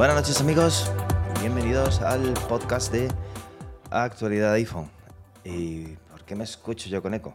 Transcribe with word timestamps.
Buenas 0.00 0.16
noches 0.16 0.40
amigos, 0.40 0.90
bienvenidos 1.40 2.00
al 2.00 2.32
podcast 2.48 2.92
de 2.92 3.08
Actualidad 3.90 4.54
iPhone. 4.54 4.90
¿Y 5.44 5.88
por 6.10 6.24
qué 6.24 6.34
me 6.34 6.44
escucho 6.44 6.88
yo 6.88 7.02
con 7.02 7.12
eco? 7.12 7.34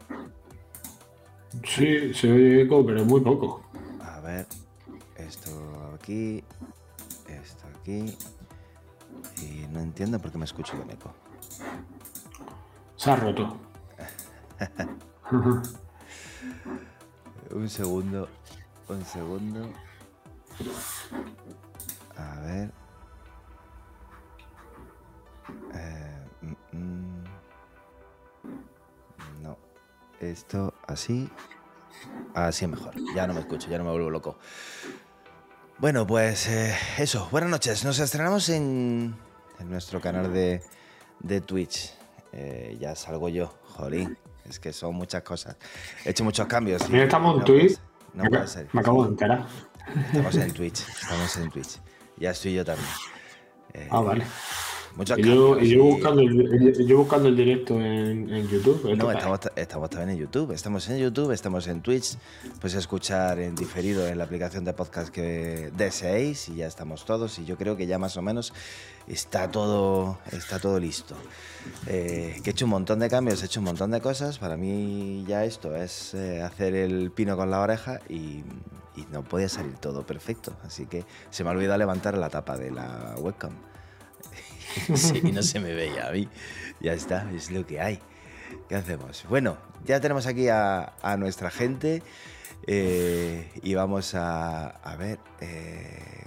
Sí, 1.64 2.14
se 2.14 2.32
oye 2.32 2.62
eco, 2.64 2.86
pero 2.86 3.06
muy 3.06 3.22
poco. 3.22 3.65
Ver, 4.36 4.48
esto 5.16 5.50
aquí, 5.94 6.44
esto 7.26 7.68
aquí. 7.80 8.18
Y 9.42 9.66
no 9.68 9.80
entiendo 9.80 10.20
por 10.20 10.30
qué 10.30 10.38
me 10.38 10.44
escucho 10.44 10.78
con 10.78 10.92
eco. 10.92 11.14
Se 12.98 13.12
ha 13.12 13.16
roto. 13.16 13.58
un 17.52 17.70
segundo, 17.70 18.28
un 18.90 19.06
segundo. 19.06 19.72
A 22.18 22.40
ver. 22.42 22.74
Eh, 25.76 26.28
mm, 26.42 26.56
mm. 26.78 27.24
No. 29.42 29.58
Esto 30.20 30.74
así. 30.88 31.32
Así 32.36 32.66
es 32.66 32.72
mejor. 32.72 32.94
Ya 33.16 33.26
no 33.28 33.34
me 33.34 33.40
escucho, 33.40 33.70
ya 33.70 33.78
no 33.78 33.86
me 33.86 33.92
vuelvo 33.92 34.10
loco. 34.10 34.38
Bueno, 35.78 36.06
pues 36.06 36.48
eh, 36.48 36.76
eso. 36.98 37.28
Buenas 37.32 37.50
noches. 37.50 37.84
Nos 37.84 37.98
estrenamos 38.00 38.50
en, 38.50 39.16
en 39.60 39.70
nuestro 39.70 40.00
canal 40.02 40.32
de, 40.34 40.62
de 41.20 41.42
Twitch. 41.42 41.94
Eh, 42.34 42.78
ya 42.80 42.96
salgo 42.96 43.30
yo, 43.30 43.58
jolín. 43.76 44.18
Es 44.48 44.60
que 44.60 44.74
son 44.74 44.96
muchas 44.96 45.24
cosas. 45.24 45.56
He 46.04 46.12
hecho 46.12 46.24
muchos 46.24 46.46
cambios. 46.48 46.82
También 46.82 47.06
estamos 47.06 47.38
en 47.40 47.44
Twitch. 47.46 47.80
No 48.14 48.26
puede 48.26 48.48
ser. 48.48 48.68
Me 48.74 48.82
acabo 48.82 49.04
de 49.04 49.10
enterar. 49.12 49.46
Estamos 50.08 50.36
en 50.36 50.52
Twitch. 50.54 50.80
Estamos 50.88 51.38
en 51.38 51.50
Twitch. 51.50 51.80
Ya 52.18 52.32
estoy 52.32 52.54
yo 52.54 52.64
también. 52.66 52.88
Eh, 53.74 53.88
Ah, 53.92 54.00
vale. 54.02 54.26
Y 54.98 55.24
yo, 55.24 55.60
y 55.60 55.76
buscando 55.76 56.22
el, 56.22 56.88
yo 56.88 56.98
buscando 57.00 57.28
el 57.28 57.36
directo 57.36 57.76
en, 57.82 58.34
en 58.34 58.48
YouTube. 58.48 58.96
No, 58.96 59.12
estamos, 59.12 59.40
estamos 59.58 59.90
también 59.90 60.12
en 60.12 60.18
YouTube. 60.18 60.52
Estamos 60.54 60.88
en 60.88 61.00
YouTube, 61.00 61.32
estamos 61.32 61.68
en 61.68 61.82
Twitch. 61.82 62.18
Puedes 62.62 62.76
escuchar 62.76 63.40
en 63.40 63.56
diferido 63.56 64.08
en 64.08 64.18
la 64.18 64.24
aplicación 64.24 64.64
de 64.64 64.72
podcast 64.72 65.10
que 65.10 65.70
deseéis 65.76 66.48
y 66.48 66.56
ya 66.56 66.68
estamos 66.68 67.04
todos. 67.04 67.38
Y 67.40 67.46
yo 67.46 67.58
creo 67.58 67.76
que 67.76 67.88
ya 67.88 68.00
más 68.00 68.16
o 68.16 68.22
menos 68.22 68.54
está 69.06 69.52
todo, 69.52 70.18
está 70.32 70.60
todo 70.60 70.80
listo. 70.80 71.16
Eh, 71.88 72.40
que 72.42 72.52
he 72.52 72.54
hecho 72.54 72.64
un 72.64 72.72
montón 72.72 73.00
de 73.00 73.10
cambios, 73.10 73.44
he 73.44 73.48
hecho 73.48 73.60
un 73.60 73.66
montón 73.66 73.92
de 73.92 74.00
cosas. 74.00 74.38
Para 74.38 74.56
mí 74.56 75.26
ya 75.28 75.44
esto 75.44 75.76
es 75.76 76.14
eh, 76.14 76.42
hacer 76.42 76.74
el 76.74 77.12
pino 77.12 77.36
con 77.36 77.52
la 77.52 77.60
oreja 77.60 78.00
y, 78.08 78.44
y 78.96 79.06
no 79.12 79.24
podía 79.24 79.50
salir 79.50 79.74
todo 79.74 80.06
perfecto. 80.06 80.54
Así 80.64 80.86
que 80.86 81.04
se 81.32 81.44
me 81.44 81.50
ha 81.50 81.54
olvidado 81.54 81.80
levantar 81.80 82.18
la 82.18 82.30
tapa 82.30 82.56
de 82.56 82.72
la 82.72 83.16
webcam. 83.20 83.52
Sí, 84.96 85.22
no 85.34 85.42
se 85.42 85.60
me 85.60 85.74
veía 85.74 86.08
a 86.08 86.12
mí. 86.12 86.28
Ya 86.82 86.94
está, 86.94 87.30
es 87.34 87.52
lo 87.52 87.66
que 87.66 87.80
hay. 87.82 88.00
¿Qué 88.70 88.76
hacemos? 88.76 89.26
Bueno, 89.30 89.58
ya 89.86 90.00
tenemos 90.00 90.28
aquí 90.28 90.50
a, 90.50 90.94
a 91.02 91.18
nuesra 91.18 91.50
gente 91.52 92.02
eh, 92.68 93.50
y 93.64 93.74
vamos 93.76 94.16
a, 94.16 94.68
a 94.68 94.96
ver. 94.96 95.20
eh, 95.42 96.26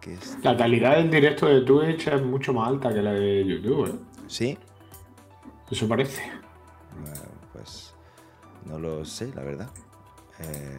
¿Qué 0.00 0.14
es? 0.14 0.36
La 0.42 0.56
calidad 0.56 0.96
del 0.96 1.10
directo 1.10 1.46
de 1.46 1.60
Twitch 1.62 2.08
es 2.08 2.22
mucho 2.22 2.52
más 2.52 2.68
alta 2.68 2.92
que 2.92 3.02
la 3.02 3.12
de 3.12 3.44
YouTube. 3.46 3.88
¿eh? 3.88 3.98
¿Sí? 4.26 4.58
Eso 5.70 5.88
parece. 5.88 6.22
Bueno, 7.00 7.20
pues 7.52 7.94
no 8.66 8.78
lo 8.78 9.04
sé, 9.04 9.32
la 9.34 9.42
verdad. 9.42 9.70
Eh, 10.40 10.78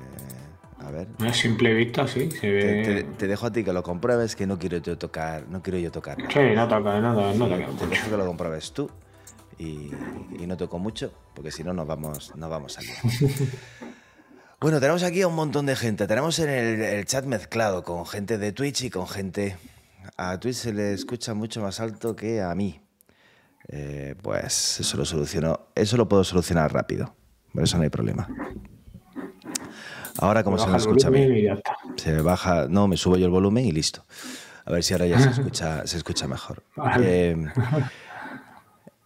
a 0.83 0.91
ver. 0.91 1.07
A 1.19 1.33
simple 1.33 1.73
vista, 1.73 2.07
sí. 2.07 2.29
Se 2.31 2.39
Te, 2.41 2.49
ve. 2.51 2.83
te- 2.83 3.03
te 3.03 3.27
dejo 3.27 3.45
a 3.47 3.51
ti 3.51 3.63
que 3.63 3.73
lo 3.73 3.83
compruebes, 3.83 4.35
que 4.35 4.45
no 4.47 4.57
quiero 4.59 4.77
yo 4.77 4.97
tocar, 4.97 5.47
no 5.49 5.61
quiero 5.61 5.79
yo 5.79 5.91
tocar. 5.91 6.17
Sí, 6.31 6.39
no 6.55 6.67
toca 6.67 6.99
nada, 6.99 7.33
no 7.33 7.47
toca 7.47 7.65
Te 7.79 7.87
dejo 7.87 8.09
que 8.09 8.17
lo 8.17 8.25
compruebes 8.25 8.71
tú 8.73 8.89
y, 9.59 9.91
y 10.39 10.45
no 10.47 10.57
toco 10.57 10.79
mucho, 10.79 11.13
porque 11.33 11.51
si 11.51 11.63
no 11.63 11.73
nos 11.73 11.87
vamos, 11.87 12.35
nos 12.35 12.49
vamos 12.49 12.77
a 12.77 12.81
liar. 12.81 12.97
Bueno, 14.59 14.79
tenemos 14.79 15.03
aquí 15.03 15.21
a 15.21 15.27
un 15.27 15.35
montón 15.35 15.65
de 15.65 15.75
gente. 15.75 16.07
Tenemos 16.07 16.39
en 16.39 16.47
el, 16.49 16.81
el 16.81 17.05
chat 17.05 17.25
mezclado 17.25 17.83
con 17.83 18.05
gente 18.05 18.37
de 18.37 18.53
Twitch 18.53 18.83
y 18.83 18.89
con 18.89 19.07
gente... 19.09 19.57
A 20.15 20.39
Twitch 20.39 20.55
se 20.55 20.71
le 20.71 20.93
escucha 20.93 21.33
mucho 21.33 21.61
más 21.61 21.81
alto 21.81 22.15
que 22.15 22.41
a 22.41 22.55
mí. 22.55 22.79
Eh, 23.67 24.15
pues 24.21 24.79
eso 24.79 24.95
lo 24.95 25.03
soluciono. 25.03 25.67
Eso 25.75 25.97
lo 25.97 26.07
puedo 26.07 26.23
solucionar 26.23 26.71
rápido. 26.71 27.13
Por 27.53 27.63
eso 27.63 27.75
no 27.75 27.83
hay 27.83 27.89
problema. 27.89 28.29
Ahora, 30.19 30.43
como 30.43 30.57
se 30.57 30.67
me 30.67 30.77
escucha 30.77 31.09
está. 31.09 31.75
Se 31.95 32.21
baja, 32.21 32.67
no, 32.69 32.87
me 32.87 32.97
subo 32.97 33.17
yo 33.17 33.25
el 33.25 33.31
volumen 33.31 33.65
y 33.65 33.71
listo. 33.71 34.05
A 34.65 34.71
ver 34.71 34.83
si 34.83 34.93
ahora 34.93 35.07
ya 35.07 35.19
se 35.19 35.29
escucha, 35.41 35.85
se 35.85 35.97
escucha 35.97 36.27
mejor. 36.27 36.63
Vale. 36.75 37.31
Eh, 37.31 37.47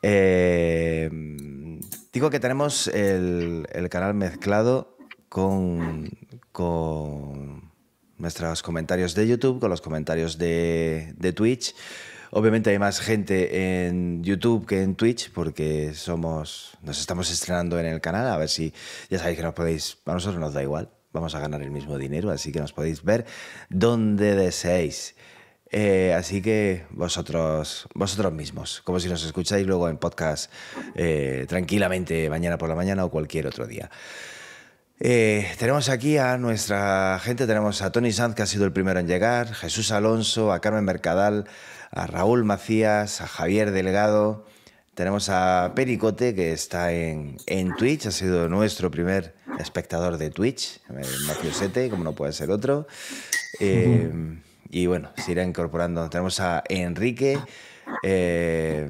eh, 0.03 1.09
digo 2.13 2.29
que 2.29 2.40
tenemos 2.40 2.88
el, 2.88 3.68
el 3.72 3.90
canal 3.90 4.13
mezclado 4.13 4.97
con, 5.29 6.09
con 6.51 7.72
nuestros 8.18 8.62
comentarios 8.62 9.16
de 9.16 9.28
YouTube, 9.28 9.59
con 9.59 9.69
los 9.69 9.81
comentarios 9.81 10.38
de, 10.38 11.13
de 11.18 11.34
Twitch. 11.34 11.75
Obviamente 12.31 12.69
hay 12.69 12.79
más 12.79 13.00
gente 13.00 13.88
en 13.88 14.24
YouTube 14.24 14.66
que 14.66 14.84
en 14.84 14.95
Twitch 14.95 15.31
porque 15.31 15.94
somos, 15.94 16.78
nos 16.81 17.00
estamos 17.00 17.31
estrenando 17.31 17.79
en 17.79 17.85
el 17.85 18.01
canal. 18.01 18.28
A 18.28 18.38
ver 18.38 18.50
si 18.50 18.74
ya 19.09 19.18
sabéis 19.18 19.38
que 19.38 19.44
nos 19.44 19.53
podéis, 19.53 19.97
a 20.06 20.13
nosotros 20.13 20.39
nos 20.39 20.53
da 20.53 20.62
igual, 20.62 20.91
vamos 21.12 21.35
a 21.35 21.40
ganar 21.40 21.62
el 21.62 21.72
mismo 21.72 21.97
dinero, 21.97 22.31
así 22.31 22.51
que 22.51 22.59
nos 22.59 22.73
podéis 22.73 23.03
ver 23.03 23.25
donde 23.69 24.35
deseéis. 24.35 25.16
Eh, 25.69 26.13
así 26.13 26.41
que 26.41 26.85
vosotros, 26.91 27.88
vosotros 27.94 28.31
mismos, 28.31 28.81
como 28.85 29.00
si 29.00 29.09
nos 29.09 29.23
escucháis 29.25 29.68
luego 29.68 29.90
en 29.90 29.97
podcast 29.97 30.51
eh, 30.95 31.45
tranquilamente 31.47 32.29
mañana 32.29 32.57
por 32.57 32.69
la 32.69 32.75
mañana 32.75 33.03
o 33.03 33.12
cualquier 33.12 33.47
otro 33.47 33.68
día. 33.68 33.90
Eh, 35.00 35.47
tenemos 35.59 35.90
aquí 35.90 36.18
a 36.18 36.38
nuestra 36.38 37.19
gente, 37.22 37.45
tenemos 37.45 37.81
a 37.81 37.91
Tony 37.91 38.12
Sanz, 38.12 38.34
que 38.34 38.41
ha 38.41 38.47
sido 38.47 38.66
el 38.66 38.72
primero 38.72 39.00
en 39.00 39.07
llegar, 39.07 39.53
Jesús 39.53 39.91
Alonso, 39.91 40.51
a 40.51 40.62
Carmen 40.62 40.85
Mercadal, 40.85 41.45
a 41.91 42.07
Raúl 42.07 42.45
Macías, 42.45 43.22
a 43.22 43.28
Javier 43.28 43.72
Delgado, 43.72 44.45
tenemos 44.95 45.29
a 45.29 45.74
Pericote, 45.75 46.34
que 46.34 46.53
está 46.53 46.91
en, 46.94 47.38
en 47.45 47.75
Twitch, 47.75 48.07
ha 48.07 48.12
sido 48.12 48.50
nuestro 48.50 48.89
primer 48.89 49.35
espectador 49.59 50.17
de 50.17 50.29
Twitch, 50.29 50.79
eh, 50.89 51.01
Mafiosete, 51.27 51.89
como 51.89 52.03
no 52.03 52.13
puede 52.13 52.33
ser 52.33 52.51
otro. 52.51 52.87
Eh, 53.59 54.11
y 54.69 54.85
bueno, 54.87 55.11
se 55.17 55.31
irá 55.31 55.43
incorporando. 55.43 56.09
Tenemos 56.09 56.39
a 56.39 56.63
Enrique. 56.69 57.39
eh, 58.03 58.89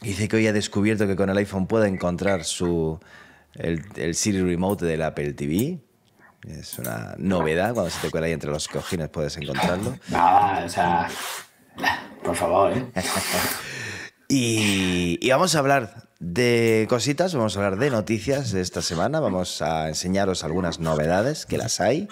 Dice 0.00 0.28
que 0.28 0.36
hoy 0.36 0.46
ha 0.46 0.52
descubierto 0.54 1.06
que 1.06 1.14
con 1.14 1.28
el 1.28 1.36
iPhone 1.36 1.66
puede 1.66 1.86
encontrar 1.88 2.44
su 2.44 2.98
el, 3.54 3.84
el 3.96 4.14
Siri 4.14 4.40
Remote 4.40 4.86
del 4.86 5.02
Apple 5.02 5.34
TV. 5.34 5.78
Es 6.48 6.78
una 6.78 7.14
novedad, 7.18 7.74
cuando 7.74 7.90
se 7.90 8.00
te 8.00 8.10
cuela 8.10 8.26
ahí 8.26 8.32
entre 8.32 8.50
los 8.50 8.66
cojines 8.66 9.10
puedes 9.10 9.36
encontrarlo. 9.36 9.98
Nada, 10.08 10.64
o 10.64 10.68
sea. 10.70 11.08
Por 12.24 12.34
favor, 12.34 12.72
¿eh? 12.72 12.86
Y, 14.32 15.18
y 15.20 15.30
vamos 15.30 15.54
a 15.54 15.58
hablar 15.58 16.08
de 16.20 16.86
cositas, 16.90 17.34
vamos 17.34 17.56
a 17.56 17.60
hablar 17.64 17.78
de 17.78 17.90
noticias 17.90 18.52
de 18.52 18.60
esta 18.60 18.82
semana, 18.82 19.20
vamos 19.20 19.62
a 19.62 19.88
enseñaros 19.88 20.44
algunas 20.44 20.78
novedades, 20.78 21.46
que 21.46 21.56
las 21.56 21.80
hay. 21.80 22.08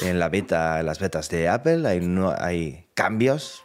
En 0.00 0.18
la 0.18 0.30
beta, 0.30 0.80
en 0.80 0.86
las 0.86 0.98
betas 0.98 1.28
de 1.28 1.48
Apple, 1.50 1.86
hay, 1.86 2.00
no- 2.00 2.34
hay 2.36 2.86
cambios, 2.94 3.62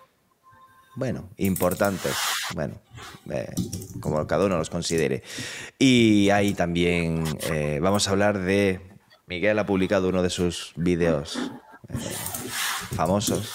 bueno, 0.95 1.29
importantes, 1.37 2.13
bueno, 2.53 2.75
eh, 3.31 3.47
como 4.01 4.27
cada 4.27 4.45
uno 4.45 4.57
los 4.57 4.69
considere. 4.69 5.23
Y 5.79 6.29
hay 6.31 6.53
también, 6.53 7.23
eh, 7.49 7.79
vamos 7.81 8.07
a 8.07 8.11
hablar 8.11 8.39
de, 8.39 8.81
Miguel 9.25 9.57
ha 9.57 9.65
publicado 9.65 10.09
uno 10.09 10.21
de 10.21 10.29
sus 10.29 10.73
vídeos 10.75 11.37
eh, 11.87 11.93
famosos, 12.93 13.53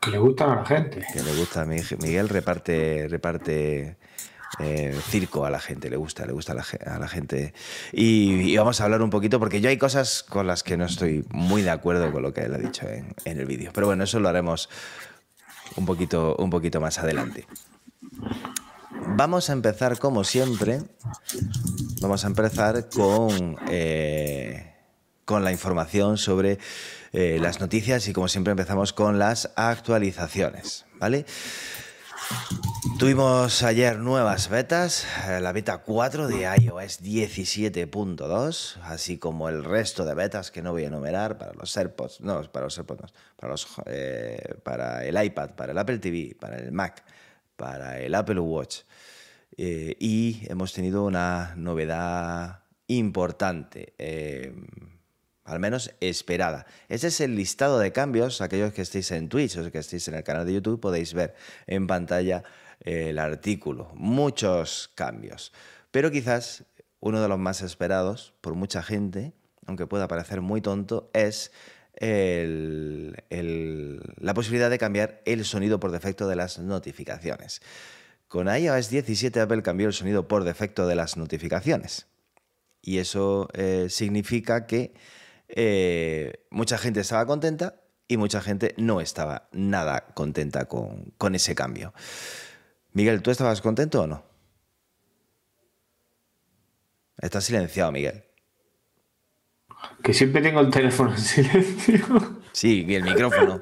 Que 0.00 0.10
le, 0.10 0.18
gustan 0.18 0.50
a 0.50 0.56
la 0.56 0.64
gente. 0.66 1.04
que 1.12 1.22
le 1.22 1.34
gusta 1.36 1.64
Miguel 1.64 2.28
reparte 2.28 3.06
reparte 3.08 3.96
eh, 4.60 4.98
circo 5.08 5.44
a 5.44 5.50
la 5.50 5.60
gente 5.60 5.90
le 5.90 5.96
gusta 5.96 6.26
le 6.26 6.32
gusta 6.32 6.52
a 6.52 6.98
la, 6.98 7.08
gente. 7.08 7.54
Y, 7.92 8.56
vamos 8.56 8.80
a 8.80 8.84
hablar 8.84 9.02
un 9.02 9.10
poquito 9.10 9.38
porque 9.38 9.60
yo 9.60 9.68
hay 9.68 9.78
cosas 9.78 10.22
con 10.22 10.46
las 10.46 10.62
que 10.62 10.76
no 10.76 10.84
estoy 10.84 11.24
muy 11.30 11.62
de 11.62 11.70
acuerdo 11.70 12.10
con 12.12 12.22
lo 12.22 12.32
que 12.32 12.42
él 12.42 12.54
ha 12.54 12.58
dicho 12.58 12.88
en, 12.88 13.14
en 13.24 13.40
el 13.40 13.46
vídeo. 13.46 13.70
Pero 13.72 13.86
bueno 13.86 14.04
eso 14.04 14.20
lo 14.20 14.28
haremos 14.28 14.68
un 15.76 15.86
poquito 15.86 16.36
un 16.36 16.50
poquito 16.50 16.80
más 16.80 16.98
adelante. 16.98 17.46
Vamos 19.16 19.50
a 19.50 19.52
empezar 19.52 19.98
como 19.98 20.24
siempre 20.24 20.82
vamos 22.00 22.24
a 22.24 22.28
empezar 22.28 22.88
con 22.88 23.56
eh, 23.68 24.74
con 25.24 25.44
la 25.44 25.52
información 25.52 26.16
sobre 26.16 26.58
eh, 27.12 27.38
las 27.40 27.60
noticias 27.60 28.08
y 28.08 28.12
como 28.12 28.28
siempre 28.28 28.52
empezamos 28.52 28.92
con 28.92 29.18
las 29.18 29.50
actualizaciones, 29.56 30.86
¿vale? 30.98 31.26
Tuvimos 32.98 33.62
ayer 33.62 33.96
nuevas 34.00 34.48
betas, 34.48 35.06
eh, 35.28 35.40
la 35.40 35.52
beta 35.52 35.78
4 35.78 36.26
de 36.26 36.48
iOS 36.60 37.00
17.2, 37.00 38.76
así 38.82 39.18
como 39.18 39.48
el 39.48 39.62
resto 39.62 40.04
de 40.04 40.14
betas 40.14 40.50
que 40.50 40.62
no 40.62 40.72
voy 40.72 40.82
a 40.82 40.88
enumerar 40.88 41.38
para 41.38 41.52
los 41.52 41.76
AirPods, 41.76 42.20
no, 42.22 42.42
para 42.50 42.66
los 42.66 42.76
AirPods, 42.76 43.12
para, 43.36 43.52
los, 43.52 43.68
eh, 43.86 44.56
para 44.64 45.04
el 45.04 45.22
iPad, 45.22 45.50
para 45.50 45.70
el 45.70 45.78
Apple 45.78 45.98
TV, 45.98 46.36
para 46.40 46.58
el 46.58 46.72
Mac, 46.72 47.04
para 47.56 48.00
el 48.00 48.12
Apple 48.16 48.40
Watch. 48.40 48.80
Eh, 49.56 49.94
y 50.00 50.42
hemos 50.48 50.72
tenido 50.72 51.04
una 51.04 51.54
novedad 51.56 52.64
importante 52.88 53.94
al 55.48 55.60
menos 55.60 55.92
esperada. 56.00 56.66
Ese 56.88 57.08
es 57.08 57.20
el 57.20 57.34
listado 57.34 57.78
de 57.78 57.90
cambios, 57.90 58.40
aquellos 58.40 58.72
que 58.72 58.82
estéis 58.82 59.10
en 59.10 59.28
Twitch 59.28 59.56
o 59.56 59.72
que 59.72 59.78
estéis 59.78 60.06
en 60.08 60.14
el 60.14 60.22
canal 60.22 60.46
de 60.46 60.52
YouTube 60.52 60.80
podéis 60.80 61.14
ver 61.14 61.34
en 61.66 61.86
pantalla 61.86 62.44
eh, 62.80 63.10
el 63.10 63.18
artículo. 63.18 63.90
Muchos 63.94 64.90
cambios, 64.94 65.52
pero 65.90 66.10
quizás 66.10 66.64
uno 67.00 67.22
de 67.22 67.28
los 67.28 67.38
más 67.38 67.62
esperados 67.62 68.34
por 68.40 68.54
mucha 68.54 68.82
gente, 68.82 69.32
aunque 69.66 69.86
pueda 69.86 70.08
parecer 70.08 70.42
muy 70.42 70.60
tonto, 70.60 71.10
es 71.14 71.52
la 72.00 73.14
posibilidad 74.34 74.70
de 74.70 74.78
cambiar 74.78 75.20
el 75.24 75.44
sonido 75.44 75.80
por 75.80 75.90
defecto 75.90 76.28
de 76.28 76.36
las 76.36 76.58
notificaciones. 76.58 77.60
Con 78.28 78.54
iOS 78.54 78.90
17 78.90 79.40
Apple 79.40 79.62
cambió 79.62 79.86
el 79.86 79.94
sonido 79.94 80.28
por 80.28 80.44
defecto 80.44 80.86
de 80.86 80.94
las 80.94 81.16
notificaciones. 81.16 82.06
Y 82.82 82.98
eso 82.98 83.48
eh, 83.54 83.88
significa 83.90 84.66
que 84.66 84.94
eh, 85.48 86.44
mucha 86.50 86.78
gente 86.78 87.00
estaba 87.00 87.26
contenta 87.26 87.80
y 88.06 88.16
mucha 88.16 88.40
gente 88.40 88.74
no 88.76 89.00
estaba 89.00 89.48
nada 89.52 90.06
contenta 90.14 90.66
con, 90.66 91.12
con 91.18 91.34
ese 91.34 91.54
cambio. 91.54 91.92
Miguel, 92.92 93.22
¿tú 93.22 93.30
estabas 93.30 93.60
contento 93.60 94.02
o 94.02 94.06
no? 94.06 94.24
Estás 97.18 97.44
silenciado, 97.44 97.92
Miguel. 97.92 98.24
Que 100.02 100.14
siempre 100.14 100.40
tengo 100.40 100.60
el 100.60 100.70
teléfono 100.70 101.12
en 101.12 101.18
silencio. 101.18 102.38
Sí, 102.52 102.84
y 102.88 102.94
el 102.94 103.04
micrófono. 103.04 103.60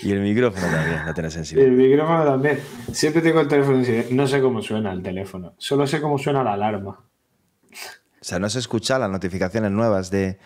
Y 0.00 0.12
el 0.12 0.20
micrófono 0.20 0.66
también, 0.66 1.06
lo 1.06 1.14
tienes 1.14 1.36
en 1.36 1.44
silencio. 1.44 1.72
El 1.72 1.78
micrófono 1.78 2.24
también. 2.24 2.60
Siempre 2.92 3.22
tengo 3.22 3.40
el 3.40 3.48
teléfono 3.48 3.78
en 3.78 3.84
silencio. 3.84 4.16
No 4.16 4.26
sé 4.26 4.40
cómo 4.40 4.60
suena 4.60 4.92
el 4.92 5.02
teléfono. 5.02 5.54
Solo 5.58 5.86
sé 5.86 6.00
cómo 6.00 6.18
suena 6.18 6.42
la 6.42 6.54
alarma. 6.54 6.90
O 6.90 8.24
sea, 8.26 8.38
no 8.38 8.48
se 8.50 8.58
escucha 8.58 8.98
las 8.98 9.10
notificaciones 9.10 9.70
nuevas 9.70 10.10
de, 10.10 10.38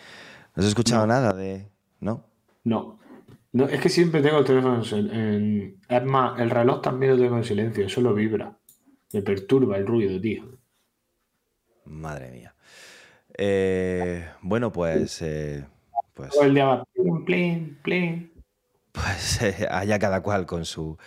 ¿No 0.55 0.63
has 0.63 0.69
escuchado 0.69 1.05
nada 1.07 1.33
de.? 1.33 1.69
¿No? 1.99 2.25
No. 2.63 2.99
No, 3.51 3.65
es 3.65 3.81
que 3.81 3.89
siempre 3.89 4.21
tengo 4.21 4.39
el 4.39 4.45
teléfono 4.45 4.83
en, 4.91 5.79
Es 5.87 6.03
más, 6.03 6.39
el 6.39 6.49
reloj 6.49 6.81
también 6.81 7.13
lo 7.13 7.17
tengo 7.17 7.37
en 7.37 7.43
silencio, 7.43 7.89
solo 7.89 8.13
vibra. 8.13 8.55
Me 9.11 9.21
perturba 9.23 9.77
el 9.77 9.87
ruido, 9.87 10.21
tío. 10.21 10.59
Madre 11.85 12.29
mía. 12.31 12.55
Eh, 13.35 14.27
bueno, 14.41 14.71
pues. 14.71 15.21
Eh, 15.23 15.65
pues 16.13 16.37
el 16.39 16.53
día 16.53 16.65
va. 16.65 16.83
Plin, 17.25 17.79
plin, 17.81 18.31
Pues 18.91 19.41
eh, 19.41 19.67
allá 19.69 19.97
cada 19.97 20.21
cual 20.21 20.45
con, 20.45 20.65
su, 20.65 20.97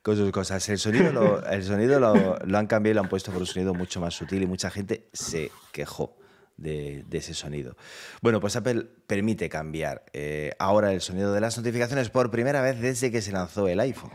con 0.00 0.16
sus 0.16 0.30
cosas. 0.30 0.66
El 0.70 0.78
sonido, 0.78 1.12
lo, 1.12 1.44
el 1.44 1.62
sonido 1.62 2.00
lo, 2.00 2.38
lo, 2.38 2.58
han 2.58 2.66
cambiado 2.66 2.92
y 2.92 2.94
lo 2.94 3.00
han 3.02 3.08
puesto 3.10 3.30
por 3.30 3.42
un 3.42 3.46
sonido 3.46 3.74
mucho 3.74 4.00
más 4.00 4.14
sutil 4.14 4.42
y 4.42 4.46
mucha 4.46 4.70
gente 4.70 5.08
se 5.12 5.50
quejó 5.72 6.16
de, 6.60 7.04
ese 7.10 7.34
sonido. 7.34 7.76
Bueno, 8.22 8.40
pues 8.40 8.54
Apple 8.56 8.86
permite 9.06 9.48
cambiar 9.48 10.04
eh, 10.12 10.52
ahora 10.58 10.92
el 10.92 11.00
sonido 11.00 11.32
de 11.32 11.40
las 11.40 11.56
notificaciones 11.56 12.10
por 12.10 12.30
primera 12.30 12.60
vez 12.60 12.80
desde 12.80 13.10
que 13.10 13.22
se 13.22 13.32
lanzó 13.32 13.66
el 13.68 13.80
iPhone. 13.80 14.12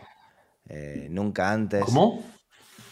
Eh, 0.70 1.08
nunca 1.10 1.52
antes. 1.52 1.84
¿Cómo? 1.84 2.24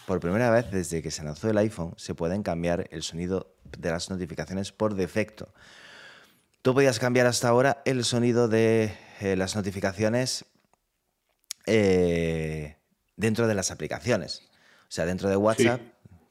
Por 0.06 0.20
primera 0.20 0.50
vez 0.50 0.70
desde 0.70 1.02
que 1.02 1.10
se 1.10 1.24
lanzó 1.24 1.48
el 1.48 1.56
iPhone 1.56 1.94
se 1.96 2.14
pueden 2.14 2.42
cambiar 2.42 2.88
el 2.90 3.02
sonido 3.02 3.54
de 3.78 3.90
las 3.90 4.10
notificaciones 4.10 4.70
por 4.70 4.94
defecto. 4.94 5.54
Tú 6.60 6.74
podías 6.74 6.98
cambiar 6.98 7.26
hasta 7.26 7.48
ahora 7.48 7.80
el 7.84 8.04
sonido 8.04 8.48
de 8.48 8.94
eh, 9.20 9.36
las 9.36 9.56
notificaciones 9.56 10.44
dentro 13.16 13.46
de 13.46 13.54
las 13.54 13.70
aplicaciones. 13.70 14.42
O 14.82 14.92
sea, 14.94 15.06
dentro 15.06 15.30
de 15.30 15.36
WhatsApp 15.36 15.80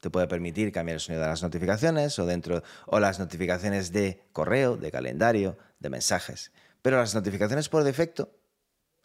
te 0.04 0.10
puede 0.10 0.26
permitir 0.26 0.70
cambiar 0.70 0.96
el 0.96 1.00
sonido 1.00 1.22
de 1.22 1.30
las 1.30 1.42
notificaciones 1.42 2.18
o 2.18 2.26
dentro 2.26 2.62
o 2.84 3.00
las 3.00 3.18
notificaciones 3.18 3.90
de 3.90 4.22
correo, 4.32 4.76
de 4.76 4.90
calendario, 4.90 5.56
de 5.78 5.88
mensajes. 5.88 6.52
Pero 6.82 6.98
las 6.98 7.14
notificaciones 7.14 7.70
por 7.70 7.84
defecto 7.84 8.30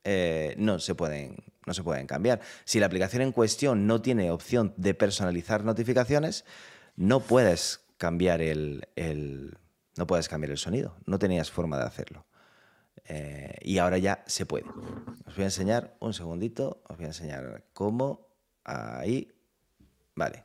eh, 0.04 0.56
no, 0.58 0.78
se 0.80 0.96
pueden, 0.96 1.38
no 1.66 1.74
se 1.74 1.84
pueden 1.84 2.06
cambiar. 2.06 2.42
Si 2.66 2.82
la 2.82 2.88
aplicación 2.88 3.22
en 3.22 3.32
cuestión 3.32 3.88
no 3.88 4.02
tiene 4.02 4.30
opción 4.30 4.74
de 4.76 4.94
personalizar 4.94 5.64
notificaciones, 5.64 6.44
no 6.98 7.22
puedes 7.22 7.80
cambiar 7.96 8.42
el, 8.42 8.86
no 9.96 10.06
puedes 10.06 10.28
cambiar 10.28 10.52
el 10.52 10.58
sonido. 10.58 10.98
No 11.06 11.18
tenías 11.18 11.50
forma 11.50 11.78
de 11.78 11.86
hacerlo. 11.86 12.26
Eh, 13.06 13.56
y 13.62 13.78
ahora 13.78 14.00
ya 14.00 14.22
se 14.28 14.46
puede. 14.46 14.66
Os 15.26 15.34
voy 15.34 15.44
a 15.44 15.48
enseñar 15.48 15.96
un 16.02 16.14
segundito. 16.14 16.84
Os 16.90 16.98
voy 16.98 17.06
a 17.06 17.10
enseñar 17.10 17.64
cómo. 17.72 18.28
Ahí. 18.66 19.32
Vale. 20.20 20.44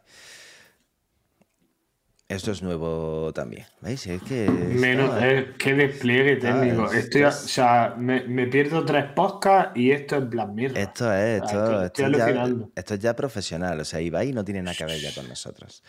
Esto 2.28 2.52
es 2.52 2.62
nuevo 2.62 3.32
también. 3.34 3.66
¿Veis? 3.80 4.06
Es 4.06 4.22
que. 4.22 4.48
Menos, 4.48 5.10
qué 5.58 5.74
despliegue 5.74 6.36
técnico. 6.36 6.90
Estoy, 6.90 7.24
O 7.24 7.32
sea, 7.32 7.94
me, 7.98 8.46
pierdo 8.46 8.84
tres 8.84 9.06
podcasts 9.14 9.76
y 9.76 9.90
esto 9.90 10.16
es 10.16 10.24
Mirror. 10.24 10.78
Esto 10.78 11.12
es, 11.12 11.42
esto, 11.42 11.84
esto, 11.84 12.06
es 12.06 12.16
ya, 12.16 12.48
esto, 12.76 12.94
es 12.94 13.00
ya, 13.00 13.16
profesional. 13.16 13.80
O 13.80 13.84
sea, 13.84 14.00
Ibai 14.00 14.32
no 14.32 14.44
tiene 14.44 14.62
nada 14.62 14.76
que 14.76 14.84
ver 14.84 15.00
ya 15.00 15.12
con 15.12 15.28
nosotros. 15.28 15.82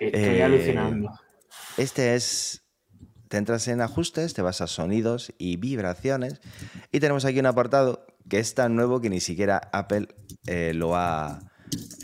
Estoy 0.00 0.20
eh, 0.22 0.42
alucinando. 0.42 1.10
Este 1.76 2.14
es. 2.14 2.62
Te 3.28 3.36
entras 3.36 3.68
en 3.68 3.80
ajustes, 3.80 4.34
te 4.34 4.42
vas 4.42 4.60
a 4.60 4.68
sonidos 4.68 5.32
y 5.36 5.56
vibraciones. 5.56 6.40
Y 6.90 7.00
tenemos 7.00 7.24
aquí 7.24 7.38
un 7.40 7.46
apartado 7.46 8.06
que 8.28 8.38
es 8.38 8.54
tan 8.54 8.76
nuevo 8.76 9.00
que 9.00 9.10
ni 9.10 9.20
siquiera 9.20 9.60
Apple 9.72 10.08
eh, 10.46 10.72
lo 10.74 10.96
ha 10.96 11.40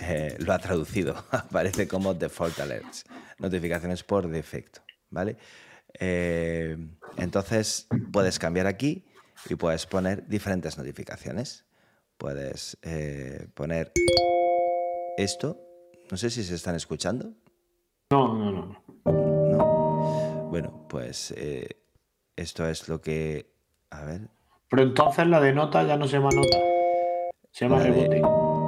eh, 0.01 0.37
lo 0.39 0.53
ha 0.53 0.59
traducido. 0.59 1.15
Aparece 1.31 1.89
como 1.89 2.15
default 2.15 2.59
alerts, 2.61 3.05
notificaciones 3.39 4.03
por 4.03 4.29
defecto, 4.29 4.83
¿vale? 5.11 5.37
Eh, 5.99 6.77
entonces 7.17 7.87
puedes 8.13 8.39
cambiar 8.39 8.67
aquí 8.67 9.05
y 9.49 9.55
puedes 9.55 9.87
poner 9.87 10.27
diferentes 10.27 10.79
notificaciones. 10.79 11.65
Puedes 12.17 12.79
eh, 12.83 13.49
poner 13.55 13.93
esto. 15.17 15.59
No 16.11 16.17
sé 16.17 16.31
si 16.31 16.45
se 16.45 16.55
están 16.55 16.77
escuchando. 16.77 17.33
No, 18.11 18.35
no, 18.35 18.53
no. 18.53 18.83
No. 19.05 20.49
Bueno, 20.51 20.87
pues 20.89 21.35
esto 22.37 22.69
es 22.69 22.89
lo 22.89 23.01
que. 23.01 23.53
A 23.91 24.05
ver. 24.05 24.29
Pero 24.71 24.83
entonces 24.83 25.27
la 25.27 25.41
de 25.41 25.53
nota 25.53 25.83
ya 25.85 25.97
no 25.97 26.07
se 26.07 26.17
llama 26.17 26.31
nota. 26.33 26.59
Se 27.51 27.65
llama 27.65 27.83
rebote. 27.83 28.23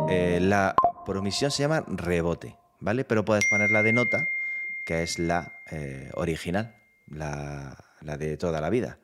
Eh, 0.08 0.38
la 0.40 0.74
por 1.06 1.16
omisión 1.16 1.50
se 1.50 1.62
llama 1.62 1.84
rebote, 1.86 2.56
¿vale? 2.80 3.04
Pero 3.04 3.24
puedes 3.24 3.46
poner 3.46 3.70
la 3.70 3.82
de 3.82 3.92
nota, 3.92 4.28
que 4.84 5.02
es 5.02 5.18
la 5.18 5.60
eh, 5.70 6.10
original, 6.14 6.76
la, 7.08 7.76
de 8.02 8.36
toda 8.36 8.60
la 8.60 8.70
vida. 8.70 8.98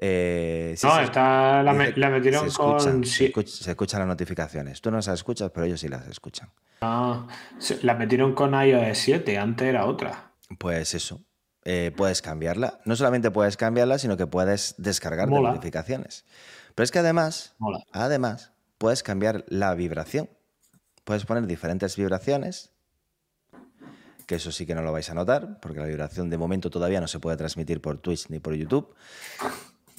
Eh, 0.00 0.76
no, 0.82 1.00
está, 1.00 1.62
la, 1.62 1.72
metieron 1.72 2.50
con. 2.50 3.04
Se, 3.04 3.26
escuchan 3.26 4.00
las 4.00 4.08
notificaciones. 4.08 4.80
Tú 4.80 4.90
no 4.90 4.98
las 4.98 5.08
escuchas, 5.08 5.50
pero 5.52 5.66
ellos 5.66 5.80
sí 5.80 5.88
las 5.88 6.06
escuchan. 6.06 6.50
Ah, 6.80 7.26
la 7.82 7.94
metieron 7.94 8.34
con 8.34 8.54
iOS 8.54 8.98
7, 8.98 9.38
antes 9.38 9.66
era 9.66 9.86
otra. 9.86 10.32
Pues 10.58 10.94
eso. 10.94 11.20
puedes 11.96 12.22
cambiarla. 12.22 12.80
No 12.84 12.96
solamente 12.96 13.30
puedes 13.30 13.56
cambiarla, 13.56 13.98
sino 13.98 14.16
que 14.16 14.26
puedes 14.26 14.74
descargar 14.78 15.28
notificaciones. 15.28 16.24
Pero 16.74 16.84
es 16.84 16.92
que 16.92 17.00
además, 17.00 17.56
además, 17.92 18.52
puedes 18.78 19.02
cambiar 19.02 19.44
la 19.48 19.74
vibración. 19.74 20.30
Puedes 21.04 21.24
poner 21.24 21.46
diferentes 21.46 21.96
vibraciones, 21.96 22.70
que 24.26 24.36
eso 24.36 24.52
sí 24.52 24.66
que 24.66 24.74
no 24.74 24.82
lo 24.82 24.92
vais 24.92 25.10
a 25.10 25.14
notar, 25.14 25.58
porque 25.60 25.80
la 25.80 25.86
vibración 25.86 26.30
de 26.30 26.38
momento 26.38 26.70
todavía 26.70 27.00
no 27.00 27.08
se 27.08 27.18
puede 27.18 27.36
transmitir 27.36 27.80
por 27.80 27.98
Twitch 27.98 28.28
ni 28.28 28.38
por 28.38 28.54
YouTube. 28.54 28.94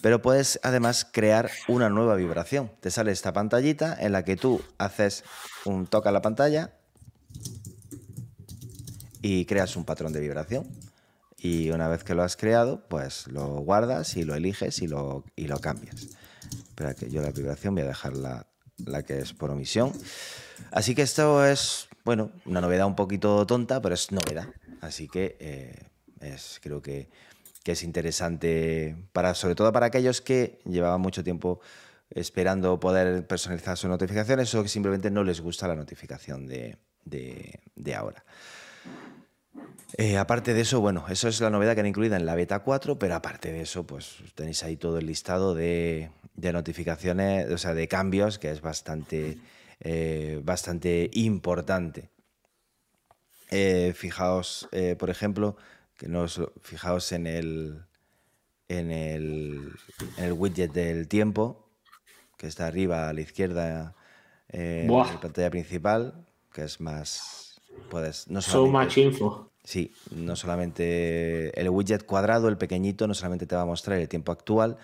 Pero 0.01 0.21
puedes 0.21 0.59
además 0.63 1.05
crear 1.11 1.49
una 1.67 1.89
nueva 1.89 2.15
vibración. 2.15 2.71
Te 2.79 2.91
sale 2.91 3.11
esta 3.11 3.33
pantallita 3.33 3.97
en 3.99 4.13
la 4.13 4.23
que 4.23 4.37
tú 4.37 4.61
haces 4.77 5.23
un 5.65 5.87
toque 5.87 6.09
a 6.09 6.11
la 6.11 6.21
pantalla 6.21 6.73
y 9.21 9.45
creas 9.45 9.75
un 9.75 9.83
patrón 9.83 10.13
de 10.13 10.21
vibración. 10.21 10.67
Y 11.37 11.71
una 11.71 11.87
vez 11.87 12.03
que 12.03 12.15
lo 12.15 12.23
has 12.23 12.37
creado, 12.37 12.87
pues 12.87 13.27
lo 13.27 13.47
guardas 13.61 14.15
y 14.15 14.23
lo 14.23 14.35
eliges 14.35 14.81
y 14.81 14.87
lo, 14.87 15.25
y 15.35 15.47
lo 15.47 15.59
cambias. 15.59 16.07
Espera 16.51 16.93
que 16.93 17.09
yo 17.09 17.21
la 17.21 17.31
vibración 17.31 17.75
voy 17.75 17.83
a 17.83 17.87
dejarla 17.87 18.48
la 18.85 19.03
que 19.03 19.19
es 19.19 19.33
por 19.33 19.51
omisión. 19.51 19.93
Así 20.71 20.95
que 20.95 21.01
esto 21.01 21.45
es, 21.45 21.87
bueno, 22.03 22.31
una 22.45 22.61
novedad 22.61 22.87
un 22.87 22.95
poquito 22.95 23.45
tonta, 23.45 23.81
pero 23.81 23.95
es 23.95 24.11
novedad. 24.11 24.47
Así 24.81 25.07
que 25.07 25.37
eh, 25.39 25.75
es, 26.21 26.59
creo 26.61 26.81
que 26.81 27.09
que 27.63 27.73
es 27.73 27.83
interesante, 27.83 28.95
para, 29.13 29.33
sobre 29.33 29.55
todo 29.55 29.71
para 29.71 29.87
aquellos 29.87 30.21
que 30.21 30.59
llevaban 30.65 31.01
mucho 31.01 31.23
tiempo 31.23 31.59
esperando 32.09 32.79
poder 32.79 33.27
personalizar 33.27 33.77
sus 33.77 33.89
notificaciones 33.89 34.53
o 34.55 34.63
que 34.63 34.69
simplemente 34.69 35.11
no 35.11 35.23
les 35.23 35.41
gusta 35.41 35.67
la 35.67 35.75
notificación 35.75 36.47
de, 36.47 36.77
ahora. 37.95 38.23
Eh, 39.97 40.17
aparte 40.17 40.53
de 40.53 40.61
eso, 40.61 40.81
bueno, 40.81 41.05
eso 41.09 41.27
es 41.27 41.41
la 41.41 41.49
novedad 41.49 41.73
que 41.75 41.81
han 41.81 41.87
incluida 41.87 42.15
en 42.15 42.25
la 42.25 42.35
beta 42.35 42.59
4, 42.59 42.97
pero 42.97 43.15
aparte 43.15 43.51
de 43.51 43.61
eso, 43.61 43.85
pues 43.85 44.17
tenéis 44.35 44.63
ahí 44.63 44.77
todo 44.77 44.97
el 44.97 45.07
listado 45.07 45.53
de, 45.53 46.11
notificaciones, 46.53 47.51
o 47.51 47.57
sea, 47.57 47.73
de 47.73 47.87
cambios, 47.87 48.39
que 48.39 48.51
es 48.51 48.61
bastante, 48.61 49.37
eh, 49.79 50.41
bastante 50.43 51.09
importante. 51.13 52.09
Eh, 53.51 53.93
fijaos, 53.95 54.69
por 54.97 55.09
ejemplo, 55.09 55.57
que 55.97 56.07
nos 56.07 56.41
fijaos 56.61 57.11
en 57.11 57.27
el, 57.27 57.81
en 58.67 58.91
el, 58.91 59.71
en 60.17 60.23
el 60.23 60.33
widget 60.33 60.71
del 60.71 61.07
tiempo, 61.07 61.67
que 62.37 62.47
está 62.47 62.67
arriba 62.67 63.09
a 63.09 63.13
la 63.13 63.21
izquierda 63.21 63.95
en 64.49 64.87
la 64.87 65.19
pantalla 65.19 65.49
principal, 65.49 66.25
que 66.53 66.63
es 66.63 66.79
más. 66.79 67.61
Puedes, 67.89 68.27
no 68.27 68.41
so 68.41 68.67
much 68.67 68.97
info. 68.97 69.49
Sí, 69.63 69.93
no 70.11 70.35
solamente 70.35 71.59
el 71.59 71.69
widget 71.69 72.05
cuadrado, 72.05 72.47
el 72.47 72.57
pequeñito, 72.57 73.07
no 73.07 73.13
solamente 73.13 73.45
te 73.45 73.55
va 73.55 73.61
a 73.61 73.65
mostrar 73.65 73.99
el 73.99 74.07
tiempo 74.07 74.31
actual, 74.31 74.77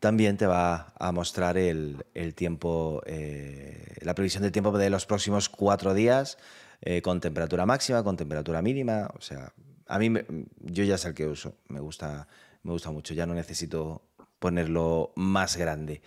también 0.00 0.38
te 0.38 0.46
va 0.46 0.94
a 0.98 1.12
mostrar 1.12 1.58
el, 1.58 2.02
tiempo, 2.34 3.02
eh, 3.04 3.96
la 4.00 4.14
previsión 4.14 4.42
del 4.42 4.50
tiempo 4.50 4.76
de 4.76 4.88
los 4.88 5.04
próximos 5.04 5.50
cuatro 5.50 5.92
días, 5.92 6.38
eh, 6.80 7.02
con 7.02 7.20
temperatura 7.20 7.66
máxima, 7.66 8.02
con 8.02 8.16
temperatura 8.16 8.62
mínima. 8.62 9.10
O 9.16 9.20
sea, 9.20 9.52
a 9.86 9.98
mí, 9.98 10.10
yo 10.60 10.84
ya 10.84 10.96
sé 10.96 11.08
el 11.08 11.14
que 11.14 11.26
uso, 11.26 11.54
me 11.68 11.80
gusta, 11.80 12.26
me 12.62 12.72
gusta 12.72 12.90
mucho, 12.90 13.12
ya 13.12 13.26
no 13.26 13.34
necesito 13.34 14.02
ponerlo 14.38 15.12
más 15.16 15.58
grande. 15.58 16.00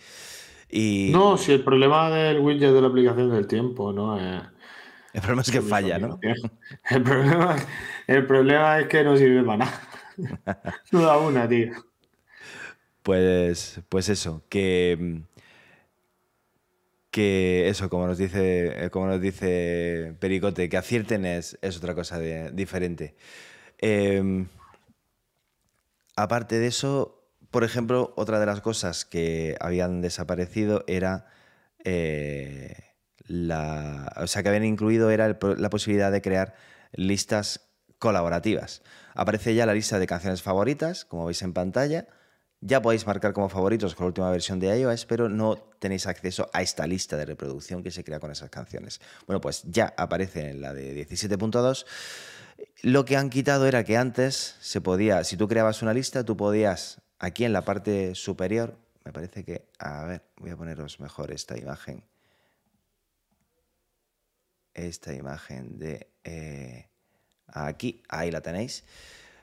No, 1.12 1.38
si 1.38 1.52
el 1.52 1.64
problema 1.64 2.10
del 2.10 2.40
widget 2.40 2.74
de 2.74 2.82
la 2.82 2.88
aplicación 2.88 3.30
del 3.30 3.46
tiempo, 3.46 3.94
¿no? 3.94 4.18
el 4.20 5.22
problema 5.22 5.44
es 5.44 5.52
que 5.52 5.62
falla, 5.62 6.00
¿no? 6.00 6.20
El 6.90 7.04
problema, 7.04 7.56
el 8.08 8.26
problema 8.26 8.80
es 8.80 8.88
que 8.88 9.04
no 9.04 9.16
sirve 9.16 9.44
para 9.44 9.58
nada. 9.58 9.82
No 10.92 11.02
da 11.02 11.18
una, 11.20 11.48
tío. 11.48 11.93
Pues, 13.04 13.82
pues 13.90 14.10
eso, 14.10 14.44
que, 14.50 15.22
que 17.12 17.68
eso, 17.70 17.90
como 17.90 18.08
nos 18.08 18.18
dice, 18.18 18.90
como 18.92 19.08
nos 19.08 19.22
dice 19.22 20.16
Pericote, 20.20 20.70
que 20.70 20.78
acierten 20.78 21.26
es, 21.26 21.58
otra 21.78 21.96
cosa 21.96 22.20
diferente. 22.20 23.16
Em, 23.80 24.48
aparte 26.16 26.60
de 26.60 26.68
eso, 26.68 27.22
por 27.52 27.64
ejemplo, 27.64 28.14
otra 28.16 28.40
de 28.40 28.46
las 28.46 28.62
cosas 28.62 29.06
que 29.06 29.58
habían 29.60 30.02
desaparecido 30.02 30.84
era 30.88 31.28
eh. 31.84 32.76
O 33.30 34.28
sea, 34.28 34.44
que 34.44 34.50
habían 34.50 34.66
incluido 34.66 35.10
era 35.10 35.38
la 35.58 35.70
posibilidad 35.70 36.12
de 36.12 36.22
crear 36.22 36.56
listas 36.92 37.62
colaborativas. 38.00 38.82
Aparece 39.14 39.56
ya 39.56 39.66
la 39.66 39.74
lista 39.74 39.98
de 40.00 40.08
canciones 40.08 40.42
favoritas, 40.42 41.06
como 41.06 41.26
veis 41.26 41.42
en 41.42 41.54
pantalla. 41.54 42.08
Ya 42.66 42.82
podéis 42.82 43.06
marcar 43.06 43.34
como 43.34 43.50
favoritos 43.50 43.94
con 43.94 44.06
la 44.06 44.08
última 44.08 44.32
versión 44.32 44.60
de 44.60 44.80
iOS, 44.80 45.06
pero 45.06 45.28
no 45.28 45.58
tenéis 45.80 46.08
acceso 46.08 46.50
a 46.54 46.62
esta 46.62 46.88
lista 46.88 47.18
de 47.18 47.26
reproducción 47.26 47.84
que 47.84 47.92
se 47.92 48.04
crea 48.04 48.20
con 48.20 48.32
esas 48.32 48.50
canciones. 48.50 49.02
Bueno, 49.28 49.42
pues 49.42 49.64
ya 49.66 49.94
aparece 49.98 50.50
en 50.50 50.62
la 50.62 50.74
de 50.74 51.06
17.2. 51.08 51.86
Lo 52.84 53.04
que 53.04 53.18
han 53.18 53.30
quitado 53.30 53.68
era 53.68 53.84
que 53.84 53.98
antes 53.98 54.56
se 54.62 54.80
podía, 54.80 55.24
si 55.24 55.36
tú 55.36 55.48
creabas 55.48 55.82
una 55.82 55.94
lista, 55.94 56.24
tú 56.24 56.38
podías 56.38 57.04
Aquí 57.24 57.46
en 57.46 57.54
la 57.54 57.64
parte 57.64 58.16
superior, 58.16 58.78
me 59.06 59.14
parece 59.14 59.46
que, 59.46 59.70
a 59.80 60.04
ver, 60.04 60.24
voy 60.36 60.50
a 60.50 60.58
poneros 60.58 61.00
mejor 61.00 61.32
esta 61.32 61.58
imagen. 61.58 62.04
Esta 64.74 65.14
imagen 65.14 65.80
de 65.80 66.12
eh, 66.26 66.90
aquí, 67.48 68.04
ahí 68.10 68.30
la 68.30 68.42
tenéis. 68.42 68.84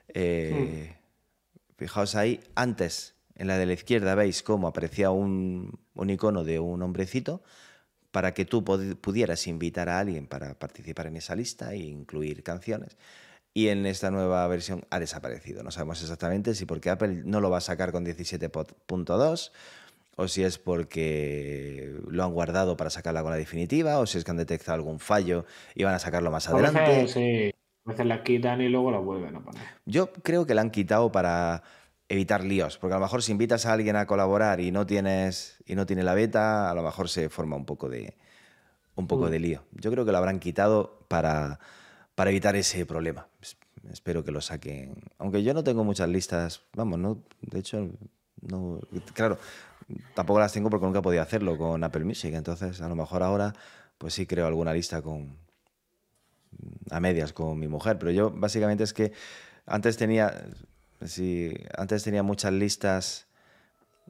Eh, 0.09 0.93
hmm. 0.93 1.00
Fijaos 1.81 2.15
ahí, 2.15 2.41
antes, 2.55 3.15
en 3.35 3.47
la 3.47 3.57
de 3.57 3.65
la 3.65 3.73
izquierda, 3.73 4.15
veis 4.15 4.43
cómo 4.43 4.69
aparecía 4.69 5.11
un, 5.13 5.81
un 5.95 6.11
icono 6.11 6.45
de 6.45 6.59
un 6.59 6.83
hombrecito 6.83 7.43
para 8.11 8.35
que 8.35 8.45
tú 8.45 8.63
pudieras 8.63 9.47
invitar 9.47 9.89
a 9.89 9.99
alguien 9.99 10.27
para 10.27 10.59
participar 10.59 11.07
en 11.07 11.17
esa 11.17 11.35
lista 11.35 11.73
e 11.73 11.79
incluir 11.79 12.43
canciones 12.43 12.99
y 13.55 13.69
en 13.69 13.87
esta 13.87 14.11
nueva 14.11 14.47
versión 14.47 14.85
ha 14.91 15.01
desaparecido. 15.01 15.63
No 15.63 15.71
sabemos 15.71 16.03
exactamente 16.03 16.55
si 16.55 16.67
porque 16.67 16.91
Apple 16.91 17.23
no 17.25 17.41
lo 17.41 17.49
va 17.49 17.57
a 17.57 17.63
sacar 17.63 17.93
con 17.93 18.05
17.2 18.05 19.51
o 20.17 20.29
si 20.29 20.43
es 20.43 20.59
porque 20.59 21.95
lo 22.09 22.25
han 22.25 22.35
guardado 22.35 22.77
para 22.77 22.91
sacarla 22.91 23.23
con 23.23 23.31
la 23.31 23.39
definitiva 23.39 24.01
o 24.01 24.07
si 24.07 24.19
es 24.19 24.25
que 24.25 24.33
han 24.33 24.37
detectado 24.37 24.75
algún 24.75 25.01
fallo 25.01 25.47
y 25.75 25.85
van 25.85 25.95
a 25.95 25.99
sacarlo 25.99 26.31
más 26.31 26.47
adelante. 26.47 27.09
sí. 27.09 27.55
A 27.87 27.91
veces 27.91 28.07
la 28.07 28.23
quitan 28.23 28.61
y 28.61 28.69
luego 28.69 28.91
la 28.91 28.99
vuelven 28.99 29.37
a 29.37 29.41
poner. 29.41 29.63
Yo 29.87 30.13
creo 30.13 30.47
que 30.47 30.55
la 30.55 30.61
han 30.61 30.71
quitado 30.71 31.11
para 31.11 31.63
evitar 32.09 32.45
líos, 32.45 32.79
porque 32.79 32.95
a 32.95 32.99
lo 32.99 33.05
mejor 33.05 33.23
si 33.23 33.33
invitas 33.33 33.67
a 33.67 33.73
alguien 33.73 33.97
a 33.97 34.07
colaborar 34.07 34.61
y 34.61 34.73
no 34.73 34.85
tienes 34.87 35.63
y 35.67 35.75
no 35.75 35.87
tiene 35.87 36.03
la 36.03 36.15
beta, 36.15 36.71
a 36.71 36.75
lo 36.75 36.83
mejor 36.83 37.09
se 37.09 37.29
forma 37.29 37.57
un 37.57 37.65
poco 37.65 37.89
de 37.89 38.17
un 38.97 39.07
poco 39.07 39.27
mm. 39.27 39.31
de 39.31 39.39
lío. 39.39 39.63
Yo 39.73 39.91
creo 39.91 40.05
que 40.05 40.13
lo 40.13 40.19
habrán 40.19 40.41
quitado 40.41 41.07
para 41.09 41.59
para 42.21 42.31
evitar 42.31 42.55
ese 42.55 42.85
problema. 42.85 43.29
Espero 43.91 44.23
que 44.23 44.31
lo 44.31 44.43
saquen. 44.43 44.95
Aunque 45.17 45.43
yo 45.43 45.55
no 45.55 45.65
tengo 45.65 45.85
muchas 45.85 46.07
listas, 46.11 46.63
vamos, 46.75 46.99
no, 46.99 47.23
de 47.41 47.59
hecho, 47.59 47.89
no, 48.43 48.79
claro, 49.15 49.39
tampoco 50.15 50.39
las 50.39 50.53
tengo 50.53 50.69
porque 50.69 50.85
nunca 50.85 50.99
he 50.99 51.03
podido 51.03 51.23
hacerlo 51.23 51.57
con 51.57 51.83
Apple 51.83 52.05
Music, 52.05 52.35
entonces 52.35 52.81
a 52.83 52.89
lo 52.91 52.95
mejor 52.95 53.23
ahora 53.23 53.55
pues 53.97 54.13
sí 54.13 54.27
creo 54.27 54.47
alguna 54.47 54.75
lista 54.75 55.01
con 55.01 55.39
a 56.91 57.01
medias 57.01 57.33
con 57.33 57.59
mi 57.59 57.69
mujer, 57.69 57.99
pero 57.99 58.11
yo 58.11 58.31
básicamente 58.31 58.85
es 58.85 58.93
que 58.93 59.13
antes 59.67 59.97
tenía 59.97 60.33
sí, 61.07 61.55
antes 61.77 62.05
tenía 62.05 62.23
muchas 62.23 62.53
listas 62.53 63.29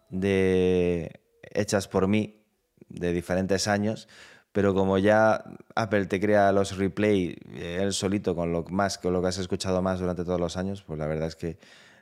de 0.09 1.21
hechas 1.43 1.89
por 1.89 2.09
mí 2.09 2.43
de 2.89 3.13
diferentes 3.13 3.69
años, 3.69 4.09
pero 4.53 4.75
como 4.75 4.99
ya 4.99 5.45
Apple 5.75 6.07
te 6.07 6.21
crea 6.21 6.53
los 6.53 6.77
replay 6.77 7.37
eh, 7.55 7.79
él 7.81 7.93
solito 7.93 8.35
con 8.35 8.53
lo 8.53 8.65
más 8.65 8.99
con 8.99 9.13
lo 9.13 9.23
que 9.23 9.29
has 9.29 9.39
escuchado 9.39 9.81
más 9.83 10.01
durante 10.01 10.25
todos 10.25 10.41
los 10.41 10.57
años, 10.57 10.83
pues 10.83 10.99
la 10.99 11.07
verdad 11.07 11.29
es 11.29 11.37
que 11.37 11.59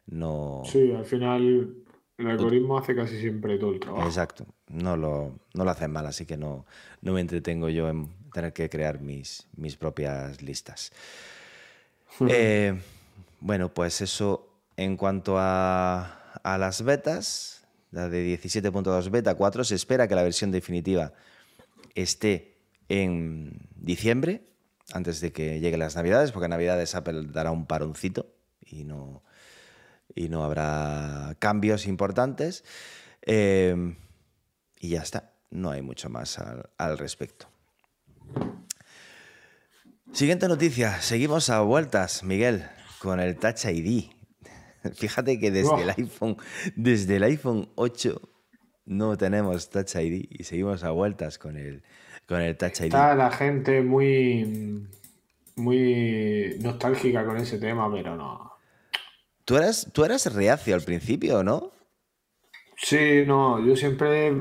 no. 0.06 0.62
Sí, 0.64 0.92
al 0.92 1.04
final 1.04 1.74
el 2.16 2.26
algoritmo 2.26 2.78
hace 2.78 2.94
casi 2.96 3.20
siempre 3.20 3.58
todo 3.58 3.72
el 3.72 3.80
trabajo. 3.80 4.06
Exacto, 4.06 4.46
no 4.68 4.96
lo, 4.96 5.38
no 5.54 5.64
lo 5.64 5.70
hacen 5.70 5.92
mal, 5.92 6.06
así 6.06 6.26
que 6.26 6.36
no, 6.36 6.66
no 7.02 7.12
me 7.12 7.20
entretengo 7.20 7.68
yo 7.68 7.88
en 7.88 8.08
tener 8.38 8.52
que 8.52 8.70
crear 8.70 9.00
mis, 9.00 9.46
mis 9.56 9.76
propias 9.76 10.40
listas. 10.42 10.92
Eh, 12.28 12.78
bueno, 13.40 13.74
pues 13.74 14.00
eso 14.00 14.48
en 14.76 14.96
cuanto 14.96 15.36
a, 15.38 16.32
a 16.42 16.58
las 16.58 16.82
betas, 16.82 17.66
la 17.90 18.08
de 18.08 18.38
17.2 18.40 19.10
beta 19.10 19.34
4, 19.34 19.64
se 19.64 19.74
espera 19.74 20.06
que 20.06 20.14
la 20.14 20.22
versión 20.22 20.50
definitiva 20.50 21.12
esté 21.94 22.56
en 22.88 23.58
diciembre, 23.74 24.42
antes 24.92 25.20
de 25.20 25.32
que 25.32 25.60
lleguen 25.60 25.80
las 25.80 25.96
Navidades, 25.96 26.32
porque 26.32 26.46
en 26.46 26.50
Navidades 26.50 26.94
Apple 26.94 27.28
dará 27.32 27.50
un 27.50 27.66
paroncito 27.66 28.34
y 28.64 28.84
no, 28.84 29.22
y 30.14 30.28
no 30.28 30.44
habrá 30.44 31.36
cambios 31.38 31.86
importantes. 31.86 32.64
Em, 33.22 33.96
y 34.80 34.90
ya 34.90 35.02
está, 35.02 35.32
no 35.50 35.70
hay 35.70 35.82
mucho 35.82 36.08
más 36.08 36.38
al, 36.38 36.98
respecto. 36.98 37.48
Siguiente 40.12 40.48
noticia, 40.48 41.00
seguimos 41.00 41.48
a 41.50 41.60
vueltas, 41.60 42.24
Miguel, 42.24 42.64
con 42.98 43.20
el 43.20 43.36
Touch 43.36 43.66
ID. 43.66 44.10
Fíjate 44.94 45.38
que 45.38 45.50
desde 45.50 45.82
el 45.82 45.90
iPhone, 45.90 46.36
desde 46.76 47.16
el 47.16 47.22
iPhone 47.24 47.68
8 47.76 48.20
no 48.86 49.16
tenemos 49.16 49.70
Touch 49.70 49.94
ID 49.96 50.26
y 50.30 50.44
seguimos 50.44 50.82
a 50.82 50.90
vueltas 50.90 51.38
con 51.38 51.56
el, 51.56 51.82
con 52.26 52.40
el 52.40 52.56
Touch 52.56 52.80
ID. 52.80 52.86
Está 52.86 53.14
la 53.14 53.30
gente 53.30 53.82
muy, 53.82 54.88
muy 55.56 56.56
nostálgica 56.60 57.24
con 57.24 57.36
ese 57.36 57.58
tema, 57.58 57.92
pero 57.92 58.16
no. 58.16 58.52
¿Tú 59.44 59.56
eras, 59.56 59.90
tú 59.92 60.04
eras 60.04 60.32
reacio 60.34 60.74
al 60.74 60.82
principio, 60.82 61.44
¿no? 61.44 61.72
Sí, 62.76 63.24
no, 63.26 63.64
yo 63.64 63.76
siempre, 63.76 64.32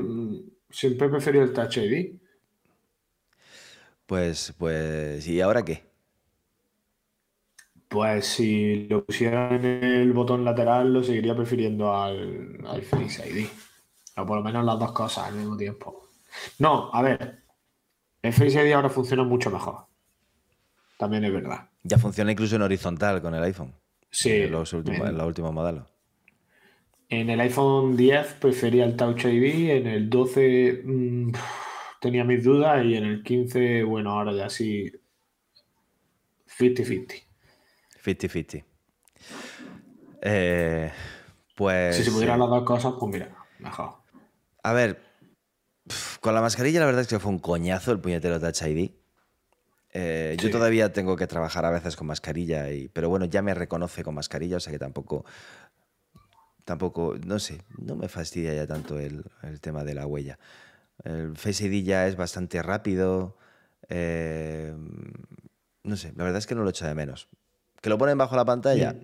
siempre 0.70 1.08
preferí 1.08 1.38
el 1.38 1.52
Touch 1.52 1.76
ID. 1.76 2.18
Pues, 4.08 4.54
pues, 4.56 5.28
¿y 5.28 5.42
ahora 5.42 5.62
qué? 5.66 5.84
Pues 7.88 8.24
si 8.24 8.86
lo 8.88 9.04
pusieran 9.04 9.62
en 9.62 9.84
el 9.84 10.14
botón 10.14 10.46
lateral, 10.46 10.94
lo 10.94 11.02
seguiría 11.02 11.36
prefiriendo 11.36 11.94
al, 11.94 12.58
al 12.66 12.80
Face 12.80 13.28
ID. 13.28 13.46
O 14.16 14.24
por 14.24 14.38
lo 14.38 14.42
menos 14.42 14.64
las 14.64 14.78
dos 14.78 14.92
cosas 14.92 15.26
al 15.26 15.34
mismo 15.34 15.58
tiempo. 15.58 16.08
No, 16.58 16.90
a 16.90 17.02
ver. 17.02 17.42
El 18.22 18.32
Face 18.32 18.66
ID 18.66 18.72
ahora 18.72 18.88
funciona 18.88 19.24
mucho 19.24 19.50
mejor. 19.50 19.84
También 20.96 21.26
es 21.26 21.32
verdad. 21.34 21.68
Ya 21.82 21.98
funciona 21.98 22.32
incluso 22.32 22.56
en 22.56 22.62
horizontal 22.62 23.20
con 23.20 23.34
el 23.34 23.42
iPhone. 23.42 23.74
Sí. 24.10 24.30
En 24.30 24.52
los 24.52 24.72
últimos, 24.72 25.06
en 25.06 25.18
los 25.18 25.26
últimos 25.26 25.52
modelos. 25.52 25.84
En 27.10 27.28
el 27.28 27.40
iPhone 27.40 27.94
10 27.94 28.36
prefería 28.40 28.86
el 28.86 28.96
Touch 28.96 29.26
ID, 29.26 29.68
en 29.68 29.86
el 29.86 30.08
12 30.08 30.82
mm, 30.82 31.32
tenía 32.00 32.24
mis 32.24 32.44
dudas 32.44 32.84
y 32.84 32.96
en 32.96 33.04
el 33.04 33.22
15, 33.22 33.82
bueno, 33.84 34.12
ahora 34.12 34.32
ya 34.32 34.48
sí 34.48 34.90
50-50. 36.58 37.24
50-50. 38.04 38.64
Eh, 40.22 40.90
pues. 41.54 41.96
Si 41.96 42.04
se 42.04 42.10
pudieran 42.10 42.40
las 42.40 42.48
dos 42.48 42.64
cosas, 42.64 42.94
pues 42.98 43.12
mira, 43.12 43.36
mejor. 43.58 43.94
A 44.62 44.72
ver, 44.72 45.00
con 46.20 46.34
la 46.34 46.40
mascarilla 46.40 46.80
la 46.80 46.86
verdad 46.86 47.02
es 47.02 47.08
que 47.08 47.18
fue 47.18 47.30
un 47.30 47.38
coñazo 47.38 47.92
el 47.92 48.00
puñetero 48.00 48.40
Touch 48.40 48.62
ID. 48.62 48.90
Eh, 49.90 50.36
yo 50.40 50.50
todavía 50.50 50.92
tengo 50.92 51.16
que 51.16 51.26
trabajar 51.26 51.64
a 51.64 51.70
veces 51.70 51.96
con 51.96 52.06
mascarilla, 52.06 52.70
y, 52.70 52.88
pero 52.88 53.08
bueno, 53.08 53.24
ya 53.24 53.42
me 53.42 53.54
reconoce 53.54 54.04
con 54.04 54.14
mascarilla, 54.14 54.58
o 54.58 54.60
sea 54.60 54.70
que 54.72 54.78
tampoco, 54.78 55.24
tampoco, 56.64 57.16
no 57.24 57.38
sé, 57.38 57.62
no 57.78 57.96
me 57.96 58.08
fastidia 58.08 58.52
ya 58.54 58.66
tanto 58.66 58.98
el, 58.98 59.24
el 59.42 59.60
tema 59.60 59.84
de 59.84 59.94
la 59.94 60.06
huella. 60.06 60.38
El 61.04 61.36
Face 61.36 61.66
ID 61.66 61.84
ya 61.84 62.06
es 62.08 62.16
bastante 62.16 62.62
rápido, 62.62 63.36
eh, 63.88 64.74
no 65.84 65.96
sé, 65.96 66.12
la 66.16 66.24
verdad 66.24 66.38
es 66.38 66.46
que 66.46 66.54
no 66.54 66.62
lo 66.64 66.70
echo 66.70 66.86
de 66.86 66.94
menos. 66.94 67.28
¿Que 67.80 67.88
lo 67.88 67.98
ponen 67.98 68.18
bajo 68.18 68.34
la 68.36 68.44
pantalla? 68.44 68.94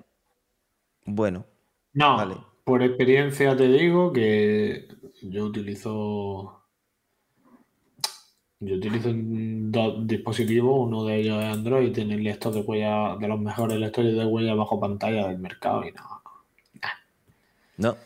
Bueno, 1.07 1.47
No, 1.93 2.17
Vale. 2.17 2.37
por 2.65 2.83
experiencia 2.83 3.57
te 3.57 3.69
digo 3.69 4.13
que 4.13 4.89
yo 5.23 5.45
utilizo. 5.45 6.61
Yo 8.61 8.77
utilizo 8.77 9.11
dos 9.15 10.07
dispositivos, 10.07 10.87
uno 10.89 11.05
de 11.05 11.17
ellos 11.21 11.43
es 11.43 11.53
Android, 11.53 11.93
tiene 11.93 12.15
el 12.15 12.25
lector 12.25 12.53
de 12.55 12.61
huella, 12.63 13.17
de 13.21 13.29
los 13.29 13.39
mejores 13.39 13.79
lectores 13.79 14.15
de 14.17 14.25
huella 14.25 14.55
bajo 14.55 14.81
pantalla 14.81 15.29
del 15.29 15.39
mercado 15.39 15.85
y 15.87 15.93
no, 15.93 16.23
no, 17.77 17.97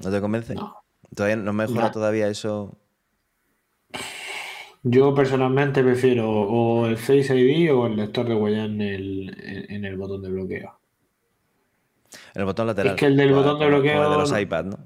¿no 0.00 0.10
te 0.10 0.20
convence? 0.20 0.54
no. 0.54 0.76
Todavía 1.14 1.36
no 1.36 1.52
mejora 1.52 1.86
No. 1.86 1.90
todavía 1.90 2.28
eso. 2.28 2.76
Yo 4.84 5.14
personalmente 5.14 5.82
prefiero 5.84 6.28
o 6.28 6.86
el 6.86 6.96
Face 6.96 7.38
ID 7.38 7.72
o 7.72 7.86
el 7.86 7.96
lector 7.96 8.28
de 8.28 8.34
huella 8.34 8.64
en 8.64 8.80
el, 8.80 9.66
en, 9.68 9.84
el 9.84 9.96
botón 9.96 10.22
de 10.22 10.30
bloqueo. 10.30 10.78
El 12.34 12.44
botón 12.44 12.66
lateral. 12.66 12.94
Es 12.94 12.98
que 12.98 13.06
el 13.06 13.16
del 13.16 13.32
botón 13.32 13.60
de 13.60 13.66
el 13.66 13.70
bloqueo 13.70 14.10
de 14.10 14.16
los 14.16 14.40
iPad, 14.40 14.64
¿no? 14.64 14.78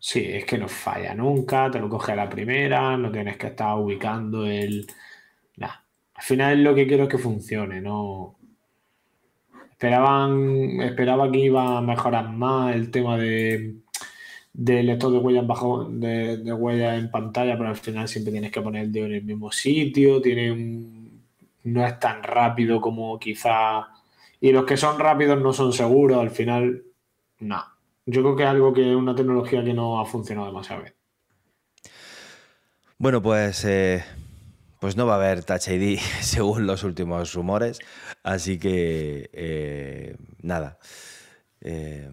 Sí, 0.00 0.22
es 0.22 0.44
que 0.44 0.58
no 0.58 0.68
falla 0.68 1.14
nunca, 1.14 1.70
te 1.70 1.78
lo 1.78 1.88
coge 1.88 2.12
a 2.12 2.16
la 2.16 2.28
primera, 2.28 2.96
no 2.96 3.10
tienes 3.10 3.38
que 3.38 3.46
estar 3.46 3.78
ubicando 3.78 4.44
el... 4.44 4.86
Nah. 5.56 5.70
Al 6.14 6.22
final 6.22 6.62
lo 6.62 6.74
que 6.74 6.86
quiero 6.86 7.04
es 7.04 7.08
que 7.08 7.18
funcione, 7.18 7.80
no... 7.80 8.36
Esperaban, 9.70 10.80
esperaba 10.82 11.30
que 11.30 11.38
iba 11.38 11.78
a 11.78 11.80
mejorar 11.80 12.30
más 12.30 12.74
el 12.74 12.90
tema 12.90 13.16
de 13.16 13.83
del 14.54 14.86
lector 14.86 15.12
de 15.12 15.18
huellas 15.18 15.46
bajo 15.46 15.84
de, 15.86 16.38
de 16.38 16.54
huellas 16.54 16.98
en 16.98 17.10
pantalla, 17.12 17.58
pero 17.58 17.70
al 17.70 17.76
final 17.76 18.08
siempre 18.08 18.32
tienes 18.32 18.52
que 18.52 18.62
poner 18.62 18.84
el 18.84 18.92
dedo 18.92 19.06
en 19.06 19.14
el 19.14 19.24
mismo 19.24 19.52
sitio, 19.52 20.22
tiene 20.22 20.52
un- 20.52 21.24
no 21.64 21.86
es 21.86 21.98
tan 22.00 22.22
rápido 22.22 22.80
como 22.80 23.18
quizá 23.18 23.88
y 24.40 24.52
los 24.52 24.64
que 24.66 24.76
son 24.78 24.98
rápidos 25.00 25.40
no 25.42 25.52
son 25.52 25.72
seguros, 25.72 26.18
al 26.18 26.30
final 26.30 26.84
no. 27.40 27.64
Yo 28.06 28.22
creo 28.22 28.36
que 28.36 28.42
es 28.44 28.50
algo 28.50 28.72
que 28.74 28.90
es 28.90 28.96
una 28.96 29.14
tecnología 29.16 29.64
que 29.64 29.74
no 29.74 30.00
ha 30.00 30.06
funcionado 30.06 30.48
demasiado 30.48 30.82
bien. 30.82 30.94
Bueno, 32.98 33.22
pues, 33.22 33.64
eh, 33.64 34.04
pues 34.80 34.96
no 34.96 35.06
va 35.06 35.14
a 35.14 35.16
haber 35.16 35.44
Touch 35.44 35.68
ID 35.68 35.98
según 36.22 36.66
los 36.66 36.84
últimos 36.84 37.34
rumores, 37.34 37.80
así 38.22 38.58
que 38.58 39.30
eh, 39.32 40.16
nada. 40.42 40.78
Eh, 41.60 42.10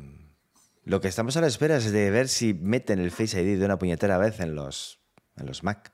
lo 0.83 0.99
que 1.01 1.07
estamos 1.07 1.37
a 1.37 1.41
la 1.41 1.47
espera 1.47 1.77
es 1.77 1.91
de 1.91 2.09
ver 2.11 2.27
si 2.27 2.53
meten 2.53 2.99
el 2.99 3.11
Face 3.11 3.41
ID 3.41 3.59
de 3.59 3.65
una 3.65 3.77
puñetera 3.77 4.17
vez 4.17 4.39
en 4.39 4.55
los, 4.55 4.99
en 5.37 5.45
los 5.45 5.63
Mac. 5.63 5.91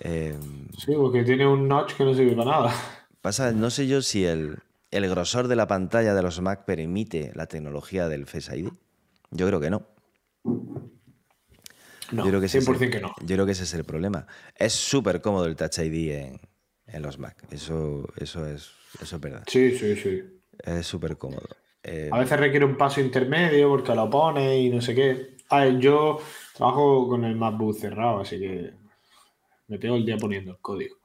Eh, 0.00 0.38
Sí, 0.78 0.92
porque 0.94 1.24
tiene 1.24 1.46
un 1.46 1.66
notch 1.68 1.94
que 1.94 2.04
no 2.04 2.14
sirve 2.14 2.36
para 2.36 2.50
nada. 2.50 2.74
pasa, 3.20 3.52
no 3.52 3.70
sé 3.70 3.86
yo 3.86 4.02
si 4.02 4.24
el, 4.24 4.58
el 4.90 5.08
grosor 5.08 5.48
de 5.48 5.56
la 5.56 5.66
pantalla 5.66 6.14
de 6.14 6.22
los 6.22 6.40
Mac 6.40 6.64
permite 6.64 7.32
la 7.34 7.46
tecnología 7.46 8.08
del 8.08 8.26
Face 8.26 8.56
ID. 8.56 8.68
Yo 9.30 9.46
creo 9.48 9.60
que 9.60 9.70
no. 9.70 9.86
No, 12.12 12.22
yo 12.24 12.28
creo 12.30 12.40
que 12.40 12.46
ese 12.46 12.58
es 12.58 12.68
el- 12.68 12.76
100% 12.76 12.90
que 12.90 13.00
no. 13.00 13.12
Yo 13.20 13.34
creo 13.34 13.46
que 13.46 13.52
ese 13.52 13.64
es 13.64 13.74
el 13.74 13.84
problema. 13.84 14.26
Es 14.54 14.72
súper 14.74 15.20
cómodo 15.20 15.46
el 15.46 15.56
Touch 15.56 15.78
ID 15.78 16.12
en, 16.12 16.40
en 16.86 17.02
los 17.02 17.18
Mac. 17.18 17.36
Eso, 17.50 18.06
eso, 18.16 18.46
es, 18.46 18.70
eso 19.00 19.16
es 19.16 19.20
verdad. 19.20 19.42
Sí, 19.48 19.76
sí, 19.76 19.96
sí. 19.96 20.22
Es 20.62 20.86
súper 20.86 21.18
cómodo. 21.18 21.48
Eh, 21.88 22.10
A 22.12 22.18
veces 22.18 22.40
requiere 22.40 22.64
un 22.64 22.76
paso 22.76 23.00
intermedio 23.00 23.68
porque 23.68 23.94
lo 23.94 24.10
pone 24.10 24.58
y 24.58 24.70
no 24.70 24.80
sé 24.82 24.92
qué. 24.94 25.36
A 25.50 25.60
ver, 25.60 25.78
yo 25.78 26.18
trabajo 26.54 27.06
con 27.08 27.24
el 27.24 27.36
MacBook 27.36 27.76
cerrado, 27.78 28.20
así 28.20 28.40
que 28.40 28.72
me 29.68 29.78
tengo 29.78 29.94
el 29.94 30.04
día 30.04 30.16
poniendo 30.16 30.50
el 30.50 30.58
código. 30.58 30.96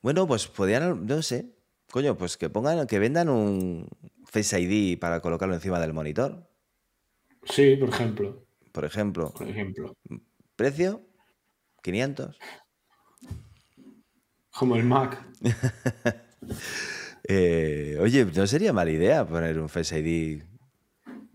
bueno, 0.00 0.26
pues 0.26 0.46
podrían, 0.48 1.04
no 1.04 1.20
sé, 1.20 1.54
coño, 1.90 2.16
pues 2.16 2.38
que 2.38 2.48
pongan, 2.48 2.86
que 2.86 2.98
vendan 2.98 3.28
un 3.28 3.86
Face 4.24 4.58
ID 4.60 4.98
para 4.98 5.20
colocarlo 5.20 5.54
encima 5.54 5.78
del 5.80 5.92
monitor, 5.92 6.48
Sí, 7.44 7.76
por 7.76 7.88
ejemplo. 7.90 8.44
por 8.72 8.84
ejemplo. 8.84 9.32
Por 9.32 9.48
ejemplo. 9.48 9.94
Precio, 10.56 11.02
500. 11.82 12.38
Como 14.50 14.76
el 14.76 14.84
Mac. 14.84 15.22
Eh, 17.30 17.98
oye, 18.00 18.24
no 18.34 18.46
sería 18.46 18.72
mala 18.72 18.90
idea 18.90 19.26
poner 19.26 19.58
un 19.58 19.68
Face 19.68 19.98
ID 20.00 20.40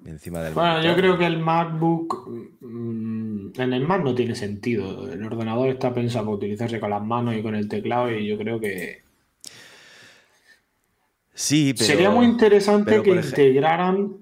encima 0.08 0.42
del 0.42 0.54
Bueno, 0.56 0.72
monitor. 0.74 0.92
yo 0.92 0.98
creo 1.00 1.18
que 1.20 1.26
el 1.28 1.38
MacBook 1.38 2.28
mm, 2.62 3.52
en 3.62 3.74
el 3.74 3.88
Mac 3.88 4.04
no 4.04 4.16
tiene 4.16 4.34
sentido. 4.36 5.12
El 5.12 5.24
ordenador 5.24 5.70
está 5.70 5.94
pensado 5.94 6.26
para 6.26 6.38
utilizarse 6.38 6.80
con 6.80 6.90
las 6.90 7.04
manos 7.04 7.36
y 7.36 7.44
con 7.44 7.54
el 7.56 7.70
teclado 7.70 8.12
y 8.12 8.28
yo 8.28 8.38
creo 8.38 8.60
que 8.60 9.04
Sí, 11.36 11.74
pero... 11.74 11.86
sería 11.86 12.10
muy 12.10 12.26
interesante 12.26 13.02
que 13.02 13.12
integraran 13.12 14.18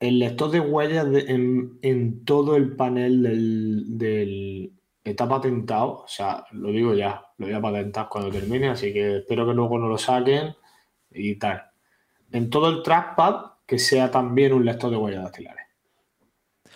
el 0.00 0.18
lector 0.18 0.50
de 0.50 0.60
huellas 0.60 1.10
de- 1.10 1.20
en, 1.32 1.78
en 1.82 2.24
todo 2.24 2.56
el 2.56 2.76
panel 2.76 3.22
del, 3.22 3.98
del... 3.98 4.72
Está 5.04 5.26
patentado, 5.28 6.02
o 6.04 6.08
sea, 6.08 6.44
lo 6.52 6.70
digo 6.70 6.92
ya, 6.94 7.22
lo 7.38 7.46
voy 7.46 7.54
a 7.54 7.60
patentar 7.62 8.08
cuando 8.10 8.30
termine, 8.30 8.68
así 8.68 8.92
que 8.92 9.18
espero 9.18 9.46
que 9.46 9.54
luego 9.54 9.78
no 9.78 9.88
lo 9.88 9.96
saquen 9.96 10.54
y 11.10 11.36
tal. 11.36 11.70
En 12.32 12.50
todo 12.50 12.68
el 12.68 12.82
trackpad 12.82 13.52
que 13.66 13.78
sea 13.78 14.10
también 14.10 14.52
un 14.52 14.64
lector 14.64 14.90
de 14.90 14.96
huellas 14.96 15.24
dactilares. 15.24 15.66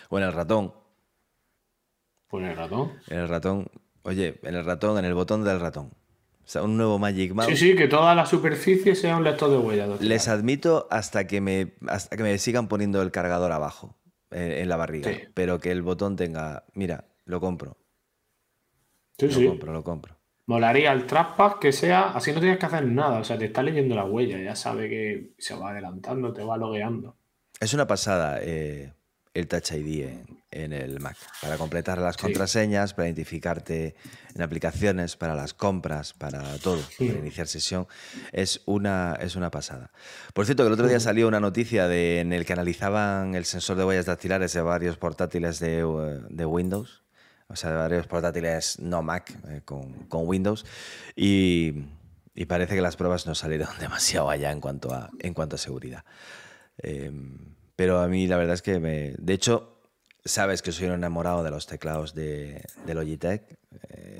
O 0.09 0.17
en 0.17 0.25
el 0.25 0.33
ratón. 0.33 0.73
Pon 2.27 2.45
el 2.45 2.55
ratón. 2.55 2.93
En 3.07 3.19
el 3.19 3.27
ratón. 3.27 3.67
Oye, 4.03 4.39
en 4.43 4.55
el 4.55 4.65
ratón, 4.65 4.97
en 4.97 5.05
el 5.05 5.13
botón 5.13 5.43
del 5.43 5.59
ratón. 5.59 5.91
O 6.43 6.47
sea, 6.47 6.61
un 6.63 6.75
nuevo 6.75 6.99
Magic 6.99 7.33
Mouse. 7.33 7.47
Sí, 7.47 7.55
sí, 7.55 7.75
que 7.75 7.87
toda 7.87 8.13
la 8.15 8.25
superficie 8.25 8.95
sea 8.95 9.15
un 9.15 9.23
lector 9.23 9.49
de 9.49 9.57
huellas 9.57 9.87
dactilares. 9.87 10.09
Les 10.09 10.27
admito 10.27 10.87
hasta 10.91 11.25
que 11.25 11.39
me 11.41 11.73
hasta 11.87 12.17
que 12.17 12.23
me 12.23 12.37
sigan 12.37 12.67
poniendo 12.67 13.01
el 13.01 13.11
cargador 13.11 13.51
abajo, 13.51 13.95
en 14.31 14.67
la 14.67 14.75
barriga. 14.75 15.11
Sí. 15.11 15.21
Pero 15.33 15.59
que 15.59 15.71
el 15.71 15.81
botón 15.81 16.15
tenga. 16.15 16.65
Mira, 16.73 17.05
lo 17.25 17.39
compro. 17.39 17.77
Sí, 19.17 19.27
Lo 19.27 19.33
sí. 19.33 19.47
compro, 19.47 19.71
lo 19.71 19.83
compro. 19.83 20.17
Molaría 20.45 20.91
el 20.91 21.05
trackpad 21.07 21.53
que 21.59 21.71
sea, 21.71 22.09
así 22.11 22.31
no 22.33 22.39
tienes 22.41 22.59
que 22.59 22.65
hacer 22.65 22.85
nada, 22.85 23.19
o 23.19 23.23
sea, 23.23 23.37
te 23.37 23.45
está 23.45 23.63
leyendo 23.63 23.95
la 23.95 24.03
huella, 24.03 24.37
ya 24.39 24.55
sabe 24.55 24.89
que 24.89 25.31
se 25.37 25.55
va 25.55 25.69
adelantando, 25.69 26.33
te 26.33 26.43
va 26.43 26.57
logueando. 26.57 27.15
Es 27.61 27.73
una 27.73 27.87
pasada 27.87 28.39
eh, 28.41 28.91
el 29.33 29.47
Touch 29.47 29.71
ID 29.71 30.03
en, 30.03 30.43
en 30.51 30.73
el 30.73 30.99
Mac. 30.99 31.15
Para 31.41 31.57
completar 31.57 31.97
las 31.99 32.15
Sí. 32.17 32.23
contraseñas, 32.23 32.93
para 32.93 33.07
identificarte 33.07 33.95
en 34.35 34.41
aplicaciones, 34.41 35.15
para 35.15 35.33
las 35.33 35.53
compras, 35.53 36.11
para 36.13 36.57
todo, 36.57 36.81
Sí. 36.97 37.07
para 37.07 37.19
iniciar 37.19 37.47
sesión. 37.47 37.87
Es 38.33 38.61
una, 38.65 39.17
es 39.21 39.37
una 39.37 39.49
pasada. 39.49 39.91
Por 40.33 40.45
cierto, 40.45 40.63
que 40.63 40.67
el 40.67 40.73
otro 40.73 40.87
día 40.89 40.99
salió 40.99 41.29
una 41.29 41.39
noticia 41.39 41.87
de, 41.87 42.19
en 42.19 42.33
el 42.33 42.45
que 42.45 42.51
analizaban 42.51 43.33
el 43.35 43.45
sensor 43.45 43.77
de 43.77 43.85
huellas 43.85 44.07
dactilares 44.07 44.51
de 44.51 44.61
varios 44.61 44.97
portátiles 44.97 45.59
de, 45.59 45.79
eh, 45.79 46.19
de 46.29 46.45
Windows. 46.45 47.02
O 47.53 47.55
sea, 47.55 47.69
de 47.69 47.77
varios 47.77 48.07
portátiles 48.07 48.79
no 48.79 49.01
Mac 49.03 49.31
eh, 49.47 49.61
con, 49.63 49.93
con 50.07 50.27
Windows. 50.27 50.65
Y, 51.15 51.73
y 52.35 52.45
parece 52.45 52.75
que 52.75 52.81
las 52.81 52.95
pruebas 52.97 53.25
no 53.27 53.35
salieron 53.35 53.69
demasiado 53.79 54.29
allá 54.29 54.51
en 54.51 54.59
cuanto 54.59 54.91
a, 54.93 55.09
en 55.19 55.33
cuanto 55.33 55.55
a 55.55 55.59
seguridad. 55.59 56.03
Eh, 56.81 57.11
pero 57.75 57.99
a 57.99 58.07
mí 58.07 58.27
la 58.27 58.37
verdad 58.37 58.55
es 58.55 58.61
que 58.61 58.79
me... 58.79 59.13
De 59.19 59.33
hecho, 59.33 59.79
sabes 60.25 60.61
que 60.61 60.71
soy 60.71 60.87
un 60.87 60.93
enamorado 60.93 61.43
de 61.43 61.51
los 61.51 61.67
teclados 61.67 62.13
de, 62.13 62.63
de 62.85 62.93
Logitech, 62.93 63.57
eh, 63.89 64.19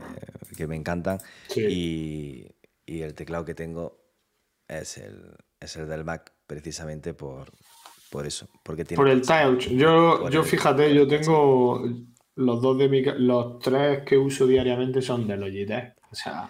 que 0.55 0.67
me 0.67 0.75
encantan. 0.75 1.19
Sí. 1.47 1.61
Y, 1.67 2.55
y 2.85 3.01
el 3.01 3.13
teclado 3.15 3.45
que 3.45 3.55
tengo 3.55 3.99
es 4.67 4.97
el, 4.97 5.35
es 5.59 5.75
el 5.75 5.87
del 5.87 6.03
Mac, 6.03 6.33
precisamente 6.47 7.13
por, 7.13 7.51
por 8.11 8.25
eso. 8.27 8.47
Porque 8.63 8.85
tiene 8.85 8.97
Por 9.01 9.09
el 9.09 9.21
touch, 9.21 9.67
yo, 9.69 10.29
yo 10.29 10.41
el- 10.41 10.45
fíjate, 10.47 10.93
yo 10.93 11.07
tengo 11.07 11.83
los 12.35 12.61
dos 12.61 12.77
de 12.77 12.89
mi, 12.89 13.01
los 13.01 13.59
tres 13.59 14.03
que 14.03 14.17
uso 14.17 14.47
diariamente 14.47 15.01
son 15.01 15.27
de 15.27 15.37
Logitech, 15.37 15.95
o 16.11 16.15
sea, 16.15 16.49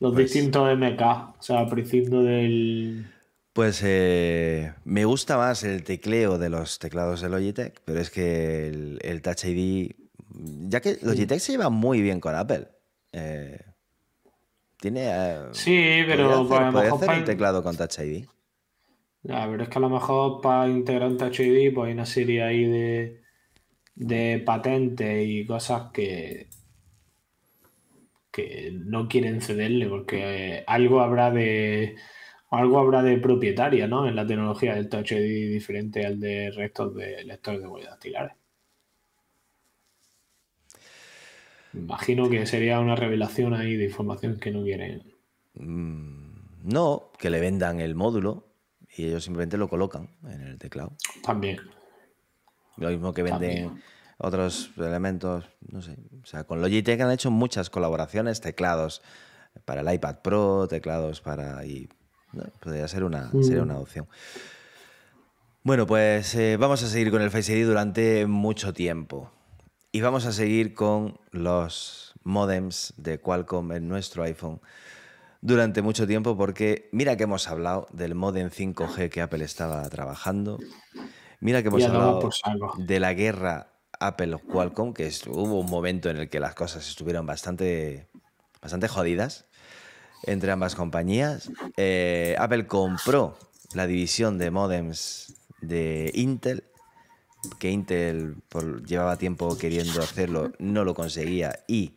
los 0.00 0.12
Pues- 0.12 0.32
distintos 0.32 0.68
MK, 0.76 1.00
o 1.38 1.42
sea, 1.42 1.66
prescindo 1.66 2.22
del, 2.22 3.06
Pues 3.52 3.80
eh, 3.82 4.74
me 4.84 5.06
gusta 5.06 5.38
más 5.38 5.64
el 5.64 5.82
tecleo 5.82 6.36
de 6.36 6.50
los 6.50 6.78
teclados 6.78 7.22
de 7.22 7.30
Logitech, 7.30 7.80
pero 7.84 8.00
es 8.00 8.10
que 8.10 8.68
el, 8.68 9.22
Touch 9.22 9.44
ID, 9.44 9.92
ya 10.68 10.80
que 10.80 10.98
Logitech 11.00 11.40
se 11.40 11.52
lleva 11.52 11.70
muy 11.70 12.02
bien 12.02 12.20
con 12.20 12.34
Apple. 12.34 12.68
Eh, 13.12 13.58
tiene. 14.78 15.08
Eh, 15.08 15.38
sí, 15.52 16.02
pero 16.06 16.46
puede 16.46 16.88
hacer, 16.88 17.10
un 17.10 17.24
teclado 17.24 17.62
con 17.62 17.76
Touch 17.76 17.98
ID. 17.98 18.26
Ya, 19.22 19.48
pero 19.50 19.62
es 19.62 19.68
que 19.70 19.78
a 19.78 19.80
lo 19.80 19.88
mejor 19.88 20.40
para 20.42 20.68
integrar 20.68 21.08
un 21.08 21.16
Touch 21.16 21.40
ID, 21.40 21.74
pues 21.74 21.86
hay 21.86 21.94
una 21.94 22.06
serie 22.06 22.42
ahí 22.42 22.64
de, 22.64 23.22
de 23.96 24.42
patentes 24.44 25.26
y 25.26 25.44
cosas 25.46 25.90
que, 25.92 26.48
que 28.30 28.70
no 28.72 29.08
quieren 29.08 29.40
cederle, 29.40 29.88
porque 29.88 30.62
algo 30.66 31.00
habrá 31.00 31.30
de 31.30 31.96
algo 32.50 32.78
habrá 32.78 33.02
de 33.02 33.18
propietaria, 33.18 33.88
¿no? 33.88 34.06
En 34.06 34.14
la 34.14 34.26
tecnología 34.26 34.74
del 34.74 34.88
Touch 34.88 35.12
ID 35.12 35.50
diferente 35.50 36.06
al 36.06 36.20
de 36.20 36.52
restos 36.52 36.94
de 36.94 37.24
lectores 37.24 37.60
de 37.60 37.66
huellas 37.66 37.90
dactilares. 37.90 38.36
Imagino 41.74 42.30
que 42.30 42.46
sería 42.46 42.78
una 42.80 42.96
revelación 42.96 43.52
ahí 43.52 43.76
de 43.76 43.86
información 43.86 44.38
que 44.38 44.50
no 44.50 44.62
quieren. 44.62 45.02
Mm, 45.54 46.62
no, 46.62 47.10
que 47.18 47.30
le 47.30 47.40
vendan 47.40 47.80
el 47.80 47.94
módulo 47.94 48.46
y 48.96 49.06
ellos 49.06 49.24
simplemente 49.24 49.58
lo 49.58 49.68
colocan 49.68 50.08
en 50.24 50.42
el 50.42 50.58
teclado. 50.58 50.96
También. 51.22 51.58
Lo 52.76 52.90
mismo 52.90 53.12
que 53.12 53.22
venden 53.22 53.82
otros 54.18 54.70
elementos, 54.76 55.44
no 55.70 55.82
sé. 55.82 55.96
O 56.22 56.26
sea, 56.26 56.44
con 56.44 56.60
Logitech 56.60 57.00
han 57.00 57.10
hecho 57.10 57.30
muchas 57.30 57.70
colaboraciones, 57.70 58.40
teclados 58.40 59.02
para 59.64 59.80
el 59.80 59.92
iPad 59.92 60.16
Pro, 60.22 60.66
teclados 60.68 61.20
para... 61.20 61.64
Y, 61.64 61.88
podría 62.60 62.86
ser 62.88 63.04
una, 63.04 63.30
sería 63.42 63.62
una 63.62 63.78
opción. 63.78 64.06
Bueno, 65.62 65.86
pues 65.86 66.34
eh, 66.34 66.56
vamos 66.58 66.82
a 66.82 66.86
seguir 66.86 67.10
con 67.10 67.22
el 67.22 67.30
Face 67.30 67.56
ID 67.56 67.66
durante 67.66 68.26
mucho 68.26 68.72
tiempo. 68.72 69.32
Y 69.90 70.00
vamos 70.02 70.26
a 70.26 70.32
seguir 70.32 70.74
con 70.74 71.18
los 71.30 72.14
modems 72.22 72.92
de 72.98 73.18
Qualcomm 73.18 73.72
en 73.72 73.88
nuestro 73.88 74.22
iPhone 74.24 74.60
durante 75.40 75.80
mucho 75.80 76.06
tiempo 76.06 76.36
porque 76.36 76.88
mira 76.92 77.16
que 77.16 77.22
hemos 77.24 77.48
hablado 77.48 77.86
del 77.92 78.14
modem 78.14 78.50
5G 78.50 79.08
que 79.08 79.22
Apple 79.22 79.44
estaba 79.44 79.88
trabajando. 79.88 80.58
Mira 81.46 81.62
que 81.62 81.68
hemos 81.68 81.84
hablado 81.84 82.28
de 82.76 82.98
la 82.98 83.14
guerra 83.14 83.68
Apple-Qualcomm, 84.00 84.92
que 84.92 85.12
hubo 85.28 85.60
un 85.60 85.70
momento 85.70 86.10
en 86.10 86.16
el 86.16 86.28
que 86.28 86.40
las 86.40 86.56
cosas 86.56 86.88
estuvieron 86.88 87.24
bastante, 87.24 88.08
bastante 88.60 88.88
jodidas 88.88 89.46
entre 90.24 90.50
ambas 90.50 90.74
compañías. 90.74 91.52
Eh, 91.76 92.34
Apple 92.36 92.66
compró 92.66 93.38
la 93.74 93.86
división 93.86 94.38
de 94.38 94.50
modems 94.50 95.36
de 95.60 96.10
Intel 96.14 96.64
que 97.60 97.70
Intel 97.70 98.42
llevaba 98.84 99.16
tiempo 99.16 99.56
queriendo 99.56 100.02
hacerlo, 100.02 100.50
no 100.58 100.82
lo 100.82 100.94
conseguía 100.94 101.60
y 101.68 101.94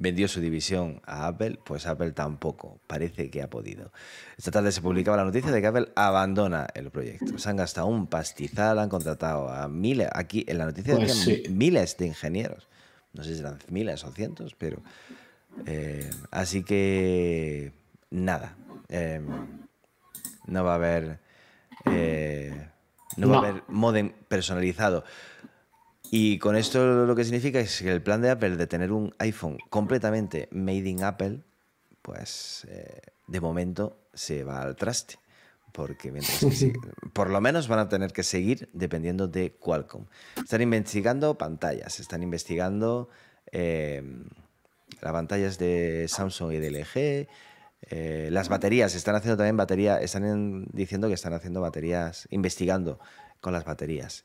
vendió 0.00 0.28
su 0.28 0.40
división 0.40 1.02
a 1.04 1.26
Apple, 1.26 1.58
pues 1.62 1.86
Apple 1.86 2.12
tampoco 2.12 2.80
parece 2.86 3.30
que 3.30 3.42
ha 3.42 3.50
podido. 3.50 3.92
Esta 4.38 4.50
tarde 4.50 4.72
se 4.72 4.80
publicaba 4.80 5.18
la 5.18 5.24
noticia 5.24 5.52
de 5.52 5.60
que 5.60 5.66
Apple 5.66 5.92
abandona 5.94 6.66
el 6.74 6.90
proyecto. 6.90 7.38
Se 7.38 7.50
han 7.50 7.56
gastado 7.56 7.86
un 7.86 8.06
pastizal, 8.06 8.78
han 8.78 8.88
contratado 8.88 9.50
a 9.50 9.68
miles, 9.68 10.08
aquí 10.12 10.44
en 10.48 10.56
la 10.58 10.64
noticia 10.64 10.96
pues 10.96 11.50
miles 11.50 11.98
de 11.98 12.06
ingenieros. 12.06 12.66
No 13.12 13.22
sé 13.22 13.34
si 13.34 13.40
eran 13.40 13.58
miles 13.68 14.02
o 14.04 14.10
cientos, 14.10 14.56
pero... 14.56 14.82
Eh, 15.66 16.08
así 16.30 16.64
que... 16.64 17.72
Nada. 18.08 18.56
Em, 18.88 19.26
no 20.46 20.64
va 20.64 20.72
a 20.72 20.76
haber... 20.76 21.20
Eh, 21.84 22.68
no, 23.18 23.28
va 23.28 23.36
a 23.36 23.38
haber 23.40 23.62
modem 23.68 24.12
personalizado. 24.28 25.04
Y 26.12 26.38
con 26.38 26.56
esto 26.56 27.06
lo 27.06 27.14
que 27.14 27.24
significa 27.24 27.60
es 27.60 27.80
que 27.80 27.92
el 27.92 28.02
plan 28.02 28.20
de 28.20 28.30
Apple 28.30 28.56
de 28.56 28.66
tener 28.66 28.90
un 28.90 29.14
iPhone 29.18 29.58
completamente 29.68 30.48
made 30.50 30.88
in 30.88 31.04
Apple, 31.04 31.42
pues 32.02 32.66
eh, 32.68 33.00
de 33.28 33.40
momento 33.40 33.96
se 34.12 34.42
va 34.42 34.60
al 34.62 34.74
traste. 34.74 35.18
Porque 35.72 36.10
mientras 36.10 36.44
por 37.12 37.30
lo 37.30 37.40
menos 37.40 37.68
van 37.68 37.78
a 37.78 37.88
tener 37.88 38.12
que 38.12 38.24
seguir 38.24 38.68
dependiendo 38.72 39.28
de 39.28 39.52
Qualcomm. 39.52 40.06
Están 40.36 40.62
investigando 40.62 41.38
pantallas, 41.38 42.00
están 42.00 42.24
investigando 42.24 43.08
em, 43.52 44.24
las 45.00 45.12
pantallas 45.12 45.58
de 45.58 46.06
Samsung 46.08 46.54
y 46.54 46.58
de 46.58 46.70
LG, 46.72 47.28
eh, 47.82 48.28
las 48.32 48.48
baterías, 48.48 48.96
están 48.96 49.14
haciendo 49.14 49.36
también 49.36 49.56
batería, 49.56 50.00
están 50.00 50.66
diciendo 50.72 51.06
que 51.06 51.14
están 51.14 51.34
haciendo 51.34 51.60
baterías, 51.60 52.26
investigando 52.30 52.98
con 53.40 53.52
las 53.52 53.64
baterías. 53.64 54.24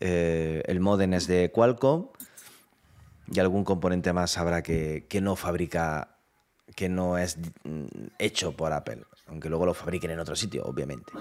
Eh, 0.00 0.62
el 0.66 0.80
modem 0.80 1.14
es 1.14 1.26
de 1.26 1.50
Qualcomm 1.52 2.06
y 3.32 3.38
algún 3.38 3.64
componente 3.64 4.12
más 4.12 4.38
habrá 4.38 4.62
que, 4.62 5.06
no 5.22 5.36
fabrica, 5.36 6.16
que 6.74 6.88
no 6.88 7.18
es 7.18 7.38
hecho 8.18 8.56
por 8.56 8.72
Apple, 8.72 9.04
aunque 9.26 9.48
luego 9.48 9.66
lo 9.66 9.74
fabriquen 9.74 10.10
en 10.10 10.18
otro 10.18 10.34
sitio, 10.34 10.64
obviamente. 10.64 11.12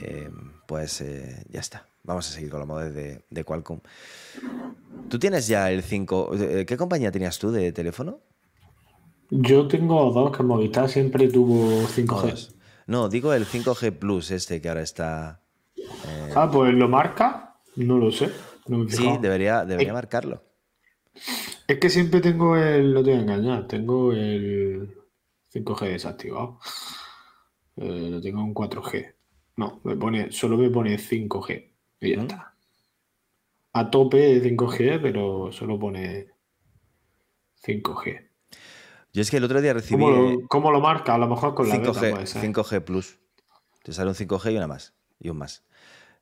Eh, 0.00 0.30
pues 0.66 1.04
ya 1.50 1.60
está. 1.60 1.86
Vamos 2.04 2.28
a 2.28 2.32
seguir 2.32 2.50
con 2.50 2.60
los 2.60 2.68
modems 2.68 2.94
de, 2.94 3.22
de 3.28 3.44
Qualcomm. 3.44 3.80
¿Tú 5.08 5.18
tienes 5.18 5.48
ya 5.48 5.70
el 5.70 5.82
5? 5.82 6.30
¿Qué 6.66 6.76
compañía 6.76 7.10
tenías 7.10 7.38
tú 7.38 7.50
de 7.50 7.72
teléfono? 7.72 8.20
Yo 9.30 9.66
tengo 9.66 10.12
dos 10.12 10.36
que 10.36 10.42
Movistar 10.42 10.88
siempre 10.88 11.28
tuvo 11.28 11.82
5G. 11.88 12.52
No, 12.86 13.08
digo 13.08 13.32
el 13.32 13.46
5G 13.46 13.92
Plus 13.92 14.30
este 14.30 14.60
que 14.60 14.68
ahora 14.68 14.82
está. 14.82 15.40
Eh, 15.76 16.32
ah, 16.34 16.48
pues 16.50 16.72
lo 16.74 16.88
marca. 16.88 17.55
No 17.76 17.98
lo 17.98 18.10
sé. 18.10 18.30
sí, 18.88 19.18
debería, 19.20 19.64
debería 19.64 19.92
marcarlo. 19.92 20.42
Es 21.68 21.78
que 21.78 21.90
siempre 21.90 22.20
tengo 22.20 22.56
el. 22.56 22.92
No 22.94 23.02
te 23.02 23.10
voy 23.10 23.18
a 23.18 23.22
engañar. 23.22 23.66
Tengo 23.66 24.12
el 24.12 24.94
5G 25.52 25.88
desactivado. 25.88 26.58
Eh, 27.78 28.08
lo 28.10 28.22
tengo 28.22 28.40
en 28.40 28.54
4G. 28.54 29.14
No, 29.56 29.82
me 29.84 29.96
pone, 29.96 30.32
solo 30.32 30.56
me 30.56 30.70
pone 30.70 30.96
5G. 30.96 31.72
Y 32.00 32.12
ya 32.12 32.16
¿Mm? 32.16 32.20
está. 32.22 32.54
A 33.74 33.90
tope 33.90 34.16
de 34.16 34.56
5G, 34.56 34.98
pero 35.02 35.52
solo 35.52 35.78
pone 35.78 36.28
5G. 37.62 38.30
Yo 39.12 39.22
es 39.22 39.30
que 39.30 39.36
el 39.36 39.44
otro 39.44 39.60
día 39.60 39.74
recibí. 39.74 40.02
¿Cómo 40.48 40.70
lo, 40.70 40.80
marca? 40.80 41.14
A 41.14 41.18
lo 41.18 41.26
mejor 41.26 41.54
con 41.54 41.68
la 41.68 41.76
5G, 41.76 42.54
5G 42.54 42.82
Plus. 42.82 43.18
Te 43.82 43.92
sale 43.92 44.08
un 44.08 44.16
5G 44.16 44.54
y 44.54 44.56
una 44.56 44.66
más. 44.66 44.94
Y 45.20 45.28
un 45.28 45.36
más. 45.36 45.62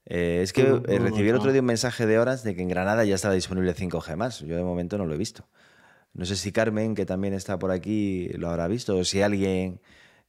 Eh, 0.07 0.41
es 0.43 0.53
que 0.53 0.63
eh, 0.63 0.99
recibí 0.99 1.29
el 1.29 1.37
otro 1.37 1.51
día 1.51 1.61
un 1.61 1.67
mensaje 1.67 2.07
de 2.07 2.19
horas 2.19 2.45
de 2.45 2.55
que 2.55 2.63
en 2.63 2.69
Granada 2.69 3.05
ya 3.05 3.15
estaba 3.15 3.35
disponible 3.35 3.75
5G 3.75 4.17
más. 4.17 4.41
Yo 4.41 4.57
de 4.57 4.63
momento 4.63 4.99
no 4.99 5.07
lo 5.07 5.15
he 5.15 5.19
visto. 5.19 5.49
No 6.13 6.25
sé 6.27 6.37
si 6.37 6.53
Carmen, 6.53 6.95
que 6.95 7.07
también 7.07 7.35
está 7.35 7.59
por 7.59 7.71
aquí, 7.71 8.29
lo 8.35 8.49
habrá 8.49 8.69
visto, 8.69 8.97
o 8.97 9.05
si 9.05 9.23
alguien 9.23 9.81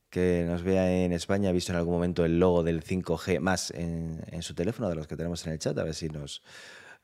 que 0.09 0.45
nos 0.47 0.63
vea 0.63 1.03
en 1.03 1.11
España 1.11 1.49
ha 1.49 1.51
visto 1.51 1.71
en 1.71 1.77
algún 1.77 1.95
momento 1.95 2.25
el 2.25 2.39
logo 2.39 2.63
del 2.63 2.83
5G 2.83 3.39
más 3.39 3.71
en, 3.71 4.41
su 4.41 4.55
teléfono, 4.55 4.89
de 4.89 4.95
los 4.95 5.07
que 5.07 5.15
tenemos 5.15 5.45
en 5.45 5.53
el 5.53 5.59
chat, 5.59 5.77
a 5.77 5.83
ver 5.83 5.93
si 5.93 6.09
nos. 6.09 6.41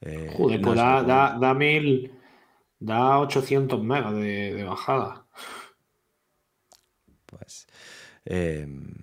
Eh, 0.01 0.34
Joder, 0.36 0.62
pues 0.62 0.75
da, 0.77 1.53
mil. 1.53 2.12
Da 2.79 3.19
800 3.19 3.84
megas 3.84 4.15
de 4.15 4.63
bajada 4.63 5.27
pues 7.31 7.67
em, 8.25 8.93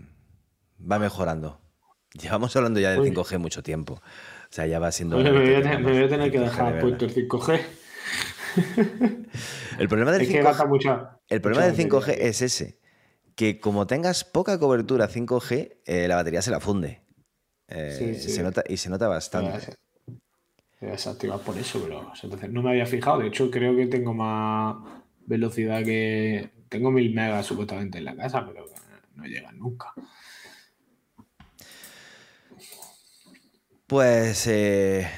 va 0.80 0.98
mejorando. 0.98 1.60
Llevamos 2.14 2.54
hablando 2.56 2.80
ya 2.80 2.92
del 2.92 3.00
5G 3.00 3.38
mucho 3.38 3.62
tiempo. 3.62 3.94
O 3.94 4.50
sea, 4.50 4.66
ya 4.66 4.78
va 4.78 4.90
siendo. 4.92 5.18
me, 5.18 5.30
voy 5.30 5.54
a, 5.54 6.08
tener 6.08 6.32
que 6.32 6.40
dejar 6.40 6.80
puesto 6.80 7.04
el 7.04 7.14
5G. 7.14 7.60
el 9.78 9.88
problema 9.88 10.12
del 10.12 10.26
5G, 10.26 11.18
el 11.28 11.40
problema 11.40 11.66
del 11.66 11.76
5G 11.76 12.14
es 12.18 12.42
ese: 12.42 12.78
que 13.34 13.60
como 13.60 13.86
tengas 13.86 14.24
poca 14.24 14.58
cobertura 14.58 15.08
5G, 15.08 15.76
eh, 15.84 16.08
la 16.08 16.16
batería 16.16 16.40
se 16.40 16.50
la 16.50 16.60
funde. 16.60 17.02
Eh, 17.68 18.16
se 18.18 18.42
nota, 18.42 18.64
y 18.66 18.78
se 18.78 18.88
nota 18.88 19.08
bastante. 19.08 19.76
Desactivar 20.80 21.40
por 21.40 21.58
eso, 21.58 21.80
pero 21.82 22.12
entonces 22.22 22.50
no 22.50 22.62
me 22.62 22.70
había 22.70 22.86
fijado. 22.86 23.18
De 23.18 23.28
hecho, 23.28 23.50
creo 23.50 23.76
que 23.76 23.86
tengo 23.86 24.14
más 24.14 24.76
velocidad 25.26 25.84
que, 25.84 26.50
tengo 26.68 26.90
mil 26.90 27.14
megas 27.14 27.46
supuestamente 27.46 27.98
en 27.98 28.04
la 28.04 28.16
casa, 28.16 28.46
pero 28.46 28.64
no 29.14 29.24
llegan 29.24 29.58
nunca. 29.58 29.92
Pues 33.88 34.46
eh, 34.48 35.08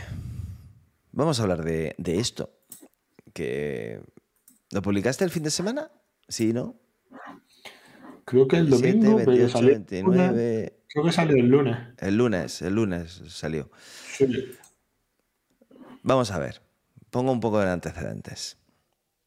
vamos 1.10 1.40
a 1.40 1.42
hablar 1.42 1.64
de, 1.64 1.96
esto. 1.98 2.50
Que 3.32 4.00
¿Lo 4.70 4.80
publicaste 4.80 5.24
el 5.24 5.30
fin 5.30 5.42
de 5.42 5.50
semana? 5.50 5.90
Sí, 6.28 6.52
¿no? 6.52 6.76
Creo 8.24 8.46
que 8.46 8.58
el 8.58 8.70
domingo, 8.70 9.16
28, 9.16 9.60
29... 9.60 10.82
Creo 10.86 11.04
que 11.04 11.10
salió 11.10 11.36
el 11.36 11.48
lunes. 11.48 11.78
El 11.98 12.16
lunes, 12.16 12.62
el 12.62 12.76
lunes 12.76 13.22
salió. 13.26 13.72
Vamos 16.04 16.30
a 16.30 16.38
ver. 16.38 16.62
Pongo 17.10 17.32
un 17.32 17.40
poco 17.40 17.58
de 17.58 17.70
antecedentes. 17.70 18.56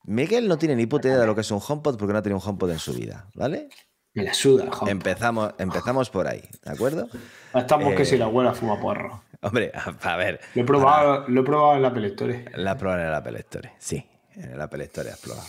Miguel 0.06 0.48
no 0.48 0.58
tiene 0.58 0.78
ni 0.78 0.86
puta 0.86 1.10
idea 1.10 1.20
de 1.20 1.28
lo 1.28 1.36
que 1.36 1.42
es 1.42 1.52
un 1.52 1.60
HomePod 1.60 1.98
porque 1.98 2.14
no 2.14 2.20
ha 2.20 2.22
tenido 2.22 2.40
un 2.40 2.48
HomePod 2.48 2.72
en 2.72 2.80
su 2.80 2.94
vida, 2.94 3.30
¿vale? 3.36 3.68
Me 4.16 4.24
la 4.24 4.34
suda, 4.34 4.66
HomePod. 4.66 4.90
Empezamos, 4.90 5.54
empezamos 5.58 6.10
por 6.10 6.28
ahí, 6.28 6.44
¿de 6.64 6.72
acuerdo? 6.72 7.08
Estamos 7.54 7.94
que 7.96 8.04
Eh, 8.04 8.06
si 8.06 8.18
la 8.18 8.26
abuela 8.26 8.54
fuma 8.54 8.80
porro. 8.80 9.24
Hombre, 9.42 9.72
a, 9.74 9.90
a 10.14 10.18
ver. 10.18 10.40
Lo 10.54 10.62
he 10.62 10.66
probado, 10.66 11.26
lo 11.28 11.42
he 11.42 11.44
probado 11.44 11.76
en 11.76 11.82
la 11.82 11.88
Apple 11.90 12.08
Store. 12.08 12.46
La 12.56 12.72
has 12.72 12.78
probado 12.78 13.02
en 13.02 13.08
el 13.08 13.14
Apple 13.14 13.40
Store, 13.40 13.74
sí. 13.80 14.06
En 14.36 14.52
el 14.52 14.62
Apple 14.62 14.84
Store 14.86 15.10
has 15.12 15.20
probado. 15.20 15.48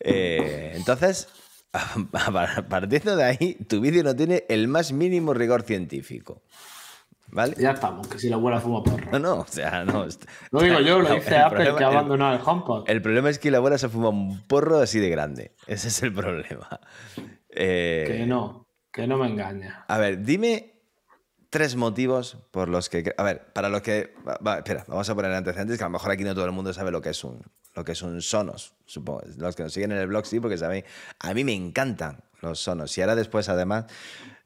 Eh, 0.00 0.72
entonces, 0.76 1.28
a- 1.72 2.62
partiendo 2.68 3.16
de 3.16 3.24
ahí, 3.24 3.54
tu 3.68 3.80
vídeo 3.80 4.02
no 4.04 4.14
tiene 4.14 4.44
el 4.48 4.68
más 4.68 4.92
mínimo 4.92 5.32
rigor 5.32 5.62
científico. 5.62 6.42
¿Vale? 7.28 7.56
Ya 7.58 7.72
estamos, 7.72 8.06
que 8.06 8.20
si 8.20 8.28
la 8.28 8.36
abuela 8.36 8.60
fuma 8.60 8.84
porro. 8.84 9.10
No, 9.10 9.18
no, 9.18 9.34
o 9.40 9.46
sea, 9.48 9.84
no. 9.84 10.06
Lo 10.52 10.60
digo 10.60 10.78
yo, 10.80 11.00
lo 11.00 11.12
dice 11.12 11.34
el 11.34 11.42
Apple 11.42 11.56
problema- 11.58 11.78
que 11.78 11.84
ha 11.84 11.88
el- 11.88 11.96
abandonado 11.96 12.36
el 12.36 12.40
HomePod. 12.44 12.84
El 12.88 13.02
problema 13.02 13.30
es 13.30 13.38
que 13.40 13.50
la 13.50 13.56
abuela 13.58 13.78
se 13.78 13.88
fuma 13.88 14.10
un 14.10 14.40
porro 14.46 14.78
así 14.78 15.00
de 15.00 15.08
grande. 15.10 15.50
Ese 15.66 15.88
es 15.88 16.02
el 16.04 16.12
problema. 16.14 16.68
Eh, 17.56 18.04
Que 18.06 18.26
no, 18.26 18.68
que 18.92 19.06
no 19.06 19.16
me 19.18 19.26
engaña. 19.28 19.84
A 19.88 19.98
ver, 19.98 20.22
dime 20.22 20.74
tres 21.50 21.74
motivos 21.76 22.36
por 22.50 22.68
los 22.68 22.88
que. 22.88 23.14
A 23.16 23.22
ver, 23.22 23.52
para 23.52 23.68
los 23.68 23.80
que. 23.82 24.14
va- 24.28 24.38
va, 24.46 24.58
espera, 24.58 24.84
vamos 24.88 25.08
a 25.08 25.14
poner 25.14 25.32
antecedentes, 25.32 25.78
que 25.78 25.84
a 25.84 25.86
lo 25.88 25.92
mejor 25.92 26.10
aquí 26.12 26.22
no 26.24 26.34
todo 26.34 26.44
el 26.44 26.52
mundo 26.52 26.72
sabe 26.72 26.90
lo 26.90 27.00
que 27.00 27.10
es 27.10 27.24
un, 27.24 27.40
lo 27.74 27.84
que 27.84 27.92
es 27.92 28.02
un 28.02 28.20
Sonos. 28.22 28.74
Supongo. 28.84 29.22
Los 29.38 29.56
que 29.56 29.62
nos 29.62 29.72
siguen 29.72 29.92
en 29.92 29.98
el 29.98 30.06
blog 30.06 30.26
sí, 30.26 30.38
porque 30.38 30.58
saben. 30.58 30.84
A 31.20 31.32
mí 31.34 31.44
me 31.44 31.54
encantan 31.54 32.20
los 32.42 32.60
Sonos. 32.60 32.96
Y 32.98 33.00
ahora 33.00 33.14
después, 33.16 33.48
además, 33.48 33.86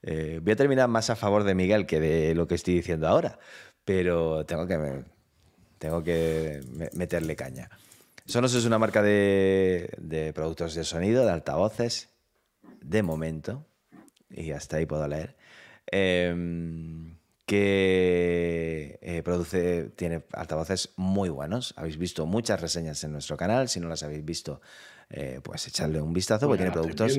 eh, 0.03 0.39
voy 0.43 0.53
a 0.53 0.57
terminar 0.57 0.89
más 0.89 1.11
a 1.11 1.17
favor 1.17 1.43
de 1.45 1.55
Miguel 1.55 1.87
que 1.87 1.99
de 2.01 2.35
lo 2.35 2.47
que 2.47 2.55
estoy 2.55 2.75
diciendo 2.75 3.09
ahora. 3.09 3.39
Pero 3.85 4.47
tengo 4.47 4.67
que. 4.67 4.79
me- 4.79 5.05
tengo 5.79 6.05
que 6.05 6.61
me- 6.71 6.91
meterle 6.93 7.35
caña. 7.35 7.71
Sonos 8.27 8.55
es 8.55 8.65
una 8.67 8.79
marca 8.79 9.03
de, 9.03 9.91
de 9.99 10.33
productos 10.35 10.75
de 10.75 10.85
sonido, 10.85 11.25
de 11.25 11.33
altavoces, 11.33 12.10
de 12.81 13.03
momento, 13.03 13.67
y 14.31 14.53
hasta 14.53 14.77
ahí 14.77 14.87
puedo 14.87 15.07
leer, 15.09 15.37
em, 15.87 17.17
que 17.47 18.99
eh, 19.03 19.23
produce, 19.25 19.91
tiene 19.97 20.23
altavoces 20.33 20.91
muy 20.97 21.29
buenos. 21.31 21.75
Habéis 21.77 21.99
visto 21.99 22.25
muchas 22.25 22.61
reseñas 22.61 23.03
en 23.03 23.11
nuestro 23.11 23.37
canal. 23.37 23.69
Si 23.69 23.81
no 23.81 23.89
las 23.89 24.05
habéis 24.05 24.25
visto, 24.25 24.61
eh, 25.09 25.41
pues 25.43 25.67
echarle 25.67 26.01
un 26.01 26.13
vistazo, 26.13 26.47
porque 26.47 26.59
tiene 26.59 26.73
productos, 26.73 27.19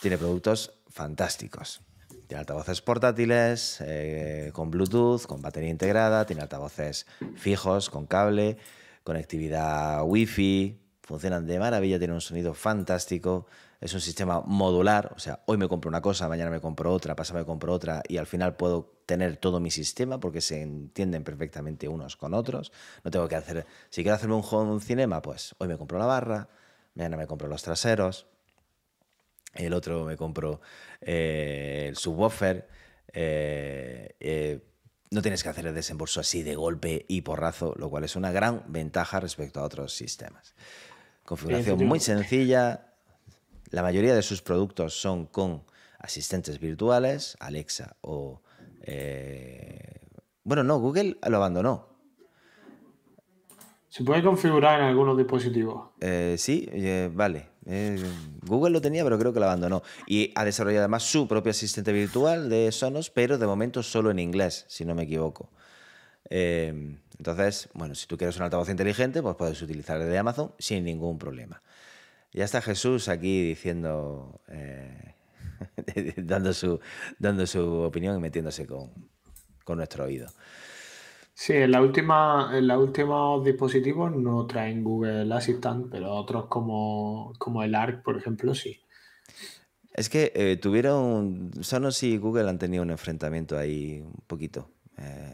tiene 0.00 0.16
productos 0.16 0.72
fantásticos. 0.88 1.82
Tiene 2.26 2.40
altavoces 2.40 2.80
portátiles, 2.80 3.78
eh, 3.82 4.50
con 4.54 4.70
Bluetooth, 4.70 5.26
con 5.26 5.42
batería 5.42 5.68
integrada, 5.68 6.24
tiene 6.24 6.40
altavoces 6.40 7.06
fijos, 7.36 7.90
con 7.90 8.06
cable, 8.06 8.56
conectividad 9.04 10.02
Wi-Fi, 10.04 10.80
funcionan 11.02 11.46
de 11.46 11.58
maravilla, 11.58 11.98
tiene 11.98 12.14
un 12.14 12.20
sonido 12.20 12.54
fantástico, 12.54 13.46
es 13.80 13.92
un 13.94 14.00
sistema 14.00 14.40
modular, 14.40 15.12
o 15.14 15.18
sea, 15.18 15.42
hoy 15.46 15.58
me 15.58 15.68
compro 15.68 15.88
una 15.88 16.00
cosa, 16.00 16.28
mañana 16.28 16.50
me 16.50 16.60
compro 16.60 16.92
otra, 16.92 17.14
pasado 17.14 17.38
me 17.40 17.44
compro 17.44 17.72
otra 17.72 18.02
y 18.08 18.16
al 18.16 18.26
final 18.26 18.56
puedo 18.56 18.96
tener 19.06 19.36
todo 19.36 19.60
mi 19.60 19.70
sistema 19.70 20.18
porque 20.18 20.40
se 20.40 20.62
entienden 20.62 21.24
perfectamente 21.24 21.88
unos 21.88 22.16
con 22.16 22.34
otros. 22.34 22.72
No 23.04 23.10
tengo 23.10 23.28
que 23.28 23.36
hacer, 23.36 23.66
si 23.90 24.02
quiero 24.02 24.16
hacerme 24.16 24.34
un 24.34 24.44
home 24.48 24.80
cinema, 24.80 25.22
pues 25.22 25.54
hoy 25.58 25.68
me 25.68 25.76
compro 25.76 25.98
la 25.98 26.06
barra, 26.06 26.48
mañana 26.94 27.16
me 27.16 27.26
compro 27.26 27.48
los 27.48 27.62
traseros, 27.62 28.26
el 29.54 29.72
otro 29.72 30.04
me 30.04 30.16
compro 30.16 30.60
eh, 31.00 31.86
el 31.88 31.96
subwoofer. 31.96 32.68
eh, 33.12 34.16
eh, 34.20 34.72
no 35.10 35.22
tienes 35.22 35.42
que 35.42 35.48
hacer 35.48 35.66
el 35.66 35.74
desembolso 35.74 36.20
así 36.20 36.42
de 36.42 36.56
golpe 36.56 37.04
y 37.08 37.22
porrazo, 37.22 37.74
lo 37.76 37.88
cual 37.88 38.04
es 38.04 38.16
una 38.16 38.32
gran 38.32 38.64
ventaja 38.66 39.20
respecto 39.20 39.60
a 39.60 39.62
otros 39.62 39.94
sistemas. 39.94 40.54
Configuración 41.24 41.84
muy 41.84 42.00
sencilla. 42.00 42.95
La 43.76 43.82
mayoría 43.82 44.14
de 44.14 44.22
sus 44.22 44.40
productos 44.40 44.98
son 44.98 45.26
con 45.26 45.62
asistentes 45.98 46.58
virtuales, 46.58 47.36
Alexa 47.40 47.98
o... 48.00 48.40
eh, 48.80 50.00
bueno, 50.44 50.64
no, 50.64 50.78
Google 50.78 51.18
lo 51.28 51.36
abandonó. 51.36 51.86
Se 53.90 54.02
puede 54.02 54.22
configurar 54.22 54.80
en 54.80 54.86
algunos 54.86 55.18
dispositivos. 55.18 55.90
Eh, 56.00 56.36
sí, 56.38 56.66
eh, 56.72 57.10
vale. 57.12 57.50
Eh, 57.66 58.02
Google 58.46 58.70
lo 58.70 58.80
tenía, 58.80 59.04
pero 59.04 59.18
creo 59.18 59.34
que 59.34 59.40
lo 59.40 59.44
abandonó. 59.44 59.82
Y 60.06 60.32
ha 60.36 60.46
desarrollado 60.46 60.84
además 60.84 61.02
su 61.02 61.28
propio 61.28 61.50
asistente 61.50 61.92
virtual 61.92 62.48
de 62.48 62.72
Sonos, 62.72 63.10
pero 63.10 63.36
de 63.36 63.46
momento 63.46 63.82
solo 63.82 64.10
en 64.10 64.20
inglés, 64.20 64.64
si 64.68 64.86
no 64.86 64.94
me 64.94 65.02
equivoco. 65.02 65.50
Eh, 66.30 66.96
entonces, 67.18 67.68
bueno, 67.74 67.94
si 67.94 68.06
tú 68.06 68.16
quieres 68.16 68.38
un 68.38 68.44
altavoz 68.44 68.70
inteligente, 68.70 69.20
pues 69.20 69.36
puedes 69.36 69.60
utilizar 69.60 70.00
el 70.00 70.08
de 70.08 70.16
Amazon 70.16 70.54
sin 70.58 70.82
ningún 70.82 71.18
problema. 71.18 71.60
Ya 72.36 72.44
está 72.44 72.60
Jesús 72.60 73.08
aquí 73.08 73.42
diciendo, 73.42 74.42
eh, 74.48 75.14
dando, 76.18 76.52
su, 76.52 76.78
dando 77.18 77.46
su 77.46 77.64
opinión 77.80 78.14
y 78.18 78.20
metiéndose 78.20 78.66
con, 78.66 78.90
con 79.64 79.78
nuestro 79.78 80.04
oído. 80.04 80.28
Sí, 81.32 81.54
en 81.54 81.70
la 81.70 81.80
última, 81.80 82.50
en 82.52 82.68
los 82.68 82.78
últimos 82.78 83.42
dispositivos 83.42 84.14
no 84.14 84.46
traen 84.46 84.84
Google 84.84 85.32
Assistant, 85.34 85.88
pero 85.90 86.12
otros 86.12 86.44
como, 86.46 87.32
como 87.38 87.62
el 87.62 87.74
ARC, 87.74 88.02
por 88.02 88.18
ejemplo, 88.18 88.54
sí. 88.54 88.80
Es 89.94 90.10
que 90.10 90.30
eh, 90.34 90.58
tuvieron, 90.58 91.52
Sonos 91.62 92.02
y 92.02 92.18
Google 92.18 92.50
han 92.50 92.58
tenido 92.58 92.82
un 92.82 92.90
enfrentamiento 92.90 93.56
ahí 93.56 94.02
un 94.02 94.24
poquito. 94.26 94.68
eh, 94.98 95.32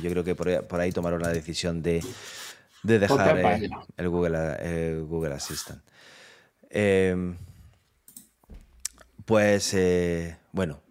y 0.00 0.02
yo 0.02 0.10
creo 0.10 0.24
que 0.24 0.34
por 0.34 0.48
ahí, 0.48 0.58
por 0.68 0.80
ahí 0.80 0.90
tomaron 0.90 1.22
la 1.22 1.28
decisión 1.28 1.82
de, 1.82 2.02
de 2.82 2.98
dejar 2.98 3.38
eh, 3.38 3.70
el, 3.96 4.08
Google, 4.08 4.56
el 4.60 5.04
Google 5.04 5.34
Assistant. 5.34 5.82
Eh, 6.78 7.34
pues, 9.24 9.72
eh, 9.72 10.36
bueno, 10.52 10.82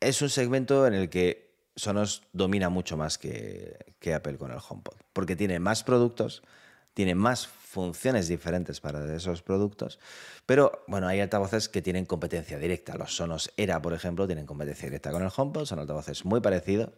es 0.00 0.22
un 0.22 0.30
segmento 0.30 0.86
en 0.86 0.94
el 0.94 1.10
que 1.10 1.68
Sonos 1.76 2.22
domina 2.32 2.70
mucho 2.70 2.96
más 2.96 3.18
que, 3.18 3.76
que 3.98 4.14
Apple 4.14 4.38
con 4.38 4.52
el 4.52 4.56
HomePod, 4.66 4.94
porque 5.12 5.36
tiene 5.36 5.58
más 5.58 5.84
productos, 5.84 6.42
tiene 6.94 7.14
más 7.14 7.46
funciones 7.46 8.26
diferentes 8.26 8.80
para 8.80 9.14
esos 9.14 9.42
productos, 9.42 9.98
pero 10.46 10.82
bueno, 10.88 11.06
hay 11.06 11.20
altavoces 11.20 11.68
que 11.68 11.82
tienen 11.82 12.06
competencia 12.06 12.58
directa. 12.58 12.96
Los 12.96 13.14
Sonos 13.14 13.52
Era, 13.58 13.82
por 13.82 13.92
ejemplo, 13.92 14.26
tienen 14.26 14.46
competencia 14.46 14.86
directa 14.86 15.12
con 15.12 15.22
el 15.22 15.30
HomePod, 15.36 15.66
son 15.66 15.78
altavoces 15.78 16.24
muy 16.24 16.40
parecidos. 16.40 16.94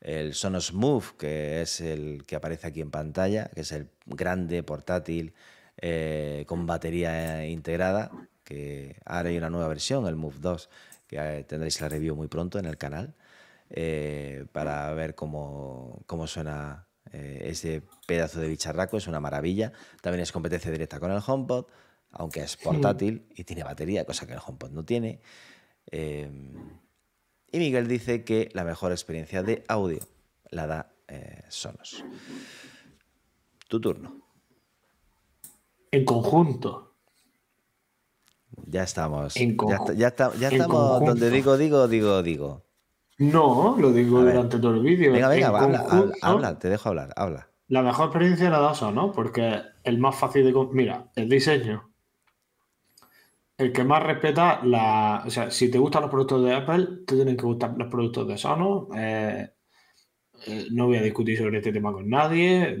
El 0.00 0.34
Sonos 0.34 0.72
Move, 0.72 1.04
que 1.16 1.62
es 1.62 1.80
el 1.80 2.24
que 2.26 2.34
aparece 2.34 2.66
aquí 2.66 2.80
en 2.80 2.90
pantalla, 2.90 3.52
que 3.54 3.60
es 3.60 3.70
el 3.70 3.88
grande, 4.04 4.64
portátil, 4.64 5.32
eh, 5.76 6.44
con 6.46 6.66
batería 6.66 7.46
integrada, 7.46 8.10
que 8.44 9.00
ahora 9.04 9.30
hay 9.30 9.38
una 9.38 9.50
nueva 9.50 9.68
versión, 9.68 10.06
el 10.06 10.16
Move 10.16 10.36
2, 10.40 10.70
que 11.06 11.16
eh, 11.18 11.44
tendréis 11.44 11.80
la 11.80 11.88
review 11.88 12.16
muy 12.16 12.28
pronto 12.28 12.58
en 12.58 12.66
el 12.66 12.76
canal, 12.76 13.14
eh, 13.70 14.46
para 14.52 14.92
ver 14.94 15.14
cómo, 15.14 16.02
cómo 16.06 16.26
suena 16.26 16.86
eh, 17.12 17.50
ese 17.50 17.82
pedazo 18.06 18.40
de 18.40 18.48
bicharraco, 18.48 18.96
es 18.96 19.06
una 19.06 19.20
maravilla. 19.20 19.72
También 20.00 20.22
es 20.22 20.32
competencia 20.32 20.70
directa 20.70 20.98
con 20.98 21.10
el 21.10 21.20
HomePod, 21.24 21.66
aunque 22.10 22.40
es 22.42 22.56
portátil 22.56 23.26
y 23.34 23.44
tiene 23.44 23.62
batería, 23.62 24.04
cosa 24.04 24.26
que 24.26 24.32
el 24.32 24.40
HomePod 24.44 24.70
no 24.70 24.84
tiene. 24.84 25.20
Eh, 25.90 26.28
y 27.52 27.58
Miguel 27.58 27.86
dice 27.86 28.24
que 28.24 28.48
la 28.52 28.64
mejor 28.64 28.90
experiencia 28.90 29.42
de 29.42 29.64
audio 29.68 30.00
la 30.50 30.66
da 30.66 30.94
eh, 31.06 31.42
Sonos. 31.48 32.04
Tu 33.68 33.80
turno. 33.80 34.23
En 35.94 36.04
conjunto. 36.04 36.94
Ya 38.66 38.82
estamos. 38.82 39.36
En 39.36 39.56
ya, 39.56 39.94
ya 39.94 40.08
está- 40.08 40.34
ya 40.34 40.48
en 40.48 40.54
estamos 40.54 40.76
conjunto. 40.76 41.06
donde 41.12 41.30
digo, 41.30 41.56
digo, 41.56 41.88
digo, 41.88 42.22
digo. 42.22 42.64
No, 43.18 43.76
lo 43.78 43.92
digo 43.92 44.18
A 44.18 44.24
ver. 44.24 44.34
durante 44.34 44.58
todo 44.58 44.74
el 44.74 44.80
vídeo. 44.82 45.12
Venga, 45.12 45.28
venga, 45.28 45.48
En 45.48 45.54
habla, 45.54 46.12
habla, 46.22 46.58
te 46.58 46.68
dejo 46.68 46.88
hablar, 46.88 47.12
habla. 47.16 47.48
La 47.68 47.82
mejor 47.82 48.06
experiencia 48.06 48.50
la 48.50 48.58
da 48.58 48.90
¿no? 48.90 49.12
Porque 49.12 49.62
el 49.84 49.98
más 49.98 50.16
fácil 50.16 50.44
de... 50.44 50.68
Mira, 50.72 51.10
el 51.14 51.28
diseño. 51.28 51.90
El 53.56 53.72
que 53.72 53.84
más 53.84 54.02
respeta 54.02 54.60
la... 54.64 55.22
O 55.26 55.30
sea, 55.30 55.50
si 55.50 55.70
te 55.70 55.78
gustan 55.78 56.02
los 56.02 56.10
productos 56.10 56.44
de 56.44 56.54
Apple, 56.54 56.88
te 57.06 57.14
tienen 57.14 57.36
que 57.36 57.46
gustar 57.46 57.74
los 57.78 57.88
productos 57.88 58.26
de 58.26 58.36
Sonos. 58.36 58.88
Eh, 58.96 59.48
eh, 60.46 60.66
no 60.72 60.86
voy 60.86 60.96
a 60.98 61.02
discutir 61.02 61.38
sobre 61.38 61.58
este 61.58 61.72
tema 61.72 61.92
con 61.92 62.08
nadie. 62.08 62.76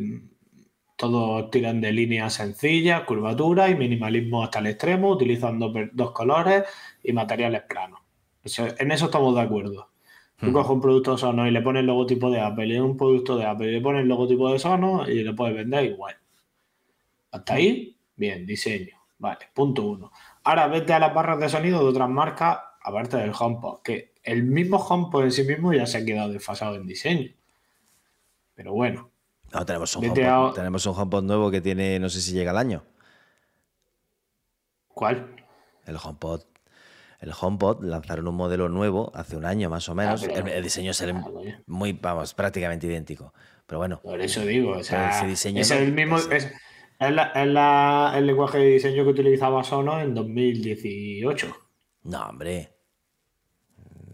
Todos 1.04 1.50
tiran 1.50 1.82
de 1.82 1.92
líneas 1.92 2.32
sencillas, 2.32 3.02
curvatura 3.02 3.68
y 3.68 3.74
minimalismo 3.74 4.42
hasta 4.42 4.60
el 4.60 4.68
extremo, 4.68 5.10
utilizando 5.10 5.70
dos 5.92 6.12
colores 6.12 6.64
y 7.02 7.12
materiales 7.12 7.60
planos. 7.68 8.00
Eso- 8.42 8.68
en 8.78 8.90
eso 8.90 9.04
estamos 9.04 9.34
de 9.34 9.42
acuerdo. 9.42 9.90
Tú 10.38 10.46
Ujú. 10.46 10.54
coges 10.54 10.70
un 10.70 10.80
producto 10.80 11.18
Sonos 11.18 11.46
y 11.46 11.50
le 11.50 11.60
pones 11.60 11.80
el 11.80 11.86
logotipo 11.88 12.30
de 12.30 12.40
Apple 12.40 12.68
y 12.68 12.78
un 12.78 12.96
producto 12.96 13.36
de 13.36 13.44
Apple 13.44 13.68
y 13.68 13.72
le 13.72 13.80
pones 13.82 14.00
el 14.00 14.08
logotipo 14.08 14.50
de 14.50 14.58
Sonos 14.58 15.06
y 15.10 15.22
le 15.22 15.34
puedes 15.34 15.54
vender 15.54 15.84
igual. 15.84 16.16
Hasta 17.32 17.52
ahí, 17.54 17.98
bien, 18.16 18.46
diseño. 18.46 18.96
Vale, 19.18 19.46
punto 19.52 19.82
uno. 19.84 20.10
Ahora 20.44 20.68
vete 20.68 20.94
a 20.94 20.98
las 20.98 21.12
barras 21.12 21.38
de 21.38 21.50
sonido 21.50 21.80
de 21.80 21.86
otras 21.90 22.08
marcas, 22.08 22.60
aparte 22.82 23.18
del 23.18 23.32
HomePod, 23.38 23.82
que 23.82 24.14
el 24.22 24.44
mismo 24.44 24.78
HomePod 24.78 25.24
en 25.24 25.32
sí 25.32 25.44
mismo 25.44 25.74
ya 25.74 25.84
se 25.84 25.98
ha 25.98 26.04
quedado 26.06 26.32
desfasado 26.32 26.76
en 26.76 26.86
diseño. 26.86 27.30
Pero 28.54 28.72
bueno, 28.72 29.10
No, 29.54 29.64
tenemos 29.64 29.94
un, 29.96 30.04
HomePod, 30.10 30.50
a- 30.50 30.52
tenemos 30.54 30.84
un 30.86 30.94
HomePod 30.98 31.22
nuevo 31.22 31.50
que 31.50 31.60
tiene, 31.60 31.98
no 32.00 32.08
sé 32.08 32.20
si 32.20 32.32
llega 32.32 32.50
al 32.50 32.58
año. 32.58 32.84
¿cuál? 34.88 35.34
El 35.86 35.96
HomePod. 36.02 36.42
El 37.20 37.32
HomePod 37.38 37.84
lanzaron 37.84 38.28
un 38.28 38.34
modelo 38.34 38.68
nuevo 38.68 39.10
hace 39.14 39.36
un 39.36 39.44
año 39.44 39.70
más 39.70 39.88
o 39.88 39.94
menos. 39.94 40.22
Ah, 40.22 40.26
pero- 40.32 40.46
el, 40.46 40.52
el 40.52 40.62
diseño 40.62 40.90
es 40.90 41.00
el- 41.00 41.10
Ah, 41.16 41.24
muy, 41.66 41.92
vamos, 41.92 42.34
prácticamente 42.34 42.86
idéntico. 42.86 43.32
Pero 43.66 43.78
bueno, 43.78 44.00
Por 44.02 44.20
eso 44.20 44.42
digo, 44.44 44.72
o 44.72 44.82
sea, 44.84 45.10
ese 45.18 45.26
diseño 45.26 45.60
es 45.62 45.70
el 45.70 45.92
mismo, 45.92 46.18
es, 46.18 46.28
es 46.28 47.10
la- 47.12 47.28
es 47.34 47.46
la- 47.46 48.12
el 48.16 48.26
lenguaje 48.26 48.58
de 48.58 48.66
diseño 48.66 49.04
que 49.04 49.10
utilizaba 49.10 49.64
Sonos 49.64 50.02
en 50.02 50.14
2018. 50.14 51.56
no, 52.02 52.26
hombre. 52.28 52.70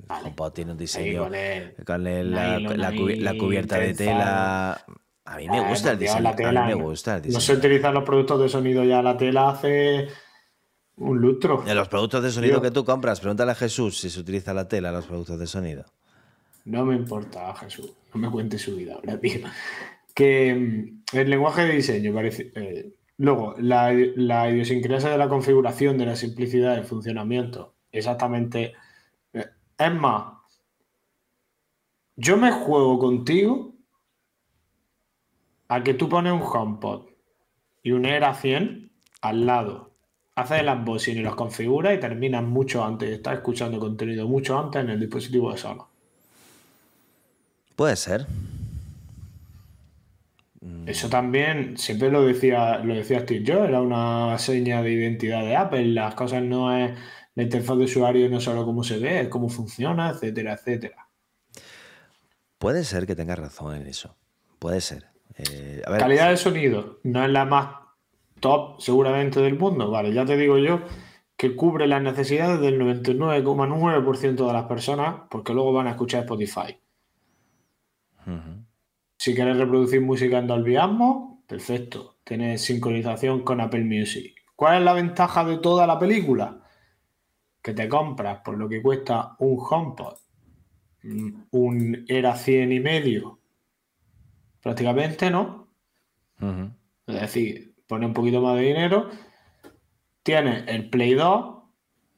Vale. 0.06 0.26
HomePod 0.26 0.52
tiene 0.52 0.70
un 0.72 0.76
Ahí 0.76 0.80
diseño 0.80 1.22
con 1.24 1.34
el- 1.34 1.74
con 1.84 2.06
el- 2.06 2.30
la, 2.32 2.58
la 2.58 3.34
cubierta 3.36 3.78
de 3.78 3.94
tela. 3.94 4.84
A 5.24 5.36
mí 5.36 5.48
me 5.48 5.68
gusta 5.68 5.92
el 5.92 5.98
diseño. 5.98 6.20
la 6.22 6.30
A 6.30 6.36
tela, 6.36 6.62
mí 6.66 6.72
me 6.74 6.78
no- 6.80 6.84
gusta 6.88 7.16
el 7.16 7.22
No 7.22 7.30
se 7.32 7.38
diseño. 7.38 7.58
utilizan 7.58 7.94
los 7.94 8.04
productos 8.04 8.40
de 8.40 8.48
sonido 8.48 8.84
ya 8.84 9.02
la 9.02 9.16
tela 9.16 9.50
hace 9.50 10.08
un 10.96 11.20
lustro. 11.20 11.62
De 11.62 11.74
los 11.74 11.88
productos 11.88 12.22
de 12.22 12.30
sonido 12.30 12.60
que 12.60 12.70
tú 12.70 12.84
compras, 12.84 13.20
pregúntale 13.20 13.52
a 13.52 13.54
Jesús 13.54 13.98
si 13.98 14.10
se 14.10 14.20
utiliza 14.20 14.52
la 14.54 14.66
tela 14.68 14.88
en 14.88 14.94
los 14.96 15.06
productos 15.06 15.38
de 15.38 15.46
sonido. 15.46 15.84
No 16.64 16.84
me 16.84 16.94
importa, 16.96 17.54
Jesús. 17.56 17.92
No 18.12 18.20
me 18.20 18.30
cuente 18.30 18.58
su 18.58 18.76
vida 18.76 18.94
ahora, 18.94 19.18
tío. 19.20 19.40
Que 20.14 20.54
mm, 21.12 21.16
el 21.18 21.30
lenguaje 21.30 21.62
de 21.66 21.72
diseño 21.76 22.12
parece. 22.12 22.52
eh, 22.54 22.92
luego, 23.18 23.54
la, 23.58 23.92
la 24.16 24.50
idiosincrasia 24.50 25.10
de 25.10 25.18
la 25.18 25.28
configuración, 25.28 25.96
de 25.98 26.06
la 26.06 26.16
simplicidad 26.16 26.74
del 26.74 26.84
funcionamiento. 26.84 27.74
Exactamente. 27.92 28.74
eh, 29.32 29.46
Es 29.78 29.94
más, 29.94 30.34
yo 32.16 32.36
me 32.36 32.50
juego 32.52 32.98
contigo 32.98 33.74
a 35.70 35.84
que 35.84 35.94
tú 35.94 36.08
pones 36.08 36.32
un 36.32 36.42
HomePod 36.42 37.06
y 37.84 37.92
un 37.92 38.04
Era 38.04 38.34
100 38.34 38.90
al 39.22 39.46
lado. 39.46 39.92
Haces 40.34 40.60
el 40.60 40.68
unboxing 40.68 41.18
y 41.18 41.22
los 41.22 41.36
configuras 41.36 41.94
y 41.94 42.00
terminas 42.00 42.42
mucho 42.42 42.84
antes. 42.84 43.08
Estás 43.08 43.34
escuchando 43.34 43.78
contenido 43.78 44.26
mucho 44.26 44.58
antes 44.58 44.82
en 44.82 44.90
el 44.90 44.98
dispositivo 44.98 45.52
de 45.52 45.58
Sonos. 45.58 45.86
Puede 47.76 47.94
ser. 47.94 48.26
Eso 50.86 51.08
también, 51.08 51.78
siempre 51.78 52.10
lo 52.10 52.26
decía, 52.26 52.78
lo 52.78 52.96
decía 52.96 53.20
Steve 53.20 53.44
Jobs, 53.46 53.68
era 53.68 53.80
una 53.80 54.36
seña 54.38 54.82
de 54.82 54.90
identidad 54.90 55.42
de 55.42 55.54
Apple. 55.54 55.86
Las 55.86 56.16
cosas 56.16 56.42
no 56.42 56.76
es 56.76 56.98
la 57.36 57.42
interfaz 57.44 57.78
de 57.78 57.84
usuario, 57.84 58.28
no 58.28 58.40
solo 58.40 58.64
cómo 58.64 58.82
se 58.82 58.98
ve, 58.98 59.20
es 59.20 59.28
cómo 59.28 59.48
funciona, 59.48 60.10
etcétera, 60.10 60.54
etcétera. 60.54 61.08
Puede 62.58 62.82
ser 62.82 63.06
que 63.06 63.14
tengas 63.14 63.38
razón 63.38 63.76
en 63.76 63.86
eso. 63.86 64.16
Puede 64.58 64.80
ser. 64.80 65.10
Eh, 65.36 65.82
a 65.86 65.90
ver, 65.90 66.00
Calidad 66.00 66.30
de 66.30 66.36
sonido, 66.36 67.00
no 67.04 67.24
es 67.24 67.30
la 67.30 67.44
más 67.44 67.76
top 68.40 68.80
seguramente 68.80 69.40
del 69.40 69.58
mundo. 69.58 69.90
Vale, 69.90 70.12
ya 70.12 70.24
te 70.24 70.36
digo 70.36 70.58
yo 70.58 70.80
que 71.36 71.56
cubre 71.56 71.86
las 71.86 72.02
necesidades 72.02 72.60
del 72.60 72.78
99,9% 72.78 74.46
de 74.46 74.52
las 74.52 74.64
personas, 74.64 75.22
porque 75.30 75.54
luego 75.54 75.72
van 75.72 75.86
a 75.86 75.92
escuchar 75.92 76.20
Spotify. 76.22 76.78
Si 79.16 79.34
quieres 79.34 79.56
reproducir 79.56 80.00
música 80.02 80.38
en 80.38 80.46
Dolby 80.46 80.76
Atmos, 80.76 81.38
perfecto. 81.46 82.18
Tienes 82.24 82.62
sincronización 82.62 83.42
con 83.42 83.60
Apple 83.60 83.84
Music. 83.84 84.34
¿Cuál 84.54 84.78
es 84.78 84.84
la 84.84 84.92
ventaja 84.92 85.44
de 85.44 85.58
toda 85.58 85.86
la 85.86 85.98
película? 85.98 86.60
Que 87.62 87.72
te 87.72 87.88
compras 87.88 88.40
por 88.44 88.58
lo 88.58 88.68
que 88.68 88.82
cuesta 88.82 89.36
un 89.38 89.58
HomePod, 89.58 90.18
mm, 91.02 91.42
un 91.52 92.04
Era 92.06 92.36
100 92.36 92.72
y 92.72 92.80
medio, 92.80 93.39
prácticamente, 94.62 95.30
¿no? 95.30 95.68
Es 97.06 97.20
decir, 97.20 97.74
pone 97.86 98.06
un 98.06 98.14
poquito 98.14 98.40
más 98.40 98.56
de 98.56 98.62
dinero. 98.62 99.10
Tiene 100.22 100.64
el 100.68 100.88
Play 100.90 101.14
2, 101.14 101.56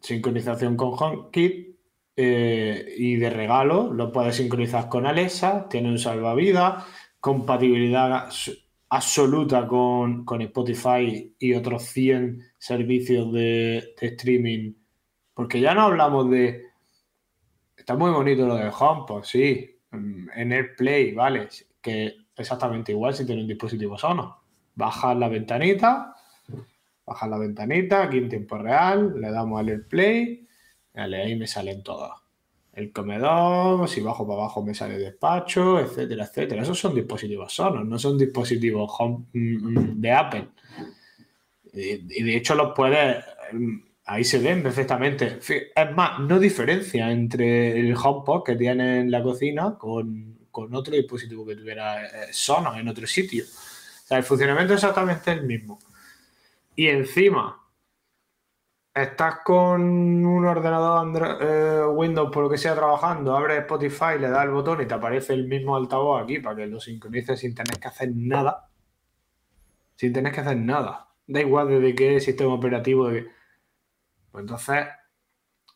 sincronización 0.01 0.77
con 0.77 0.93
HomeKit 0.99 1.77
eh, 2.17 2.95
y 2.99 3.17
de 3.17 3.31
regalo 3.31 3.93
lo 3.93 4.13
puedes 4.13 4.37
sincronizar 4.37 4.89
con 4.89 5.07
Alexa. 5.07 5.69
Tiene 5.69 5.89
un 5.89 5.99
salvavidas, 5.99 6.85
compatibilidad 7.21 8.11
abs- 8.29 8.59
absoluta 8.91 9.67
con, 9.67 10.25
con 10.25 10.43
Spotify 10.43 11.35
y 11.39 11.55
otros 11.55 11.85
100 11.85 12.43
servicios 12.59 13.33
de, 13.33 13.95
de 14.01 14.07
streaming. 14.09 14.75
Porque 15.35 15.61
ya 15.61 15.75
no 15.75 15.83
hablamos 15.83 16.29
de. 16.31 16.67
Está 17.77 17.97
muy 17.97 18.11
bonito 18.11 18.47
lo 18.47 18.57
de 18.57 18.69
HomePod, 18.71 19.23
sí. 19.25 19.79
En 19.93 20.53
AirPlay, 20.53 21.13
vale. 21.13 21.49
Que 21.81 22.15
exactamente 22.37 22.93
igual 22.93 23.15
si 23.15 23.27
tiene 23.27 23.43
un 23.43 23.49
dispositivo 23.49 23.99
Sonos. 23.99 24.35
Bajas 24.75 25.17
la 25.17 25.29
ventanita, 25.29 26.15
bajas 27.05 27.29
la 27.29 27.39
ventanita 27.39 28.03
aquí 28.03 28.19
en 28.19 28.29
tiempo 28.29 28.59
real, 28.59 29.21
le 29.21 29.31
damos 29.31 29.61
al 29.61 29.69
AirPlay, 29.69 30.47
vale, 30.95 31.23
ahí 31.23 31.37
me 31.37 31.47
salen 31.47 31.83
todos. 31.83 32.11
El 32.73 32.91
comedor, 32.91 33.87
si 33.87 34.01
bajo 34.01 34.27
para 34.27 34.41
abajo 34.41 34.63
me 34.63 34.75
sale 34.75 34.97
despacho, 34.97 35.79
etcétera, 35.79 36.25
etcétera. 36.25 36.63
Esos 36.63 36.79
son 36.79 36.95
dispositivos 36.95 37.53
Sonos, 37.53 37.87
no 37.87 37.99
son 37.99 38.17
dispositivos 38.17 38.91
mm, 39.33 39.39
mm, 39.39 40.01
de 40.01 40.13
Apple. 40.13 40.49
Y, 41.75 42.23
de 42.23 42.37
hecho 42.37 42.55
los 42.55 42.73
puedes, 42.75 43.23
mm, 43.53 43.77
ahí 44.07 44.25
se 44.25 44.39
ven 44.39 44.63
perfectamente. 44.63 45.39
Es 45.39 45.95
más, 45.95 46.21
no 46.21 46.39
diferencia 46.39 47.11
entre 47.11 47.79
el 47.79 47.95
HomePod 47.95 48.43
que 48.43 48.57
tiene 48.57 49.01
en 49.01 49.11
la 49.11 49.23
cocina 49.23 49.77
con, 49.79 50.39
con 50.53 50.73
otro 50.75 50.95
dispositivo 50.95 51.45
que 51.45 51.57
tuviera 51.57 52.07
eh, 52.07 52.33
Sonos 52.33 52.77
en 52.77 52.87
otro 52.87 53.07
sitio. 53.09 53.45
O 53.45 54.07
sea, 54.07 54.19
el 54.19 54.23
funcionamiento 54.25 54.75
es 54.75 54.83
exactamente 54.83 55.33
el 55.33 55.43
mismo. 55.45 55.81
Y 56.77 56.87
encima, 56.89 57.59
estás 58.95 59.37
con 59.45 59.81
un 59.83 60.45
ordenador 60.47 60.99
Andro- 61.07 61.39
eh, 61.41 61.87
Windows, 61.87 62.31
por 62.31 62.45
lo 62.45 62.51
que 62.51 62.59
sea, 62.59 62.75
trabajando, 62.75 63.37
abres 63.37 63.61
Spotify, 63.61 64.19
le 64.21 64.29
das 64.29 64.45
el 64.45 64.51
botón 64.51 64.83
y 64.83 64.87
te 64.87 64.95
aparece 64.95 65.33
el 65.33 65.49
mismo 65.49 65.75
altavoz 65.77 66.23
aquí 66.23 66.39
para 66.39 66.57
que 66.57 66.67
lo 66.67 66.79
sincronices 66.81 67.41
sin 67.41 67.55
tener 67.55 67.79
que 67.81 67.89
hacer 67.89 68.11
nada. 68.15 68.69
Sin 69.97 70.13
tener 70.13 70.33
que 70.33 70.41
hacer 70.41 70.57
nada. 70.59 71.09
Da 71.27 71.41
igual 71.41 71.69
desde 71.69 71.95
qué 71.95 72.21
sistema 72.21 72.55
operativo. 72.55 73.09
de- 73.09 73.31
Pues 74.31 74.43
entonces, 74.43 74.87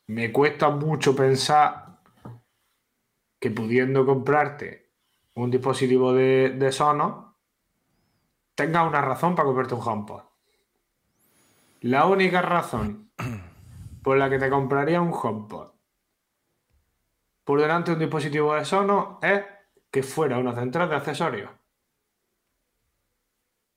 me 0.09 0.31
cuesta 0.33 0.69
mucho 0.71 1.15
pensar 1.17 1.86
que 3.39 3.51
pudiendo 3.51 4.07
comprarte 4.07 4.91
un 5.35 5.51
dispositivo 5.51 6.13
de, 6.13 6.51
de 6.51 6.73
Sonos, 6.73 7.27
tengas 8.55 8.87
una 8.87 9.03
razón 9.03 9.35
para 9.35 9.47
comprarte 9.47 9.75
un 9.75 9.83
HomePod. 9.83 10.23
La 11.83 12.07
única 12.07 12.43
razón 12.43 13.11
por 14.03 14.17
la 14.17 14.31
que 14.31 14.39
te 14.39 14.51
compraría 14.51 15.01
un 15.01 15.13
HomePod 15.13 15.77
por 17.47 17.61
delante 17.61 17.93
de 17.93 17.95
un 17.95 18.01
dispositivo 18.01 18.55
de 18.55 18.65
Sonos 18.65 19.19
es 19.23 19.41
que 19.89 20.03
fuera 20.03 20.37
una 20.37 20.53
central 20.53 20.89
de 20.89 20.97
accesorios. 20.97 21.49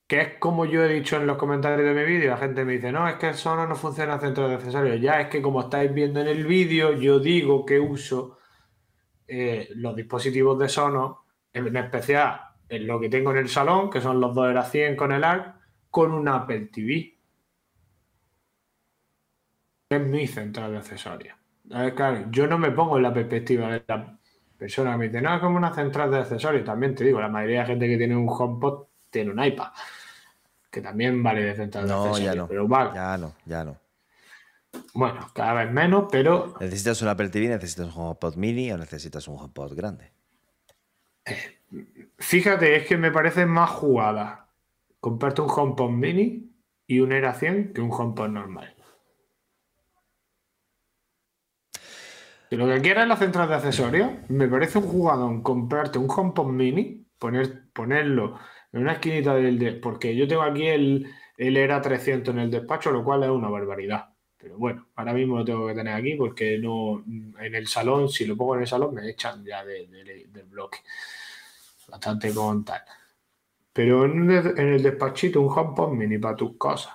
Que 0.08 0.22
es 0.22 0.34
como 0.40 0.66
yo 0.66 0.84
he 0.84 0.92
dicho 0.92 1.18
en 1.18 1.28
los 1.28 1.38
comentarios 1.38 1.88
de 1.88 1.94
mi 1.94 2.04
vídeo, 2.04 2.32
la 2.32 2.38
gente 2.38 2.66
me 2.66 2.74
dice, 2.74 2.92
no, 2.92 3.08
es 3.08 3.18
que 3.18 3.28
el 3.28 3.36
Sonos 3.36 3.70
no 3.70 3.76
funciona 3.76 4.16
en 4.16 4.22
central 4.22 4.50
de 4.50 4.56
accesorios. 4.56 5.00
Ya 5.00 5.22
es 5.22 5.28
que 5.28 5.44
como 5.44 5.62
estáis 5.62 5.94
viendo 5.94 6.20
en 6.20 6.26
el 6.26 6.48
vídeo, 6.48 6.94
yo 6.94 7.20
digo 7.20 7.64
que 7.64 7.80
uso 7.80 8.39
eh, 9.30 9.70
los 9.76 9.96
dispositivos 9.96 10.58
de 10.60 10.70
Sonos, 10.70 11.18
en 11.54 11.76
especial 11.76 12.42
en 12.70 12.86
lo 12.86 13.00
que 13.00 13.10
tengo 13.10 13.32
en 13.32 13.38
el 13.38 13.50
salón, 13.50 13.90
que 13.90 14.02
son 14.02 14.22
los 14.22 14.34
dos 14.34 14.50
Era 14.50 14.64
100 14.64 14.96
con 14.96 15.12
el 15.12 15.24
ARC, 15.24 15.56
con 15.90 16.12
una 16.12 16.36
Apple 16.36 16.70
TV. 16.72 17.18
Es 19.90 20.02
mi 20.02 20.28
central 20.28 20.72
de 20.72 20.78
accesorios. 20.78 21.36
A 21.72 21.82
ver, 21.84 21.96
claro, 21.96 22.26
yo 22.30 22.48
no 22.48 22.58
me 22.58 22.72
pongo 22.72 22.98
en 22.98 23.04
la 23.04 23.14
perspectiva 23.14 23.72
de 23.72 23.84
la 23.88 24.18
persona 24.58 24.92
que 24.92 24.98
me 24.98 25.08
dice, 25.08 25.22
no, 25.22 25.36
es 25.36 25.42
como 25.42 25.58
una 25.58 25.74
central 25.74 26.12
de 26.12 26.20
accesorios. 26.20 26.64
También 26.64 26.94
te 26.94 27.04
digo, 27.04 27.20
la 27.20 27.28
mayoría 27.28 27.62
de 27.62 27.68
gente 27.68 27.88
que 27.88 27.98
tiene 27.98 28.16
un 28.16 28.28
HomePod 28.30 28.86
tiene 29.10 29.32
un 29.32 29.44
iPad, 29.44 29.70
que 30.70 30.82
también 30.82 31.24
vale 31.24 31.44
de 31.44 31.56
central 31.56 31.88
de 31.88 31.94
accesorios. 31.94 32.36
ya 32.36 32.36
no. 32.36 32.48
Pero 32.48 32.68
vale, 32.68 32.92
Ya 32.94 33.18
no, 33.18 33.34
ya 33.46 33.64
no. 33.64 33.76
Bueno, 34.94 35.32
cada 35.34 35.54
vez 35.54 35.72
menos, 35.72 36.06
pero 36.12 36.54
¿Necesitas 36.60 37.02
un 37.02 37.08
Apple 37.08 37.30
TV? 37.30 37.48
¿Necesitas 37.48 37.88
un 37.96 38.02
HomePod 38.04 38.36
mini 38.36 38.72
o 38.72 38.78
necesitas 38.78 39.28
un 39.28 39.38
HomePod 39.40 39.74
grande? 39.76 40.12
Fíjate, 42.18 42.76
es 42.76 42.88
que 42.88 42.98
me 42.98 43.12
parece 43.12 43.46
más 43.46 43.70
jugada 43.72 44.50
comprarte 45.00 45.42
un 45.42 45.50
HomePod 45.50 45.90
mini 45.92 46.52
y 46.88 47.00
un 47.00 47.12
Era 47.12 47.34
100 47.34 47.74
que 47.74 47.82
un 47.82 47.92
HomePod 47.92 48.30
normal. 48.30 48.76
Si 52.50 52.56
lo 52.58 52.68
que 52.68 52.82
quieres 52.82 53.04
es 53.04 53.10
la 53.10 53.16
central 53.18 53.48
de 53.50 53.56
accesorios, 53.56 54.12
me 54.30 54.48
parece 54.48 54.80
un 54.80 54.86
jugadón 54.88 55.44
comprarte 55.44 56.00
un 56.00 56.08
HomePod 56.10 56.48
mini, 56.48 57.06
poner, 57.20 57.72
ponerlo 57.74 58.40
en 58.72 58.82
una 58.82 58.94
esquinita 58.94 59.36
del... 59.36 59.60
de- 59.60 59.74
porque 59.74 60.16
yo 60.16 60.28
tengo 60.28 60.42
aquí 60.44 60.66
el, 60.68 61.08
el 61.38 61.58
Era 61.58 61.82
300 61.82 62.34
en 62.34 62.40
el 62.42 62.52
despacho, 62.52 62.92
lo 62.92 63.04
cual 63.04 63.24
es 63.24 63.30
una 63.30 63.50
barbaridad. 63.50 64.10
Pero 64.40 64.58
bueno, 64.58 64.88
ahora 64.96 65.14
mismo 65.14 65.38
lo 65.38 65.46
tengo 65.46 65.68
que 65.68 65.76
tener 65.76 65.94
aquí 65.94 66.16
porque 66.16 66.58
no 66.58 67.04
en 67.40 67.56
el 67.56 67.68
salón, 67.68 68.10
si 68.10 68.26
lo 68.26 68.38
pongo 68.38 68.56
en 68.56 68.62
el 68.62 68.68
salón, 68.68 68.94
me 68.96 69.10
echan 69.10 69.44
ya 69.46 69.64
de- 69.66 69.88
de- 69.88 70.28
del 70.32 70.46
bloque 70.48 70.80
bastante 71.90 72.34
con 72.34 72.64
tal. 72.64 72.82
Pero 73.74 74.06
en, 74.06 74.32
el 74.32 74.84
despachito, 74.84 75.42
un 75.42 75.50
HomePod 75.58 75.94
mini 75.94 76.18
para 76.20 76.36
tus 76.38 76.58
cosas. 76.58 76.94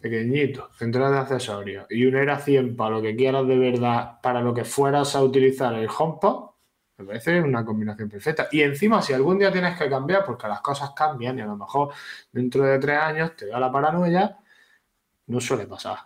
pequeñito, 0.00 0.70
central 0.78 1.12
de 1.12 1.18
accesorios, 1.18 1.86
y 1.90 2.04
un 2.06 2.16
era 2.16 2.38
100 2.38 2.76
para 2.76 2.90
lo 2.96 3.02
que 3.02 3.16
quieras 3.16 3.46
de 3.46 3.58
verdad, 3.58 4.20
para 4.22 4.40
lo 4.40 4.54
que 4.54 4.64
fueras 4.64 5.14
a 5.16 5.22
utilizar 5.22 5.74
el 5.74 5.88
HomePod, 5.88 6.50
me 6.98 7.04
parece 7.06 7.40
una 7.42 7.64
combinación 7.64 8.08
perfecta. 8.08 8.48
Y 8.52 8.62
encima, 8.62 9.02
si 9.02 9.12
algún 9.12 9.38
día 9.38 9.52
tienes 9.52 9.76
que 9.78 9.88
cambiar, 9.90 10.24
porque 10.24 10.48
las 10.48 10.60
cosas 10.60 10.90
cambian 10.94 11.38
y 11.38 11.42
a 11.42 11.46
lo 11.46 11.56
mejor 11.56 11.92
dentro 12.32 12.62
de 12.64 12.78
tres 12.78 12.98
años 12.98 13.36
te 13.36 13.46
da 13.46 13.58
la 13.60 13.70
paranoia, 13.72 14.38
no 15.26 15.40
suele 15.40 15.66
pasar. 15.66 15.98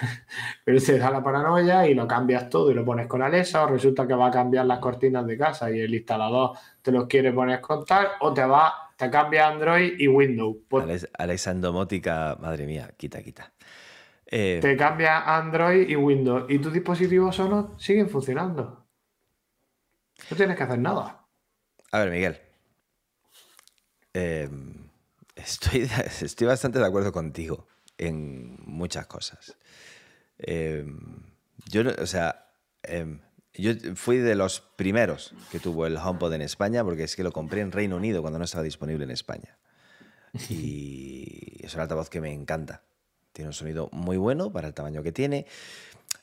Pero 0.64 0.80
te 0.80 0.98
da 0.98 1.10
la 1.10 1.22
paranoia 1.22 1.86
y 1.86 1.94
lo 1.94 2.06
cambias 2.06 2.48
todo 2.48 2.70
y 2.70 2.74
lo 2.74 2.84
pones 2.84 3.06
con 3.06 3.22
Alexa, 3.22 3.64
o 3.64 3.68
resulta 3.68 4.06
que 4.06 4.14
va 4.14 4.28
a 4.28 4.30
cambiar 4.30 4.66
las 4.66 4.78
cortinas 4.78 5.26
de 5.26 5.38
casa 5.38 5.70
y 5.70 5.80
el 5.80 5.94
instalador 5.94 6.56
te 6.82 6.92
los 6.92 7.06
quiere 7.06 7.32
poner 7.32 7.60
con 7.60 7.84
tal, 7.84 8.08
o 8.20 8.32
te 8.32 8.44
va, 8.44 8.92
te 8.96 9.10
cambia 9.10 9.48
Android 9.48 9.94
y 9.98 10.08
Windows. 10.08 10.56
Pues 10.68 11.08
Alexa 11.16 11.50
endomótica, 11.52 12.36
madre 12.40 12.66
mía, 12.66 12.92
quita, 12.96 13.22
quita. 13.22 13.52
Eh, 14.28 14.58
te 14.60 14.76
cambia 14.76 15.36
Android 15.36 15.88
y 15.88 15.94
Windows 15.94 16.46
y 16.48 16.58
tus 16.58 16.72
dispositivos 16.72 17.36
sonos 17.36 17.80
siguen 17.80 18.08
funcionando. 18.10 18.84
No 20.28 20.36
tienes 20.36 20.56
que 20.56 20.64
hacer 20.64 20.80
nada. 20.80 21.24
A 21.92 21.98
ver, 22.00 22.10
Miguel. 22.10 22.40
Em, 24.12 24.88
estoy, 25.36 25.88
estoy 26.22 26.46
bastante 26.48 26.80
de 26.80 26.86
acuerdo 26.86 27.12
contigo 27.12 27.68
en 27.98 28.58
muchas 28.64 29.06
cosas. 29.06 29.56
Em, 30.38 30.98
yo, 31.66 31.82
o 32.00 32.06
sea, 32.06 32.50
em, 32.82 33.20
yo 33.54 33.72
fui 33.94 34.18
de 34.18 34.34
los 34.34 34.60
primeros 34.60 35.34
que 35.50 35.58
tuvo 35.58 35.86
el 35.86 35.96
HomePod 35.96 36.32
en 36.34 36.42
España 36.42 36.84
porque 36.84 37.04
es 37.04 37.16
que 37.16 37.24
lo 37.24 37.32
compré 37.32 37.60
en 37.62 37.72
Reino 37.72 37.96
Unido 37.96 38.20
cuando 38.20 38.38
no 38.38 38.44
estaba 38.44 38.64
disponible 38.64 39.04
en 39.04 39.10
España. 39.10 39.58
Y 40.50 41.64
es 41.64 41.74
un 41.74 41.80
altavoz 41.80 42.10
que 42.10 42.20
me 42.20 42.32
encanta. 42.32 42.82
Tiene 43.32 43.48
un 43.48 43.54
sonido 43.54 43.88
muy 43.92 44.16
bueno 44.16 44.52
para 44.52 44.68
el 44.68 44.74
tamaño 44.74 45.02
que 45.02 45.12
tiene. 45.12 45.46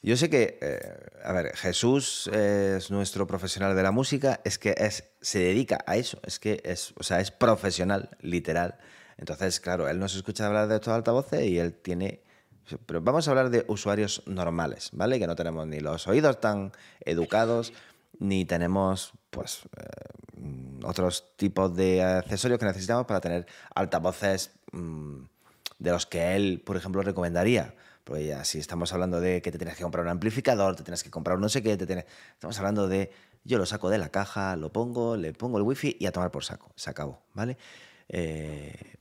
Yo 0.01 0.17
sé 0.17 0.29
que, 0.29 0.59
eh, 0.61 1.21
a 1.23 1.31
ver, 1.31 1.55
Jesús 1.55 2.27
es 2.27 2.91
nuestro 2.91 3.25
profesional 3.25 3.75
de 3.75 3.83
la 3.83 3.91
música, 3.91 4.41
es 4.43 4.59
que 4.59 4.75
es, 4.77 5.05
se 5.21 5.39
dedica 5.39 5.79
a 5.87 5.95
eso, 5.95 6.19
es 6.25 6.39
que 6.39 6.61
es, 6.65 6.93
o 6.97 7.03
sea, 7.03 7.21
es 7.21 7.31
profesional, 7.31 8.09
literal. 8.19 8.77
Entonces, 9.17 9.59
claro, 9.59 9.87
él 9.87 9.99
nos 9.99 10.15
escucha 10.15 10.47
hablar 10.47 10.67
de 10.67 10.75
estos 10.75 10.93
altavoces 10.93 11.45
y 11.45 11.59
él 11.59 11.73
tiene... 11.73 12.21
Pero 12.85 13.01
vamos 13.01 13.27
a 13.27 13.31
hablar 13.31 13.49
de 13.49 13.65
usuarios 13.67 14.23
normales, 14.25 14.89
¿vale? 14.93 15.19
Que 15.19 15.27
no 15.27 15.35
tenemos 15.35 15.67
ni 15.67 15.81
los 15.81 16.07
oídos 16.07 16.39
tan 16.39 16.71
educados, 17.01 17.73
ni 18.19 18.45
tenemos, 18.45 19.11
pues, 19.29 19.63
eh, 19.77 20.83
otros 20.83 21.35
tipos 21.35 21.75
de 21.75 22.01
accesorios 22.01 22.59
que 22.59 22.65
necesitamos 22.65 23.05
para 23.05 23.19
tener 23.19 23.45
altavoces 23.75 24.51
mm, 24.71 25.23
de 25.79 25.91
los 25.91 26.05
que 26.05 26.35
él, 26.35 26.61
por 26.65 26.77
ejemplo, 26.77 27.01
recomendaría. 27.01 27.75
Porque 28.03 28.25
ya 28.25 28.43
si 28.43 28.59
estamos 28.59 28.93
hablando 28.93 29.19
de 29.19 29.41
que 29.41 29.51
te 29.51 29.57
tienes 29.57 29.75
que 29.75 29.83
comprar 29.83 30.05
un 30.05 30.11
amplificador, 30.11 30.75
te 30.75 30.83
tienes 30.83 31.03
que 31.03 31.09
comprar 31.09 31.35
un 31.35 31.41
no 31.41 31.49
sé 31.49 31.61
qué, 31.61 31.77
te 31.77 31.85
tienes... 31.85 32.05
estamos 32.33 32.57
hablando 32.59 32.87
de 32.87 33.11
yo 33.45 33.57
lo 33.57 33.65
saco 33.65 33.89
de 33.89 33.97
la 33.97 34.09
caja, 34.09 34.55
lo 34.55 34.71
pongo, 34.71 35.17
le 35.17 35.33
pongo 35.33 35.57
el 35.57 35.63
wifi 35.63 35.97
y 35.99 36.05
a 36.05 36.11
tomar 36.11 36.31
por 36.31 36.43
saco. 36.43 36.71
Se 36.75 36.89
acabó, 36.89 37.21
¿vale? 37.33 37.57
Eh, 38.09 38.95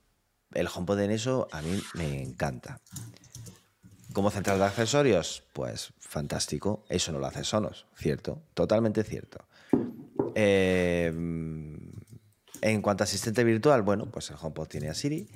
el 0.54 0.68
HomePod 0.72 1.00
en 1.00 1.10
eso 1.10 1.48
a 1.52 1.62
mí 1.62 1.82
me 1.94 2.22
encanta. 2.22 2.80
Como 4.12 4.30
central 4.30 4.58
de 4.58 4.66
accesorios, 4.66 5.42
pues 5.52 5.92
fantástico. 5.98 6.84
Eso 6.88 7.12
no 7.12 7.18
lo 7.18 7.26
hace 7.26 7.44
Sonos, 7.44 7.86
cierto, 7.96 8.42
totalmente 8.54 9.02
cierto. 9.04 9.44
Eh, 10.34 11.06
en 12.62 12.80
cuanto 12.80 13.02
a 13.02 13.06
asistente 13.06 13.42
virtual, 13.42 13.82
bueno, 13.82 14.06
pues 14.06 14.30
el 14.30 14.36
HomePod 14.40 14.68
tiene 14.68 14.88
a 14.88 14.94
Siri, 14.94 15.28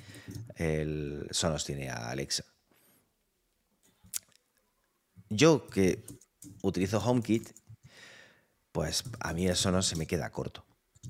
el 0.55 1.27
Sonos 1.31 1.65
tiene 1.65 1.89
a 1.89 2.09
Alexa. 2.09 2.45
Yo 5.29 5.67
que 5.67 6.05
utilizo 6.61 6.99
HomeKit, 6.99 7.49
pues 8.71 9.03
a 9.19 9.33
mí 9.33 9.47
eso 9.47 9.71
no 9.71 9.81
se 9.81 9.97
me 9.97 10.07
queda 10.07 10.31
corto. 10.31 10.66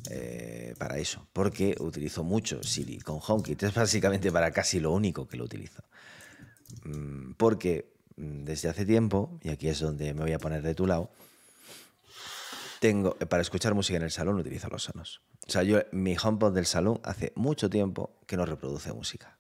Eh, 0.10 0.74
para 0.78 0.98
eso, 1.00 1.28
porque 1.34 1.76
utilizo 1.80 2.24
mucho 2.24 2.64
Siri 2.64 3.00
con 3.00 3.20
HomeKit. 3.26 3.64
Es 3.64 3.74
básicamente 3.74 4.32
para 4.32 4.52
casi 4.52 4.80
lo 4.80 4.92
único 4.92 5.28
que 5.28 5.38
lo 5.38 5.44
utilizo. 5.44 5.84
Mm, 6.84 7.34
porque 7.34 7.92
mm, 8.16 8.44
desde 8.44 8.70
hace 8.70 8.86
tiempo, 8.86 9.38
y 9.44 9.50
aquí 9.50 9.68
es 9.68 9.80
donde 9.80 10.14
me 10.14 10.22
voy 10.22 10.34
a 10.34 10.40
poner 10.40 10.62
de 10.62 10.76
tu 10.76 10.88
lado, 10.88 11.10
tengo, 12.80 13.18
eh, 13.20 13.26
para 13.26 13.42
escuchar 13.42 13.74
música 13.74 13.98
en 13.98 14.04
el 14.04 14.12
salón 14.12 14.38
utilizo 14.38 14.70
los 14.70 14.84
sonos. 14.84 15.22
O 15.46 15.52
sea, 15.52 15.64
yo, 15.64 15.80
mi 15.92 16.16
HomePod 16.22 16.54
del 16.54 16.66
salón 16.66 17.00
hace 17.04 17.34
mucho 17.36 17.70
tiempo 17.70 18.18
que 18.28 18.38
no 18.38 18.46
reproduce 18.46 18.94
música. 18.94 19.38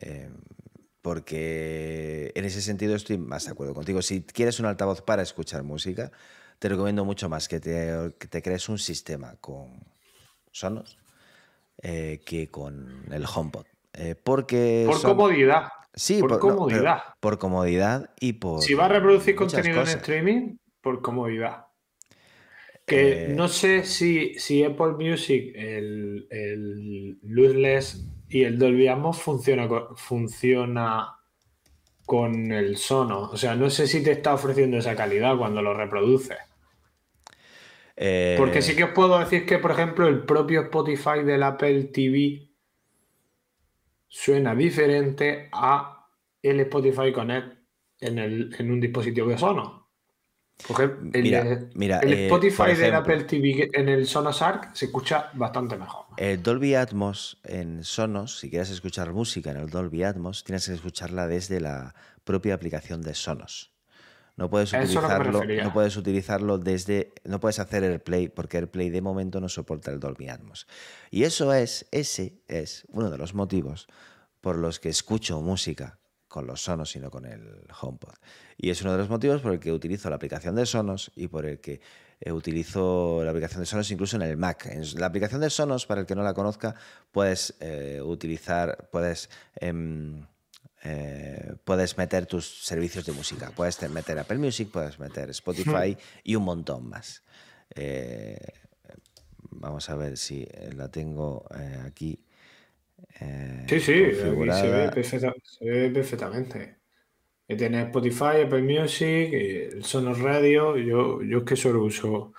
Eh, 0.00 0.30
porque 1.02 2.32
en 2.34 2.44
ese 2.44 2.60
sentido 2.62 2.96
estoy 2.96 3.18
más 3.18 3.44
de 3.44 3.52
acuerdo 3.52 3.74
contigo. 3.74 4.02
Si 4.02 4.22
quieres 4.22 4.58
un 4.58 4.66
altavoz 4.66 5.02
para 5.02 5.22
escuchar 5.22 5.62
música, 5.62 6.10
te 6.58 6.68
recomiendo 6.68 7.04
mucho 7.04 7.28
más 7.28 7.48
que 7.48 7.60
te, 7.60 8.10
te 8.10 8.42
crees 8.42 8.68
un 8.68 8.78
sistema 8.78 9.36
con 9.40 9.84
Sonos 10.50 10.98
eh, 11.82 12.20
que 12.24 12.48
con 12.48 13.04
el 13.12 13.24
HomePod. 13.24 13.64
Eh, 13.92 14.14
porque 14.22 14.84
por 14.86 15.02
comodidad. 15.02 15.68
Sí, 15.94 16.20
por, 16.20 16.38
comodidad. 16.38 17.02
por 17.20 17.38
comodidad 17.38 18.10
y 18.20 18.34
por. 18.34 18.62
Si 18.62 18.74
va 18.74 18.86
a 18.86 18.88
reproducir 18.88 19.34
contenido 19.34 19.80
en 19.80 19.88
streaming, 19.88 20.56
por 20.80 21.02
comodidad. 21.02 21.66
Que 22.86 23.24
eh, 23.24 23.28
no 23.28 23.48
sé 23.48 23.84
si, 23.84 24.34
si 24.38 24.64
Apple 24.64 24.92
Music, 24.98 25.52
el, 25.54 26.26
el 26.30 27.18
y 28.30 28.42
el 28.44 28.58
Dolby 28.58 28.88
Atmos 28.88 29.20
funciona, 29.20 29.68
funciona 29.96 31.18
con 32.06 32.52
el 32.52 32.76
sono. 32.76 33.30
O 33.30 33.36
sea, 33.36 33.54
no 33.54 33.68
sé 33.68 33.86
si 33.86 34.02
te 34.02 34.12
está 34.12 34.34
ofreciendo 34.34 34.78
esa 34.78 34.96
calidad 34.96 35.36
cuando 35.36 35.60
lo 35.60 35.74
reproduces. 35.74 36.38
Porque 38.36 38.62
sí 38.62 38.76
que 38.76 38.84
os 38.84 38.90
puedo 38.90 39.18
decir 39.18 39.44
que, 39.44 39.58
por 39.58 39.72
ejemplo, 39.72 40.06
el 40.06 40.24
propio 40.24 40.62
Spotify 40.62 41.24
del 41.24 41.42
Apple 41.42 41.84
TV 41.84 42.48
suena 44.06 44.54
diferente 44.54 45.48
a 45.52 46.06
el 46.42 46.60
Spotify 46.60 47.12
Connect 47.12 47.58
en, 48.00 48.18
el, 48.18 48.54
en 48.58 48.70
un 48.70 48.80
dispositivo 48.80 49.28
de 49.28 49.38
Sonos. 49.38 49.82
el, 51.12 51.70
mira, 51.74 51.98
el 52.00 52.12
eh, 52.12 52.24
Spotify 52.26 52.74
del 52.74 52.94
Apple 52.94 53.24
TV 53.24 53.68
en 53.72 53.88
el 53.88 54.06
Sonos 54.06 54.42
Arc 54.42 54.74
se 54.74 54.86
escucha 54.86 55.30
bastante 55.34 55.76
mejor. 55.76 56.06
El 56.16 56.42
Dolby 56.42 56.74
Atmos 56.74 57.40
en 57.44 57.84
Sonos, 57.84 58.38
si 58.38 58.50
quieres 58.50 58.70
escuchar 58.70 59.12
música 59.12 59.50
en 59.50 59.58
el 59.58 59.70
Dolby 59.70 60.04
Atmos, 60.04 60.44
tienes 60.44 60.66
que 60.66 60.74
escucharla 60.74 61.26
desde 61.26 61.60
la 61.60 61.94
propia 62.24 62.54
aplicación 62.54 63.02
de 63.02 63.14
Sonos. 63.14 63.77
No 64.38 64.48
puedes 64.48 64.72
utilizarlo, 64.72 65.44
no 65.44 65.72
puedes 65.72 65.96
utilizarlo 65.96 66.58
desde, 66.58 67.12
no 67.24 67.40
puedes 67.40 67.58
hacer 67.58 67.82
AirPlay 67.82 68.28
porque 68.28 68.58
AirPlay 68.58 68.88
de 68.88 69.02
momento 69.02 69.40
no 69.40 69.48
soporta 69.48 69.90
el 69.90 69.98
Dolby 69.98 70.28
Atmos. 70.28 70.68
Y 71.10 71.24
eso 71.24 71.52
es, 71.52 71.86
ese 71.90 72.40
es 72.46 72.86
uno 72.90 73.10
de 73.10 73.18
los 73.18 73.34
motivos 73.34 73.88
por 74.40 74.56
los 74.56 74.78
que 74.78 74.90
escucho 74.90 75.40
música 75.40 75.98
con 76.28 76.46
los 76.46 76.62
Sonos 76.62 76.94
y 76.94 77.00
no 77.00 77.10
con 77.10 77.26
el 77.26 77.66
HomePod. 77.80 78.14
Y 78.56 78.70
es 78.70 78.80
uno 78.82 78.92
de 78.92 78.98
los 78.98 79.08
motivos 79.08 79.40
por 79.40 79.54
el 79.54 79.58
que 79.58 79.72
utilizo 79.72 80.08
la 80.08 80.14
aplicación 80.14 80.54
de 80.54 80.66
Sonos 80.66 81.10
y 81.16 81.26
por 81.26 81.44
el 81.44 81.58
que 81.58 81.80
eh, 82.20 82.30
utilizo 82.30 83.22
la 83.24 83.30
aplicación 83.32 83.58
de 83.58 83.66
Sonos 83.66 83.90
incluso 83.90 84.14
en 84.14 84.22
el 84.22 84.36
Mac. 84.36 84.66
En 84.66 84.84
la 85.00 85.06
aplicación 85.06 85.40
de 85.40 85.50
Sonos, 85.50 85.84
para 85.84 86.02
el 86.02 86.06
que 86.06 86.14
no 86.14 86.22
la 86.22 86.34
conozca, 86.34 86.76
puedes 87.10 87.56
eh, 87.58 88.00
utilizar, 88.04 88.88
puedes 88.92 89.30
em, 89.56 90.24
eh, 90.84 91.54
puedes 91.64 91.98
meter 91.98 92.26
tus 92.26 92.64
servicios 92.64 93.04
de 93.04 93.12
música. 93.12 93.50
Puedes 93.54 93.80
meter 93.90 94.18
Apple 94.18 94.38
Music, 94.38 94.68
puedes 94.72 94.98
meter 94.98 95.30
Spotify 95.30 95.96
y 96.24 96.36
un 96.36 96.44
montón 96.44 96.88
más. 96.88 97.22
Eh, 97.74 98.38
vamos 99.50 99.88
a 99.90 99.96
ver 99.96 100.16
si 100.16 100.46
la 100.76 100.90
tengo 100.90 101.44
eh, 101.58 101.82
aquí. 101.84 102.18
sí, 103.68 103.80
sí, 103.80 103.80
se, 103.80 104.30
ve 105.60 105.90
perfectamente. 105.90 106.78
Tiene 107.46 107.82
Spotify, 107.84 108.42
Apple 108.44 108.62
Music, 108.62 109.32
el 109.32 109.84
Sonos 109.84 110.20
Radio. 110.20 110.76
Yo, 110.76 111.22
yo 111.22 111.38
es 111.38 111.44
que 111.44 111.56
solo 111.56 111.82
uso. 111.82 112.34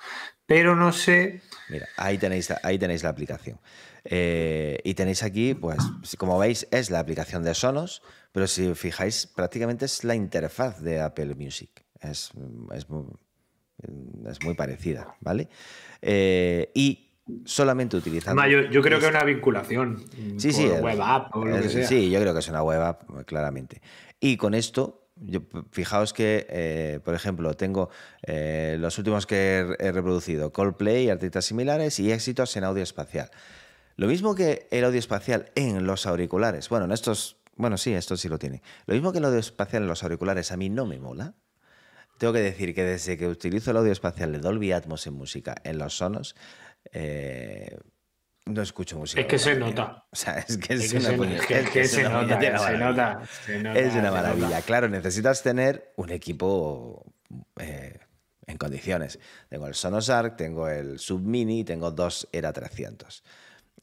Pero 0.49 0.75
no 0.75 0.91
sé. 0.91 1.41
Mira, 1.69 1.87
ahí 1.95 2.17
tenéis, 2.17 2.51
ahí 2.63 2.77
tenéis 2.77 3.03
la 3.03 3.09
aplicación. 3.09 3.57
y 4.03 4.93
tenéis 4.95 5.23
aquí, 5.23 5.53
pues, 5.53 5.77
como 6.17 6.37
veis, 6.37 6.67
es 6.71 6.89
la 6.89 6.99
aplicación 6.99 7.43
de 7.43 7.53
Sonos 7.53 8.01
pero 8.31 8.47
si 8.47 8.67
os 8.67 8.79
fijáis, 8.79 9.27
prácticamente 9.27 9.85
es 9.85 10.03
la 10.03 10.15
interfaz 10.15 10.81
de 10.81 11.01
Apple 11.01 11.35
Music. 11.35 11.83
Es, 11.99 12.31
es, 12.73 12.89
muy, 12.89 14.53
parecida, 14.55 15.15
¿vale? 15.19 15.49
Eh, 16.01 16.71
y 16.75 17.11
solamente 17.45 17.97
utilizando. 17.97 18.45
yo, 18.47 18.81
creo 18.81 18.99
que 18.99 19.05
es 19.05 19.11
una 19.11 19.23
vinculación. 19.23 20.03
Sí, 20.37 20.53
sí. 20.53 20.67
Web 20.67 21.01
app 21.01 21.35
o 21.35 21.45
lo 21.45 21.61
que 21.61 21.69
sea. 21.69 21.87
Sí, 21.87 22.09
yo 22.09 22.19
creo 22.19 22.33
que 22.33 22.39
es 22.39 22.47
una 22.47 22.63
web 22.63 22.81
app, 22.81 23.25
claramente. 23.25 23.81
Y 24.19 24.37
con 24.37 24.53
esto, 24.53 25.08
fijaos 25.71 26.13
que, 26.13 26.47
eh, 26.49 26.99
por 27.03 27.13
ejemplo, 27.13 27.53
tengo 27.55 27.89
eh, 28.23 28.77
los 28.79 28.97
últimos 28.97 29.25
que 29.25 29.75
he, 29.79 29.91
reproducido: 29.91 30.51
Coldplay, 30.51 31.09
artistas 31.09 31.45
similares 31.45 31.99
y 31.99 32.11
éxitos 32.11 32.55
en 32.57 32.63
audio 32.63 32.83
espacial. 32.83 33.29
Lo 33.95 34.07
mismo 34.07 34.35
que 34.35 34.67
el 34.71 34.85
audio 34.85 34.99
espacial 34.99 35.51
en 35.55 35.85
los 35.85 36.05
auriculares. 36.05 36.69
Bueno, 36.69 36.85
en 36.85 36.91
estos 36.91 37.37
Bueno, 37.55 37.77
sí, 37.77 37.93
esto 37.93 38.15
sí 38.15 38.29
lo 38.29 38.39
tiene. 38.39 38.61
Lo 38.85 38.93
mismo 38.93 39.11
que 39.11 39.17
el 39.17 39.25
audio 39.25 39.39
espacial 39.39 39.83
en 39.83 39.89
los 39.89 40.03
auriculares 40.03 40.51
a 40.51 40.57
mí 40.57 40.69
no 40.69 40.85
me 40.85 40.99
mola. 40.99 41.33
Tengo 42.17 42.33
que 42.33 42.39
decir 42.39 42.73
que 42.73 42.83
desde 42.83 43.17
que 43.17 43.27
utilizo 43.27 43.71
el 43.71 43.77
audio 43.77 43.91
espacial 43.91 44.31
de 44.31 44.39
Dolby 44.39 44.71
Atmos 44.71 45.07
en 45.07 45.13
música 45.13 45.55
en 45.63 45.77
los 45.77 45.97
sonos, 45.97 46.35
eh, 46.91 47.77
no 48.45 48.61
escucho 48.61 48.97
música. 48.97 49.21
Es 49.21 49.27
que 49.27 49.37
se 49.37 49.55
nota. 49.55 50.05
O 50.11 50.15
sea, 50.15 50.39
es 50.39 50.57
que 50.57 50.73
es, 50.73 50.93
una 50.93 51.11
maravilla. 51.11 53.21
Es 53.75 53.95
una 53.95 54.11
maravilla. 54.11 54.61
Claro, 54.63 54.89
necesitas 54.89 55.43
tener 55.43 55.93
un 55.97 56.09
equipo 56.09 57.05
eh, 57.59 57.99
en 58.47 58.57
condiciones. 58.57 59.19
Tengo 59.49 59.67
el 59.67 59.75
Sonos 59.75 60.09
Arc, 60.09 60.35
tengo 60.35 60.67
el 60.67 60.97
Submini, 60.99 61.63
tengo 61.63 61.91
dos 61.91 62.27
Era 62.31 62.51
300. 62.51 63.23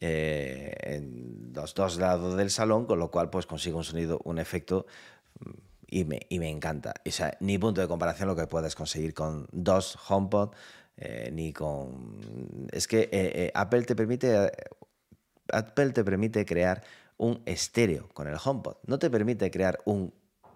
eh, 0.00 0.74
en 0.80 1.52
los 1.54 1.74
dos 1.74 1.98
lados 1.98 2.36
del 2.36 2.50
salón, 2.50 2.86
con 2.86 2.98
lo 2.98 3.10
cual 3.10 3.30
pues 3.30 3.46
consigo 3.46 3.78
un 3.78 3.84
sonido, 3.84 4.20
un 4.24 4.38
efecto 4.38 4.86
mm, 5.40 5.50
y 5.88 6.04
me, 6.04 6.20
y 6.28 6.38
me 6.38 6.50
encanta. 6.50 6.94
O 7.06 7.10
sea, 7.10 7.36
ni 7.40 7.58
punto 7.58 7.80
de 7.80 7.88
comparación 7.88 8.28
lo 8.28 8.36
que 8.36 8.46
puedes 8.46 8.74
conseguir 8.74 9.14
con 9.14 9.46
dos 9.52 9.98
HomePod, 10.08 10.50
eh, 10.96 11.30
ni 11.32 11.52
con... 11.52 12.68
Es 12.72 12.88
que 12.88 13.02
eh, 13.02 13.10
eh, 13.12 13.52
Apple 13.54 13.82
te 13.82 13.94
permite... 13.94 14.50
Apple 15.52 15.90
te 15.90 16.04
permite 16.04 16.44
crear 16.44 16.82
un 17.16 17.42
estéreo 17.46 18.08
con 18.10 18.26
el 18.26 18.36
HomePod. 18.42 18.76
No 18.86 18.98
te 18.98 19.10
permite 19.10 19.50
crear 19.50 19.78
un 19.84 20.12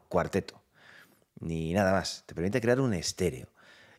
cuarteto, 0.09 0.61
ni 1.38 1.72
nada 1.72 1.93
más. 1.93 2.24
Te 2.26 2.34
permite 2.34 2.61
crear 2.61 2.80
un 2.80 2.95
estéreo. 2.95 3.49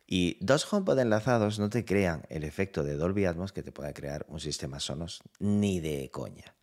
Y 0.06 0.38
dos 0.42 0.72
HomePod 0.72 1.00
enlazados 1.00 1.60
no 1.60 1.70
te 1.70 1.86
crean 1.86 2.24
el 2.30 2.44
efecto 2.44 2.84
de 2.84 2.96
Dolby 2.96 3.26
Atmos 3.26 3.54
que 3.54 3.64
te 3.64 3.72
pueda 3.72 3.94
crear 3.94 4.26
un 4.28 4.42
sistema 4.42 4.80
Sonos 4.82 5.22
ni 5.40 5.80
de 5.80 6.10
coña. 6.12 6.54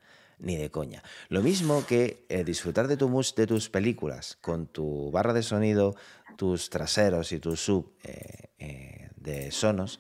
Ni 0.41 0.57
de 0.57 0.71
coña. 0.71 1.03
Lo 1.29 1.43
mismo 1.43 1.85
que 1.85 2.25
eh, 2.29 2.45
disfrutar 2.45 2.87
de, 2.87 2.97
tu 2.97 3.09
mus 3.09 3.35
de 3.35 3.47
tus 3.47 3.69
películas 3.69 4.39
con 4.41 4.67
tu 4.67 5.11
barra 5.11 5.33
de 5.33 5.43
sonido, 5.43 5.97
tus 6.37 6.71
traseros 6.71 7.33
y 7.33 7.41
tu 7.41 7.57
sub 7.57 7.93
eh, 8.05 8.51
eh, 8.59 9.11
de 9.17 9.51
Sonos, 9.51 9.99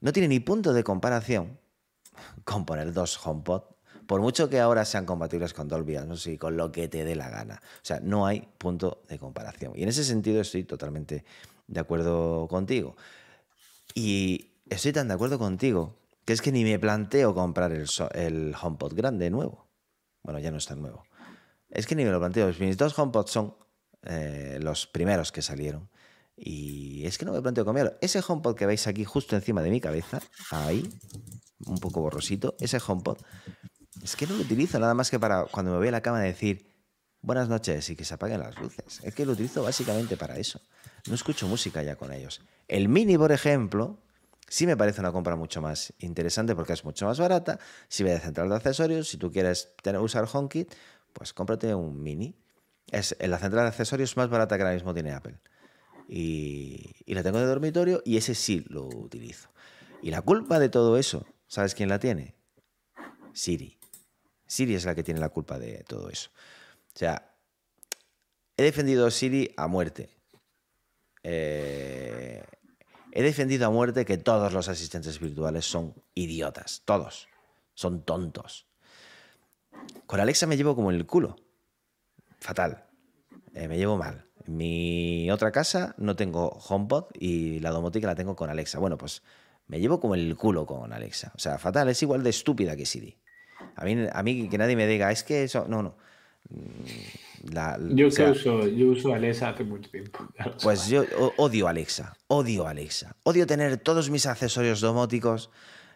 no 0.00 0.12
tiene 0.12 0.28
ni 0.28 0.38
punto 0.38 0.72
de 0.72 0.84
comparación 0.84 1.58
con 2.44 2.64
poner 2.64 2.92
dos 2.92 3.18
HomePod, 3.24 3.62
por 4.06 4.20
mucho 4.20 4.48
que 4.48 4.60
ahora 4.60 4.84
sean 4.84 5.04
compatibles 5.04 5.52
con 5.52 5.66
Dolby 5.66 5.96
Atmos 5.96 6.28
y 6.28 6.38
con 6.38 6.56
lo 6.56 6.70
que 6.70 6.86
te 6.86 7.04
dé 7.04 7.16
la 7.16 7.28
gana. 7.28 7.60
O 7.82 7.84
sea, 7.84 7.98
no 7.98 8.24
hay 8.26 8.46
punto 8.58 9.02
de 9.08 9.18
comparación. 9.18 9.72
Y 9.74 9.82
en 9.82 9.88
ese 9.88 10.04
sentido 10.04 10.40
estoy 10.40 10.62
totalmente 10.62 11.24
de 11.66 11.80
acuerdo 11.80 12.46
contigo. 12.48 12.96
Y 13.94 14.52
estoy 14.70 14.92
tan 14.92 15.08
de 15.08 15.14
acuerdo 15.14 15.38
contigo 15.38 15.96
que 16.26 16.32
es 16.32 16.42
que 16.42 16.52
ni 16.52 16.64
me 16.64 16.78
planteo 16.78 17.34
comprar 17.34 17.72
el, 17.72 17.86
el 18.12 18.54
HomePod 18.60 18.94
grande 18.94 19.30
nuevo. 19.30 19.70
Bueno, 20.22 20.40
ya 20.40 20.50
no 20.50 20.58
es 20.58 20.66
tan 20.66 20.82
nuevo. 20.82 21.04
Es 21.70 21.86
que 21.86 21.94
ni 21.94 22.04
me 22.04 22.10
lo 22.10 22.18
planteo. 22.18 22.52
Mis 22.58 22.76
dos 22.76 22.98
HomePods 22.98 23.30
son 23.30 23.54
eh, 24.02 24.58
los 24.60 24.88
primeros 24.88 25.30
que 25.30 25.40
salieron. 25.40 25.88
Y 26.36 27.06
es 27.06 27.16
que 27.16 27.24
no 27.24 27.32
me 27.32 27.40
planteo 27.40 27.64
cambiarlo. 27.64 27.94
Ese 28.00 28.20
HomePod 28.26 28.56
que 28.56 28.66
veis 28.66 28.88
aquí 28.88 29.04
justo 29.04 29.36
encima 29.36 29.62
de 29.62 29.70
mi 29.70 29.80
cabeza, 29.80 30.20
ahí, 30.50 30.90
un 31.64 31.78
poco 31.78 32.00
borrosito, 32.00 32.56
ese 32.58 32.78
HomePod, 32.84 33.18
es 34.02 34.16
que 34.16 34.26
no 34.26 34.34
lo 34.34 34.42
utilizo 34.42 34.80
nada 34.80 34.94
más 34.94 35.10
que 35.10 35.20
para 35.20 35.44
cuando 35.44 35.70
me 35.70 35.78
voy 35.78 35.88
a 35.88 35.92
la 35.92 36.02
cama 36.02 36.20
decir 36.20 36.74
buenas 37.22 37.48
noches 37.48 37.88
y 37.88 37.94
que 37.94 38.04
se 38.04 38.14
apaguen 38.14 38.40
las 38.40 38.58
luces. 38.60 39.00
Es 39.04 39.14
que 39.14 39.24
lo 39.24 39.32
utilizo 39.32 39.62
básicamente 39.62 40.16
para 40.16 40.38
eso. 40.38 40.60
No 41.06 41.14
escucho 41.14 41.46
música 41.46 41.84
ya 41.84 41.94
con 41.94 42.12
ellos. 42.12 42.42
El 42.66 42.88
Mini, 42.88 43.16
por 43.16 43.30
ejemplo, 43.30 44.02
sí 44.48 44.66
me 44.66 44.76
parece 44.76 45.00
una 45.00 45.12
compra 45.12 45.36
mucho 45.36 45.60
más 45.60 45.92
interesante 45.98 46.54
porque 46.54 46.72
es 46.72 46.84
mucho 46.84 47.06
más 47.06 47.18
barata. 47.18 47.58
Si 47.88 48.04
ve 48.04 48.12
de 48.12 48.20
central 48.20 48.48
de 48.48 48.56
accesorios, 48.56 49.08
si 49.08 49.16
tú 49.16 49.30
quieres 49.30 49.74
tener, 49.82 50.00
usar 50.00 50.28
HomeKit, 50.32 50.72
pues 51.12 51.32
cómprate 51.32 51.74
un 51.74 52.02
Mini. 52.02 52.34
Es 52.90 53.16
la 53.20 53.38
central 53.38 53.64
de 53.64 53.68
accesorios 53.68 54.16
más 54.16 54.28
barata 54.28 54.56
que 54.56 54.62
ahora 54.62 54.74
mismo 54.74 54.94
tiene 54.94 55.12
Apple. 55.12 55.40
Y, 56.08 56.92
y 57.04 57.14
la 57.14 57.22
tengo 57.22 57.40
de 57.40 57.46
dormitorio 57.46 58.00
y 58.04 58.16
ese 58.16 58.34
sí 58.34 58.64
lo 58.68 58.86
utilizo. 58.86 59.48
Y 60.02 60.10
la 60.10 60.22
culpa 60.22 60.58
de 60.60 60.68
todo 60.68 60.96
eso, 60.98 61.26
¿sabes 61.48 61.74
quién 61.74 61.88
la 61.88 61.98
tiene? 61.98 62.36
Siri. 63.32 63.78
Siri 64.46 64.74
es 64.74 64.84
la 64.84 64.94
que 64.94 65.02
tiene 65.02 65.20
la 65.20 65.30
culpa 65.30 65.58
de 65.58 65.84
todo 65.84 66.08
eso. 66.08 66.30
O 66.94 66.98
sea, 66.98 67.34
he 68.56 68.62
defendido 68.62 69.06
a 69.06 69.10
Siri 69.10 69.52
a 69.56 69.66
muerte. 69.66 70.08
Eh, 71.22 72.15
he 73.16 73.22
defendido 73.22 73.66
a 73.66 73.70
muerte 73.70 74.04
que 74.04 74.18
todos 74.18 74.52
los 74.52 74.68
asistentes 74.68 75.18
virtuales 75.18 75.64
son 75.64 75.94
idiotas. 76.14 76.82
Todos. 76.84 77.28
Son 77.72 78.02
tontos. 78.02 78.66
Con 80.04 80.20
Alexa 80.20 80.46
me 80.46 80.58
llevo 80.58 80.76
como 80.76 80.90
el 80.90 81.06
culo. 81.06 81.36
Fatal. 82.40 82.84
Eh, 83.54 83.68
me 83.68 83.78
llevo 83.78 83.96
mal. 83.96 84.26
En 84.44 84.58
mi 84.58 85.30
otra 85.30 85.50
casa 85.50 85.94
no 85.96 86.14
tengo 86.14 86.58
HomePod 86.68 87.06
y 87.18 87.58
la 87.60 87.70
domótica 87.70 88.06
la 88.06 88.14
tengo 88.14 88.36
con 88.36 88.50
Alexa. 88.50 88.78
Bueno, 88.80 88.98
pues 88.98 89.22
me 89.66 89.80
llevo 89.80 89.98
como 89.98 90.14
el 90.14 90.36
culo 90.36 90.66
con 90.66 90.92
Alexa. 90.92 91.32
O 91.34 91.38
sea, 91.38 91.56
fatal. 91.56 91.88
Es 91.88 92.02
igual 92.02 92.22
de 92.22 92.28
estúpida 92.28 92.76
que 92.76 92.84
Siri. 92.84 93.16
A 93.76 93.86
mí, 93.86 93.96
a 94.12 94.22
mí 94.22 94.46
que 94.50 94.58
nadie 94.58 94.76
me 94.76 94.86
diga, 94.86 95.10
es 95.10 95.24
que 95.24 95.44
eso... 95.44 95.64
No, 95.66 95.82
no. 95.82 95.96
La- 97.52 97.78
Yo, 97.90 98.08
o 98.08 98.10
sea, 98.10 98.26
que 98.26 98.30
uso, 98.32 98.66
yo 98.66 98.88
uso 98.88 99.14
Alexa 99.14 99.50
hace 99.50 99.64
mucho 99.64 99.90
tiempo. 99.90 100.26
pues 100.62 100.88
yo 100.88 101.04
odio 101.36 101.68
Alexa, 101.68 102.16
odio 102.28 102.66
Alexa. 102.66 103.14
Odio 103.24 103.46
tener 103.46 103.76
todos 103.78 104.10
mis 104.10 104.26
accesorios 104.26 104.80
domóticos, 104.80 105.50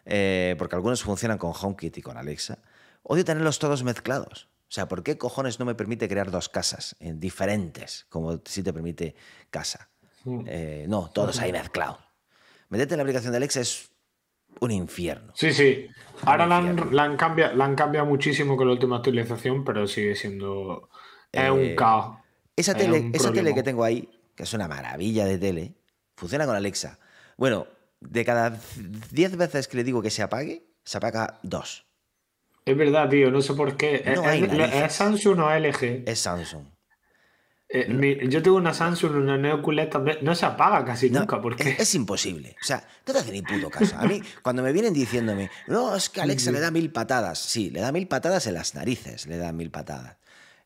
eh, 0.05 0.55
porque 0.57 0.75
algunos 0.75 1.03
funcionan 1.03 1.37
con 1.37 1.53
HomeKit 1.59 1.97
y 1.97 2.01
con 2.01 2.17
Alexa. 2.17 2.59
Odio 3.03 3.25
tenerlos 3.25 3.59
todos 3.59 3.83
mezclados. 3.83 4.47
O 4.69 4.73
sea, 4.73 4.87
¿por 4.87 5.03
qué 5.03 5.17
cojones 5.17 5.59
no 5.59 5.65
me 5.65 5.75
permite 5.75 6.07
crear 6.07 6.31
dos 6.31 6.47
casas 6.47 6.95
en 6.99 7.19
diferentes, 7.19 8.05
como 8.09 8.39
si 8.45 8.63
te 8.63 8.71
permite 8.71 9.15
casa? 9.49 9.89
Eh, 10.45 10.85
no, 10.87 11.09
todos 11.13 11.39
ahí 11.39 11.51
mezclados. 11.51 11.97
Meterte 12.69 12.93
en 12.93 12.99
la 12.99 13.03
aplicación 13.03 13.31
de 13.33 13.37
Alexa 13.37 13.59
es 13.59 13.90
un 14.61 14.71
infierno. 14.71 15.33
Sí, 15.35 15.51
sí. 15.53 15.87
Ahora 16.25 16.45
la 16.47 16.57
han, 16.57 16.95
la 16.95 17.03
han 17.03 17.17
cambiado, 17.17 17.55
la 17.55 17.65
han 17.65 17.75
cambiado 17.75 18.05
muchísimo 18.07 18.55
con 18.55 18.67
la 18.67 18.73
última 18.73 18.97
actualización, 18.97 19.63
pero 19.63 19.87
sigue 19.87 20.15
siendo. 20.15 20.89
Es 21.31 21.43
Eh, 21.43 21.51
un 21.51 21.75
caos. 21.75 22.17
Esa 22.55 22.73
Es 22.73 22.77
tele, 22.77 22.99
un 22.99 23.11
esa 23.13 23.31
tele 23.33 23.53
que 23.53 23.63
tengo 23.63 23.83
ahí, 23.83 24.09
que 24.35 24.43
es 24.43 24.53
una 24.53 24.67
maravilla 24.67 25.25
de 25.25 25.37
tele, 25.37 25.75
funciona 26.15 26.45
con 26.45 26.55
Alexa. 26.55 26.99
Bueno, 27.37 27.67
de 27.99 28.23
cada 28.25 28.59
10 29.11 29.37
veces 29.37 29.67
que 29.67 29.77
le 29.77 29.83
digo 29.83 30.01
que 30.01 30.09
se 30.11 30.21
apague, 30.21 30.63
se 30.83 30.97
apaga 30.97 31.39
dos. 31.43 31.85
Es 32.65 32.77
verdad, 32.77 33.09
tío, 33.09 33.31
no 33.31 33.41
sé 33.41 33.53
por 33.55 33.75
qué. 33.75 34.03
No 34.15 34.29
¿Es. 34.29 34.73
¿es 34.73 34.93
Samsung 34.93 35.39
o 35.39 35.49
LG? 35.51 36.03
Es 36.05 36.19
Samsung. 36.19 36.65
Eh, 37.73 37.87
mi- 37.93 38.27
yo 38.27 38.41
tengo 38.41 38.57
una 38.57 38.73
Samsung, 38.73 39.15
una 39.15 39.37
Neo 39.37 39.61
QLED 39.61 39.89
también. 39.89 40.17
No 40.21 40.35
se 40.35 40.45
apaga 40.45 40.83
casi 40.83 41.09
No, 41.09 41.19
nunca. 41.21 41.41
¿Por 41.41 41.55
es, 41.61 41.95
imposible. 41.95 42.55
O 42.61 42.65
sea, 42.65 42.85
no 43.07 43.13
te 43.13 43.19
hace 43.19 43.31
ni 43.31 43.41
puto 43.41 43.69
caso. 43.69 43.95
A 43.97 44.05
mí, 44.05 44.21
cuando 44.43 44.61
me 44.61 44.73
vienen 44.73 44.93
diciéndome, 44.93 45.49
no, 45.67 45.95
es 45.95 46.09
que 46.09 46.19
Alexa 46.21 46.51
le 46.51 46.59
da 46.59 46.69
mil 46.71 46.91
patadas. 46.91 47.39
Sí, 47.39 47.69
le 47.69 47.79
da 47.79 47.91
mil 47.91 48.07
patadas 48.07 48.45
en 48.47 48.55
las 48.55 48.75
narices, 48.75 49.25
le 49.27 49.37
da 49.37 49.51
mil 49.53 49.71
patadas. 49.71 50.17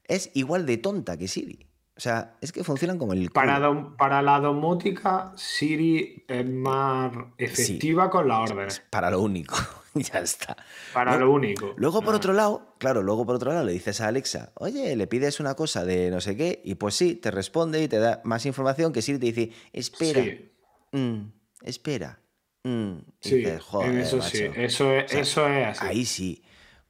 Es 0.05 0.31
igual 0.33 0.65
de 0.65 0.77
tonta 0.77 1.15
que 1.17 1.27
Siri. 1.27 1.67
O 1.97 1.99
sea, 1.99 2.33
es 2.41 2.51
que 2.51 2.63
funcionan 2.63 2.97
como 2.97 3.13
el 3.13 3.29
Para, 3.31 3.59
dom- 3.59 3.95
para 3.95 4.21
la 4.21 4.39
domótica, 4.39 5.31
Siri 5.35 6.25
es 6.27 6.45
más 6.49 7.11
efectiva 7.37 8.09
con 8.09 8.27
las 8.27 8.49
órdenes. 8.51 8.81
Para 8.89 9.09
lo 9.11 9.21
único. 9.21 9.55
ya 10.13 10.19
está. 10.19 10.55
Para 10.93 11.17
lo 11.17 11.31
único. 11.31 11.73
Luego, 11.77 12.01
por 12.01 12.13
Ah. 12.13 12.17
otro 12.17 12.33
lado, 12.33 12.73
claro, 12.77 13.01
luego 13.01 13.25
por 13.25 13.35
otro 13.35 13.51
lado 13.51 13.65
le 13.65 13.71
dices 13.71 14.01
a 14.01 14.07
Alexa, 14.07 14.51
oye, 14.55 14.95
le 14.95 15.07
pides 15.07 15.39
una 15.39 15.55
cosa 15.55 15.85
de 15.85 16.11
no 16.11 16.19
sé 16.21 16.35
qué, 16.35 16.61
y 16.63 16.75
pues 16.75 16.95
sí, 16.95 17.15
te 17.15 17.31
responde 17.31 17.81
y 17.81 17.87
te 17.87 17.97
da 17.99 18.21
más 18.25 18.45
información 18.45 18.91
que 18.91 19.01
Siri 19.01 19.19
te 19.19 19.25
dice, 19.27 19.51
espera, 19.73 20.21
Sí, 20.23 20.51
mm, 20.91 21.21
espera. 21.63 22.19
mm", 22.63 22.91
y 23.21 23.29
sí, 23.29 23.35
dices, 23.37 23.61
"Joder, 23.63 23.89
en 23.91 23.97
eso 23.99 24.21
sí. 24.21 24.43
macho". 24.43 24.59
Eso 24.59 24.91
es, 24.93 25.05
O 25.05 25.07
sea, 25.07 25.19
eso 25.21 25.47
es 25.47 25.67
así. 25.67 25.85
Ahí 25.87 26.05
sí, 26.05 26.43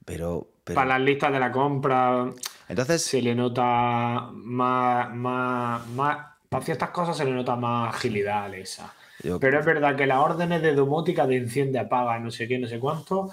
pero... 0.04 0.50
pero- 0.64 0.74
Para 0.74 0.98
las 0.98 1.00
listas 1.00 1.32
de 1.32 1.38
la 1.40 1.52
compra 1.52 2.28
Entonces, 2.68 3.02
se 3.02 3.22
le 3.22 3.34
nota 3.36 4.28
más, 4.32 5.14
más, 5.14 5.86
más- 5.88 6.26
Para 6.48 6.64
ciertas 6.64 6.90
cosas 6.90 7.16
se 7.16 7.24
le 7.24 7.32
nota 7.32 7.54
más 7.56 7.94
agilidad 7.94 8.38
a 8.38 8.44
Alexa. 8.46 8.92
Yo- 9.22 9.40
Pero 9.40 9.60
es 9.60 9.66
verdad 9.66 9.96
que 9.96 10.06
las 10.06 10.18
órdenes 10.18 10.62
de 10.62 10.74
domótica 10.74 11.26
de 11.26 11.36
enciende, 11.36 11.78
apaga, 11.78 12.18
no 12.18 12.30
sé 12.30 12.46
qué, 12.48 12.58
no 12.58 12.66
sé 12.68 12.78
cuánto, 12.78 13.30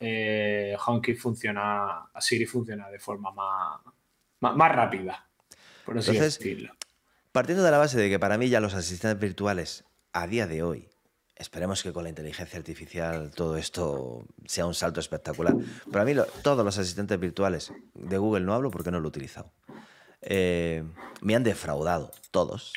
eh, 0.00 0.76
HomeKit 0.86 1.18
funciona, 1.18 2.08
Siri 2.20 2.46
funciona 2.46 2.88
de 2.90 2.98
forma 2.98 3.32
más, 3.32 3.80
más, 4.40 4.56
más 4.56 4.72
rápida, 4.74 5.28
por 5.84 5.98
así 5.98 6.10
Entonces, 6.10 6.38
decirlo. 6.38 6.72
partiendo 7.32 7.64
de 7.64 7.70
la 7.70 7.78
base 7.78 7.98
de 7.98 8.08
que 8.08 8.18
para 8.18 8.38
mí 8.38 8.48
ya 8.48 8.60
los 8.60 8.74
asistentes 8.74 9.18
virtuales 9.20 9.84
a 10.12 10.26
día 10.26 10.46
de 10.46 10.62
hoy, 10.62 10.88
esperemos 11.36 11.82
que 11.82 11.92
con 11.92 12.02
la 12.04 12.08
inteligencia 12.10 12.58
artificial 12.58 13.30
todo 13.32 13.56
esto 13.56 14.24
sea 14.46 14.66
un 14.66 14.74
salto 14.74 14.98
espectacular. 15.00 15.54
Para 15.92 16.04
mí 16.04 16.14
lo- 16.14 16.24
todos 16.42 16.64
los 16.64 16.78
asistentes 16.78 17.18
virtuales 17.18 17.72
de 17.94 18.18
Google 18.18 18.44
no 18.44 18.54
hablo 18.54 18.70
porque 18.70 18.90
no 18.90 19.00
lo 19.00 19.06
he 19.06 19.08
utilizado. 19.08 19.52
eh, 20.20 20.82
me 21.20 21.36
han 21.36 21.44
defraudado 21.44 22.10
todos. 22.32 22.72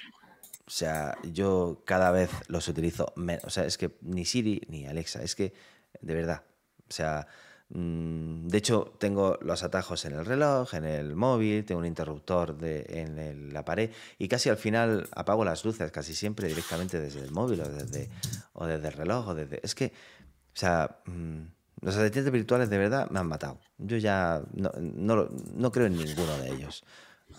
O 0.71 0.73
sea, 0.73 1.17
yo 1.23 1.81
cada 1.83 2.11
vez 2.11 2.31
los 2.47 2.65
utilizo 2.69 3.11
menos. 3.17 3.43
O 3.43 3.49
sea, 3.49 3.65
es 3.65 3.77
que 3.77 3.97
ni 4.03 4.23
Siri 4.23 4.61
ni 4.69 4.85
Alexa, 4.85 5.21
es 5.21 5.35
que 5.35 5.51
de 5.99 6.15
verdad. 6.15 6.43
O 6.87 6.93
sea, 6.93 7.27
mm, 7.71 8.47
de 8.47 8.57
hecho, 8.57 8.93
tengo 8.97 9.37
los 9.41 9.63
atajos 9.63 10.05
en 10.05 10.13
el 10.13 10.25
reloj, 10.25 10.73
en 10.73 10.85
el 10.85 11.13
móvil, 11.13 11.65
tengo 11.65 11.81
un 11.81 11.85
interruptor 11.85 12.57
de, 12.57 12.85
en 12.87 13.53
la 13.53 13.65
pared 13.65 13.91
y 14.17 14.29
casi 14.29 14.47
al 14.47 14.55
final 14.55 15.09
apago 15.11 15.43
las 15.43 15.65
luces, 15.65 15.91
casi 15.91 16.15
siempre 16.15 16.47
directamente 16.47 17.01
desde 17.01 17.19
el 17.19 17.31
móvil 17.31 17.59
o 17.59 17.67
desde, 17.67 18.09
o 18.53 18.65
desde 18.65 18.87
el 18.87 18.93
reloj. 18.93 19.27
O 19.27 19.35
desde, 19.35 19.59
es 19.61 19.75
que, 19.75 19.87
o 19.87 20.57
sea, 20.57 21.01
mm, 21.05 21.41
los 21.81 21.97
asistentes 21.97 22.31
virtuales 22.31 22.69
de 22.69 22.77
verdad 22.77 23.09
me 23.09 23.19
han 23.19 23.27
matado. 23.27 23.59
Yo 23.77 23.97
ya 23.97 24.41
no, 24.53 24.71
no, 24.79 25.27
no 25.53 25.71
creo 25.73 25.87
en 25.87 25.97
ninguno 25.97 26.37
de 26.37 26.51
ellos 26.51 26.85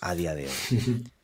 a 0.02 0.14
día 0.14 0.34
de 0.34 0.48
hoy. 0.48 1.10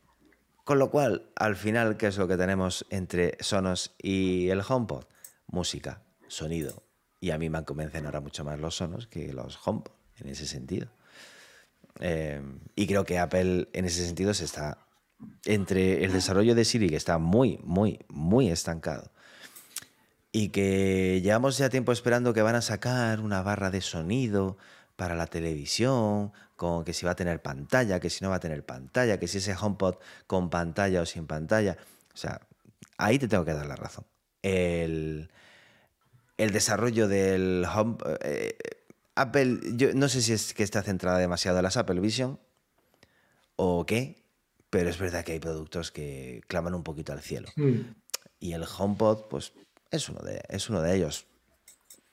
Con 0.68 0.78
lo 0.78 0.90
cual, 0.90 1.30
al 1.34 1.56
final, 1.56 1.96
¿qué 1.96 2.08
es 2.08 2.18
lo 2.18 2.28
que 2.28 2.36
tenemos 2.36 2.84
entre 2.90 3.38
Sonos 3.40 3.94
y 3.96 4.50
el 4.50 4.60
HomePod? 4.60 5.04
Música, 5.46 6.02
sonido. 6.26 6.82
Y 7.20 7.30
a 7.30 7.38
mí 7.38 7.48
me 7.48 7.64
convencen 7.64 8.04
ahora 8.04 8.20
mucho 8.20 8.44
más 8.44 8.60
los 8.60 8.76
Sonos 8.76 9.06
que 9.06 9.32
los 9.32 9.58
HomePod, 9.66 9.92
en 10.18 10.28
ese 10.28 10.46
sentido. 10.46 10.88
Eh, 12.00 12.42
y 12.76 12.86
creo 12.86 13.06
que 13.06 13.18
Apple, 13.18 13.70
en 13.72 13.86
ese 13.86 14.04
sentido, 14.04 14.34
se 14.34 14.44
está 14.44 14.76
entre 15.46 16.04
el 16.04 16.12
desarrollo 16.12 16.54
de 16.54 16.66
Siri, 16.66 16.90
que 16.90 16.96
está 16.96 17.16
muy, 17.16 17.58
muy, 17.64 18.00
muy 18.10 18.50
estancado, 18.50 19.10
y 20.32 20.50
que 20.50 21.22
llevamos 21.22 21.56
ya 21.56 21.70
tiempo 21.70 21.92
esperando 21.92 22.34
que 22.34 22.42
van 22.42 22.56
a 22.56 22.60
sacar 22.60 23.20
una 23.20 23.40
barra 23.40 23.70
de 23.70 23.80
sonido 23.80 24.58
para 24.96 25.14
la 25.14 25.28
televisión, 25.28 26.32
con 26.58 26.84
que 26.84 26.92
si 26.92 27.06
va 27.06 27.12
a 27.12 27.16
tener 27.16 27.40
pantalla, 27.40 28.00
que 28.00 28.10
si 28.10 28.24
no 28.24 28.30
va 28.30 28.36
a 28.36 28.40
tener 28.40 28.66
pantalla, 28.66 29.20
que 29.20 29.28
si 29.28 29.38
ese 29.38 29.54
HomePod 29.54 29.94
con 30.26 30.50
pantalla 30.50 31.00
o 31.00 31.06
sin 31.06 31.28
pantalla. 31.28 31.78
O 32.12 32.16
sea, 32.16 32.40
ahí 32.98 33.16
te 33.16 33.28
tengo 33.28 33.44
que 33.44 33.54
dar 33.54 33.64
la 33.64 33.76
razón. 33.76 34.04
El, 34.42 35.30
desarrollo 36.36 37.06
del 37.06 37.64
Home... 37.64 37.96
Eh, 38.22 38.58
Apple, 39.14 39.60
yo 39.74 39.94
no 39.94 40.08
sé 40.08 40.20
si 40.20 40.32
es 40.32 40.52
que 40.52 40.64
está 40.64 40.82
centrada 40.82 41.18
demasiado 41.18 41.58
en 41.58 41.62
las 41.62 41.76
Apple 41.76 42.00
Vision 42.00 42.40
o 43.54 43.86
qué, 43.86 44.24
pero 44.68 44.90
es 44.90 44.98
verdad 44.98 45.24
que 45.24 45.32
hay 45.32 45.40
productos 45.40 45.92
que 45.92 46.42
claman 46.48 46.74
un 46.74 46.82
poquito 46.82 47.12
al 47.12 47.22
cielo. 47.22 47.48
Y 48.40 48.52
el 48.52 48.64
HomePod, 48.64 49.28
pues, 49.28 49.52
es 49.92 50.08
uno, 50.08 50.20
de, 50.22 50.42
es 50.48 50.68
uno 50.68 50.82
de 50.82 50.96
ellos. 50.96 51.26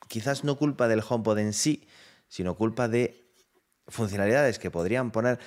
Quizás 0.07 0.43
no 0.43 0.55
culpa 0.55 0.87
del 0.87 1.03
HomePod 1.07 1.39
en 1.39 1.53
sí, 1.53 1.87
sino 2.27 2.55
culpa 2.55 2.87
de 2.87 3.24
funcionalidades 3.87 4.59
que 4.59 4.71
podrían 4.71 5.11
poner. 5.11 5.39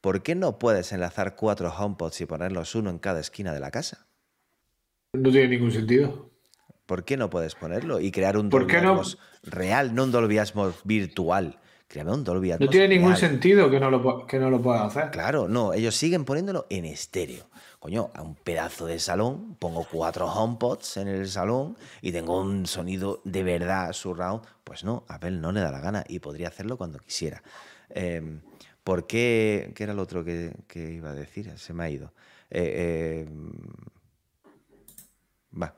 ¿Por 0.00 0.22
qué 0.22 0.34
no 0.34 0.58
puedes 0.58 0.92
enlazar 0.92 1.36
cuatro 1.36 1.72
HomePods 1.76 2.20
y 2.20 2.26
ponerlos 2.26 2.74
uno 2.74 2.90
en 2.90 2.98
cada 2.98 3.20
esquina 3.20 3.52
de 3.52 3.60
la 3.60 3.70
casa? 3.70 4.06
No 5.12 5.30
tiene 5.30 5.48
ningún 5.48 5.72
sentido. 5.72 6.30
¿Por 6.86 7.04
qué 7.04 7.16
no 7.16 7.30
puedes 7.30 7.54
ponerlo 7.54 7.98
y 7.98 8.12
crear 8.12 8.36
un 8.36 8.48
Dolby 8.48 8.76
Atmos 8.76 9.18
real, 9.42 9.94
no 9.94 10.04
un 10.04 10.12
Dolby 10.12 10.38
Atmos 10.38 10.76
virtual? 10.84 11.58
Créame 11.88 12.12
un 12.12 12.22
Dolby 12.22 12.52
Atmos 12.52 12.66
No 12.66 12.70
tiene 12.70 12.88
ningún 12.88 13.16
sentido 13.16 13.70
que 13.70 13.80
no, 13.80 13.90
lo, 13.90 14.26
que 14.26 14.38
no 14.38 14.50
lo 14.50 14.62
puedas 14.62 14.82
hacer. 14.82 15.10
Claro, 15.10 15.48
no, 15.48 15.72
ellos 15.72 15.96
siguen 15.96 16.24
poniéndolo 16.24 16.66
en 16.70 16.84
estéreo. 16.84 17.48
Coño, 17.86 18.10
a 18.14 18.22
un 18.22 18.34
pedazo 18.34 18.86
de 18.86 18.98
salón 18.98 19.54
pongo 19.60 19.86
cuatro 19.88 20.26
HomePods 20.26 20.96
en 20.96 21.06
el 21.06 21.28
salón 21.28 21.76
y 22.02 22.10
tengo 22.10 22.40
un 22.40 22.66
sonido 22.66 23.20
de 23.22 23.44
verdad 23.44 23.92
surround. 23.92 24.42
Pues 24.64 24.82
no, 24.82 25.04
Apple 25.06 25.30
no 25.30 25.52
le 25.52 25.60
da 25.60 25.70
la 25.70 25.78
gana 25.78 26.04
y 26.08 26.18
podría 26.18 26.48
hacerlo 26.48 26.76
cuando 26.76 26.98
quisiera. 26.98 27.44
Em, 27.90 28.40
¿Por 28.82 29.06
qué? 29.06 29.70
¿Qué 29.76 29.84
era 29.84 29.94
lo 29.94 30.02
otro 30.02 30.24
que, 30.24 30.52
iba 30.74 31.10
a 31.10 31.14
decir? 31.14 31.56
Se 31.60 31.72
me 31.72 31.84
ha 31.84 31.88
ido. 31.88 32.12
Eh, 32.50 33.24
em, 33.24 33.52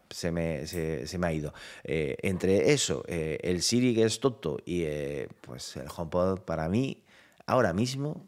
se 0.08 0.30
me, 0.30 0.66
se, 0.66 1.18
me, 1.18 1.26
ha 1.26 1.32
ido. 1.34 1.52
Eh, 1.84 2.16
entre 2.22 2.72
eso, 2.72 3.04
eh, 3.06 3.36
el 3.42 3.60
Siri 3.60 3.94
que 3.94 4.04
es 4.04 4.18
tonto 4.18 4.56
y 4.64 4.86
pues 5.42 5.76
el 5.76 5.88
HomePod 5.94 6.40
para 6.40 6.70
mí, 6.70 7.04
ahora 7.44 7.74
mismo, 7.74 8.26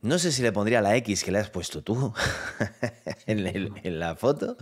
no 0.00 0.18
sé 0.18 0.30
si 0.30 0.42
le 0.42 0.52
pondría 0.52 0.80
la 0.80 0.96
X 0.96 1.24
que 1.24 1.32
le 1.32 1.38
has 1.38 1.50
puesto 1.50 1.82
tú 1.82 2.12
en, 3.26 3.98
la 3.98 4.14
foto, 4.14 4.56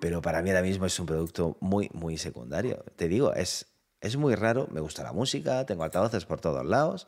pero 0.00 0.20
para 0.20 0.42
mí 0.42 0.50
ahora 0.50 0.62
mismo 0.62 0.86
es 0.86 0.98
un 1.00 1.06
producto 1.06 1.56
muy, 1.60 1.90
muy 1.94 2.18
secundario. 2.18 2.84
Te 2.96 3.08
digo, 3.08 3.32
es, 3.32 3.72
es 4.00 4.16
muy 4.16 4.34
raro, 4.34 4.68
me 4.70 4.80
gusta 4.80 5.02
la 5.02 5.12
música, 5.12 5.64
tengo 5.64 5.84
altavoces 5.84 6.26
por 6.26 6.40
todos 6.40 6.66
lados 6.66 7.06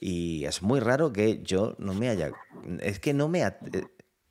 y 0.00 0.44
es 0.44 0.62
muy 0.62 0.80
raro 0.80 1.12
que 1.12 1.42
yo 1.42 1.74
no 1.78 1.92
me 1.92 2.08
haya... 2.08 2.32
Es 2.80 2.98
que 2.98 3.12
no 3.12 3.28
me... 3.28 3.46
o 3.46 3.50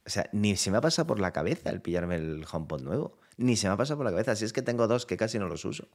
sea, 0.06 0.30
ni 0.32 0.56
se 0.56 0.72
me 0.72 0.78
ha 0.78 0.82
pasado 0.82 1.08
por 1.08 1.20
la 1.20 1.32
cabeza 1.32 1.70
el 1.70 1.82
pillarme 1.82 2.16
el 2.16 2.46
HomePod 2.52 2.82
nuevo. 2.82 3.20
Ni 3.38 3.56
se 3.56 3.68
me 3.68 3.74
ha 3.74 3.78
pasado 3.78 3.98
por 3.98 4.06
la 4.06 4.12
cabeza. 4.12 4.36
Si 4.36 4.46
es 4.46 4.54
que 4.54 4.62
tengo 4.62 4.88
dos 4.88 5.06
que 5.06 5.18
casi 5.18 5.38
no 5.38 5.48
los 5.48 5.66
uso. 5.66 5.88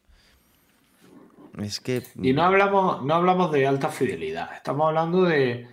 Es 1.58 1.80
que... 1.80 2.04
Y 2.14 2.32
no 2.32 2.42
hablamos, 2.44 3.04
no 3.04 3.14
hablamos 3.14 3.50
de 3.50 3.66
alta 3.66 3.88
fidelidad. 3.88 4.54
Estamos 4.54 4.88
hablando 4.88 5.24
de 5.24 5.68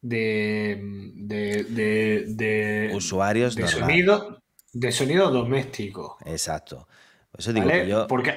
de, 0.00 0.78
de, 1.18 2.90
usuarios 2.94 3.54
de 3.54 3.66
sonido 3.66 4.38
de 4.72 4.92
sonido 4.92 5.30
doméstico. 5.30 6.18
Exacto. 6.24 6.88
eso 7.36 7.52
digo 7.52 8.06
Porque, 8.06 8.34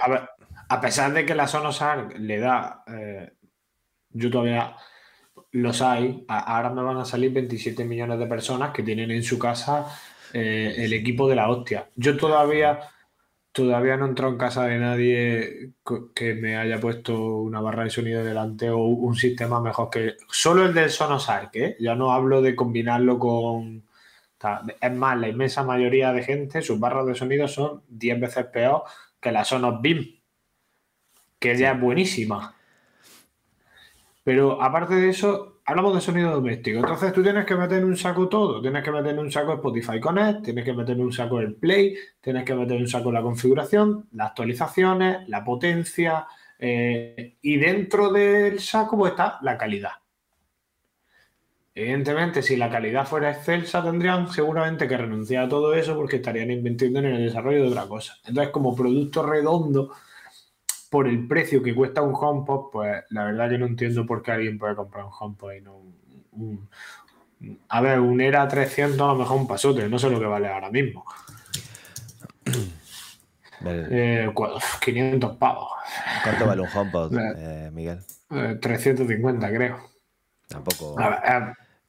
a, 0.69 0.81
pesar 0.81 1.13
de 1.13 1.25
que 1.25 1.35
la 1.35 1.47
Sonos 1.47 1.81
Arc 1.81 2.17
le 2.17 2.39
da, 2.39 2.83
eh, 2.87 3.31
yo 4.09 4.29
todavía 4.31 4.75
los 5.51 5.81
hay, 5.81 6.23
ahora 6.27 6.69
me 6.69 6.81
van 6.81 6.97
a 6.97 7.05
salir 7.05 7.31
27 7.31 7.83
millones 7.83 8.19
de 8.19 8.25
personas 8.25 8.71
que 8.71 8.83
tienen 8.83 9.11
en 9.11 9.23
su 9.23 9.37
casa 9.37 9.85
eh, 10.33 10.75
el 10.77 10.93
equipo 10.93 11.27
de 11.27 11.35
la 11.35 11.49
hostia. 11.49 11.89
Yo 11.95 12.15
todavía 12.15 12.79
Todavía 13.51 13.97
no 13.97 14.05
he 14.05 14.09
entrado 14.09 14.31
en 14.31 14.37
casa 14.37 14.65
de 14.65 14.79
nadie 14.79 15.71
que 16.15 16.35
me 16.35 16.55
haya 16.55 16.79
puesto 16.79 17.37
una 17.37 17.59
barra 17.59 17.83
de 17.83 17.89
sonido 17.89 18.23
delante 18.23 18.69
o 18.69 18.77
un 18.77 19.15
sistema 19.15 19.59
mejor 19.59 19.89
que. 19.89 20.15
Solo 20.29 20.65
el 20.65 20.73
del 20.73 20.89
Sonos 20.89 21.29
Arc, 21.29 21.55
¿eh? 21.55 21.75
Ya 21.79 21.95
no 21.95 22.13
hablo 22.13 22.41
de 22.41 22.55
combinarlo 22.55 23.19
con. 23.19 23.83
Es 24.79 24.91
más, 24.93 25.19
la 25.19 25.27
inmensa 25.27 25.63
mayoría 25.63 26.13
de 26.13 26.23
gente, 26.23 26.61
sus 26.61 26.79
barras 26.79 27.05
de 27.05 27.15
sonido 27.15 27.47
son 27.47 27.83
10 27.89 28.19
veces 28.21 28.45
peor 28.45 28.83
que 29.19 29.31
la 29.31 29.43
Sonos 29.43 29.81
BIM, 29.81 30.19
que 31.37 31.55
ya 31.57 31.73
es 31.73 31.79
buenísima. 31.79 32.55
Pero 34.23 34.61
aparte 34.61 34.95
de 34.95 35.09
eso, 35.09 35.50
hablamos 35.71 35.95
de 35.95 36.01
sonido 36.01 36.31
doméstico. 36.31 36.79
Entonces 36.79 37.13
tú 37.13 37.23
tienes 37.23 37.45
que 37.45 37.55
meter 37.55 37.79
en 37.79 37.85
un 37.85 37.97
saco 37.97 38.27
todo. 38.27 38.61
Tienes 38.61 38.83
que 38.83 38.91
meter 38.91 39.11
en 39.11 39.19
un 39.19 39.31
saco 39.31 39.53
Spotify 39.53 39.99
Connect, 39.99 40.43
tienes 40.43 40.65
que 40.65 40.73
meter 40.73 40.95
en 40.95 41.01
un 41.01 41.13
saco 41.13 41.39
el 41.39 41.55
Play, 41.55 41.95
tienes 42.19 42.43
que 42.43 42.53
meter 42.53 42.75
en 42.75 42.81
un 42.83 42.87
saco 42.87 43.11
la 43.11 43.21
configuración, 43.21 44.07
las 44.11 44.29
actualizaciones, 44.29 45.27
la 45.29 45.43
potencia. 45.43 46.27
Eh, 46.59 47.37
y 47.41 47.57
dentro 47.57 48.11
del 48.11 48.59
saco 48.59 48.97
pues, 48.97 49.11
está 49.11 49.39
la 49.41 49.57
calidad. 49.57 49.91
Evidentemente, 51.73 52.41
si 52.41 52.57
la 52.57 52.69
calidad 52.69 53.07
fuera 53.07 53.31
excelsa, 53.31 53.81
tendrían 53.81 54.27
seguramente 54.29 54.89
que 54.89 54.97
renunciar 54.97 55.45
a 55.45 55.49
todo 55.49 55.73
eso 55.73 55.95
porque 55.95 56.17
estarían 56.17 56.51
invirtiendo 56.51 56.99
en 56.99 57.05
el 57.05 57.25
desarrollo 57.25 57.63
de 57.63 57.69
otra 57.69 57.87
cosa. 57.87 58.17
Entonces, 58.25 58.51
como 58.51 58.75
producto 58.75 59.23
redondo, 59.23 59.93
por 60.91 61.07
el 61.07 61.25
precio 61.25 61.63
que 61.63 61.73
cuesta 61.73 62.01
un 62.01 62.13
HomePod, 62.13 62.69
pues 62.69 63.05
la 63.11 63.23
verdad 63.23 63.49
yo 63.49 63.57
no 63.57 63.65
entiendo 63.65 64.05
por 64.05 64.21
qué 64.21 64.33
alguien 64.33 64.59
puede 64.59 64.75
comprar 64.75 65.05
un 65.05 65.11
HomePod 65.17 65.53
y 65.53 65.61
no 65.61 65.81
un, 66.33 66.69
a 67.69 67.79
ver, 67.79 68.01
un 68.01 68.19
ERA 68.19 68.45
300 68.45 68.99
a 68.99 69.13
lo 69.13 69.15
mejor 69.15 69.37
un 69.37 69.47
pasote, 69.47 69.87
no 69.87 69.97
sé 69.97 70.09
lo 70.09 70.19
que 70.19 70.25
vale 70.25 70.49
ahora 70.49 70.69
mismo. 70.69 71.05
500 74.81 75.31
eh, 75.31 75.37
pavos. 75.39 75.69
¿Cuánto 76.23 76.45
vale 76.45 76.61
un 76.61 76.67
HomePod, 76.67 77.13
eh, 77.17 77.33
eh 77.37 77.71
Miguel? 77.71 77.99
350 78.59 79.49
creo. 79.49 79.79
Tampoco. 80.49 80.97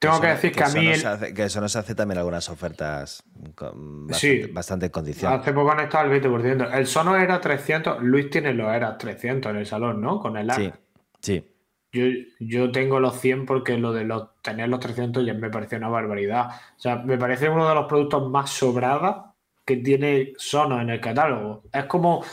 Tengo 0.03 0.21
que, 0.21 0.27
decir 0.27 0.51
que, 0.51 0.65
a 0.65 0.69
mí. 0.69 0.91
que 1.33 1.45
eso 1.45 1.61
nos 1.61 1.77
hace 1.77 1.95
también 1.95 2.19
algunas 2.19 2.49
ofertas 2.49 3.23
bastante, 3.37 4.15
sí, 4.15 4.43
bastante 4.53 4.87
en 4.87 4.93
condición. 4.93 5.33
Hace 5.33 5.53
poco 5.53 5.71
han 5.71 5.79
estado 5.79 6.13
el 6.13 6.21
20%. 6.21 6.75
El 6.75 6.89
Sono 6.89 7.17
era 7.17 7.41
300. 7.41 8.03
Luis 8.03 8.29
tiene 8.29 8.53
los 8.53 8.75
era 8.75 8.99
300 8.99 9.51
en 9.53 9.59
el 9.59 9.65
salón, 9.65 10.01
¿no? 10.01 10.19
Con 10.19 10.37
el 10.37 10.51
Sí, 10.51 10.73
sí. 11.21 11.49
Yo, 11.93 12.03
yo, 12.41 12.73
tengo 12.73 12.99
los 12.99 13.21
100 13.21 13.47
porque 13.47 13.79
lo 13.79 13.93
de 13.93 14.03
los, 14.03 14.31
tener 14.43 14.69
los 14.69 14.81
300 14.81 15.25
ya 15.25 15.35
me 15.35 15.51
parece 15.51 15.77
una 15.77 15.89
barbaridad. 15.89 16.49
O 16.77 16.81
sea, 16.81 16.97
me 16.97 17.17
parece 17.17 17.49
uno 17.49 17.69
de 17.69 17.75
los 17.77 17.87
productos 17.87 18.29
más 18.29 18.51
sobrados 18.51 19.27
que 19.65 19.77
tiene 19.77 20.33
Sono 20.37 20.81
en 20.81 20.91
el 20.91 21.01
catálogo. 21.01 21.63
Es 21.73 21.85
como, 21.85 22.25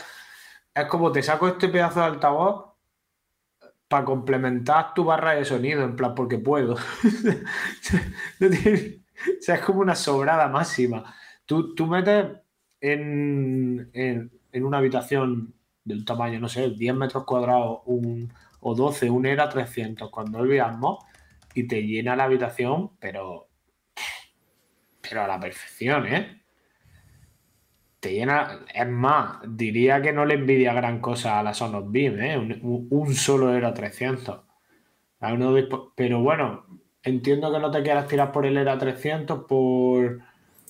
es 0.74 0.86
como 0.86 1.12
te 1.12 1.22
saco 1.22 1.46
este 1.46 1.68
pedazo 1.68 2.00
de 2.00 2.06
altavoz 2.06 2.69
para 3.90 4.04
complementar 4.04 4.94
tu 4.94 5.02
barra 5.02 5.32
de 5.32 5.44
sonido, 5.44 5.82
en 5.82 5.96
plan, 5.96 6.14
porque 6.14 6.38
puedo. 6.38 6.74
o 6.74 6.78
sea, 9.40 9.56
es 9.56 9.60
como 9.62 9.80
una 9.80 9.96
sobrada 9.96 10.46
máxima. 10.46 11.12
Tú, 11.44 11.74
tú 11.74 11.88
metes 11.88 12.26
en, 12.80 13.90
una 14.54 14.78
habitación 14.78 15.52
del 15.82 16.04
tamaño, 16.04 16.38
no 16.38 16.48
sé, 16.48 16.70
10 16.70 16.94
metros 16.94 17.24
cuadrados 17.24 17.80
un, 17.86 18.32
o 18.60 18.76
12, 18.76 19.10
un 19.10 19.26
ERA 19.26 19.48
300 19.48 20.08
cuando 20.08 20.38
olvidamos 20.38 21.04
y 21.52 21.66
te 21.66 21.82
llena 21.82 22.14
la 22.14 22.24
habitación, 22.24 22.92
pero, 23.00 23.48
pero 25.00 25.24
a 25.24 25.26
la 25.26 25.40
perfección, 25.40 26.06
¿eh? 26.06 26.39
Te 28.00 28.14
llena. 28.14 28.60
Es 28.74 28.88
más, 28.88 29.38
diría 29.46 30.02
que 30.02 30.12
no 30.12 30.24
le 30.24 30.34
envidia 30.34 30.72
gran 30.72 31.00
cosa 31.00 31.38
a 31.38 31.42
la 31.42 31.54
Sonos 31.54 31.90
Beam, 31.90 32.20
¿eh? 32.20 32.60
Un, 32.62 33.14
solo 33.14 33.54
era 33.54 33.72
300. 33.72 34.40
Pero 35.94 36.20
bueno, 36.22 36.66
entiendo 37.02 37.52
que 37.52 37.58
no 37.58 37.70
te 37.70 37.82
quieras 37.82 38.08
tirar 38.08 38.32
por 38.32 38.46
el 38.46 38.56
ERA 38.56 38.78
300 38.78 39.44
por. 39.44 40.20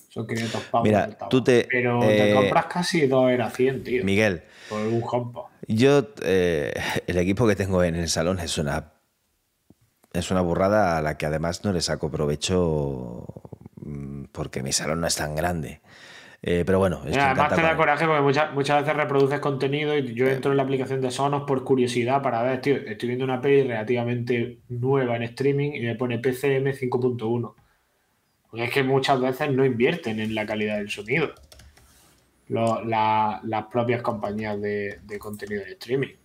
Son 0.09 0.27
500 0.27 0.61
pavos. 0.63 0.85
Mira, 0.85 1.17
tú 1.29 1.41
te. 1.41 1.67
Pero 1.71 2.01
te 2.01 2.31
eh, 2.31 2.35
compras 2.35 2.65
casi 2.65 3.07
dos 3.07 3.31
ERA 3.31 3.49
100, 3.49 3.83
tío. 3.83 4.03
Miguel. 4.03 4.43
Por 4.69 4.81
un 4.81 5.01
HomePod. 5.01 5.45
Yo, 5.67 6.09
eh, 6.23 6.73
el 7.07 7.17
equipo 7.17 7.47
que 7.47 7.55
tengo 7.55 7.83
en 7.83 7.95
el 7.95 8.09
salón 8.09 8.39
es 8.39 8.57
una. 8.57 8.91
Es 10.13 10.29
una 10.29 10.41
burrada 10.41 10.97
a 10.97 11.01
la 11.01 11.17
que 11.17 11.25
además 11.25 11.63
no 11.63 11.71
le 11.71 11.79
saco 11.79 12.11
provecho 12.11 13.25
mm, 13.77 14.25
porque 14.33 14.61
mi 14.61 14.73
salón 14.73 14.99
no 14.99 15.07
es 15.07 15.15
tan 15.15 15.35
grande. 15.35 15.79
Eh, 16.43 16.63
pero 16.65 16.79
bueno, 16.79 17.03
es 17.05 17.15
además 17.15 17.53
te 17.53 17.61
da 17.61 17.77
coraje 17.77 18.05
porque 18.05 18.21
muchas, 18.21 18.53
muchas 18.53 18.81
veces 18.81 18.97
reproduces 18.97 19.39
contenido 19.39 19.95
y 19.95 20.15
yo 20.15 20.27
entro 20.27 20.49
en 20.49 20.57
la 20.57 20.63
aplicación 20.63 20.99
de 20.99 21.11
Sonos 21.11 21.43
por 21.43 21.63
curiosidad 21.63 22.23
para 22.23 22.41
ver, 22.41 22.61
tío, 22.61 22.77
estoy 22.77 23.09
viendo 23.09 23.25
una 23.25 23.41
peli 23.41 23.61
relativamente 23.63 24.57
nueva 24.69 25.15
en 25.17 25.23
streaming 25.23 25.73
y 25.73 25.81
me 25.81 25.95
pone 25.95 26.17
PCM 26.17 26.73
5.1. 26.73 27.53
Porque 28.49 28.63
es 28.65 28.71
que 28.71 28.83
muchas 28.83 29.21
veces 29.21 29.51
no 29.51 29.63
invierten 29.63 30.19
en 30.19 30.33
la 30.33 30.45
calidad 30.45 30.77
del 30.77 30.89
sonido. 30.89 31.31
las 32.47 33.65
propias 33.71 34.01
compañías 34.01 34.59
de, 34.59 34.99
contenido 35.19 35.63
de 35.63 35.73
streaming. 35.73 36.15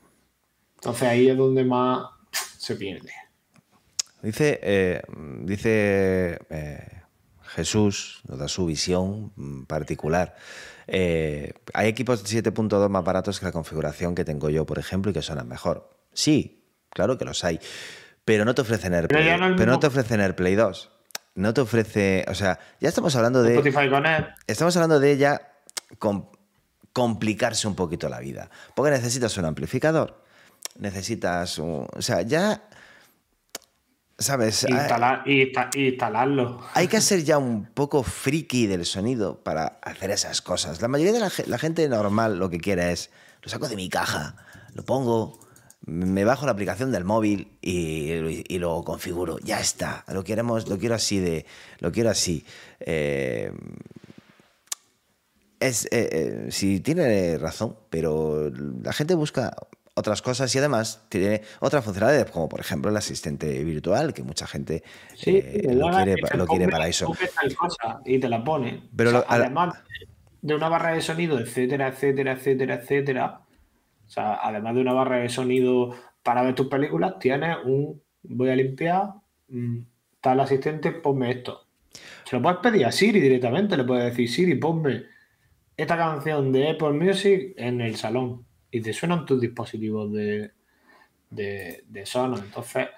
Entonces 0.76 1.08
ahí 1.08 1.28
es 1.28 1.36
donde 1.36 1.62
más 1.64 2.06
se 2.58 2.74
pierde. 2.74 3.12
Dice, 4.22 4.58
eh, 4.62 5.02
dice 5.42 6.38
eh, 6.48 6.95
Jesús 7.48 8.20
nos 8.28 8.38
da 8.38 8.48
su 8.48 8.66
visión 8.66 9.32
mm, 9.36 9.64
particular. 9.64 10.36
Eh, 10.86 11.52
hay 11.74 11.88
equipos 11.88 12.22
de 12.22 12.42
7.2 12.42 12.88
más 12.88 13.04
baratos 13.04 13.40
que 13.40 13.46
la 13.46 13.52
configuración 13.52 14.14
que 14.14 14.24
tengo 14.24 14.50
yo, 14.50 14.66
por 14.66 14.78
ejemplo, 14.78 15.10
y 15.10 15.14
que 15.14 15.22
suenan 15.22 15.48
mejor. 15.48 15.90
Sí, 16.12 16.64
claro 16.90 17.18
que 17.18 17.24
los 17.24 17.44
hay. 17.44 17.60
Pero 18.24 18.44
no 18.44 18.54
te 18.54 18.62
ofrecen 18.62 18.94
AirPlay, 18.94 19.38
pero, 19.56 19.72
no, 19.72 19.78
te 19.78 19.86
ofrecen 19.86 20.20
AirPlay 20.20 20.54
2. 20.54 20.90
No 21.36 21.54
te 21.54 21.60
ofrece, 21.60 22.24
o 22.28 22.34
sea, 22.34 22.58
ya 22.80 22.88
estamos 22.88 23.14
hablando 23.14 23.42
de 23.42 23.56
Spotify 23.56 23.90
con 23.90 24.04
Estamos 24.46 24.74
hablando 24.76 24.98
de 24.98 25.12
ella 25.12 25.52
complicarse 26.92 27.68
un 27.68 27.76
poquito 27.76 28.08
la 28.08 28.20
vida, 28.20 28.50
porque 28.74 28.90
necesitas 28.90 29.36
un 29.36 29.44
amplificador, 29.44 30.24
necesitas 30.78 31.58
un, 31.58 31.86
o 31.94 32.02
sea, 32.02 32.22
ya 32.22 32.62
¿Sabes? 34.18 34.64
Instalar, 34.66 35.24
instalarlo. 35.26 36.62
Hay 36.72 36.88
que 36.88 37.00
ser 37.02 37.22
ya 37.24 37.36
un 37.36 37.66
poco 37.66 38.02
friki 38.02 38.66
del 38.66 38.86
sonido 38.86 39.42
para 39.42 39.78
hacer 39.82 40.10
esas 40.10 40.40
cosas. 40.40 40.80
La 40.80 40.88
mayoría 40.88 41.12
de 41.12 41.46
la, 41.46 41.58
gente 41.58 41.86
normal 41.88 42.38
lo 42.38 42.48
que 42.48 42.58
quiere 42.58 42.92
es, 42.92 43.10
lo 43.42 43.50
saco 43.50 43.68
de 43.68 43.76
mi 43.76 43.90
caja, 43.90 44.36
lo 44.72 44.84
pongo, 44.84 45.38
me 45.82 46.24
bajo 46.24 46.46
la 46.46 46.52
aplicación 46.52 46.92
del 46.92 47.04
móvil 47.04 47.58
y, 47.60 48.58
lo 48.58 48.82
configuro. 48.84 49.38
Ya 49.40 49.60
está. 49.60 50.04
Lo 50.08 50.24
queremos, 50.24 50.66
lo 50.66 50.78
quiero 50.78 50.94
así 50.94 51.18
de, 51.18 51.44
lo 51.80 51.92
quiero 51.92 52.08
así. 52.08 52.46
Eh, 52.80 53.52
es, 55.60 55.84
eh, 55.86 55.88
eh, 55.92 56.46
si 56.50 56.80
tiene 56.80 57.36
razón, 57.36 57.76
pero 57.90 58.50
la 58.82 58.92
gente 58.94 59.14
busca 59.14 59.54
otras 59.96 60.20
cosas 60.20 60.54
y 60.54 60.58
además 60.58 61.06
tiene 61.08 61.40
otras 61.60 61.82
funcionalidades, 61.82 62.30
como 62.30 62.48
por 62.50 62.60
ejemplo 62.60 62.90
el 62.90 62.96
asistente 62.98 63.64
virtual, 63.64 64.12
que 64.12 64.22
mucha 64.22 64.46
gente 64.46 64.82
eh, 65.24 65.74
lo, 65.74 66.46
quiere, 66.46 66.68
para 66.68 66.86
eso. 66.86 67.12
Y 68.04 68.18
te 68.18 68.28
la 68.28 68.44
pone. 68.44 68.82
Pero 68.94 69.24
además 69.26 69.74
de 70.42 70.54
una 70.54 70.68
barra 70.68 70.92
de 70.92 71.00
sonido, 71.00 71.38
etcétera, 71.38 71.88
etcétera, 71.88 72.32
etcétera, 72.32 72.74
etcétera. 72.74 73.40
O 74.06 74.08
sea, 74.08 74.34
además 74.42 74.74
de 74.74 74.80
una 74.82 74.92
barra 74.92 75.16
de 75.16 75.30
sonido 75.30 75.96
para 76.22 76.42
ver 76.42 76.54
tus 76.54 76.68
películas, 76.68 77.18
tienes 77.18 77.56
un 77.64 78.02
voy 78.22 78.50
a 78.50 78.56
limpiar, 78.56 79.14
mm, 79.48 79.78
tal 80.20 80.40
asistente, 80.40 80.92
ponme 80.92 81.30
esto. 81.30 81.66
Se 82.24 82.36
lo 82.36 82.42
puedes 82.42 82.58
pedir 82.58 82.84
a 82.84 82.92
Siri 82.92 83.18
directamente, 83.18 83.78
le 83.78 83.84
puedes 83.84 84.04
decir, 84.04 84.28
Siri, 84.28 84.56
ponme 84.56 85.04
esta 85.74 85.96
canción 85.96 86.52
de 86.52 86.70
Apple 86.70 86.92
Music 86.92 87.54
en 87.56 87.80
el 87.80 87.96
salón 87.96 88.45
y 88.76 88.80
te 88.82 88.92
suenan 88.92 89.24
tus 89.24 89.40
dispositivos 89.40 90.12
de, 90.12 90.52
de, 91.30 92.04
Sonos. 92.04 92.40
Entonces. 92.40 92.88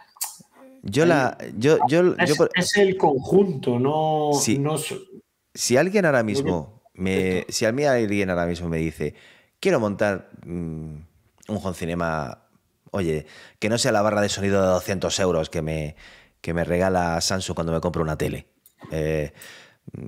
Yo 0.83 1.07
la. 1.07 1.39
Yo, 1.57 1.79
yo, 1.89 2.17
es, 2.55 2.77
el 2.77 2.97
conjunto, 2.97 3.79
no. 3.79 4.31
Si, 4.35 4.59
no, 4.59 4.77
si 5.55 5.77
alguien 5.77 6.05
ahora 6.05 6.25
mismo. 6.25 6.83
Me, 6.95 7.47
si 7.49 7.65
a 7.65 7.71
mí 7.71 7.85
alguien 7.85 8.29
ahora 8.29 8.47
mismo 8.47 8.69
me 8.69 8.79
dice, 8.79 9.15
quiero 9.61 9.79
montar 9.79 10.31
mm, 10.45 10.49
un 10.51 11.07
home 11.49 11.75
cinema, 11.75 12.49
oye, 12.91 13.25
que 13.61 13.69
no 13.69 13.79
sea 13.79 13.93
la 13.93 14.03
barra 14.03 14.21
de 14.21 14.29
sonido 14.29 14.61
de 14.61 14.67
200 14.67 15.17
euros 15.21 15.49
que 15.49 15.63
me, 15.63 15.95
que 16.41 16.55
me 16.55 16.65
regala 16.65 17.21
Samsung 17.21 17.55
cuando 17.55 17.73
me 17.73 17.81
compro 17.81 18.03
una 18.03 18.19
tele. 18.19 18.49
Eh, 18.91 19.33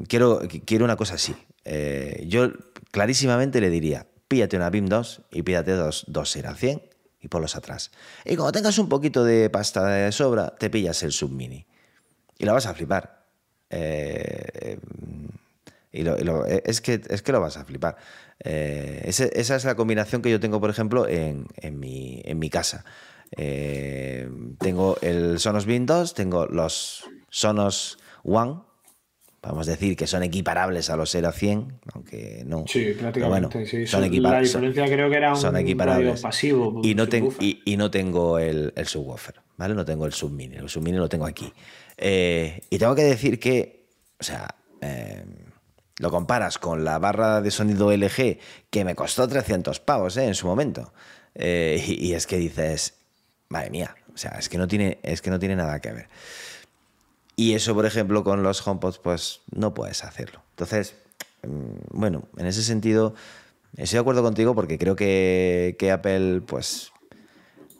quiero, 0.09 0.41
quiero 0.64 0.85
una 0.85 0.97
cosa 0.97 1.14
así. 1.14 1.37
Eh, 1.64 2.25
yo 2.27 2.51
clarísimamente 2.91 3.61
le 3.61 3.71
diría, 3.71 4.09
pídate 4.31 4.57
una 4.57 4.70
BIM 4.70 4.87
2 4.87 5.22
y 5.33 5.43
pídate 5.43 5.72
dos, 5.72 6.05
dos 6.07 6.31
Sera 6.31 6.55
100 6.55 6.81
y 7.20 7.26
ponlos 7.26 7.57
atrás. 7.57 7.91
Y 8.24 8.37
cuando 8.37 8.53
tengas 8.53 8.78
un 8.78 8.89
poquito 8.89 9.24
de 9.24 9.51
pasta 9.51 9.85
de 9.89 10.12
sobra, 10.12 10.55
te 10.57 10.70
pillas 10.70 11.03
el 11.03 11.11
Submini. 11.11 11.66
Y 12.39 12.45
lo 12.45 12.55
vas 12.55 12.66
a 12.66 12.72
flipar. 12.72 13.24
Eh, 13.70 14.78
y 15.91 16.05
es, 16.64 16.81
que, 16.81 17.01
es 17.09 17.22
que 17.22 17.33
lo 17.33 17.41
vas 17.41 17.57
a 17.57 17.64
flipar. 17.64 17.97
Eh, 18.39 19.03
esa 19.05 19.57
es 19.57 19.64
la 19.64 19.74
combinación 19.74 20.22
que 20.22 20.31
yo 20.31 20.39
tengo, 20.39 20.61
por 20.61 20.70
ejemplo, 20.70 21.09
en, 21.09 21.49
mi, 21.72 22.22
en 22.24 22.39
mi, 22.39 22.51
casa. 22.51 22.85
Eh, 23.37 24.31
tengo 24.61 24.97
el 25.03 25.41
Sonos 25.41 25.66
BIM 25.66 25.87
2, 25.87 26.14
tengo 26.14 26.47
los 26.47 27.05
Sonos 27.31 27.99
One, 28.22 28.61
Vamos 29.43 29.68
a 29.68 29.70
decir 29.70 29.97
que 29.97 30.07
son 30.07 30.22
equiparables 30.22 30.91
a 30.91 30.97
los 30.97 31.14
Era 31.14 31.32
100, 31.32 31.80
aunque 31.95 32.43
no. 32.47 32.64
Sí, 32.66 32.93
prácticamente. 32.99 33.64
sí. 33.66 33.86
Son, 33.86 34.03
la 34.03 34.41
diferencia 34.41 34.84
creo 34.84 35.09
que 35.09 35.16
era 35.16 35.30
un 35.30 35.41
son 35.41 35.57
equiparables. 35.57 36.20
pasivo. 36.20 36.82
Y 36.84 36.95
no, 36.95 37.05
y, 37.41 37.76
no, 37.78 37.91
tengo 37.91 38.38
el, 38.38 38.74
el, 38.76 38.86
subwoofer, 38.86 39.36
¿vale? 39.57 39.74
No 39.74 39.86
tengo 39.86 40.05
el 40.05 40.12
submini. 40.12 40.57
El 40.57 40.68
submini 40.68 40.99
lo 40.99 41.09
tengo 41.09 41.24
aquí. 41.24 41.51
Eh, 41.97 42.61
y 42.68 42.78
tengo 42.78 42.95
que 42.95 43.05
decir 43.05 43.41
que, 43.41 43.86
o 44.20 44.24
sea, 44.24 44.57
eh, 44.82 45.24
lo 45.97 46.11
comparas 46.11 46.59
con 46.59 46.84
la 46.84 46.99
barra 46.99 47.41
de 47.41 47.51
sonido 47.51 47.91
LG 47.91 48.38
que 48.68 48.84
me 48.84 48.95
costó 48.95 49.26
300 49.26 49.80
pavos 49.80 50.18
¿eh? 50.18 50.26
en 50.26 50.34
su 50.34 50.47
momento. 50.47 50.93
Y, 51.34 52.09
y, 52.09 52.12
es 52.12 52.26
que 52.26 52.36
dices, 52.36 52.99
madre 53.49 53.70
mía, 53.70 53.97
o 54.12 54.18
sea, 54.18 54.32
es 54.32 54.51
que 54.51 54.59
no 54.59 54.68
tiene, 54.68 54.99
es 55.03 55.22
que 55.22 55.30
no 55.30 55.38
tiene 55.38 55.57
nada 55.57 55.80
que 55.80 55.93
ver. 55.93 56.09
Y 57.41 57.55
eso, 57.55 57.74
por 57.74 57.86
ejemplo, 57.86 58.22
con 58.22 58.43
los 58.43 58.66
HomePods, 58.66 58.99
pues 58.99 59.41
no 59.51 59.72
puedes 59.72 60.05
hacerlo. 60.05 60.43
Entonces, 60.51 60.95
mm, 61.43 61.99
bueno, 61.99 62.24
en 62.36 62.45
ese 62.45 62.62
sentido, 62.62 63.14
estoy 63.78 63.97
de 63.97 64.01
acuerdo 64.01 64.22
contigo 64.22 64.55
porque 64.55 64.76
creo 64.76 64.95
que, 64.95 65.91
Apple, 65.91 66.43
pues, 66.43 66.93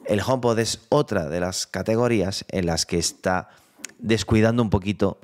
el 0.07 0.19
HomePod 0.19 0.57
es 0.57 0.79
otra 0.89 1.29
de 1.29 1.41
las 1.41 1.67
categorías 1.67 2.43
en 2.47 2.65
las 2.65 2.87
que 2.87 2.97
está 2.97 3.49
descuidando 3.99 4.63
un 4.63 4.71
poquito, 4.71 5.19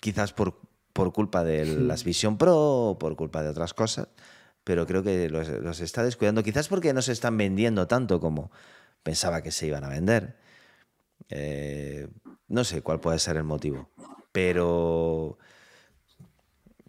quizás 0.00 0.32
por, 0.32 0.60
por 0.92 1.12
culpa 1.12 1.42
de 1.42 1.66
las 1.66 2.04
Vision 2.04 2.38
Pro 2.38 2.56
o 2.56 2.96
por 2.96 3.16
culpa 3.16 3.42
de 3.42 3.48
otras 3.48 3.74
cosas, 3.74 4.06
pero 4.62 4.86
creo 4.86 5.02
que 5.02 5.28
los, 5.28 5.48
los 5.48 5.80
está 5.80 6.04
descuidando, 6.04 6.44
quizás 6.44 6.68
porque 6.68 6.92
no 6.92 7.02
se 7.02 7.10
están 7.10 7.36
vendiendo 7.36 7.88
tanto 7.88 8.20
como 8.20 8.52
pensaba 9.02 9.42
que 9.42 9.50
se 9.50 9.66
iban 9.66 9.82
a 9.82 9.88
vender. 9.88 10.36
Eh, 11.28 12.08
no 12.48 12.64
sé 12.64 12.82
cuál 12.82 13.00
puede 13.00 13.18
ser 13.18 13.36
el 13.36 13.44
motivo, 13.44 13.90
pero 14.32 15.38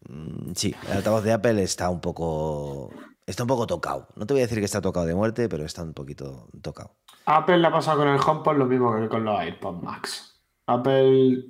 mm, 0.07 0.51
sí, 0.55 0.75
el 0.89 0.97
altavoz 0.97 1.23
de 1.23 1.33
Apple 1.33 1.61
está 1.61 1.89
un 1.89 2.01
poco 2.01 2.91
está 3.29 3.43
un 3.43 3.47
poco 3.47 3.67
tocado. 3.67 4.07
No 4.15 4.25
te 4.25 4.33
voy 4.33 4.41
a 4.41 4.45
decir 4.45 4.59
que 4.59 4.65
está 4.65 4.81
tocado 4.81 5.05
de 5.05 5.13
muerte, 5.13 5.47
pero 5.47 5.63
está 5.63 5.83
un 5.83 5.93
poquito 5.93 6.47
tocado. 6.61 6.95
Apple 7.25 7.59
le 7.59 7.67
ha 7.67 7.71
pasado 7.71 7.99
con 7.99 8.07
el 8.07 8.19
HomePod 8.19 8.57
lo 8.57 8.65
mismo 8.65 8.95
que 8.99 9.07
con 9.07 9.23
los 9.23 9.39
AirPods 9.39 9.83
Max. 9.83 10.41
Apple 10.65 11.45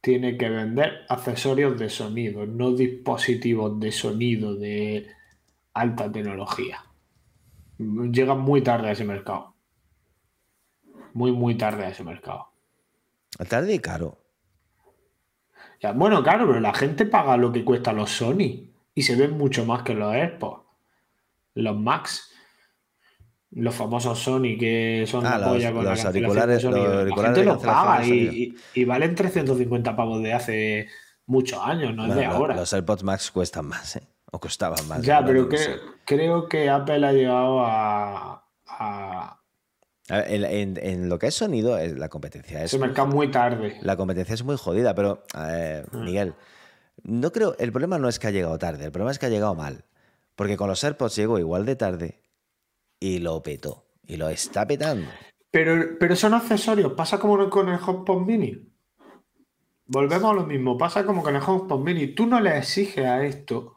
tiene 0.00 0.36
que 0.36 0.48
vender 0.48 1.06
accesorios 1.08 1.78
de 1.78 1.88
sonido, 1.88 2.46
no 2.46 2.72
dispositivos 2.72 3.80
de 3.80 3.90
sonido 3.90 4.54
de 4.54 5.08
alta 5.72 6.12
tecnología. 6.12 6.84
Llegan 7.78 8.40
muy 8.40 8.62
tarde 8.62 8.88
a 8.88 8.92
ese 8.92 9.04
mercado. 9.04 9.54
Muy, 11.14 11.32
muy 11.32 11.56
tarde 11.56 11.84
a 11.84 11.88
ese 11.88 12.04
mercado. 12.04 12.53
Tarde 13.48 13.74
y 13.74 13.78
caro. 13.78 14.18
Ya, 15.80 15.92
bueno, 15.92 16.22
claro, 16.22 16.46
pero 16.46 16.60
la 16.60 16.72
gente 16.72 17.04
paga 17.04 17.36
lo 17.36 17.52
que 17.52 17.64
cuesta 17.64 17.92
los 17.92 18.10
Sony 18.10 18.70
y 18.94 19.02
se 19.02 19.16
ven 19.16 19.36
mucho 19.36 19.64
más 19.66 19.82
que 19.82 19.94
los 19.94 20.14
AirPods. 20.14 20.62
Los 21.54 21.76
Max. 21.76 22.30
Los 23.50 23.74
famosos 23.74 24.18
Sony 24.18 24.58
que 24.58 25.04
son 25.06 25.24
ah, 25.26 25.38
la 25.38 25.48
polla 25.48 25.72
con 25.72 25.84
los 25.84 26.04
auriculares, 26.04 26.64
los 26.64 26.74
auriculares 26.74 27.16
la 27.16 27.24
gente 27.24 27.44
los 27.44 27.62
paga 27.62 28.04
y, 28.04 28.56
y, 28.74 28.84
valen 28.84 29.14
350 29.14 29.94
pavos 29.94 30.20
de 30.22 30.32
hace 30.32 30.88
muchos 31.26 31.60
años, 31.62 31.94
no 31.94 32.06
es 32.06 32.16
de 32.16 32.24
ahora. 32.24 32.56
Los 32.56 32.72
AirPods 32.72 33.04
Max 33.04 33.30
cuestan 33.30 33.66
más, 33.66 33.94
¿eh? 33.94 34.08
o 34.32 34.40
costaban 34.40 34.88
más. 34.88 35.02
Ya, 35.02 35.24
pero 35.24 35.48
que, 35.48 35.58
creo 36.04 36.48
que 36.48 36.68
Apple 36.68 37.06
ha 37.06 37.12
llegado 37.12 37.60
A 37.64 39.43
ver, 40.08 40.26
En, 40.28 41.08
lo 41.08 41.18
que 41.18 41.28
es 41.28 41.34
sonido, 41.34 41.78
la 41.78 42.08
competencia 42.08 42.58
es 42.62 42.72
ese 42.72 42.78
mercado 42.78 43.08
muy 43.08 43.30
tarde. 43.30 43.78
La 43.80 43.96
competencia 43.96 44.34
es 44.34 44.44
muy 44.44 44.56
jodida, 44.56 44.94
pero 44.94 45.24
Mm. 45.92 46.04
Miguel, 46.04 46.34
no 47.02 47.32
creo. 47.32 47.56
El 47.58 47.72
problema 47.72 47.98
no 47.98 48.08
es 48.08 48.18
que 48.18 48.26
ha 48.26 48.30
llegado 48.30 48.58
tarde, 48.58 48.84
el 48.84 48.92
problema 48.92 49.10
es 49.10 49.18
que 49.18 49.26
ha 49.26 49.30
llegado 49.30 49.54
mal. 49.54 49.84
Porque 50.36 50.56
con 50.56 50.68
los 50.68 50.82
AirPods 50.82 51.16
llegó 51.16 51.38
igual 51.38 51.64
de 51.64 51.76
tarde 51.76 52.20
y 52.98 53.18
lo 53.18 53.42
petó. 53.42 53.86
Y 54.06 54.16
lo 54.16 54.28
está 54.28 54.66
petando. 54.66 55.08
Pero, 55.50 55.96
pero 55.98 56.16
son 56.16 56.34
accesorios, 56.34 56.92
pasa 56.92 57.18
como 57.18 57.48
con 57.48 57.68
el 57.68 57.78
HomePod 57.80 58.26
Mini. 58.26 58.70
Volvemos 59.86 60.30
a 60.30 60.34
lo 60.34 60.44
mismo, 60.44 60.76
pasa 60.76 61.06
como 61.06 61.22
con 61.22 61.36
el 61.36 61.42
HomePod 61.42 61.80
Mini. 61.80 62.08
Tú 62.08 62.26
no 62.26 62.40
le 62.40 62.58
exiges 62.58 63.06
a 63.06 63.24
esto 63.24 63.76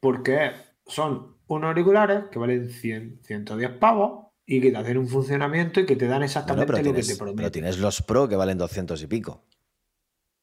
porque 0.00 0.52
son 0.86 1.36
unos 1.46 1.68
auriculares 1.68 2.24
que 2.30 2.38
valen 2.38 2.70
100, 2.70 3.20
110 3.22 3.72
pavos 3.72 4.29
y 4.52 4.60
que 4.60 4.72
te 4.72 4.76
hacen 4.78 4.98
un 4.98 5.06
funcionamiento 5.06 5.78
y 5.80 5.86
que 5.86 5.94
te 5.94 6.08
dan 6.08 6.24
exactamente 6.24 6.66
pero, 6.66 6.78
lo 6.82 6.92
que 6.92 7.02
te 7.02 7.06
pero 7.14 7.18
prometen. 7.24 7.52
tienes 7.52 7.78
los 7.78 8.02
Pro 8.02 8.28
que 8.28 8.34
valen 8.34 8.58
200 8.58 9.00
y 9.02 9.06
pico. 9.06 9.44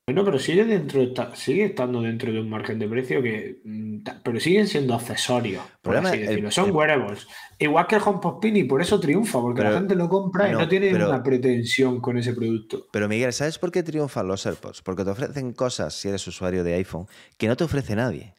Bueno, 0.08 0.24
pero 0.24 0.40
sigue 0.40 0.64
dentro, 0.64 1.02
está- 1.02 1.36
sigue 1.36 1.66
estando 1.66 2.02
dentro 2.02 2.32
de 2.32 2.40
un 2.40 2.50
margen 2.50 2.80
de 2.80 2.88
precio 2.88 3.22
que. 3.22 3.60
mm, 3.66 3.98
Pero 4.24 4.40
siguen 4.40 4.66
siendo 4.66 4.94
accesorios, 4.94 5.62
por 5.82 5.92
Problema- 5.96 6.10
así 6.12 6.20
el- 6.22 6.28
decirlo. 6.28 6.52
Son 6.52 6.66
el- 6.68 6.72
wearables. 6.72 7.28
Igual 7.60 7.88
que 7.88 7.96
el 7.96 8.02
HomePod 8.06 8.42
Mini, 8.42 8.64
por 8.64 8.82
eso 8.82 8.98
triunfa, 9.02 9.42
porque 9.42 9.58
Pero- 9.62 9.72
la 9.74 9.80
gente 9.80 9.96
lo 9.96 10.08
compra 10.08 10.48
y 10.48 10.54
no, 10.54 10.60
no 10.60 10.68
tiene 10.70 10.92
pero- 10.92 11.10
una 11.10 11.22
pretensión 11.22 12.00
con 12.00 12.18
ese 12.18 12.32
producto. 12.34 12.88
Pero 12.94 13.10
Miguel, 13.10 13.34
¿sabes 13.34 13.60
por 13.60 13.70
qué 13.70 13.84
triunfan 13.84 14.26
los 14.30 14.46
AirPods? 14.46 14.82
Porque 14.82 15.04
te 15.04 15.10
ofrecen 15.10 15.52
cosas, 15.52 15.94
si 15.94 16.08
eres 16.08 16.26
usuario 16.26 16.64
de 16.64 16.76
iPhone, 16.76 17.08
que 17.38 17.50
no 17.50 17.58
te 17.58 17.66
ofrece 17.66 17.94
nadie. 17.94 18.34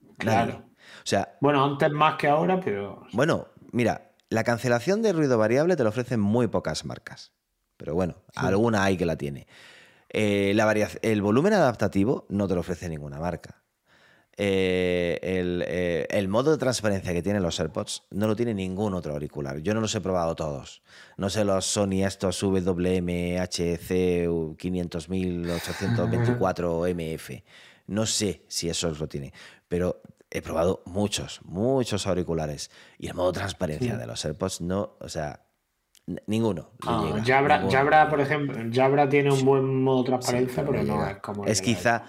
Nadie. 0.00 0.16
Claro. 0.18 0.64
O 0.98 1.06
sea, 1.06 1.36
Bueno, 1.40 1.64
antes 1.64 1.90
más 1.90 2.14
que 2.18 2.28
ahora, 2.28 2.60
pero. 2.60 3.02
Bueno, 3.12 3.48
mira, 3.72 4.09
la 4.30 4.44
cancelación 4.44 5.02
de 5.02 5.12
ruido 5.12 5.36
variable 5.36 5.76
te 5.76 5.82
lo 5.82 5.90
ofrecen 5.90 6.20
muy 6.20 6.46
pocas 6.46 6.86
marcas. 6.86 7.32
Pero 7.76 7.94
bueno, 7.94 8.22
alguna 8.34 8.84
hay 8.84 8.96
que 8.96 9.04
la 9.04 9.16
tiene. 9.16 9.46
Eh, 10.08 10.52
la 10.54 10.72
el 11.02 11.20
volumen 11.22 11.52
adaptativo 11.52 12.24
no 12.28 12.48
te 12.48 12.54
lo 12.54 12.60
ofrece 12.60 12.88
ninguna 12.88 13.18
marca. 13.18 13.62
Eh, 14.36 15.18
el, 15.22 15.64
eh, 15.66 16.06
el 16.10 16.28
modo 16.28 16.52
de 16.52 16.58
transparencia 16.58 17.12
que 17.12 17.22
tienen 17.22 17.42
los 17.42 17.58
AirPods 17.60 18.04
no 18.10 18.26
lo 18.26 18.34
tiene 18.36 18.54
ningún 18.54 18.94
otro 18.94 19.12
auricular. 19.12 19.58
Yo 19.58 19.74
no 19.74 19.80
los 19.80 19.94
he 19.94 20.00
probado 20.00 20.34
todos. 20.34 20.82
No 21.16 21.28
sé 21.28 21.44
los 21.44 21.66
Sony 21.66 22.06
estos 22.06 22.42
WMHC 22.42 24.26
500.824 24.56 26.94
MF. 26.94 27.42
No 27.88 28.06
sé 28.06 28.44
si 28.48 28.70
esos 28.70 29.00
lo 29.00 29.08
tiene. 29.08 29.32
Pero 29.68 30.00
he 30.30 30.42
probado 30.42 30.82
muchos, 30.86 31.40
muchos 31.44 32.06
auriculares. 32.06 32.70
Y 32.98 33.08
el 33.08 33.14
modo 33.14 33.32
transparencia 33.32 33.94
Sí. 33.94 33.98
de 33.98 34.06
los 34.06 34.24
AirPods 34.24 34.60
no, 34.60 34.96
o 35.00 35.08
sea, 35.08 35.44
ninguno. 36.26 36.70
Ah, 36.86 37.04
llega, 37.06 37.24
Jabra, 37.24 37.56
ninguno 37.58 37.76
Jabra, 37.78 38.08
por 38.10 38.20
ejemplo, 38.20 38.58
Jabra 38.72 39.08
tiene 39.08 39.32
un 39.32 39.44
buen 39.44 39.82
modo 39.82 40.04
transparencia, 40.04 40.62
Sí, 40.62 40.68
pero 40.70 40.82
no 40.84 40.94
llega. 40.94 41.10
es 41.12 41.18
como. 41.18 41.46
Es 41.46 41.60
quizá, 41.62 42.04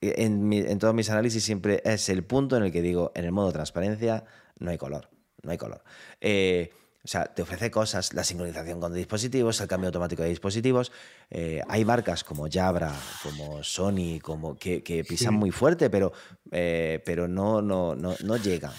en, 0.00 0.46
mi- 0.48 0.58
en 0.60 0.78
todos 0.78 0.94
mis 0.94 1.10
análisis 1.10 1.42
siempre 1.44 1.82
es 1.84 2.08
el 2.08 2.24
punto 2.24 2.56
en 2.56 2.64
el 2.64 2.72
que 2.72 2.82
digo, 2.82 3.12
en 3.14 3.24
el 3.24 3.32
modo 3.32 3.52
transparencia 3.52 4.24
no 4.58 4.70
hay 4.70 4.78
color, 4.78 5.08
no 5.42 5.50
hay 5.50 5.58
color. 5.58 5.82
Eh, 6.20 6.72
o 7.06 7.08
sea, 7.08 7.26
te 7.26 7.42
ofrece 7.42 7.70
cosas, 7.70 8.12
la 8.14 8.24
sincronización 8.24 8.80
con 8.80 8.92
dispositivos, 8.92 9.60
el 9.60 9.68
cambio 9.68 9.86
automático 9.90 10.24
de 10.24 10.28
dispositivos. 10.30 10.90
Eh, 11.30 11.62
hay 11.68 11.84
marcas 11.84 12.24
como 12.24 12.48
Jabra, 12.50 12.92
como 13.22 13.62
Sony, 13.62 14.18
como 14.20 14.56
que, 14.58 14.82
que 14.82 15.04
pisan 15.04 15.34
Sí. 15.34 15.38
muy 15.38 15.52
fuerte, 15.52 15.88
pero, 15.88 16.12
eh, 16.50 17.00
pero 17.06 17.28
no, 17.28 17.62
no, 17.62 17.94
no, 17.94 18.16
no 18.24 18.36
llegan. 18.36 18.72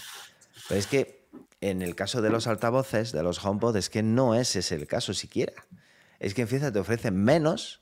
Pero 0.68 0.78
es 0.78 0.86
que 0.86 1.26
en 1.62 1.80
el 1.80 1.94
caso 1.94 2.20
de 2.20 2.28
los 2.28 2.46
altavoces, 2.46 3.12
de 3.12 3.22
los 3.22 3.42
HomePod, 3.42 3.76
es 3.78 3.88
que 3.88 4.02
no 4.02 4.34
es 4.34 4.54
ese 4.56 4.74
el 4.74 4.86
caso 4.86 5.14
siquiera. 5.14 5.54
Es 6.20 6.34
que 6.34 6.42
en 6.42 6.48
Fiesta 6.48 6.70
te 6.70 6.80
ofrecen 6.80 7.16
menos 7.16 7.80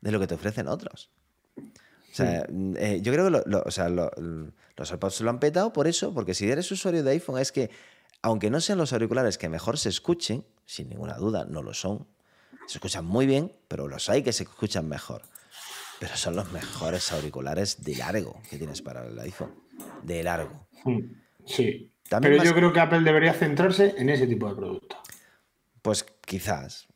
de 0.00 0.12
lo 0.12 0.20
que 0.20 0.28
te 0.28 0.34
ofrecen 0.36 0.68
otros. 0.68 1.10
O 1.56 2.14
sea, 2.14 2.46
mm, 2.48 2.76
eh, 2.78 3.00
yo 3.02 3.12
creo 3.12 3.24
que 3.24 3.30
lo- 3.32 3.42
lo- 3.46 3.62
o 3.66 3.70
sea, 3.72 3.88
lo- 3.88 4.12
los 4.76 4.90
AirPods 4.92 5.20
lo 5.22 5.30
han 5.30 5.40
petado 5.40 5.72
por 5.72 5.88
eso, 5.88 6.14
porque 6.14 6.34
si 6.34 6.48
eres 6.48 6.70
usuario 6.70 7.02
de 7.02 7.10
iPhone 7.10 7.40
es 7.40 7.50
que, 7.50 7.68
aunque 8.22 8.50
no 8.50 8.60
sean 8.60 8.78
los 8.78 8.92
auriculares 8.92 9.38
que 9.38 9.48
mejor 9.48 9.78
se 9.78 9.88
escuchen, 9.88 10.44
sin 10.64 10.88
ninguna 10.88 11.14
duda, 11.14 11.46
no 11.48 11.62
lo 11.62 11.74
son. 11.74 12.06
Se 12.66 12.78
escuchan 12.78 13.04
muy 13.04 13.26
bien, 13.26 13.56
pero 13.68 13.88
los 13.88 14.08
hay 14.08 14.22
que 14.22 14.32
se 14.32 14.44
escuchan 14.44 14.88
mejor. 14.88 15.22
Pero 16.00 16.16
son 16.16 16.36
los 16.36 16.52
mejores 16.52 17.10
auriculares 17.12 17.82
de 17.82 17.96
largo 17.96 18.40
que 18.50 18.58
tienes 18.58 18.82
para 18.82 19.06
el 19.06 19.18
iPhone. 19.18 19.54
De 20.02 20.22
largo. 20.22 20.68
Sí. 21.44 21.92
También 22.08 22.34
pero 22.34 22.44
yo 22.44 22.54
creo 22.54 22.72
que 22.72 22.80
Apple 22.80 23.00
debería 23.00 23.34
centrarse 23.34 23.94
en 23.98 24.08
ese 24.08 24.26
tipo 24.26 24.48
de 24.48 24.54
productos. 24.54 24.98
Pues 25.82 26.04
quizás. 26.24 26.86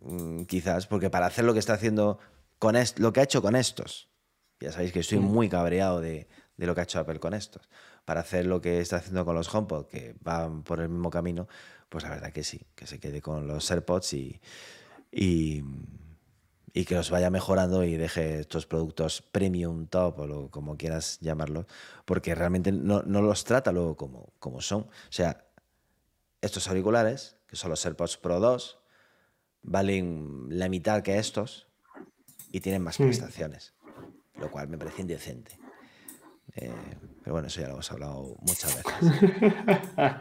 Mm, 0.00 0.44
Quizás, 0.44 0.86
porque 0.86 1.10
para 1.10 1.26
hacer 1.26 1.44
lo 1.44 1.52
que 1.52 1.58
está 1.58 1.74
haciendo 1.74 2.18
con 2.58 2.76
lo 2.96 3.12
que 3.12 3.20
ha 3.20 3.24
hecho 3.24 3.42
con 3.42 3.56
estos, 3.56 4.08
ya 4.60 4.72
sabéis 4.72 4.92
que 4.92 5.00
estoy 5.00 5.18
muy 5.18 5.48
cabreado 5.48 6.00
de, 6.00 6.28
de 6.56 6.66
lo 6.66 6.74
que 6.74 6.80
ha 6.80 6.84
hecho 6.84 6.98
Apple 7.00 7.20
con 7.20 7.34
estos. 7.34 7.68
Para 8.08 8.20
hacer 8.22 8.46
lo 8.46 8.62
que 8.62 8.80
está 8.80 8.96
haciendo 8.96 9.26
con 9.26 9.34
los 9.34 9.54
HomePod, 9.54 9.84
que 9.84 10.16
van 10.22 10.62
por 10.62 10.80
el 10.80 10.88
mismo 10.88 11.10
camino, 11.10 11.46
pues 11.90 12.04
la 12.04 12.08
verdad 12.10 12.32
que 12.32 12.42
sí, 12.42 12.66
que 12.74 12.86
se 12.86 12.98
quede 12.98 13.20
con 13.20 13.46
los 13.46 13.70
AirPods 13.70 14.14
y, 14.14 14.40
y, 15.12 15.62
y 16.72 16.84
que 16.86 16.94
los 16.94 17.10
vaya 17.10 17.28
mejorando 17.28 17.84
y 17.84 17.98
deje 17.98 18.40
estos 18.40 18.64
productos 18.64 19.20
premium 19.20 19.88
top 19.88 20.20
o 20.20 20.26
lo- 20.26 20.50
como 20.50 20.78
quieras 20.78 21.18
llamarlos, 21.20 21.66
porque 22.06 22.34
realmente 22.34 22.72
no, 22.72 23.02
no 23.02 23.20
los 23.20 23.44
trata 23.44 23.72
luego 23.72 23.94
como, 23.98 24.32
como 24.38 24.62
son. 24.62 24.84
O 24.84 24.88
sea, 25.12 25.44
estos 26.40 26.66
auriculares, 26.66 27.36
que 27.46 27.56
son 27.56 27.68
los 27.68 27.84
AirPods 27.84 28.16
Pro 28.16 28.40
2, 28.40 28.78
valen 29.60 30.46
la 30.48 30.70
mitad 30.70 31.02
que 31.02 31.18
estos 31.18 31.68
y 32.52 32.60
tienen 32.60 32.80
más 32.80 32.96
prestaciones, 33.04 33.74
lo 34.38 34.50
cual 34.50 34.68
me 34.68 34.78
parece 34.78 35.02
indecente. 35.02 35.58
Eh, 36.54 36.72
pero 37.28 37.34
bueno, 37.34 37.48
eso 37.48 37.60
ya 37.60 37.66
lo 37.66 37.74
hemos 37.74 37.92
hablado 37.92 38.36
muchas 38.40 38.74
veces. 38.74 39.22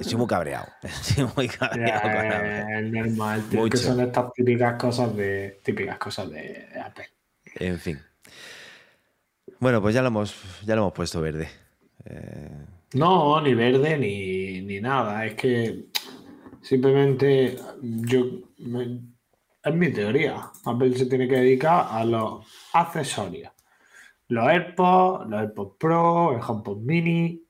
Estoy 0.00 0.18
muy 0.18 0.26
cabreado. 0.26 0.66
Estoy 0.82 1.26
muy 1.34 1.48
cabreado 1.48 2.02
con 2.02 2.10
Apple. 2.10 2.66
Ya, 2.68 2.78
es 2.78 2.92
normal, 2.92 3.42
tío, 3.48 3.70
que 3.70 3.76
son 3.78 4.00
estas 4.02 4.30
típicas 4.34 4.74
cosas 4.78 5.16
de 5.16 5.60
típicas 5.64 5.96
cosas 5.96 6.28
de 6.30 6.68
Apple. 6.84 7.06
En 7.54 7.78
fin. 7.78 7.98
Bueno, 9.60 9.80
pues 9.80 9.94
ya 9.94 10.02
lo 10.02 10.08
hemos, 10.08 10.34
ya 10.66 10.74
lo 10.76 10.82
hemos 10.82 10.92
puesto 10.92 11.22
verde. 11.22 11.48
Eh, 12.04 12.50
No, 12.96 13.40
ni 13.40 13.54
verde 13.54 13.96
ni, 13.96 14.60
ni 14.60 14.78
nada. 14.78 15.24
Es 15.24 15.34
que 15.36 15.86
simplemente 16.60 17.56
yo 17.82 18.26
me- 18.58 19.00
es 19.64 19.74
mi 19.74 19.90
teoría. 19.90 20.50
Apple 20.66 20.98
se 20.98 21.06
tiene 21.06 21.26
que 21.26 21.36
dedicar 21.36 21.86
a 21.88 22.04
los 22.04 22.44
accesorios. 22.74 23.52
Los 24.32 24.48
AirPods, 24.48 25.28
los 25.28 25.40
AirPods 25.40 25.76
Pro, 25.78 26.32
el 26.32 26.40
HomePod 26.40 26.78
Mini 26.78 27.44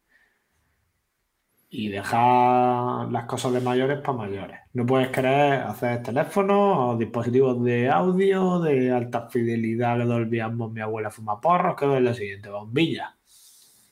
y 1.70 1.89
dejar 1.89 3.09
las 3.12 3.24
cosas 3.26 3.53
de 3.53 3.61
mayores 3.61 4.01
para 4.01 4.18
mayores. 4.18 4.59
No 4.72 4.85
puedes 4.85 5.11
querer 5.11 5.62
hacer 5.62 6.03
teléfonos 6.03 6.95
o 6.95 6.99
dispositivos 6.99 7.62
de 7.62 7.89
audio 7.89 8.59
de 8.59 8.91
alta 8.91 9.28
fidelidad 9.28 9.97
que 9.97 10.07
Dolby 10.07 10.41
Atmos, 10.41 10.72
mi 10.72 10.80
abuela 10.80 11.12
fuma 11.12 11.41
porros, 11.41 11.76
que 11.76 11.85
es 11.85 12.03
lo 12.03 12.12
siguiente, 12.14 12.51
bombillas. 12.51 13.11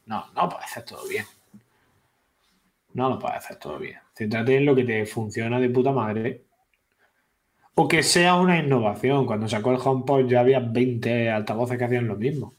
No, 0.06 0.24
no 0.34 0.48
puedes 0.48 0.66
hacer 0.66 0.84
todo 0.84 1.06
bien. 1.08 1.26
No 2.94 3.08
lo 3.08 3.20
puedes 3.20 3.36
hacer 3.36 3.56
todo 3.56 3.78
bien. 3.78 4.00
Céntrate 4.16 4.56
en 4.56 4.66
lo 4.66 4.74
que 4.74 4.82
te 4.82 5.06
funciona 5.06 5.60
de 5.60 5.70
puta 5.70 5.92
madre. 5.92 6.44
O 7.76 7.86
que 7.86 8.02
sea 8.02 8.34
una 8.34 8.58
innovación. 8.58 9.26
Cuando 9.26 9.46
sacó 9.46 9.70
el 9.70 9.78
HomePod 9.80 10.26
ya 10.26 10.40
había 10.40 10.58
20 10.58 11.30
altavoces 11.30 11.78
que 11.78 11.84
hacían 11.84 12.08
lo 12.08 12.16
mismo. 12.16 12.56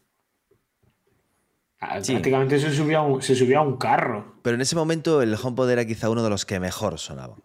Ah, 1.81 1.99
Sí. 2.01 2.13
Prácticamente 2.13 2.59
se 2.59 2.71
subía, 2.71 2.99
a 2.99 3.01
un, 3.01 3.21
se 3.21 3.35
subía 3.35 3.57
a 3.57 3.61
un 3.61 3.77
carro. 3.77 4.35
pero 4.43 4.55
en 4.55 4.61
ese 4.61 4.75
momento 4.75 5.21
el 5.21 5.33
HomePod 5.35 5.69
era 5.71 5.85
quizá 5.85 6.09
uno 6.09 6.23
de 6.23 6.29
los 6.29 6.45
que 6.45 6.59
mejor 6.59 6.99
sonaba. 6.99 7.35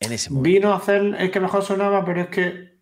En 0.00 0.12
ese 0.12 0.30
momento. 0.30 0.48
Vino 0.48 0.72
a 0.72 0.76
hacer 0.76 1.02
el 1.18 1.30
que 1.30 1.40
mejor 1.40 1.62
sonaba, 1.62 2.04
pero 2.04 2.22
es 2.22 2.28
que 2.28 2.80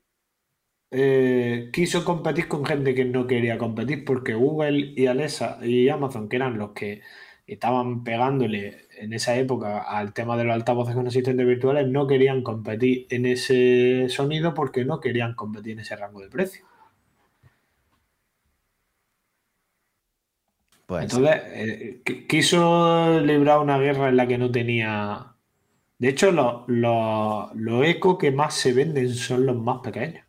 eh, 0.90 1.70
quiso 1.72 2.04
competir 2.04 2.48
con 2.48 2.64
gente 2.64 2.94
que 2.94 3.04
no 3.04 3.26
quería 3.26 3.58
competir 3.58 4.04
porque 4.04 4.34
Google 4.34 4.92
y 4.96 5.06
Alexa 5.06 5.58
y 5.62 5.88
Amazon, 5.88 6.28
que 6.28 6.36
eran 6.36 6.56
los 6.58 6.70
que 6.70 7.02
estaban 7.46 8.04
pegándole 8.04 8.86
en 8.98 9.12
esa 9.12 9.36
época 9.36 9.80
al 9.80 10.12
tema 10.12 10.36
de 10.36 10.44
los 10.44 10.54
altavoces 10.54 10.94
con 10.94 11.06
asistentes 11.08 11.46
virtuales, 11.46 11.88
no 11.88 12.06
querían 12.06 12.42
competir 12.42 13.06
en 13.10 13.26
ese 13.26 14.06
sonido 14.10 14.54
porque 14.54 14.84
no 14.84 15.00
querían 15.00 15.34
competir 15.34 15.72
en 15.72 15.80
ese 15.80 15.96
rango 15.96 16.20
de 16.20 16.28
precio. 16.28 16.67
Pues, 20.88 21.02
Entonces, 21.04 21.42
eh, 21.52 22.02
qui- 22.02 22.26
quiso 22.26 23.20
librar 23.20 23.58
una 23.58 23.78
guerra 23.78 24.08
en 24.08 24.16
la 24.16 24.26
que 24.26 24.38
no 24.38 24.50
tenía... 24.50 25.34
De 25.98 26.08
hecho, 26.08 26.32
los 26.32 26.64
los- 26.68 27.54
los 27.54 27.86
eco 27.86 28.16
que 28.16 28.30
más 28.32 28.54
se 28.54 28.72
venden 28.72 29.10
son 29.14 29.44
los 29.46 29.56
más 29.56 29.80
pequeños. 29.80 30.24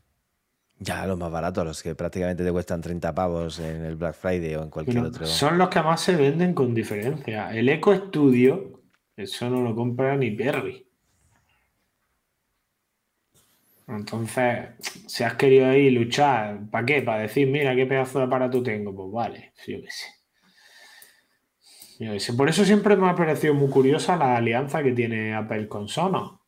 Ya, 0.79 1.05
los 1.07 1.17
más 1.17 1.31
baratos, 1.31 1.65
los 1.65 1.81
que 1.83 1.95
prácticamente 1.95 2.43
te 2.43 2.51
cuestan 2.51 2.81
30 2.81 3.15
pavos 3.15 3.59
en 3.59 3.85
el 3.85 3.95
Black 3.95 4.15
Friday 4.15 4.55
o 4.55 4.63
en 4.63 4.69
cualquier 4.69 5.05
otro. 5.05 5.25
Son 5.25 5.57
los 5.57 5.69
que 5.69 5.81
más 5.81 6.01
se 6.01 6.15
venden 6.17 6.53
con 6.53 6.73
diferencia. 6.73 7.53
El 7.53 7.69
Eco 7.69 7.95
Studio, 7.95 8.81
eso 9.15 9.49
no 9.49 9.61
lo 9.61 9.73
compra 9.75 10.17
ni 10.17 10.31
Perry. 10.31 10.85
Entonces, 13.87 14.69
si 15.07 15.23
has 15.25 15.33
querido 15.35 15.67
ahí 15.67 15.89
luchar, 15.89 16.69
¿para 16.69 16.85
qué? 16.85 17.01
Para 17.01 17.23
decir, 17.23 17.47
mira 17.47 17.75
qué 17.75 17.85
pedazo 17.85 18.19
de 18.19 18.25
aparato 18.25 18.63
tengo, 18.63 18.95
pues 18.95 19.11
vale, 19.11 19.53
yo 19.67 19.81
qué 19.81 19.91
sé. 19.91 20.05
Por 22.37 22.47
eso 22.47 22.63
siempre 22.63 22.95
me 22.95 23.09
ha 23.09 23.15
parecido 23.15 23.53
muy 23.53 23.69
curiosa 23.69 24.15
la 24.15 24.37
alianza 24.37 24.81
que 24.81 24.93
tiene 24.93 25.35
Apple 25.35 25.67
con 25.67 25.89
Sonos. 25.89 26.39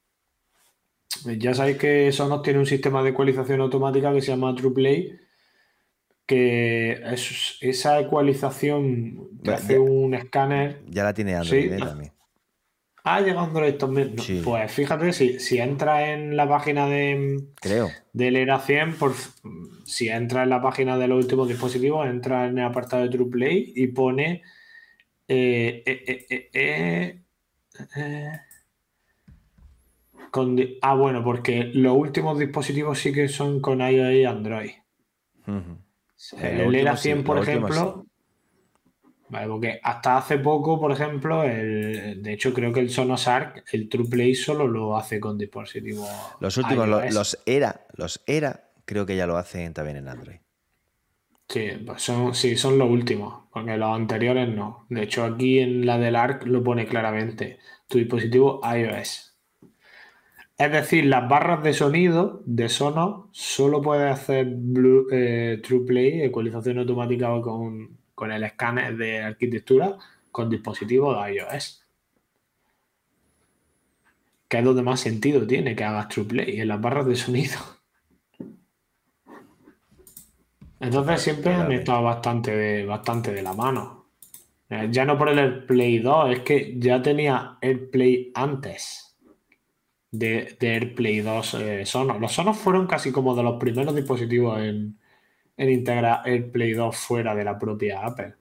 Ya 1.26 1.54
sabéis 1.54 1.78
que 1.78 2.12
Sonos 2.14 2.42
tiene 2.42 2.60
un 2.60 2.66
sistema 2.66 3.04
de 3.04 3.10
ecualización 3.10 3.60
automática 3.60 4.14
que 4.14 4.22
se 4.22 4.32
llama 4.32 4.56
TruePlay, 4.56 5.20
que 6.26 7.02
es, 7.06 7.58
esa 7.60 8.00
ecualización 8.00 9.30
te 9.44 9.52
hace 9.52 9.78
un 9.78 10.14
escáner. 10.14 10.84
Ya 10.88 11.04
la 11.04 11.14
tiene 11.14 11.36
Android 11.36 11.74
¿eh? 11.74 11.80
también. 11.80 12.14
Ah, 13.04 13.20
llegando 13.20 13.42
Android 13.42 13.74
también. 13.74 14.16
Pues 14.44 14.72
fíjate, 14.72 15.12
si, 15.12 15.40
si 15.40 15.58
entra 15.58 16.14
en 16.14 16.38
la 16.38 16.48
página 16.48 16.88
de. 16.88 17.44
Creo. 17.56 17.90
Del 18.14 18.38
ERA 18.38 18.60
100, 18.60 18.96
por, 18.96 19.14
si 19.86 20.08
entra 20.08 20.44
en 20.44 20.50
la 20.50 20.62
página 20.62 20.98
de 20.98 21.08
los 21.08 21.18
últimos 21.18 21.50
dispositivos, 21.50 22.08
entra 22.08 22.48
en 22.48 22.60
el 22.60 22.66
apartado 22.66 23.04
de 23.04 23.10
TruePlay 23.10 23.74
y 23.76 23.88
pone. 23.88 24.44
Eh, 25.34 25.84
eh, 25.86 26.50
eh, 26.54 27.22
eh 27.96 28.40
ah, 30.82 30.96
bueno, 30.96 31.24
porque 31.24 31.72
los 31.74 31.96
últimos 31.96 32.38
dispositivos 32.38 33.00
sí 33.00 33.14
que 33.14 33.30
son 33.30 33.62
con 33.62 33.80
iOS 33.80 34.14
y 34.14 34.26
Android. 34.26 34.72
El 36.38 36.76
ERA 36.76 36.98
100, 36.98 37.24
por 37.24 37.38
ejemplo. 37.40 38.06
Vale, 39.30 39.48
porque 39.48 39.80
hasta 39.82 40.18
hace 40.18 40.40
poco, 40.40 40.78
por 40.78 40.92
ejemplo, 40.92 41.44
el, 41.46 42.22
de 42.22 42.34
hecho 42.34 42.54
creo 42.54 42.74
que 42.74 42.82
el 42.82 42.90
Sonos 42.90 43.30
Arc, 43.30 43.64
el 43.72 43.88
TruePlay 43.88 44.36
solo 44.36 44.68
lo 44.68 44.98
hace 44.98 45.22
con 45.22 45.38
dispositivos. 45.38 46.10
Los 46.42 46.58
últimos, 46.58 46.90
los, 46.90 47.42
ERA, 47.46 47.86
los 47.94 48.22
ERA, 48.26 48.70
creo 48.84 49.06
que 49.06 49.16
ya 49.16 49.26
lo 49.26 49.38
hacen 49.38 49.74
también 49.74 49.96
en 49.96 50.10
Android. 50.10 50.40
Sí, 51.52 51.70
pues 51.86 52.02
son, 52.02 52.34
sí, 52.34 52.56
son 52.56 52.78
los 52.78 52.90
últimos, 52.90 53.44
porque 53.52 53.76
los 53.76 53.94
anteriores 53.94 54.48
no. 54.48 54.86
De 54.90 55.04
hecho, 55.04 55.26
aquí 55.26 55.60
en 55.60 55.86
la 55.86 55.98
del 55.98 56.16
ARC 56.16 56.46
lo 56.46 56.64
pone 56.64 56.86
claramente, 56.88 57.60
tu 57.88 57.98
dispositivo 57.98 58.62
iOS. 58.64 59.36
Es 60.58 60.72
decir, 60.72 61.06
las 61.06 61.28
barras 61.28 61.62
de 61.64 61.74
sonido 61.74 62.42
de 62.46 62.70
Sonos 62.70 63.26
solo 63.34 63.82
puede 63.82 64.08
hacer 64.10 64.48
Blue, 64.50 65.08
eh, 65.12 65.60
TruePlay, 65.62 66.22
ecualización 66.22 66.80
automática 66.80 67.28
con, 67.42 67.98
con 68.16 68.32
el 68.32 68.44
escáner 68.44 68.96
de 68.96 69.22
arquitectura 69.22 69.98
con 70.32 70.50
dispositivos 70.50 71.22
de 71.26 71.34
iOS. 71.36 71.86
Que 74.48 74.60
es 74.60 74.64
donde 74.64 74.84
más 74.84 75.02
sentido 75.02 75.46
tiene 75.46 75.76
que 75.76 75.84
hagas 75.84 76.08
TruePlay, 76.08 76.62
en 76.62 76.70
las 76.70 76.80
barras 76.80 77.08
de 77.08 77.16
sonido. 77.18 77.60
Entonces 80.82 81.22
siempre 81.22 81.54
han 81.54 81.72
estado 81.72 82.04
bastante 82.04 82.56
de, 82.56 82.86
bastante 82.86 83.32
de 83.32 83.44
la 83.44 83.54
mano. 83.54 84.08
Eh, 84.70 84.88
ya 84.90 85.06
no 85.06 85.18
por 85.18 85.30
el 85.30 85.66
Play 85.66 86.00
2, 86.00 86.32
es 86.32 86.40
que 86.40 86.80
ya 86.80 87.02
tenía 87.02 87.58
el 87.62 87.90
Play 87.90 88.32
antes 88.34 89.18
de, 90.10 90.58
AirPlay 90.60 91.20
2 91.20 91.54
eh, 91.56 91.86
Sonos. 91.86 92.20
Los 92.20 92.32
Sonos 92.32 92.58
fueron 92.58 92.88
casi 92.88 93.12
como 93.12 93.36
de 93.36 93.44
los 93.44 93.60
primeros 93.60 93.96
dispositivos 93.96 94.60
en, 94.60 94.98
en 95.56 95.70
integrar 95.70 96.28
AirPlay 96.28 96.74
2 96.74 96.96
fuera 96.98 97.36
de 97.36 97.44
la 97.44 97.60
propia 97.60 98.06
Apple. 98.06 98.34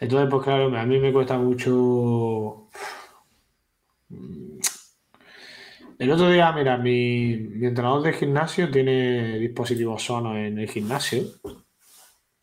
Entonces, 0.00 0.28
pues 0.30 0.42
claro, 0.42 0.76
a 0.76 0.86
mí 0.86 0.98
me 0.98 1.12
cuesta 1.12 1.38
mucho. 1.38 2.68
El 5.98 6.10
otro 6.10 6.28
día, 6.30 6.52
mira, 6.52 6.76
mi, 6.76 7.32
entrenador 7.62 8.02
de 8.02 8.12
gimnasio 8.12 8.70
tiene 8.70 9.38
dispositivos 9.38 10.02
Sonos 10.02 10.36
en 10.36 10.58
el 10.58 10.68
gimnasio. 10.68 11.22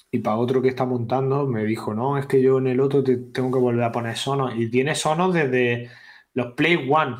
Y 0.09 0.19
para 0.19 0.37
otro 0.37 0.61
que 0.61 0.69
está 0.69 0.85
montando, 0.85 1.45
me 1.45 1.63
dijo, 1.63 1.93
no, 1.93 2.17
es 2.17 2.25
que 2.25 2.41
yo 2.41 2.57
en 2.57 2.67
el 2.67 2.79
otro 2.79 3.03
tengo 3.03 3.51
que 3.51 3.59
volver 3.59 3.83
a 3.83 3.91
poner 3.91 4.17
Sonos. 4.17 4.53
Y 4.55 4.69
tiene 4.71 4.95
Sonos 4.95 5.33
desde 5.33 5.91
los 6.33 6.53
Play 6.53 6.89
One, 6.89 7.17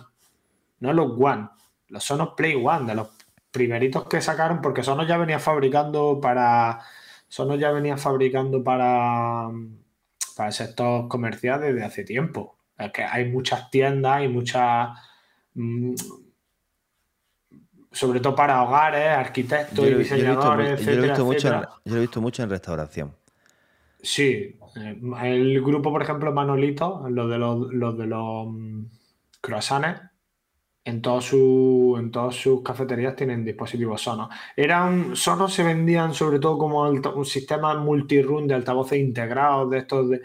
no 0.80 0.94
los 0.94 1.12
One, 1.20 1.50
los 1.90 2.04
Sonos 2.04 2.30
Play 2.36 2.56
One, 2.56 2.88
de 2.88 2.96
los 2.96 3.10
primeritos 3.52 4.06
que 4.06 4.20
sacaron, 4.20 4.62
porque 4.62 4.84
Sonos 4.84 5.08
ya 5.08 5.18
venía 5.18 5.40
fabricando 5.40 6.20
para. 6.20 6.82
Sonos 7.28 7.60
ya 7.60 7.72
venía 7.72 7.98
fabricando 7.98 8.64
para, 8.64 9.50
para 10.36 10.48
el 10.48 10.54
sector 10.54 11.08
comercial 11.08 11.62
desde 11.62 11.84
hace 11.84 12.04
tiempo. 12.04 12.58
Es 12.78 12.92
que 12.92 13.04
hay 13.04 13.32
muchas 13.32 13.70
tiendas 13.70 14.24
y 14.24 14.28
muchas. 14.28 14.90
Mm, 15.56 15.96
sobre 17.92 18.20
todo 18.20 18.36
para 18.36 18.64
hogares, 18.64 19.08
arquitectos 19.08 19.86
y 19.86 19.94
diseñadores, 19.94 20.84
yo 20.84 20.92
lo, 20.92 21.04
he 21.04 21.08
visto 21.08 21.26
mucho 21.26 21.48
en, 21.48 21.62
yo 21.62 21.70
lo 21.86 21.98
he 21.98 22.02
visto 22.02 22.22
mucho 22.22 22.44
en 22.44 22.50
restauración. 22.50 23.16
Sí, 24.02 24.58
eh, 24.76 25.02
el 25.24 25.62
grupo, 25.62 25.92
por 25.92 26.02
ejemplo, 26.02 26.34
Manolito, 26.34 27.06
los 27.10 27.30
de 27.30 27.38
los, 27.38 27.72
los 27.72 27.98
de 27.98 28.08
los 28.08 28.48
mm, 28.48 28.86
croissants, 29.42 30.02
en, 30.86 31.02
su, 31.22 31.96
en 31.98 32.12
todas 32.12 32.36
sus 32.36 32.62
cafeterías 32.62 33.16
tienen 33.16 33.46
dispositivos 33.46 34.02
Sonos. 34.02 34.30
Eran, 34.56 35.16
Sonos 35.16 35.54
se 35.54 35.64
vendían 35.64 36.14
sobre 36.14 36.40
todo 36.40 36.58
como 36.58 36.82
un 36.82 37.26
sistema 37.26 37.74
multi-room 37.76 38.48
de 38.48 38.56
altavoces 38.56 39.00
integrados, 39.00 39.70
de 39.70 39.78
estos, 39.78 40.10
de, 40.10 40.22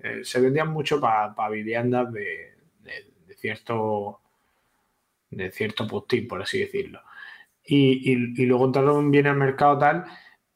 eh, 0.00 0.20
se 0.24 0.40
vendían 0.40 0.68
mucho 0.68 1.00
para 1.00 1.48
viviendas 1.50 2.12
de, 2.12 2.56
cierto 3.36 4.19
de 5.30 5.50
cierto 5.50 5.86
postín, 5.86 6.28
por 6.28 6.42
así 6.42 6.60
decirlo. 6.60 7.00
Y, 7.64 8.16
luego 8.46 8.66
entraron 8.66 9.10
bien 9.10 9.26
al 9.26 9.36
mercado 9.36 9.78
tal, 9.78 10.04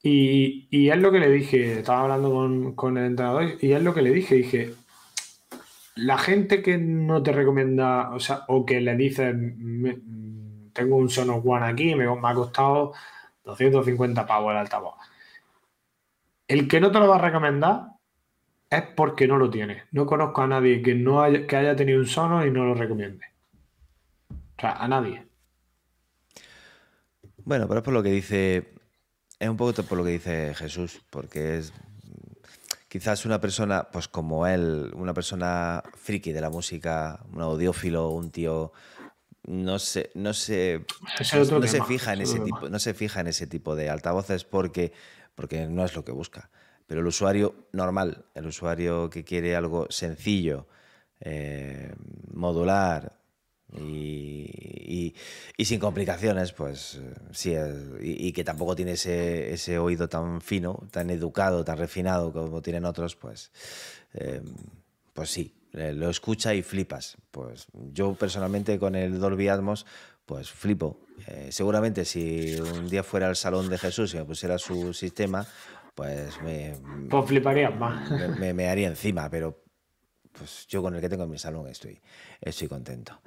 y, 0.03 0.68
y, 0.70 0.91
es 0.91 0.99
lo 0.99 1.12
que 1.12 1.20
le 1.20 1.31
dije, 1.31 1.79
estaba 1.81 2.03
hablando 2.03 2.31
con, 2.31 2.75
con 2.75 2.99
el 2.99 3.07
entrenador, 3.07 3.55
y 3.61 3.72
es 3.72 3.83
lo 3.83 3.95
que 3.95 4.03
le 4.03 4.11
dije, 4.11 4.35
dije, 4.35 4.75
la 5.97 6.18
gente 6.18 6.62
que 6.62 6.79
no 6.79 7.22
te 7.22 7.33
recomienda, 7.33 8.11
o 8.11 8.20
sea, 8.20 8.45
o 8.49 8.66
que 8.66 8.81
le 8.81 8.97
dice, 8.97 9.33
tengo 10.72 10.97
un 10.97 11.09
Sonos 11.09 11.43
One 11.45 11.66
aquí, 11.66 11.95
me, 11.95 12.05
ha 12.05 12.35
costado 12.35 12.93
250 13.45 14.27
pavos 14.27 14.53
el 14.53 14.59
altavoz. 14.59 14.95
El 16.49 16.68
que 16.68 16.81
no 16.81 16.91
te 16.91 16.99
lo 16.99 17.09
va 17.09 17.16
a 17.16 17.20
recomendar 17.20 17.83
es 18.68 18.83
porque 18.97 19.29
no 19.29 19.39
lo 19.39 19.51
tiene. 19.51 19.85
No 19.93 20.07
conozco 20.07 20.43
a 20.43 20.47
nadie 20.49 20.83
que, 20.83 20.95
no 20.95 21.22
haya, 21.22 21.47
que 21.47 21.57
haya 21.57 21.77
tenido 21.77 22.01
un 22.01 22.07
Sonos 22.07 22.45
y 22.45 22.51
no 22.51 22.64
lo 22.64 22.75
recomiende. 22.75 23.27
Sea, 24.65 24.73
a 24.83 24.89
nadie. 24.89 25.27
Bueno, 27.45 27.69
pero 27.69 27.81
es 27.81 27.85
por 27.85 27.93
lo 27.93 28.03
que 28.03 28.11
dice, 28.11 28.73
es 29.39 29.49
un 29.51 29.59
poco 29.59 29.83
por 29.83 29.99
lo 29.99 30.05
que 30.05 30.12
dice 30.12 30.55
Jesús, 30.55 31.03
porque 31.11 31.59
es 31.59 31.75
quizás 32.89 33.27
una 33.27 33.43
persona, 33.43 33.89
pues 33.93 34.09
como 34.09 34.47
él, 34.47 34.91
una 34.95 35.12
persona 35.12 35.83
friki 35.97 36.33
de 36.33 36.41
la 36.41 36.49
música, 36.49 37.21
un 37.31 37.43
audiófilo, 37.43 38.09
un 38.09 38.31
tío, 38.31 38.73
no 39.47 39.79
se, 39.79 40.11
no 40.15 40.33
se, 40.33 40.87
no, 41.51 41.67
se 41.67 41.85
fija 41.85 42.15
en 42.15 42.23
ese 42.23 42.41
tipo, 42.41 42.71
no 42.71 42.79
se 42.79 42.95
fija 42.95 43.21
en 43.21 43.27
ese 43.27 43.47
tipo 43.47 43.77
de 43.77 43.91
altavoces 43.91 44.45
porque, 44.45 44.95
porque 45.35 45.67
no 45.67 45.85
es 45.85 45.95
lo 45.95 46.07
que 46.07 46.12
busca. 46.12 46.49
Pero 46.87 47.03
el 47.03 47.07
usuario 47.07 47.69
normal, 47.73 48.25
el 48.33 48.47
usuario 48.47 49.11
que 49.11 49.25
quiere 49.25 49.57
algo 49.57 49.89
sencillo, 49.91 50.69
eh, 51.21 51.95
modular, 52.33 53.24
y, 53.79 55.14
sin 55.64 55.81
complicaciones, 55.81 56.53
pues 56.53 56.97
eh, 56.97 57.14
sí, 57.33 57.55
y, 58.01 58.33
que 58.33 58.45
tampoco 58.45 58.77
tiene 58.77 58.93
ese, 58.93 59.79
oído 59.79 60.09
tan 60.09 60.41
fino, 60.41 60.83
tan 60.91 61.11
educado, 61.11 61.64
tan 61.64 61.79
refinado 61.79 62.33
como 62.33 62.62
tienen 62.62 62.85
otros, 62.85 63.16
pues, 63.16 63.51
eh, 64.14 64.43
pues 65.12 65.31
sí, 65.31 65.55
eh, 65.72 65.93
lo 65.93 66.11
escucha 66.11 66.55
y 66.55 66.62
flipas. 66.62 67.16
Pues 67.31 67.66
yo 67.93 68.14
personalmente 68.14 68.79
con 68.79 68.95
el 68.95 69.18
Dolby 69.18 69.49
Atmos, 69.49 69.87
pues 70.27 70.51
flipo. 70.51 71.01
seguramente 71.51 72.05
si 72.05 72.57
un 72.57 72.89
día 72.89 73.03
fuera 73.03 73.29
al 73.29 73.37
Salón 73.37 73.68
de 73.68 73.79
Jesús 73.79 74.14
y 74.14 74.16
me 74.16 74.25
pusiera 74.25 74.59
su 74.59 74.95
sistema, 74.95 75.47
pues 75.95 76.41
me... 76.43 76.77
Pues 77.11 77.27
fliparía 77.27 77.70
más. 77.70 78.11
me 78.39 78.68
haría 78.68 78.89
encima, 78.89 79.29
pero 79.29 79.64
pues 80.37 80.66
yo 80.68 80.82
con 80.82 80.95
el 80.95 81.01
que 81.01 81.09
tengo 81.09 81.24
en 81.24 81.30
mi 81.30 81.39
salón 81.39 81.68
estoy, 81.68 82.01
estoy 82.41 82.68
contento. 82.68 83.20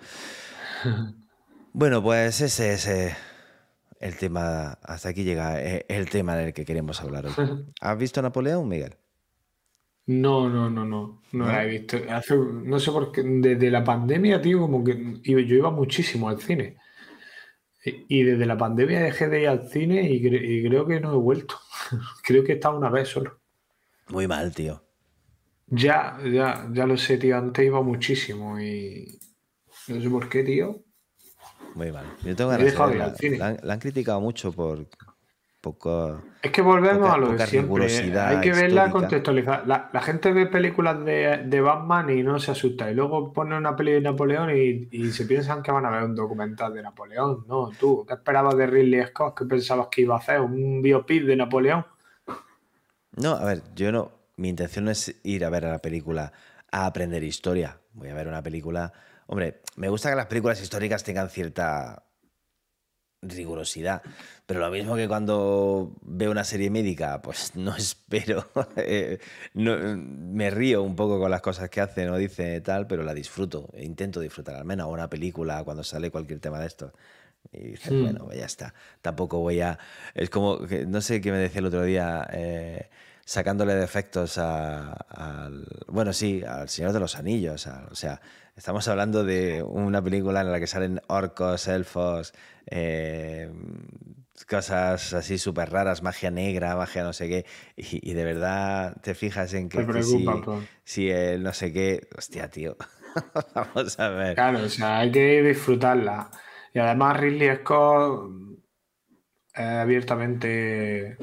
Bueno, 1.74 2.01
pues 2.01 2.41
ese 2.41 2.74
es 2.74 2.88
eh, 2.88 3.16
el 3.99 4.18
tema, 4.18 4.80
hasta 4.82 5.10
aquí 5.10 5.24
llega 5.24 5.62
eh, 5.62 5.86
el 5.89 6.10
tema 6.10 6.36
del 6.36 6.51
que 6.51 6.66
queremos 6.66 6.99
hablar 7.01 7.28
hoy. 7.28 7.34
¿Has 7.82 7.97
visto 7.99 8.20
Napoleón, 8.20 8.68
Miguel? 8.68 8.95
No, 10.08 10.49
no, 10.49 10.72
no, 10.72 10.86
no, 10.86 11.22
no, 11.34 11.45
la 11.45 11.66
he 11.66 11.68
visto. 11.68 11.97
no 12.64 12.80
sé 12.80 12.91
por 12.91 13.12
qué, 13.12 13.22
desde 13.22 13.70
la 13.70 13.84
pandemia, 13.84 14.41
tío, 14.41 14.62
como 14.62 14.84
que 14.84 15.20
yo 15.24 15.55
iba 15.55 15.70
muchísimo 15.70 16.30
al 16.30 16.39
cine. 16.39 16.78
Y, 17.84 18.24
desde 18.24 18.47
la 18.47 18.58
pandemia 18.58 19.01
dejé 19.01 19.28
de 19.28 19.41
ir 19.41 19.47
al 19.47 19.70
cine 19.70 20.10
y, 20.10 20.68
creo 20.68 20.88
que 20.88 20.99
no 20.99 21.14
he 21.14 21.18
vuelto. 21.18 21.60
creo 22.24 22.43
que 22.43 22.53
he 22.53 22.55
estado 22.55 22.78
una 22.78 22.89
vez 22.89 23.10
solo. 23.10 23.39
Muy 24.08 24.28
mal, 24.28 24.51
tío. 24.55 24.87
Ya, 25.68 26.18
ya, 26.24 26.68
ya 26.72 26.86
lo 26.86 26.97
sé, 26.97 27.18
tío. 27.18 27.38
Antes 27.38 27.65
iba 27.65 27.82
muchísimo 27.82 28.59
y 28.59 29.20
no 29.88 30.01
sé 30.01 30.09
por 30.09 30.30
qué, 30.30 30.43
tío. 30.43 30.84
Muy 31.76 31.91
mal. 31.91 32.05
Yo 32.24 32.36
tengo 32.36 32.49
ganas 32.51 33.18
de. 33.18 33.38
La, 33.38 33.57
la, 33.61 33.74
han 33.74 33.80
criticado 33.80 34.20
mucho 34.20 34.51
por 34.51 34.88
poco. 35.61 36.22
Es 36.41 36.51
que 36.51 36.61
volvemos 36.61 37.09
a 37.09 37.18
lo 37.18 37.34
de 37.34 37.45
siempre. 37.45 37.86
Hay 38.20 38.41
que 38.41 38.51
verla 38.51 38.89
contextualizada. 38.89 39.89
La, 39.91 40.01
gente 40.01 40.32
ve 40.32 40.47
películas 40.47 41.03
de, 41.03 41.61
Batman 41.61 42.09
y 42.09 42.24
no 42.24 42.39
se 42.39 42.51
asusta. 42.51 42.89
Y 42.89 42.95
luego 42.95 43.34
pone 43.34 43.57
una 43.57 43.76
peli 43.76 43.91
de 43.91 44.01
Napoleón 44.01 44.49
y, 44.55 45.11
se 45.11 45.26
piensan 45.26 45.61
que 45.61 45.72
van 45.72 45.86
a 45.86 45.89
ver 45.89 46.03
un 46.03 46.15
documental 46.15 46.74
de 46.74 46.82
Napoleón. 46.82 47.45
No, 47.47 47.72
tú, 47.80 48.05
¿qué 48.07 48.15
esperabas 48.15 48.55
de 48.57 48.68
Ridley 48.68 49.05
Scott? 49.07 49.38
¿Qué 49.38 49.45
pensabas 49.45 49.88
que 49.91 50.01
iba 50.01 50.15
a 50.15 50.20
hacer? 50.20 50.39
¿Un 50.41 50.82
biopic 50.82 51.24
de 51.24 51.36
Napoleón? 51.36 51.86
No, 53.18 53.32
a 53.32 53.45
ver, 53.45 53.61
yo 53.76 53.91
no. 53.91 54.16
Mi 54.38 54.50
intención 54.50 54.86
no 54.86 54.92
es 54.92 55.16
ir 55.24 55.44
a 55.44 55.50
ver 55.50 55.66
a 55.66 55.72
la 55.72 55.80
película 55.80 56.32
a 56.72 56.86
aprender 56.86 57.24
historia. 57.24 57.82
Voy 57.94 58.10
a 58.10 58.14
ver 58.14 58.28
una 58.28 58.44
película. 58.44 58.94
Hombre, 59.26 59.62
me 59.76 59.90
gusta 59.90 60.10
que 60.10 60.16
las 60.16 60.28
películas 60.28 60.62
históricas 60.62 61.04
tengan 61.04 61.30
cierta 61.30 62.08
rigurosidad. 63.22 64.02
Pero 64.46 64.60
lo 64.60 64.70
mismo 64.70 64.96
que 64.96 65.08
cuando 65.08 65.96
veo 66.02 66.32
una 66.32 66.44
serie 66.44 66.70
médica, 66.70 67.22
pues 67.22 67.52
no 67.56 67.76
espero. 67.76 68.48
Eh, 68.78 69.20
me 69.54 70.50
río 70.52 70.84
un 70.84 70.96
poco 70.96 71.20
con 71.20 71.32
las 71.32 71.42
cosas 71.42 71.70
que 71.70 71.82
hacen 71.82 72.10
o 72.10 72.18
dicen 72.18 72.62
tal, 72.64 72.88
pero 72.88 73.04
la 73.04 73.14
disfruto. 73.14 73.70
Intento 73.78 74.20
disfrutar, 74.20 74.56
al 74.56 74.66
menos 74.66 74.88
una 74.88 75.10
película 75.10 75.64
cuando 75.64 75.84
sale 75.84 76.12
cualquier 76.12 76.40
tema 76.40 76.60
de 76.60 76.68
esto. 76.68 76.94
Y 77.52 77.70
dices, 77.70 77.92
hmm. 77.92 78.04
bueno, 78.04 78.30
ya 78.34 78.46
está. 78.46 78.74
Tampoco 79.02 79.40
voy 79.40 79.62
a. 79.62 79.80
Es 80.14 80.30
como, 80.30 80.60
no 80.88 81.02
sé 81.02 81.22
qué 81.22 81.32
me 81.32 81.38
decía 81.40 81.60
el 81.60 81.66
otro 81.66 81.84
día. 81.84 82.28
Eh, 82.32 82.90
sacándole 83.28 83.75
defectos 83.75 84.38
al. 84.38 85.67
Bueno, 85.88 86.13
sí, 86.13 86.41
al 86.47 86.69
Señor 86.69 86.93
de 86.93 87.01
los 87.01 87.17
Anillos. 87.17 87.67
o 87.67 87.95
sea, 87.95 88.21
estamos 88.55 88.88
hablando 88.88 89.25
de 89.25 89.61
una 89.63 90.01
película 90.01 90.39
en 90.39 90.51
la 90.51 90.61
que 90.61 90.67
salen 90.67 91.01
orcos, 91.07 91.67
elfos, 91.67 92.34
eh, 92.67 93.51
cosas 94.49 95.13
así 95.13 95.38
súper 95.38 95.71
raras, 95.71 96.03
magia 96.03 96.32
negra, 96.32 96.78
magia 96.78 97.03
no 97.03 97.11
sé 97.11 97.28
qué, 97.28 97.45
y, 97.75 98.13
de 98.13 98.23
verdad 98.23 98.95
te 99.01 99.13
fijas 99.13 99.53
en 99.53 99.67
que, 99.67 99.86
si, 100.86 101.09
el 101.09 101.43
no 101.43 101.51
sé 101.51 101.73
qué, 101.73 102.07
hostia, 102.17 102.49
tío, 102.49 102.78
vamos 103.53 103.99
a 103.99 104.07
ver. 104.07 104.36
Claro, 104.36 104.63
o 104.63 104.69
sea, 104.69 104.99
hay 104.99 105.11
que 105.11 105.43
disfrutarla. 105.43 106.32
Y 106.73 106.80
además 106.80 107.19
Ridley 107.19 107.57
Scott 107.57 108.32
eh, 109.53 109.63
abiertamente 109.63 111.17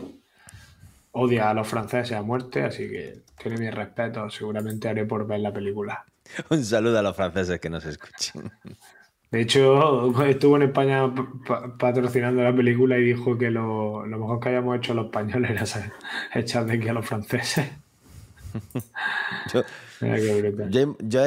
odia 1.14 1.50
a 1.50 1.54
los 1.54 1.66
franceses 1.66 2.16
a 2.16 2.22
muerte, 2.22 2.62
así 2.62 2.88
que 2.88 3.22
tiene 3.40 3.58
mi 3.58 3.70
respeto, 3.70 4.28
seguramente 4.30 4.88
haré 4.88 5.06
por 5.06 5.26
ver 5.26 5.40
la 5.40 5.52
película. 5.52 6.04
Un 6.50 6.64
saludo 6.64 6.98
a 6.98 7.02
los 7.02 7.16
franceses 7.16 7.60
que 7.60 7.70
nos 7.70 7.84
escuchen. 7.84 8.50
De 9.30 9.40
hecho, 9.40 10.22
estuvo 10.26 10.56
en 10.56 10.62
España 10.62 11.12
patrocinando 11.78 12.42
la 12.42 12.54
película 12.54 12.98
y 12.98 13.04
dijo 13.04 13.38
que 13.38 13.50
lo, 13.50 14.02
mejor 14.06 14.40
que 14.40 14.50
hayamos 14.50 14.76
hecho 14.76 14.94
los 14.94 15.06
españoles 15.06 15.50
era 15.50 15.92
echar 16.34 16.66
de 16.66 16.74
aquí 16.74 16.88
a 16.88 16.92
los 16.92 17.06
franceses. 17.06 17.66
yo, 19.52 21.22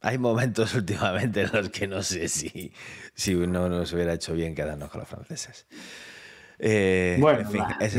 hay, 0.00 0.18
momentos 0.18 0.74
últimamente 0.74 1.42
en 1.42 1.50
los 1.52 1.70
que 1.70 1.86
no 1.86 2.02
sé 2.02 2.28
si, 2.28 2.72
si 3.14 3.34
no 3.34 3.68
nos 3.68 3.92
hubiera 3.92 4.12
hecho 4.12 4.34
bien 4.34 4.54
quedarnos 4.54 4.90
con 4.90 5.00
los 5.00 5.08
franceses. 5.08 5.66
Eh, 6.66 7.18
bueno, 7.20 7.40
en 7.40 7.50
fin, 7.50 7.62
ese, 7.78 7.98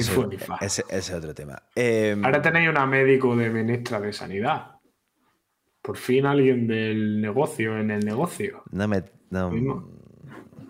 es, 0.90 1.12
otro 1.12 1.36
tema. 1.36 1.62
Em, 1.76 2.26
Ahora 2.26 2.42
tenéis 2.42 2.68
una 2.68 2.88
médico 2.88 3.36
de 3.36 3.52
ministra 3.52 4.00
de 4.00 4.12
Sanidad. 4.12 4.72
Por 5.84 5.98
fin 5.98 6.26
alguien 6.26 6.66
del 6.66 7.22
negocio 7.22 7.78
en 7.78 7.92
el 7.92 8.04
negocio. 8.04 8.64
No 8.72 8.88
me, 8.88 9.04
no, 9.30 9.52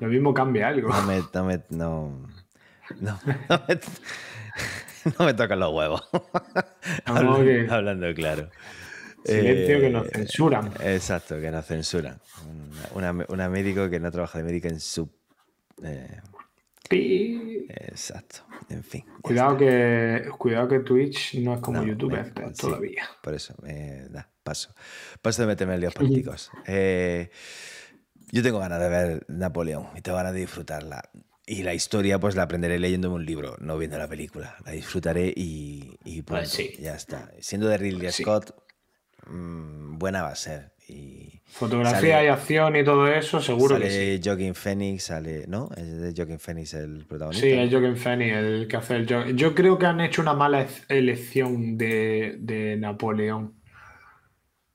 lo, 0.02 0.08
mismo, 0.10 0.34
cambia 0.34 0.68
algo. 0.68 0.90
No 0.90 1.04
me, 1.04 1.24
no 1.34 1.46
me, 1.46 1.62
no, 1.70 2.28
no, 3.00 3.18
me, 5.26 5.34
tocan 5.34 5.62
los 5.62 5.74
huevos. 5.74 6.02
hablando, 7.06 8.14
claro. 8.14 8.50
Silencio 9.24 9.80
que 9.80 9.90
nos 9.90 10.08
eh, 10.08 10.12
censuran. 10.16 10.70
Exacto, 10.82 11.40
que 11.40 11.50
nos 11.50 11.66
censuran. 11.66 12.20
Una, 12.94 13.48
médico 13.48 13.90
que 13.90 14.02
no 14.02 14.12
trabaja 14.12 14.40
de 14.40 14.44
médica 14.44 14.68
en 14.68 14.82
su. 14.82 15.10
Exacto. 17.70 18.42
En 18.70 18.84
fin. 18.84 19.06
Cuidado 19.22 19.58
que, 19.58 20.30
cuidado 20.38 20.68
que 20.68 20.80
Twitch 20.80 21.36
no 21.40 21.56
es 21.56 21.60
como 21.62 21.84
YouTube 21.84 22.16
todavía. 22.58 23.10
por 23.22 23.34
eso, 23.34 23.56
eh, 23.66 24.08
da, 24.10 24.30
paso. 24.44 24.74
Paso 25.22 25.42
de 25.42 25.48
meterme 25.48 25.76
en 25.76 25.82
líos 25.82 25.94
políticos. 25.94 26.52
Eh, 26.68 27.30
yo 28.32 28.44
tengo 28.44 28.60
ganas 28.60 28.80
de 28.80 28.90
ver 28.90 29.26
Napoleón 29.28 29.88
y 29.96 30.02
tengo 30.02 30.18
ganas 30.18 30.34
de 30.34 30.40
disfrutarla. 30.42 31.10
Y 31.48 31.62
la 31.62 31.74
historia, 31.76 32.20
pues 32.20 32.36
la 32.36 32.44
aprenderé 32.44 32.80
leyéndome 32.80 33.16
un 33.16 33.26
libro, 33.26 33.56
no 33.60 33.78
viendo 33.78 33.98
la 34.00 34.08
película. 34.08 34.56
La 34.66 34.72
disfrutaré 34.72 35.32
y, 35.36 35.98
y 36.04 36.24
pues 36.24 36.58
ya 36.80 36.96
está. 36.96 37.32
Siendo 37.40 37.68
de 37.68 37.78
Ridley 37.78 38.12
Scott, 38.12 38.56
mm, 39.28 39.98
buena 40.00 40.24
va 40.24 40.30
a 40.30 40.36
ser. 40.36 40.75
Fotografía 41.48 42.24
y 42.24 42.28
acción 42.28 42.76
y 42.76 42.84
todo 42.84 43.08
eso, 43.08 43.40
seguro 43.40 43.80
que 43.80 43.90
sí. 43.90 44.22
Joaquin 44.24 44.56
Phoenix, 44.56 45.04
sale, 45.04 45.46
¿no? 45.48 45.70
Es 45.78 46.02
de 46.02 46.14
Joaquin 46.16 46.40
Phoenix 46.40 46.74
el 46.74 47.06
protagonista. 47.06 47.48
Sí, 47.48 47.54
es 47.54 47.72
Joaquin 47.72 47.96
Phoenix 47.96 48.36
el 48.36 48.68
que 48.68 48.76
hace 48.76 48.96
el 48.98 49.36
Yo 49.36 49.56
creo 49.56 49.78
que 49.78 49.86
han 49.86 50.02
hecho 50.02 50.22
una 50.22 50.34
mala 50.34 50.68
elección 50.90 51.78
de, 51.78 52.36
de 52.40 52.76
Napoleón. 52.76 53.54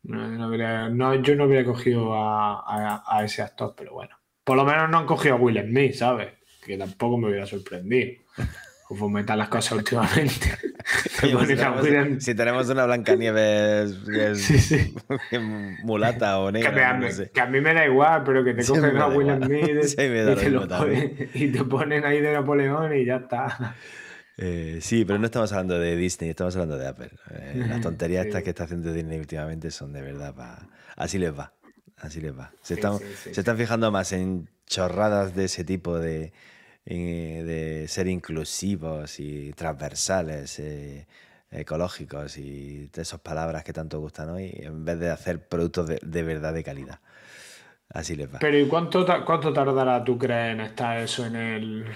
No, 0.02 1.14
yo 1.16 1.36
no 1.36 1.44
hubiera 1.44 1.64
cogido 1.64 2.12
a, 2.14 3.20
ese 3.24 3.42
actor, 3.42 3.74
pero 3.76 3.92
bueno. 3.92 4.16
Por 4.44 4.56
lo 4.56 4.64
menos 4.64 4.88
no 4.88 4.98
han 4.98 5.06
cogido 5.06 5.34
a 5.34 5.38
Will 5.38 5.60
Smith, 5.62 5.94
¿sabes? 5.94 6.32
Que 6.64 6.78
tampoco 6.78 7.18
me 7.18 7.28
hubiera 7.28 7.46
sorprendido. 7.46 8.22
Como 8.98 9.20
están 9.20 9.38
las 9.38 9.48
cosas 9.48 9.72
últimamente. 9.78 10.58
si, 12.18 12.34
tenemos, 12.34 12.68
una 12.68 12.86
Blancanieves 12.86 13.96
es 14.08 14.92
mulata 15.84 16.40
o 16.40 16.50
negra. 16.50 16.98
Que, 17.32 17.40
a 17.40 17.46
mí 17.46 17.60
me 17.60 17.72
da 17.72 17.86
igual, 17.86 18.24
pero 18.24 18.42
que 18.42 18.52
te 18.52 18.66
cogen 18.66 18.96
a 18.96 19.06
Will 19.06 19.44
Smith 19.44 19.94
y, 21.34 21.52
te 21.52 21.64
ponen 21.64 22.04
ahí 22.04 22.20
de 22.20 22.32
Napoleón 22.32 22.92
y 22.96 23.04
ya 23.04 23.18
está. 23.18 23.76
Eh, 24.36 24.78
sí, 24.80 25.04
pero 25.04 25.20
no 25.20 25.26
estamos 25.26 25.52
hablando 25.52 25.78
de 25.78 25.94
Disney, 25.94 26.30
estamos 26.30 26.56
hablando 26.56 26.76
de 26.76 26.88
Apple. 26.88 27.10
Eh, 27.30 27.64
las 27.68 27.80
tonterías 27.82 28.26
estas 28.26 28.42
que 28.42 28.50
está 28.50 28.64
haciendo 28.64 28.92
Disney 28.92 29.20
últimamente 29.20 29.70
son 29.70 29.92
de 29.92 30.02
verdad 30.02 30.34
Así 30.96 31.18
les 31.18 31.32
va, 31.32 31.52
así 31.98 32.20
les 32.20 32.36
va. 32.36 32.50
Se, 32.60 32.74
están, 32.74 32.98
se 32.98 33.40
están 33.40 33.56
fijando 33.56 33.92
más 33.92 34.12
en 34.12 34.48
chorradas 34.66 35.36
de 35.36 35.44
ese 35.44 35.62
tipo 35.62 35.96
de, 35.96 36.32
eh, 36.86 37.42
de 37.44 37.88
ser 37.88 38.08
inclusivos 38.08 39.20
y 39.20 39.52
transversales, 39.52 40.62
ecológicos 41.50 42.38
y 42.38 42.88
de 42.88 43.02
esas 43.02 43.20
palabras 43.20 43.64
que 43.64 43.72
tanto 43.72 44.00
gustan 44.00 44.30
hoy, 44.30 44.52
en 44.54 44.84
vez 44.84 44.98
de 44.98 45.10
hacer 45.10 45.46
productos 45.48 45.88
de, 45.88 46.22
verdad 46.22 46.54
de 46.54 46.64
calidad. 46.64 47.00
Así 47.88 48.14
les 48.14 48.32
va. 48.32 48.38
Pero 48.38 48.58
¿y 48.58 48.68
cuánto, 48.68 49.04
cuánto 49.24 49.52
tardará, 49.52 50.04
tú 50.04 50.16
crees, 50.16 50.54
en 50.54 50.60
estar 50.60 50.98
eso 50.98 51.26
en 51.26 51.36
el 51.36 51.86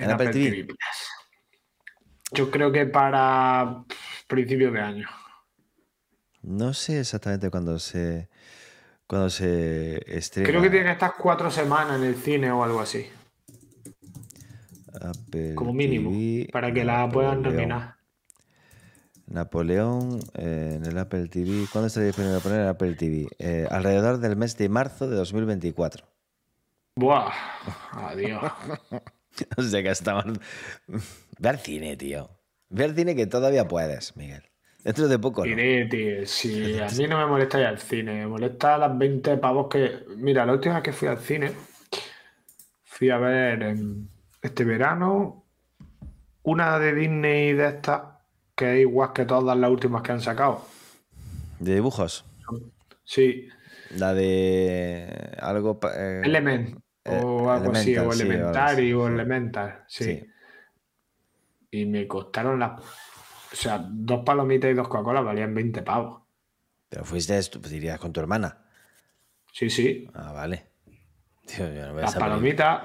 en 0.00 0.10
Apple, 0.10 0.30
TV? 0.30 0.66
Yo 2.32 2.50
creo 2.50 2.72
que 2.72 2.86
para 2.86 3.84
principios 4.26 4.72
de 4.72 4.80
año. 4.80 5.08
No 6.42 6.74
sé 6.74 7.00
exactamente 7.00 7.50
cuándo 7.50 7.78
se, 7.78 8.28
cuando 9.06 9.30
se 9.30 10.02
estrena. 10.06 10.48
Creo 10.48 10.62
que 10.62 10.70
tiene 10.70 10.86
que 10.86 10.92
estar 10.92 11.14
cuatro 11.18 11.50
semanas 11.50 11.98
en 11.98 12.06
el 12.06 12.16
cine 12.16 12.50
o 12.50 12.64
algo 12.64 12.80
así. 12.80 13.08
Como 15.54 15.72
mínimo, 15.72 16.10
para 16.52 16.72
que 16.72 16.84
la 16.84 17.08
puedan 17.08 17.42
terminar. 17.42 17.96
Napoleón 19.26 20.20
eh, 20.34 20.74
en 20.76 20.84
el 20.84 20.98
Apple 20.98 21.28
TV. 21.28 21.66
¿Cuándo 21.72 21.86
está 21.86 22.00
disponible 22.00 22.40
poner 22.40 22.60
el 22.60 22.68
Apple 22.68 22.94
TV? 22.94 23.26
Eh, 23.38 23.66
alrededor 23.70 24.18
del 24.18 24.36
mes 24.36 24.56
de 24.56 24.68
marzo 24.68 25.08
de 25.08 25.16
2024. 25.16 26.06
Buah, 26.96 27.32
adiós. 27.92 28.52
o 29.56 29.62
sea 29.62 29.82
que 29.82 29.90
estamos. 29.90 30.38
Ve 31.38 31.48
al 31.48 31.58
cine, 31.58 31.96
tío. 31.96 32.30
Ve 32.68 32.84
al 32.84 32.94
cine 32.94 33.16
que 33.16 33.26
todavía 33.26 33.66
puedes, 33.66 34.16
Miguel. 34.16 34.42
Dentro 34.84 35.08
de 35.08 35.18
poco. 35.18 35.46
Iré, 35.46 35.86
tío. 35.86 36.26
Si 36.26 36.78
a 36.78 36.88
mí 36.88 37.06
no 37.08 37.18
me 37.18 37.26
molesta 37.26 37.58
ir 37.58 37.66
al 37.66 37.78
cine, 37.78 38.12
me 38.12 38.26
molesta 38.26 38.76
las 38.78 38.96
20 38.96 39.38
pavos 39.38 39.68
que. 39.68 40.04
Mira, 40.16 40.44
la 40.44 40.52
última 40.52 40.74
vez 40.74 40.84
que 40.84 40.92
fui 40.92 41.08
al 41.08 41.18
cine, 41.18 41.52
fui 42.84 43.10
a 43.10 43.16
ver 43.16 43.76
este 44.44 44.64
verano 44.64 45.42
una 46.42 46.78
de 46.78 46.94
Disney 46.94 47.54
de 47.54 47.68
estas, 47.68 48.02
que 48.54 48.74
es 48.74 48.80
igual 48.82 49.14
que 49.14 49.24
todas 49.24 49.56
las 49.56 49.70
últimas 49.70 50.02
que 50.02 50.12
han 50.12 50.20
sacado. 50.20 50.66
¿De 51.58 51.74
dibujos? 51.74 52.26
Sí. 53.04 53.48
La 53.96 54.12
de 54.12 55.32
algo... 55.40 55.80
Eh, 55.96 56.20
Element. 56.24 56.78
o 57.06 57.50
algo 57.50 57.72
así, 57.72 57.96
o 57.96 58.12
Elemental, 58.12 58.76
sí, 58.76 58.92
o 58.92 59.06
Elementary. 59.06 59.14
Elemental, 59.14 59.84
sí. 59.88 60.04
Sí. 60.04 60.26
Y 61.70 61.86
me 61.86 62.06
costaron 62.06 62.60
las. 62.60 62.80
O 62.80 63.56
sea, 63.56 63.78
dos 63.90 64.22
palomitas 64.24 64.70
y 64.70 64.74
dos 64.74 64.88
Coca-Cola 64.88 65.22
valían 65.22 65.54
20 65.54 65.82
pavos. 65.82 66.22
Pero 66.90 67.04
fuiste, 67.04 67.40
tú 67.44 67.60
dirías, 67.60 67.98
con 67.98 68.12
tu 68.12 68.20
hermana. 68.20 68.58
Sí, 69.52 69.70
sí. 69.70 70.06
Ah, 70.12 70.32
vale. 70.32 70.66
Tío, 71.46 71.72
yo 71.72 71.86
no 71.86 71.94
veo 71.94 72.04
Las 72.04 72.14
palomitas. 72.14 72.82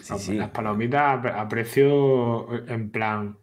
Sí, 0.00 0.12
las- 0.12 0.22
sí. 0.22 0.34
Las 0.34 0.50
palomitas 0.50 1.18
a 1.18 1.22
pre- 1.22 1.32
a 1.32 1.48
precio 1.48 2.52
en 2.68 2.90
plan. 2.90 3.38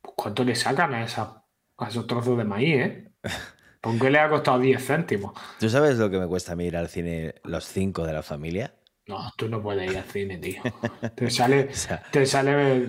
¿Cuánto 0.00 0.44
le 0.44 0.54
sacan 0.54 0.94
a, 0.94 1.04
esos 1.04 2.06
trozos 2.06 2.36
de 2.38 2.44
maíz, 2.44 2.76
eh? 2.76 3.12
¿Por 3.80 3.98
qué 3.98 4.10
le 4.10 4.18
ha 4.20 4.28
costado 4.28 4.58
10 4.60 4.84
céntimos? 4.86 5.32
¿Tú 5.58 5.68
sabes 5.68 5.98
lo 5.98 6.08
que 6.10 6.18
me 6.18 6.26
cuesta 6.28 6.52
a 6.52 6.56
mí 6.56 6.66
ir 6.66 6.76
al 6.76 6.88
cine 6.88 7.34
los 7.44 7.64
cinco 7.64 8.06
de 8.06 8.12
la 8.12 8.22
familia? 8.22 8.74
No, 9.08 9.18
tú 9.36 9.48
no 9.48 9.60
puedes 9.60 9.90
ir 9.90 9.98
al 9.98 10.04
cine, 10.04 10.38
tío. 10.38 10.62
Te 11.16 11.28
sale. 11.30 11.68
O 11.70 11.74
sea, 11.74 12.02
Te 12.12 12.24
sale. 12.26 12.88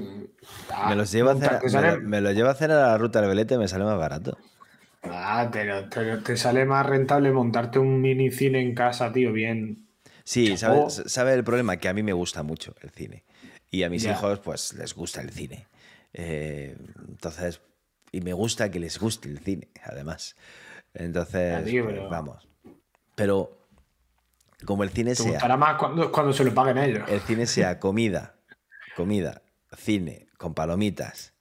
ah, 0.71 0.89
me 0.89 0.95
los 0.95 1.11
llevo 1.11 1.29
a 1.29 1.33
hacer, 1.33 1.59
te 1.59 1.65
me, 1.65 1.69
sale- 1.71 1.91
lo- 1.93 2.01
me 2.01 2.21
los 2.21 2.33
llevo 2.35 2.49
a 2.49 2.51
hacer 2.51 2.71
a 2.71 2.75
la 2.89 2.97
ruta 2.97 3.19
del 3.21 3.29
Belete, 3.29 3.57
me 3.57 3.67
sale 3.67 3.85
más 3.85 3.97
barato. 3.97 4.37
Ah, 5.03 5.49
pero, 5.51 5.87
pero 5.93 6.21
te 6.21 6.37
sale 6.37 6.65
más 6.65 6.85
rentable 6.85 7.31
montarte 7.31 7.79
un 7.79 7.99
mini 8.01 8.29
cine 8.31 8.61
en 8.61 8.75
casa, 8.75 9.11
tío, 9.11 9.33
bien. 9.33 9.87
Sí. 10.23 10.55
¿sabes 10.57 11.03
sabe 11.07 11.33
el 11.33 11.43
problema? 11.43 11.77
Que 11.77 11.89
a 11.89 11.93
mí 11.93 12.03
me 12.03 12.13
gusta 12.13 12.43
mucho 12.43 12.75
el 12.81 12.89
cine. 12.91 13.23
Y 13.71 13.83
a 13.83 13.89
mis 13.89 14.05
hijos, 14.05 14.39
pues, 14.39 14.73
les 14.73 14.93
gusta 14.93 15.21
el 15.21 15.31
cine. 15.31 15.67
Eh, 16.13 16.77
entonces, 17.09 17.59
y 18.11 18.21
me 18.21 18.33
gusta 18.33 18.69
que 18.69 18.79
les 18.79 18.99
guste 18.99 19.27
el 19.29 19.39
cine, 19.39 19.69
además. 19.83 20.35
Entonces, 20.93 21.59
pues, 21.63 21.73
pero- 21.85 22.09
vamos. 22.09 22.47
Pero, 23.15 23.57
como 24.65 24.83
el 24.83 24.91
cine 24.91 25.15
Te 25.15 25.23
sea, 25.23 25.57
más 25.57 25.77
cuando, 25.77 26.11
cuando 26.11 26.31
se 26.33 26.43
lo 26.43 26.53
paguen 26.53 26.77
ellos. 26.77 27.09
el 27.09 27.19
cine 27.21 27.45
sea 27.47 27.79
comida, 27.79 28.35
comida, 28.95 29.41
cine, 29.75 30.27
con 30.37 30.53
palomitas, 30.53 31.33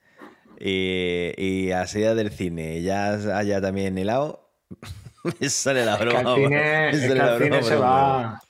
y, 0.59 1.33
y 1.37 1.73
a 1.73 1.87
salida 1.87 2.15
del 2.15 2.31
cine 2.31 2.81
ya 2.83 3.13
haya 3.37 3.61
también 3.61 3.99
helado, 3.99 4.51
me 5.41 5.49
sale 5.51 5.85
la 5.85 5.95
Es 5.95 5.99
que 5.99 6.05
broma. 6.07 6.19
al 6.33 6.37
cine, 6.37 6.91
es 6.91 7.01
que 7.01 7.63
se 7.63 7.77
va. 7.77 8.41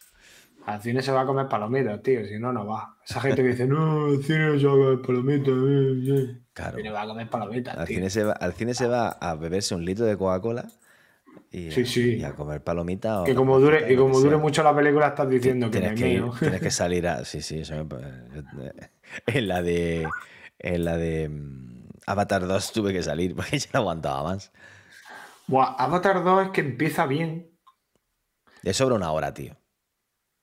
Al 0.65 0.81
cine 0.81 1.03
se 1.03 1.11
va 1.11 1.23
a 1.23 1.27
comer 1.27 1.49
palomitas, 1.49 2.01
tío, 2.03 2.25
si 2.25 2.39
no, 2.39 2.53
no 2.53 2.65
va. 2.67 2.97
Esa 3.05 3.21
gente 3.21 3.43
que 3.43 3.49
dice, 3.49 3.67
no, 3.67 4.09
el 4.09 4.23
cine 4.23 4.59
se 4.61 4.67
va 4.67 4.73
a 4.73 4.77
comer 4.77 5.03
palomitas, 5.03 5.55
eh, 5.55 6.03
eh". 6.09 6.39
Claro. 6.53 6.77
Cine 6.77 6.91
va 6.91 7.03
a 7.03 7.07
comer 7.07 7.29
palomitas, 7.29 7.77
Al 7.77 7.87
tío. 7.87 7.97
cine, 7.97 8.11
se 8.11 8.25
va, 8.25 8.33
al 8.33 8.53
cine 8.53 8.75
se 8.75 8.87
va 8.87 9.09
a 9.09 9.35
beberse 9.35 9.75
un 9.75 9.85
litro 9.85 10.05
de 10.07 10.17
Coca-Cola 10.17 10.67
y, 11.51 11.69
a- 11.69 11.73
Sí, 11.73 11.85
sí. 11.85 12.17
y 12.17 12.23
a 12.25 12.35
comer 12.35 12.63
palomita. 12.63 13.23
o 13.23 13.25
Que 13.25 13.35
como 13.35 13.59
dure, 13.59 13.93
y 13.93 13.97
como 13.97 14.21
dure 14.21 14.37
mucho 14.37 14.63
la 14.63 14.75
película, 14.75 15.09
estás 15.09 15.29
diciendo 15.29 15.69
que 15.71 15.81
tienes 15.81 15.99
que, 16.01 16.19
ir- 16.21 16.33
tienes 16.39 16.61
que 16.61 16.71
salir 16.83 17.09
a. 17.09 17.25
Sí, 17.25 17.43
sí, 17.43 17.61
eso 17.61 17.75
me 17.75 17.85
pa- 17.85 18.01
En 19.27 19.49
la 19.49 19.63
de. 19.63 20.07
En 20.61 20.85
la 20.85 20.97
de. 20.97 21.29
mm, 21.29 21.89
Avatar 22.07 22.47
2 22.47 22.73
tuve 22.73 22.93
que 22.93 23.03
salir 23.03 23.35
porque 23.35 23.59
ya 23.59 23.69
no 23.75 23.81
aguantaba 23.81 24.23
más. 24.23 24.53
Buah, 25.49 25.75
Avatar 25.77 26.23
2 26.23 26.47
es 26.47 26.51
que 26.53 26.61
empieza 26.61 27.07
bien. 27.07 27.51
Le 28.63 28.73
sobra 28.75 28.95
una 28.95 29.11
hora, 29.11 29.35
tío. 29.35 29.57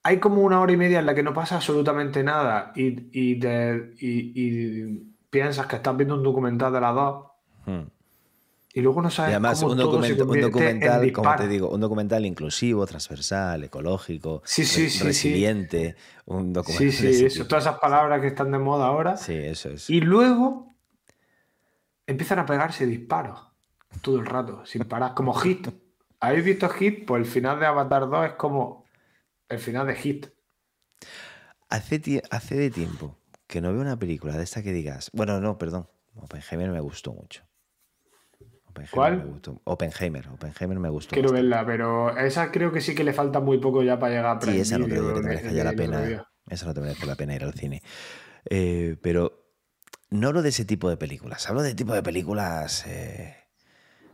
Hay 0.03 0.19
como 0.19 0.41
una 0.41 0.61
hora 0.61 0.71
y 0.71 0.77
media 0.77 0.99
en 0.99 1.05
la 1.05 1.13
que 1.15 1.23
no 1.23 1.33
pasa 1.33 1.55
absolutamente 1.57 2.23
nada 2.23 2.71
y, 2.75 3.09
y, 3.11 3.39
te- 3.39 3.93
y- 3.99 4.31
y 4.35 5.13
piensas 5.29 5.67
que 5.67 5.75
estás 5.75 5.95
viendo 5.97 6.15
un 6.15 6.23
documental 6.23 6.71
de 6.73 6.81
las 6.81 6.95
dos 6.95 7.25
Hmm. 7.65 7.81
y 8.73 8.81
luego 8.81 9.01
no 9.01 9.09
Y 9.09 9.11
sabes 9.11 9.31
además, 9.33 9.59
cómo 9.59 9.73
un, 9.73 9.77
todo 9.77 10.01
se 10.01 10.13
un 10.13 10.17
convierte 10.19 10.39
en 10.39 10.41
documental, 10.79 11.11
como 11.11 11.35
te 11.35 11.47
digo, 11.47 11.69
un 11.69 11.81
documental 11.81 12.25
inclusivo, 12.25 12.85
transversal, 12.87 13.63
ecológico, 13.65 14.41
Sí, 14.45 14.65
sí, 14.65 14.83
re- 14.83 14.89
sí, 14.89 15.03
resiliente. 15.03 15.95
Un 16.25 16.53
documental 16.53 16.91
Sí, 16.91 17.13
sí, 17.13 17.25
eso, 17.25 17.45
todas 17.45 17.65
esas 17.65 17.79
palabras 17.79 18.21
que 18.21 18.27
están 18.27 18.51
de 18.51 18.57
moda 18.59 18.87
ahora. 18.87 19.17
Sí, 19.17 19.33
eso 19.33 19.69
es. 19.69 19.89
Y 19.89 19.99
luego 20.01 20.73
empiezan 22.07 22.39
a 22.39 22.45
pegarse 22.45 22.85
disparos 22.85 23.39
todo 24.01 24.19
el 24.19 24.25
rato, 24.25 24.65
sin 24.65 24.83
parar, 24.85 25.13
como 25.13 25.33
Hit. 25.33 25.67
¿Habéis 26.21 26.45
visto 26.45 26.69
Hit? 26.69 27.05
Pues 27.05 27.21
el 27.25 27.29
final 27.29 27.59
de 27.59 27.65
Avatar 27.65 28.09
2 28.09 28.25
es 28.25 28.33
como 28.33 28.78
el 29.49 29.59
final 29.59 29.87
de 29.87 29.95
Hit. 29.95 30.27
Hace, 31.69 32.23
hace 32.31 32.55
de 32.55 32.69
tiempo 32.69 33.17
que 33.47 33.61
no 33.61 33.71
veo 33.71 33.81
una 33.81 33.97
película 33.97 34.37
de 34.37 34.43
esta 34.43 34.61
que 34.63 34.71
digas. 34.71 35.09
Bueno, 35.13 35.39
no, 35.39 35.57
perdón. 35.57 35.89
Oppenheimer 36.15 36.69
me 36.71 36.79
gustó 36.79 37.13
mucho. 37.13 37.43
Oppenheimer 38.65 38.91
¿Cuál? 38.91 39.17
me 39.17 39.25
gustó. 39.25 39.61
Oppenheimer. 39.63 40.27
Oppenheimer 40.29 40.79
me 40.79 40.89
gustó. 40.89 41.13
Quiero 41.13 41.31
verla, 41.31 41.65
pero 41.65 42.15
esa 42.17 42.51
creo 42.51 42.71
que 42.71 42.81
sí 42.81 42.93
que 42.93 43.03
le 43.03 43.13
falta 43.13 43.39
muy 43.39 43.57
poco 43.59 43.83
ya 43.83 43.99
para 43.99 44.13
llegar 44.13 44.37
a 44.37 44.41
Sí, 44.41 44.59
esa 44.59 44.77
no 44.77 44.85
creo 44.85 45.13
que 45.13 45.21
te 45.21 45.27
merezca 45.27 45.51
ya 45.51 45.63
la 45.63 45.73
pena. 45.73 46.27
Esa 46.47 46.65
no 46.65 46.73
te 46.73 46.81
merece 46.81 47.05
la 47.05 47.15
pena 47.15 47.35
ir 47.35 47.43
al 47.43 47.53
cine. 47.53 47.81
Eh, 48.49 48.97
pero 49.01 49.53
no 50.09 50.27
hablo 50.27 50.41
de 50.41 50.49
ese 50.49 50.65
tipo 50.65 50.89
de 50.89 50.97
películas. 50.97 51.47
Hablo 51.49 51.61
de 51.61 51.75
tipo 51.75 51.93
de 51.93 52.03
películas 52.03 52.85
eh, 52.87 53.35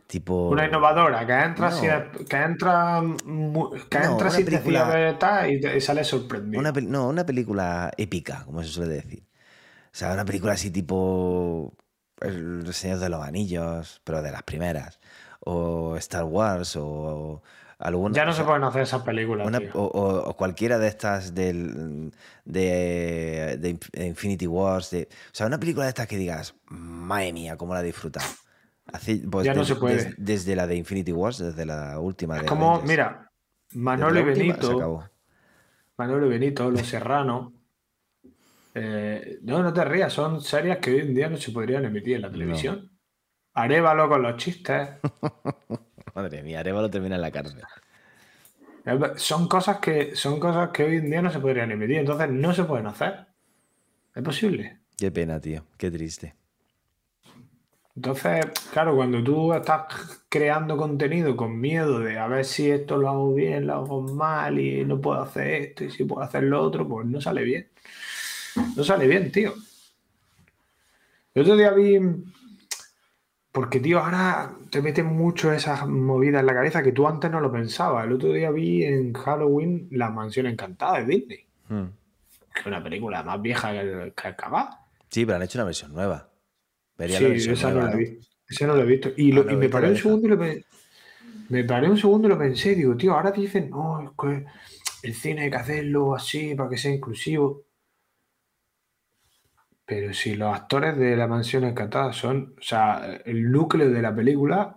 tipo. 0.06 0.48
Una 0.48 0.66
innovadora, 0.66 1.26
que 1.26 1.32
entra, 1.32 1.70
No. 1.70 1.76
sin- 1.76 2.24
que 2.26 2.36
entra, 2.36 3.02
que 3.02 3.98
No, 3.98 4.12
entra 4.12 4.30
sin 4.30 4.44
película- 4.44 5.48
y, 5.48 5.60
te- 5.60 5.76
y 5.76 5.80
sale 5.80 6.04
sorprendido. 6.04 6.60
Una 6.60 6.72
no, 6.72 7.08
una 7.08 7.24
película 7.26 7.90
épica, 7.96 8.42
como 8.44 8.62
se 8.62 8.68
suele 8.68 8.94
decir. 8.94 9.24
O 9.86 9.98
sea, 9.98 10.12
una 10.12 10.24
película 10.24 10.52
así 10.52 10.70
tipo 10.70 11.72
El 12.20 12.72
Señor 12.72 12.98
de 12.98 13.08
los 13.08 13.22
Anillos, 13.24 14.00
pero 14.04 14.22
de 14.22 14.30
las 14.32 14.42
primeras. 14.42 15.00
O 15.40 15.96
Star 15.96 16.24
Wars, 16.24 16.76
o 16.76 17.42
alguna. 17.78 18.14
ya 18.14 18.24
no 18.24 18.30
o 18.30 18.34
se 18.34 18.42
pueden 18.44 18.64
hacer 18.64 18.82
esas 18.82 19.02
películas, 19.02 19.46
una- 19.46 19.60
o, 19.74 19.82
o- 19.84 20.30
o 20.30 20.36
cualquiera 20.36 20.78
de 20.78 20.88
estas 20.88 21.34
del, 21.34 22.10
de, 22.44 23.56
de 23.60 23.74
Inf- 23.74 23.90
de 23.92 24.06
Infinity 24.06 24.46
Wars. 24.46 24.90
De, 24.90 25.08
o 25.10 25.34
sea, 25.34 25.46
una 25.46 25.58
película 25.58 25.84
de 25.84 25.90
estas 25.90 26.06
que 26.06 26.16
digas, 26.16 26.54
madre 26.68 27.32
mía, 27.32 27.56
cómo 27.56 27.74
la 27.74 27.80
he 27.80 27.84
disfrutado. 27.84 28.26
Así, 28.86 29.16
pues, 29.30 29.44
Ya 29.44 29.54
no 29.54 29.64
se 29.64 29.76
puede. 29.76 29.96
des- 29.96 30.14
desde 30.16 30.54
la 30.56 30.66
de 30.66 30.76
Infinity 30.76 31.12
Wars, 31.12 31.38
desde 31.38 31.66
la 31.66 31.98
última 31.98 32.36
Es 32.36 32.42
de 32.42 32.48
como, 32.48 32.66
Avengers. 32.76 32.88
mira, 32.88 33.30
Manolo 33.74 34.20
y 34.20 34.22
Benito. 34.24 35.12
Manolo 35.98 36.26
y 36.26 36.28
Benito, 36.30 36.70
Los 36.70 36.86
Serranos. 36.86 37.52
eh, 38.74 39.38
no, 39.42 39.62
no 39.62 39.72
te 39.72 39.84
rías, 39.84 40.12
son 40.12 40.40
series 40.40 40.78
que 40.78 40.90
hoy 40.92 41.00
en 41.00 41.14
día 41.14 41.28
no 41.30 41.36
se 41.36 41.50
podrían 41.50 41.84
emitir 41.84 42.16
en 42.16 42.22
la 42.22 42.30
televisión. 42.30 42.90
Arévalo 43.54 44.08
con 44.08 44.22
los 44.22 44.36
chistes. 44.36 44.88
Madre 46.14 46.42
mía, 46.42 46.60
Arevalo 46.60 46.90
termina 46.90 47.16
en 47.16 47.22
la 47.22 47.30
cárcel. 47.30 47.62
Son 49.16 49.48
cosas 49.48 49.78
que 49.78 50.14
son 50.14 50.38
cosas 50.38 50.70
que 50.70 50.84
hoy 50.84 50.96
en 50.96 51.10
día 51.10 51.20
no 51.22 51.30
se 51.32 51.40
podrían 51.40 51.72
emitir, 51.72 51.96
entonces 51.98 52.30
no 52.30 52.52
se 52.54 52.64
pueden 52.64 52.86
hacer. 52.86 53.26
Es 54.14 54.22
posible. 54.22 54.78
Qué 54.96 55.10
pena, 55.10 55.40
tío. 55.40 55.64
Qué 55.76 55.90
triste. 55.90 56.34
Entonces, 57.96 58.44
claro, 58.72 58.94
cuando 58.94 59.24
tú 59.24 59.54
estás 59.54 60.22
creando 60.28 60.76
contenido 60.76 61.34
con 61.34 61.58
miedo 61.58 61.98
de 62.00 62.18
a 62.18 62.26
ver 62.26 62.44
si 62.44 62.70
esto 62.70 62.98
lo 62.98 63.08
hago 63.08 63.34
bien, 63.34 63.66
lo 63.66 63.74
hago 63.74 64.02
mal 64.02 64.60
y 64.60 64.84
no 64.84 65.00
puedo 65.00 65.22
hacer 65.22 65.48
esto 65.48 65.84
y 65.84 65.90
si 65.90 66.04
puedo 66.04 66.22
hacer 66.22 66.42
lo 66.42 66.62
otro, 66.62 66.86
pues 66.86 67.06
no 67.06 67.22
sale 67.22 67.42
bien. 67.42 67.68
No 68.76 68.84
sale 68.84 69.06
bien, 69.06 69.32
tío. 69.32 69.54
El 71.34 71.42
otro 71.42 71.56
día 71.56 71.70
vi. 71.72 71.98
Porque, 73.50 73.80
tío, 73.80 74.00
ahora 74.00 74.52
te 74.70 74.82
meten 74.82 75.06
mucho 75.06 75.50
esas 75.50 75.86
movidas 75.88 76.40
en 76.40 76.46
la 76.46 76.54
cabeza 76.54 76.82
que 76.82 76.92
tú 76.92 77.08
antes 77.08 77.30
no 77.30 77.40
lo 77.40 77.50
pensabas. 77.50 78.04
El 78.04 78.12
otro 78.12 78.30
día 78.32 78.50
vi 78.50 78.84
en 78.84 79.14
Halloween 79.14 79.88
La 79.92 80.10
Mansión 80.10 80.44
Encantada 80.46 80.98
de 80.98 81.06
Disney. 81.06 81.46
Hmm. 81.68 81.86
Que 82.52 82.60
es 82.60 82.66
una 82.66 82.82
película 82.82 83.22
más 83.22 83.40
vieja 83.40 83.72
que, 83.72 84.12
que 84.14 84.28
acabar. 84.28 84.68
Sí, 85.08 85.24
pero 85.24 85.36
han 85.36 85.42
hecho 85.42 85.58
una 85.58 85.64
versión 85.64 85.94
nueva. 85.94 86.28
Vería 86.98 87.18
Sí, 87.18 87.24
la 87.24 87.28
versión 87.28 87.54
esa 87.54 87.70
no 87.72 87.80
nueva, 87.80 87.90
la 87.90 87.96
visto. 87.96 88.26
Esa 88.48 88.66
no 88.66 88.76
la 88.76 88.82
he 88.82 88.86
visto. 88.86 89.10
Y, 89.16 89.32
Ah, 89.32 89.34
lo- 89.36 89.44
no, 89.44 89.52
y 89.52 89.56
me 89.56 89.68
paré 89.68 89.88
un 89.88 89.96
segundo 89.96 90.26
y 90.26 90.30
lo 90.30 90.38
pensé. 90.38 90.66
Me 91.48 91.64
paré 91.64 91.90
un 91.90 91.96
segundo 91.98 92.28
y 92.28 92.30
lo 92.30 92.38
pensé. 92.38 92.74
Digo, 92.74 92.96
tío, 92.96 93.14
ahora 93.14 93.32
dicen, 93.32 93.70
no, 93.70 94.02
es 94.02 94.10
que 94.20 94.44
el 95.08 95.14
cine 95.14 95.42
hay 95.42 95.50
que 95.50 95.56
hacerlo 95.56 96.14
así 96.14 96.54
para 96.54 96.70
que 96.70 96.78
sea 96.78 96.92
inclusivo. 96.92 97.64
Pero 99.84 100.12
si 100.14 100.36
los 100.36 100.54
actores 100.54 100.96
de 100.96 101.16
La 101.16 101.26
Mansión 101.26 101.64
Encantada 101.64 102.12
son, 102.12 102.54
o 102.58 102.62
sea, 102.62 103.20
el 103.24 103.50
núcleo 103.50 103.90
de 103.90 104.02
la 104.02 104.14
película 104.14 104.76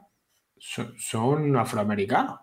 son, 0.57 0.93
son 0.97 1.55
afroamericanos. 1.57 2.39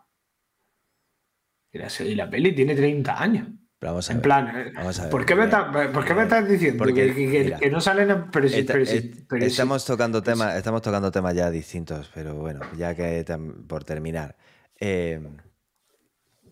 Y 1.72 1.78
la, 1.78 1.88
y 2.00 2.14
la 2.16 2.28
peli 2.28 2.52
tiene 2.56 2.74
30 2.74 3.22
años. 3.22 3.48
Pero 3.78 3.92
vamos 3.92 4.08
a 4.08 4.12
En 4.12 4.18
ver. 4.18 4.22
plan, 4.22 4.72
Vamos 4.74 4.98
a 4.98 5.02
ver, 5.02 5.10
¿por 5.10 5.26
qué 5.26 5.34
me, 5.34 5.44
estás- 5.44 5.66
por 5.92 6.04
qué 6.04 6.14
me 6.14 6.24
mira, 6.24 6.36
estás 6.38 6.48
diciendo 6.48 6.78
porque, 6.78 6.94
que, 7.08 7.14
que- 7.14 7.30
que- 7.30 7.44
mira, 7.44 7.58
que 7.58 7.70
no 7.70 7.80
salen 7.80 8.10
en- 8.10 8.30
pero 8.30 8.48
si- 8.48 8.60
Esta- 8.60 8.72
pero 8.72 8.86
si- 8.86 8.96
est- 8.96 9.14
pero 9.28 9.40
si- 9.42 9.46
estamos 9.48 9.84
tocando 9.84 10.22
temas, 10.22 10.56
estamos 10.56 10.80
tocando 10.80 11.10
temas 11.12 11.34
ya 11.34 11.50
distintos, 11.50 12.10
pero 12.14 12.34
bueno, 12.36 12.60
ya 12.76 12.94
que 12.94 13.24
por 13.68 13.84
terminar. 13.84 14.36
eh, 14.80 15.20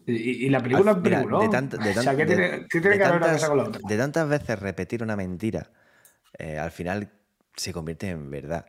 Y, 0.06 0.46
y 0.46 0.48
la 0.50 0.60
película 0.60 0.90
es 0.92 0.96
película. 0.98 1.38
de, 1.38 1.46
tant- 1.48 1.70
de 1.70 1.90
o 1.90 1.92
sea, 1.94 2.12
tant- 2.12 2.16
¿qué 2.16 2.26
de- 2.26 2.36
tiene, 2.36 2.66
tiene 2.70 2.88
de 2.90 2.98
que 2.98 3.02
una 3.04 3.20
tantas, 3.20 3.48
con 3.48 3.56
la 3.56 3.64
otra? 3.64 3.80
de 3.82 3.96
tantas 3.96 4.28
veces 4.28 4.58
repetir 4.58 5.02
una 5.02 5.16
mentira, 5.16 5.70
eh, 6.38 6.58
al 6.58 6.70
final 6.70 7.10
se 7.56 7.72
convierte 7.72 8.10
en 8.10 8.30
verdad. 8.30 8.66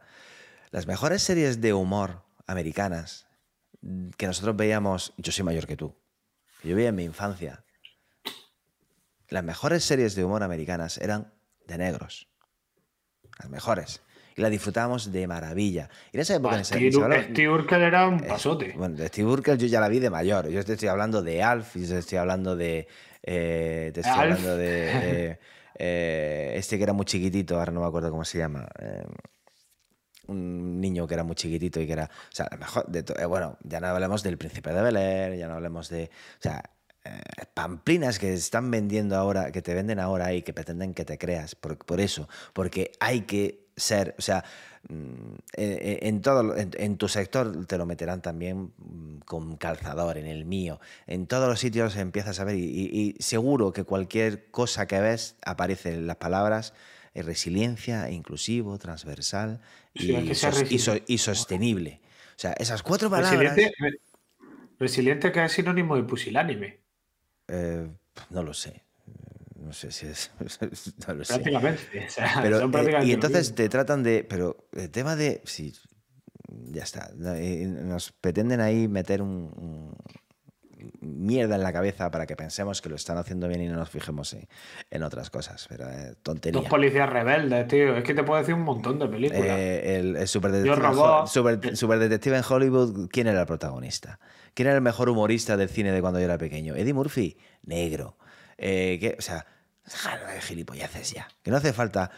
Las 0.72 0.88
mejores 0.88 1.22
series 1.24 1.60
de 1.60 1.74
humor 1.74 2.24
americanas 2.48 3.28
mm, 3.82 4.12
que 4.18 4.28
nosotros 4.28 4.56
veíamos, 4.56 5.14
yo 5.18 5.34
soy 5.34 5.44
mayor 5.44 5.68
que 5.68 5.76
tú, 5.76 5.94
que 6.62 6.70
yo 6.70 6.76
veía 6.78 6.90
en 6.90 6.96
mi 6.96 7.04
infancia, 7.04 7.65
las 9.30 9.44
mejores 9.44 9.84
series 9.84 10.16
de 10.16 10.24
humor 10.24 10.44
americanas 10.44 10.98
eran 10.98 11.34
de 11.68 11.78
negros. 11.78 12.28
Las 13.40 13.50
mejores. 13.50 14.02
Y 14.38 14.42
las 14.42 14.52
disfrutábamos 14.52 15.12
de 15.14 15.28
maravilla. 15.28 15.90
Y 16.12 16.18
en 16.18 16.22
esa 16.22 16.36
época... 16.36 16.56
en 16.56 16.62
esa- 16.62 16.76
Steve, 16.76 16.92
Steve 17.32 17.50
Urkel 17.50 17.82
era 17.82 18.08
un 18.08 18.20
pasote. 18.20 18.74
Bueno, 18.78 18.96
de 18.98 19.08
Steve 19.08 19.30
Urkel 19.30 19.58
yo 19.58 19.68
ya 19.68 19.80
la 19.80 19.88
vi 19.88 20.00
de 20.00 20.10
mayor. 20.10 20.50
Yo 20.50 20.64
te 20.66 20.74
estoy 20.74 20.90
hablando 20.90 21.22
de 21.24 21.42
Alf, 21.42 21.76
y 21.78 21.88
te 21.88 21.98
estoy 22.00 22.18
hablando 22.18 22.56
de. 22.58 22.88
eh, 23.24 23.92
te 23.94 24.02
estoy 24.02 24.12
Alf. 24.14 24.22
hablando 24.34 24.58
de. 24.58 24.90
eh, 25.32 25.40
eh, 25.78 26.54
este 26.56 26.78
que 26.78 26.84
era 26.84 26.94
muy 26.94 27.06
chiquitito, 27.06 27.58
ahora 27.58 27.72
no 27.72 27.80
me 27.82 27.88
acuerdo 27.88 28.10
cómo 28.12 28.26
se 28.26 28.38
llama. 28.40 28.68
eh, 28.80 29.06
un 30.28 30.82
niño 30.82 31.08
que 31.08 31.14
era 31.14 31.24
muy 31.24 31.36
chiquitito 31.36 31.80
y 31.80 31.88
que 31.88 31.94
era. 31.94 32.06
O 32.06 32.36
sea, 32.36 32.48
a 32.48 32.56
lo 32.56 32.60
mejor. 32.60 32.86
De 32.88 33.04
to- 33.04 33.18
eh, 33.18 33.26
bueno, 33.26 33.58
ya 33.64 33.80
no 33.80 33.88
hablemos 33.88 34.22
del 34.24 34.38
Príncipe 34.38 34.74
de 34.74 34.82
Bel 34.82 34.98
Air, 34.98 35.38
ya 35.38 35.48
no 35.48 35.54
hablemos 35.56 35.88
de. 35.90 36.06
O 36.40 36.42
sea. 36.42 36.64
Eh, 37.06 37.46
pamplinas 37.54 38.20
que 38.20 38.34
están 38.34 38.70
vendiendo 38.72 39.16
ahora, 39.16 39.52
que 39.52 39.62
te 39.62 39.74
venden 39.74 40.00
ahora 40.00 40.34
y 40.34 40.42
que 40.42 40.54
pretenden 40.54 40.94
que 40.94 41.06
te 41.06 41.18
creas, 41.18 41.56
por, 41.56 41.78
por 41.78 42.02
eso, 42.02 42.28
porque 42.54 42.92
hay 43.00 43.22
que 43.22 43.66
ser, 43.78 44.16
o 44.18 44.22
sea, 44.22 44.44
mm, 44.90 45.34
eh, 45.58 46.00
en, 46.04 46.22
todo, 46.22 46.56
en, 46.58 46.72
en 46.78 46.98
tu 46.98 47.08
sector 47.08 47.66
te 47.66 47.78
lo 47.78 47.86
meterán 47.86 48.22
también 48.22 48.72
mm, 48.78 49.18
con 49.26 49.58
calzador, 49.58 50.18
en 50.18 50.28
el 50.28 50.46
mío, 50.46 50.80
en 51.08 51.28
todos 51.28 51.48
los 51.50 51.60
sitios 51.60 51.96
empiezas 51.98 52.40
a 52.40 52.44
ver 52.46 52.56
y, 52.56 52.64
y- 52.64 53.16
y 53.18 53.22
seguro 53.22 53.72
que 53.74 53.84
cualquier 53.84 54.50
cosa 54.52 54.88
que 54.88 55.00
ves 55.00 55.36
aparecen 55.46 56.08
las 56.08 56.18
palabras 56.18 56.74
eh, 57.14 57.22
resiliencia, 57.24 58.10
inclusivo, 58.10 58.78
transversal 58.78 59.62
y, 59.94 60.00
Sí, 60.08 60.16
hay 60.16 60.26
que 60.28 60.36
ser 60.36 60.54
sos- 60.54 60.72
y 60.72 60.80
so- 60.80 60.92
resiliente. 60.92 61.14
y 61.14 61.18
sostenible. 61.18 62.02
O 62.38 62.40
sea, 62.40 62.54
esas 62.54 62.84
cuatro 62.84 63.10
palabras... 63.10 63.56
Resiliente, 63.56 63.72
re- 63.80 64.00
resiliente 64.80 65.32
que 65.32 65.44
es 65.46 65.52
sinónimo 65.54 65.96
de 65.98 66.04
pusilánime, 66.04 66.85
eh, 67.48 67.88
no 68.30 68.44
lo 68.44 68.54
sé. 68.54 68.84
No 69.56 69.74
sé 69.74 69.92
si 69.92 70.06
es... 70.08 70.32
no 71.08 71.14
lo 71.16 71.24
sé. 71.26 71.34
prácticamente. 71.34 72.06
O 72.08 72.10
sea, 72.10 72.40
Pero, 72.42 72.60
son 72.60 72.76
eh, 72.76 73.00
y 73.06 73.12
entonces 73.14 73.56
te 73.56 73.68
tratan 73.70 74.04
de. 74.04 74.24
Pero 74.28 74.68
el 74.74 74.92
tema 74.92 75.16
de. 75.16 75.42
Sí, 75.46 75.74
ya 76.72 76.84
está. 76.84 77.12
no, 77.16 77.34
eh, 77.34 77.66
Nos 77.66 78.12
pretenden 78.12 78.62
ahí 78.62 78.88
meter 78.88 79.22
un, 79.22 79.52
un- 79.58 79.96
mierda 81.02 81.56
en 81.56 81.64
la 81.64 81.74
cabeza 81.74 82.12
para 82.12 82.28
que 82.28 82.36
pensemos 82.36 82.82
que 82.82 82.90
lo 82.90 82.96
están 82.96 83.18
haciendo 83.18 83.48
bien 83.48 83.62
y 83.62 83.68
no 83.68 83.76
nos 83.76 83.90
fijemos 83.90 84.34
en, 84.34 84.48
en 84.92 85.04
otras 85.04 85.30
cosas. 85.32 85.66
Pero 85.68 85.90
eh, 85.90 86.16
tontería. 86.22 86.60
Dos 86.62 86.70
policías 86.70 87.10
rebeldes, 87.10 87.68
tío. 87.68 87.96
Es 87.98 88.04
que 88.04 88.14
te 88.14 88.24
puedo 88.24 88.40
decir 88.40 88.54
un 88.54 88.62
montón 88.64 89.00
de 89.00 89.08
películas. 89.08 89.44
Eh, 89.46 89.98
el, 89.98 90.16
el 90.16 90.28
superdetective, 90.28 91.28
super- 91.28 91.76
superdetective 91.76 92.38
en 92.38 92.44
Hollywood, 92.48 93.10
¿quién 93.10 93.28
era 93.28 93.42
el 93.42 93.48
protagonista? 93.48 94.20
¿Quién 94.56 94.68
era 94.70 94.76
el 94.78 94.82
mejor 94.82 95.10
humorista 95.10 95.56
del 95.58 95.70
cine 95.70 95.92
de 95.92 96.02
cuando 96.02 96.18
yo 96.20 96.26
era 96.26 96.38
pequeño? 96.40 96.76
Eddie 96.76 96.94
Murphy, 96.94 97.38
negro. 97.64 98.18
Eh, 98.58 98.98
¿qué? 99.00 99.16
O 99.20 99.22
sea, 99.22 99.46
gilipolleces 100.42 101.12
ya. 101.12 101.28
Que 101.44 101.52
no 101.52 101.58
hace 101.58 101.74
falta. 101.74 102.10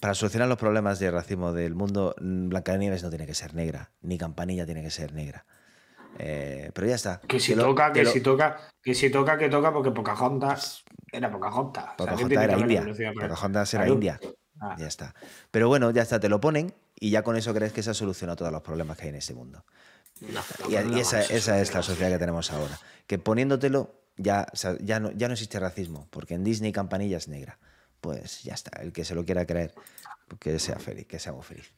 Para 0.00 0.14
solucionar 0.14 0.48
los 0.48 0.58
problemas 0.58 1.00
de 1.00 1.10
racismo 1.10 1.52
del 1.52 1.74
mundo, 1.74 2.14
mm, 2.20 2.50
Blancanieves 2.50 3.02
no 3.02 3.08
tiene 3.10 3.26
que 3.26 3.34
ser 3.34 3.54
negra, 3.54 3.90
ni 4.02 4.16
Campanilla 4.16 4.64
tiene 4.64 4.82
que 4.82 4.90
ser 4.90 5.12
negra. 5.12 5.44
Eh, 6.18 6.70
pero 6.74 6.86
ya 6.86 6.94
está. 6.94 7.20
que 7.26 7.40
si 7.40 7.54
lo- 7.54 7.64
toca, 7.64 7.92
que 7.92 8.04
lo- 8.04 8.10
si 8.10 8.20
toca, 8.20 8.56
que 8.82 8.94
si 8.94 9.10
toca, 9.10 9.36
que 9.38 9.48
toca, 9.48 9.72
porque 9.72 9.90
Pocahontas 9.90 10.84
era 11.12 11.30
Pocahontas. 11.30 11.84
O 11.84 11.86
sea, 11.86 11.94
¿qué 11.96 11.96
Pocahontas 11.96 12.28
tiene 12.28 12.46
que 12.46 12.52
era 12.52 12.58
india. 12.58 13.12
Pocahontas 13.28 13.74
era 13.74 13.88
india. 13.88 14.20
Ah. 14.60 14.76
Ya 14.78 14.86
está. 14.86 15.14
Pero 15.50 15.68
bueno, 15.68 15.90
ya 15.90 16.02
está, 16.02 16.18
te 16.20 16.28
lo 16.28 16.40
ponen 16.40 16.74
y 16.98 17.10
ya 17.10 17.22
con 17.22 17.36
eso 17.36 17.54
crees 17.54 17.72
que 17.72 17.82
se 17.82 17.90
ha 17.90 17.94
solucionado 17.94 18.36
todos 18.36 18.52
los 18.52 18.62
problemas 18.62 18.96
que 18.98 19.04
hay 19.04 19.08
en 19.10 19.14
este 19.16 19.34
mundo. 19.34 19.64
No, 20.20 20.40
Y, 20.68 21.00
esa, 21.00 21.20
eso 21.20 21.34
esa 21.34 21.60
es 21.60 21.74
la 21.74 21.82
sociedad 21.82 22.10
que 22.10 22.18
tenemos 22.18 22.52
ahora. 22.52 22.78
Que 23.06 23.18
poniéndotelo 23.18 23.94
ya, 24.16 24.46
o 24.52 24.56
sea, 24.56 24.76
ya, 24.80 25.00
no, 25.00 25.12
ya 25.12 25.28
no 25.28 25.34
existe 25.34 25.58
racismo, 25.60 26.08
porque 26.10 26.34
en 26.34 26.44
Disney 26.44 26.72
Campanilla 26.72 27.16
es 27.16 27.28
negra. 27.28 27.58
Pues 28.00 28.42
ya 28.42 28.54
está, 28.54 28.80
el 28.82 28.92
que 28.92 29.04
se 29.04 29.14
lo 29.14 29.24
quiera 29.24 29.46
creer, 29.46 29.74
que 30.38 30.58
sea 30.58 30.78
feliz, 30.78 31.06
que 31.06 31.18
sea 31.18 31.32
muy 31.32 31.42
feliz. 31.42 31.72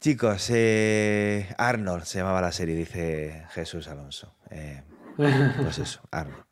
Chicos, 0.00 0.50
eh, 0.50 1.54
Arnold 1.58 2.04
se 2.04 2.18
llamaba 2.18 2.40
la 2.40 2.52
serie, 2.52 2.74
dice 2.74 3.46
Jesús 3.50 3.86
Alonso. 3.88 4.34
Eh, 4.50 4.82
pues 5.16 5.78
eso, 5.78 6.00
Arnold. 6.10 6.44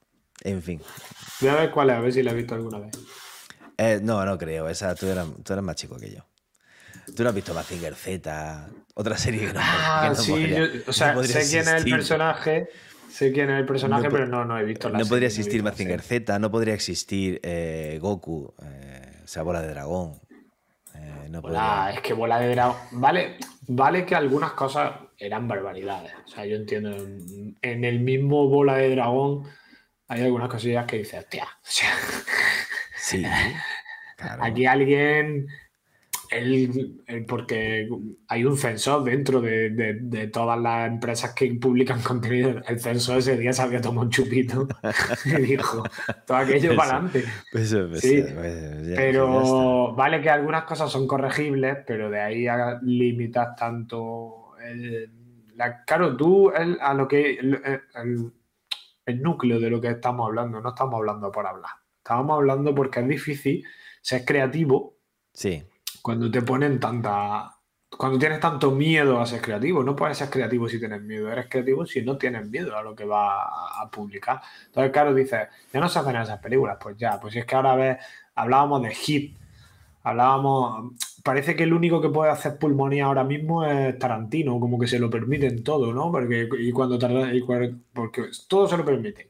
En 0.42 0.62
fin. 0.62 0.80
Voy 1.40 1.50
a 1.50 1.54
ver 1.56 1.70
cuál 1.70 1.90
es, 1.90 1.96
a 1.96 2.00
ver 2.00 2.12
si 2.12 2.22
la 2.22 2.30
he 2.30 2.34
visto 2.34 2.54
alguna 2.54 2.78
vez. 2.78 2.92
Eh, 3.76 3.98
no, 4.02 4.24
no 4.24 4.38
creo. 4.38 4.68
Esa, 4.68 4.94
tú, 4.94 5.06
eras, 5.06 5.26
tú 5.42 5.52
eres 5.52 5.64
más 5.64 5.76
chico 5.76 5.96
que 5.96 6.10
yo. 6.10 6.24
Tú 7.16 7.22
no 7.22 7.28
has 7.30 7.34
visto 7.34 7.54
Mazinger 7.54 7.94
Z, 7.94 8.68
otra 8.94 9.16
serie 9.18 9.46
que 9.46 9.52
no, 9.52 9.60
Ah, 9.62 10.00
que 10.02 10.08
no 10.10 10.14
sí, 10.16 10.30
podría- 10.32 10.58
yo, 10.58 10.80
o 10.86 10.92
sea, 10.92 11.22
sé 11.22 11.48
quién 11.50 11.62
es 11.62 11.84
el 11.84 11.90
personaje, 11.90 12.68
sé 13.10 13.32
quién 13.32 13.50
es 13.50 13.58
el 13.60 13.66
personaje, 13.66 14.04
No 14.04 14.10
pero 14.10 14.26
no, 14.26 14.44
no 14.44 14.58
he 14.58 14.64
visto 14.64 14.88
la 14.88 14.94
No 14.98 15.04
serie, 15.04 15.08
podría 15.10 15.26
existir 15.28 15.62
Mazinger. 15.62 16.02
Z, 16.02 16.38
no 16.38 16.50
podría 16.50 16.74
existir 16.74 17.40
eh, 17.42 17.98
Goku, 18.00 18.54
eh, 18.62 19.20
esa 19.24 19.42
bola 19.42 19.60
de 19.62 19.68
dragón. 19.68 20.20
eh, 20.94 21.28
no 21.30 21.40
Bola, 21.42 21.60
podría- 21.84 21.90
es 21.94 22.00
que 22.00 22.12
bola 22.14 22.38
de 22.40 22.50
dragón. 22.50 22.76
Vale, 22.92 23.36
vale 23.68 24.04
que 24.04 24.14
algunas 24.14 24.52
cosas 24.52 24.92
eran 25.18 25.46
barbaridades. 25.48 26.12
O 26.24 26.28
sea, 26.28 26.44
yo 26.46 26.56
entiendo. 26.56 26.90
En, 26.96 27.56
en 27.62 27.84
el 27.84 28.00
mismo 28.00 28.48
bola 28.48 28.74
de 28.76 28.90
dragón 28.90 29.44
hay 30.08 30.22
algunas 30.22 30.48
cosillas 30.48 30.86
que 30.86 30.98
dices, 30.98 31.20
hostia. 31.20 31.44
o 31.44 31.58
sea, 31.62 31.90
Sí, 32.96 33.22
claro. 34.16 34.42
aquí 34.44 34.66
alguien. 34.66 35.46
El- 36.30 37.24
porque 37.26 37.88
hay 38.28 38.44
un 38.44 38.56
censor 38.56 39.02
dentro 39.04 39.40
de, 39.40 39.70
de- 39.70 39.94
de 40.00 40.28
todas 40.28 40.58
las 40.60 40.88
empresas 40.88 41.34
que 41.34 41.52
publican 41.54 42.00
contenido. 42.02 42.60
El 42.66 42.78
censor 42.80 43.18
ese 43.18 43.36
día 43.36 43.52
se 43.52 43.62
había 43.62 43.80
tomado 43.80 44.02
un 44.06 44.10
chupito 44.10 44.66
y 45.24 45.42
dijo: 45.42 45.82
todo 46.26 46.36
aquello 46.36 46.76
para 46.76 46.92
adelante. 46.98 47.24
Sí, 47.96 48.24
Pero 48.96 49.94
vale 49.94 50.20
que 50.20 50.30
algunas 50.30 50.64
cosas 50.64 50.90
son 50.90 51.06
corregibles, 51.06 51.78
pero 51.86 52.10
de 52.10 52.20
ahí 52.20 52.46
a 52.46 52.78
limitar 52.82 53.54
tanto. 53.56 54.52
el- 54.64 55.10
la- 55.56 55.84
claro, 55.84 56.16
tú 56.16 56.50
el- 56.50 56.78
a 56.80 56.94
lo 56.94 57.06
que. 57.08 57.38
El, 57.38 58.32
núcleo 59.22 59.58
de 59.58 59.70
lo 59.70 59.80
que 59.80 59.88
estamos 59.88 60.24
hablando, 60.26 60.60
no 60.60 60.68
estamos 60.68 60.94
hablando 60.94 61.32
por 61.32 61.44
hablar. 61.46 61.72
Estamos 61.98 62.36
hablando 62.36 62.72
porque 62.74 63.00
es 63.00 63.08
difícil 63.08 63.64
ser 64.00 64.24
creativo. 64.24 64.94
Sí, 65.32 65.62
cuando 66.02 66.30
te 66.30 66.42
ponen 66.42 66.78
tanta. 66.80 67.56
Cuando 67.96 68.18
tienes 68.18 68.38
tanto 68.40 68.70
miedo 68.70 69.20
a 69.20 69.26
ser 69.26 69.40
creativo, 69.42 69.82
no 69.82 69.96
puedes 69.96 70.16
ser 70.16 70.30
creativo 70.30 70.68
si 70.68 70.78
tienes 70.78 71.02
miedo, 71.02 71.30
eres 71.30 71.48
creativo 71.48 71.84
si 71.84 72.02
no 72.02 72.16
tienes 72.16 72.48
miedo 72.48 72.76
a 72.76 72.82
lo 72.82 72.94
que 72.94 73.04
va 73.04 73.42
a, 73.82 73.90
publicar. 73.90 74.40
Entonces, 74.66 74.92
claro, 74.92 75.12
dices, 75.12 75.48
ya 75.72 75.80
no 75.80 75.88
se 75.88 75.98
hacen 75.98 76.14
esas 76.16 76.38
películas, 76.38 76.78
pues 76.80 76.96
ya, 76.96 77.18
pues 77.20 77.34
es 77.34 77.44
que 77.44 77.54
ahora 77.56 77.74
ves, 77.74 77.98
hablábamos 78.36 78.82
de 78.82 78.94
Hit, 78.94 79.36
hablábamos, 80.04 80.92
parece 81.24 81.56
que 81.56 81.64
el 81.64 81.72
único 81.72 82.00
que 82.00 82.08
puede 82.10 82.30
hacer 82.30 82.58
pulmonía 82.58 83.06
ahora 83.06 83.24
mismo 83.24 83.64
es 83.64 83.98
Tarantino, 83.98 84.60
como 84.60 84.78
que 84.78 84.86
se 84.86 84.98
lo 85.00 85.10
permiten 85.10 85.64
todo, 85.64 85.92
¿no? 85.92 86.12
Porque, 86.12 86.48
y 86.60 86.70
cuando 86.72 86.96
tarda- 86.98 87.34
y 87.34 87.42
porque 87.42 88.30
todo 88.48 88.68
se 88.68 88.76
lo 88.76 88.84
permiten. 88.84 89.28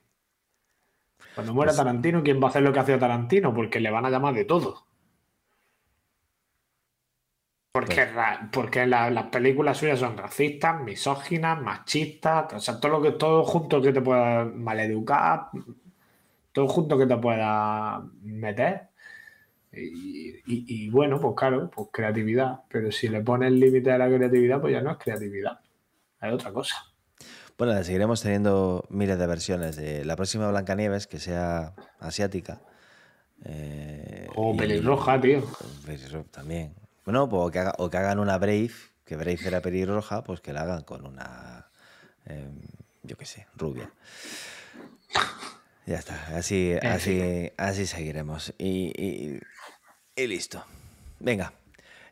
Cuando 1.34 1.54
muera 1.54 1.70
Pues- 1.70 1.76
Tarantino, 1.78 2.22
¿quién 2.22 2.40
va 2.42 2.46
a 2.46 2.50
hacer 2.50 2.62
lo 2.62 2.72
que 2.72 2.80
hacía 2.80 2.98
Tarantino? 2.98 3.54
Porque 3.54 3.80
le 3.80 3.90
van 3.90 4.04
a 4.06 4.10
llamar 4.10 4.34
de 4.34 4.44
todo. 4.44 4.86
Porque, 7.72 8.04
porque 8.50 8.84
la- 8.86 9.10
las 9.10 9.26
películas 9.26 9.78
suyas 9.78 10.00
son 10.00 10.16
racistas, 10.16 10.82
misóginas, 10.82 11.60
machistas, 11.62 12.52
o 12.52 12.58
sea, 12.58 12.80
todo 12.80 12.92
lo 12.92 13.02
que 13.02 13.12
todo 13.12 13.44
junto 13.44 13.80
que 13.80 13.92
te 13.92 14.00
pueda 14.00 14.44
maleducar, 14.44 15.46
todo 16.52 16.66
junto 16.66 16.98
que 16.98 17.06
te 17.06 17.16
pueda 17.16 18.02
meter. 18.22 18.88
Y, 19.72 20.30
y- 20.46 20.64
y 20.66 20.90
bueno, 20.90 21.20
pues 21.20 21.34
claro, 21.36 21.70
pues 21.70 21.88
creatividad. 21.92 22.62
Pero 22.68 22.90
si 22.90 23.08
le 23.08 23.20
pones 23.20 23.52
límite 23.52 23.92
a 23.92 23.98
la 23.98 24.08
creatividad, 24.08 24.60
pues 24.60 24.72
ya 24.72 24.80
no 24.80 24.90
es 24.90 24.96
creatividad, 24.98 25.60
es 26.20 26.32
otra 26.32 26.52
cosa. 26.52 26.74
Bueno, 27.56 27.80
seguiremos 27.84 28.20
teniendo 28.20 28.84
miles 28.90 29.16
de 29.16 29.26
versiones 29.28 29.76
de 29.76 30.04
la 30.04 30.16
próxima 30.16 30.50
Blancanieves 30.50 31.06
que 31.06 31.20
sea 31.20 31.74
asiática. 32.00 32.60
eh, 33.44 34.26
O 34.34 34.52
y- 34.54 34.58
pelirroja, 34.58 35.20
tío. 35.20 35.42
Pelirroja 35.86 36.28
también. 36.32 36.74
Bueno, 37.10 37.28
pues, 37.28 37.42
o, 37.42 37.50
que 37.50 37.58
haga- 37.58 37.74
o 37.78 37.90
que 37.90 37.96
hagan 37.96 38.20
una 38.20 38.38
Brave, 38.38 38.70
que 39.04 39.16
Brave 39.16 39.40
era 39.44 39.60
pelirroja, 39.60 40.22
pues 40.22 40.40
que 40.40 40.52
la 40.52 40.60
hagan 40.62 40.84
con 40.84 41.04
una, 41.04 41.66
eh, 42.24 42.48
yo 43.02 43.16
qué 43.16 43.24
sé, 43.26 43.48
rubia. 43.56 43.90
Ya 45.86 45.96
está, 45.96 46.36
así, 46.36 46.72
así, 46.80 47.50
así 47.56 47.86
seguiremos. 47.86 48.54
Y, 48.58 48.92
y- 48.96 49.40
y 50.14 50.26
listo. 50.28 50.64
Venga, 51.18 51.52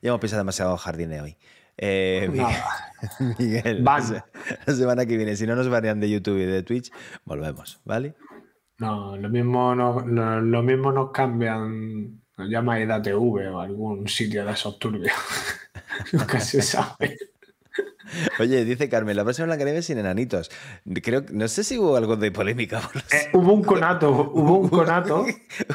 ya 0.02 0.08
hemos 0.08 0.20
pisado 0.20 0.40
demasiado 0.40 0.76
jardín 0.76 1.12
hoy. 1.12 1.36
Eh, 1.76 2.26
Miguel, 2.28 2.42
Nada. 2.42 2.92
Miguel, 3.38 3.82
Van. 3.84 4.24
la 4.66 4.74
semana 4.74 5.06
que 5.06 5.16
viene, 5.16 5.36
si 5.36 5.46
no 5.46 5.54
nos 5.54 5.68
varían 5.68 6.00
de 6.00 6.10
YouTube 6.10 6.38
y 6.38 6.44
de 6.44 6.64
Twitch, 6.64 6.90
volvemos, 7.24 7.80
¿vale? 7.84 8.16
No, 8.78 9.16
lo 9.16 9.28
mismo, 9.28 9.76
no, 9.76 10.00
lo, 10.04 10.40
lo 10.40 10.62
mismo 10.64 10.90
nos 10.90 11.12
cambian, 11.12 12.20
nos 12.39 12.48
llama 12.48 12.81
EDATV 12.81 13.52
o 13.52 13.60
algún 13.60 14.09
sitio 14.09 14.44
de 14.47 14.52
esos 14.52 14.78
turbios. 14.78 15.12
Nunca 16.12 16.40
se 16.40 16.62
sabe. 16.62 17.19
Oye, 18.40 18.65
dice 18.65 18.89
Carmen, 18.89 19.15
la 19.16 19.23
próxima 19.24 19.47
Blancanieves 19.47 19.85
sin 19.85 19.98
enanitos. 19.98 20.51
Creo, 21.02 21.24
no 21.31 21.47
sé 21.47 21.62
si 21.62 21.78
hubo 21.78 21.97
algo 21.97 22.16
de 22.16 22.31
polémica. 22.32 22.81
por 22.81 22.94
los- 22.94 23.12
Eh, 23.12 23.28
hubo 23.35 23.52
un 23.52 23.62
conato, 23.62 24.10
hubo 24.32 24.59
un 24.60 24.69
conato. 24.70 25.27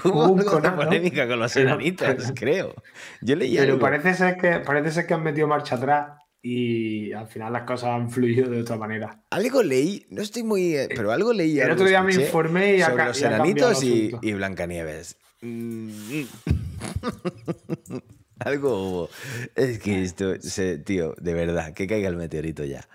hubo 0.04 0.24
un 0.32 0.40
algo 0.40 0.44
de 0.44 0.46
conato. 0.46 0.76
polémica 0.78 1.28
con 1.28 1.40
los 1.40 1.54
Pero- 1.54 1.70
enanitos, 1.70 2.34
creo. 2.36 2.74
Yo 3.22 3.36
leí 3.36 3.56
Pero 3.58 3.74
algo. 3.74 3.80
parece 3.82 4.14
ser, 4.16 4.38
que, 4.38 4.60
parece 4.62 4.92
ser 4.92 5.06
que 5.06 5.14
han 5.14 5.22
metido 5.24 5.48
marcha 5.48 5.76
atrás 5.76 6.18
y 6.42 7.14
al 7.14 7.28
final 7.28 7.54
las 7.54 7.64
cosas 7.64 7.90
han 7.92 8.10
fluido 8.10 8.50
de 8.50 8.62
otra 8.62 8.78
manera. 8.78 9.22
Algo 9.30 9.62
leí, 9.62 10.06
no 10.10 10.22
estoy 10.24 10.42
muy. 10.44 10.76
eh, 10.76 10.90
Pero 10.96 11.12
algo 11.12 11.34
leí. 11.34 11.58
El 11.60 11.64
algo 11.66 11.74
otro 11.76 11.86
día 11.88 12.02
me 12.02 12.16
informé 12.16 12.78
y 12.78 12.82
sobre 12.82 12.96
ca- 12.98 13.08
los 13.10 13.22
y 13.22 13.26
enanitos 13.26 13.84
y, 13.84 14.12
y 14.22 14.34
Blancanieves. 14.34 15.18
Mm. 15.44 16.24
algo 18.40 18.82
hubo. 18.82 19.10
Es 19.56 19.80
que 19.80 20.04
esto, 20.04 20.40
se- 20.42 20.78
tío, 20.80 21.16
de 21.20 21.34
verdad, 21.34 21.74
que 21.74 21.88
caiga 21.88 22.10
el 22.10 22.16
meteorito 22.16 22.64
ya. 22.64 22.88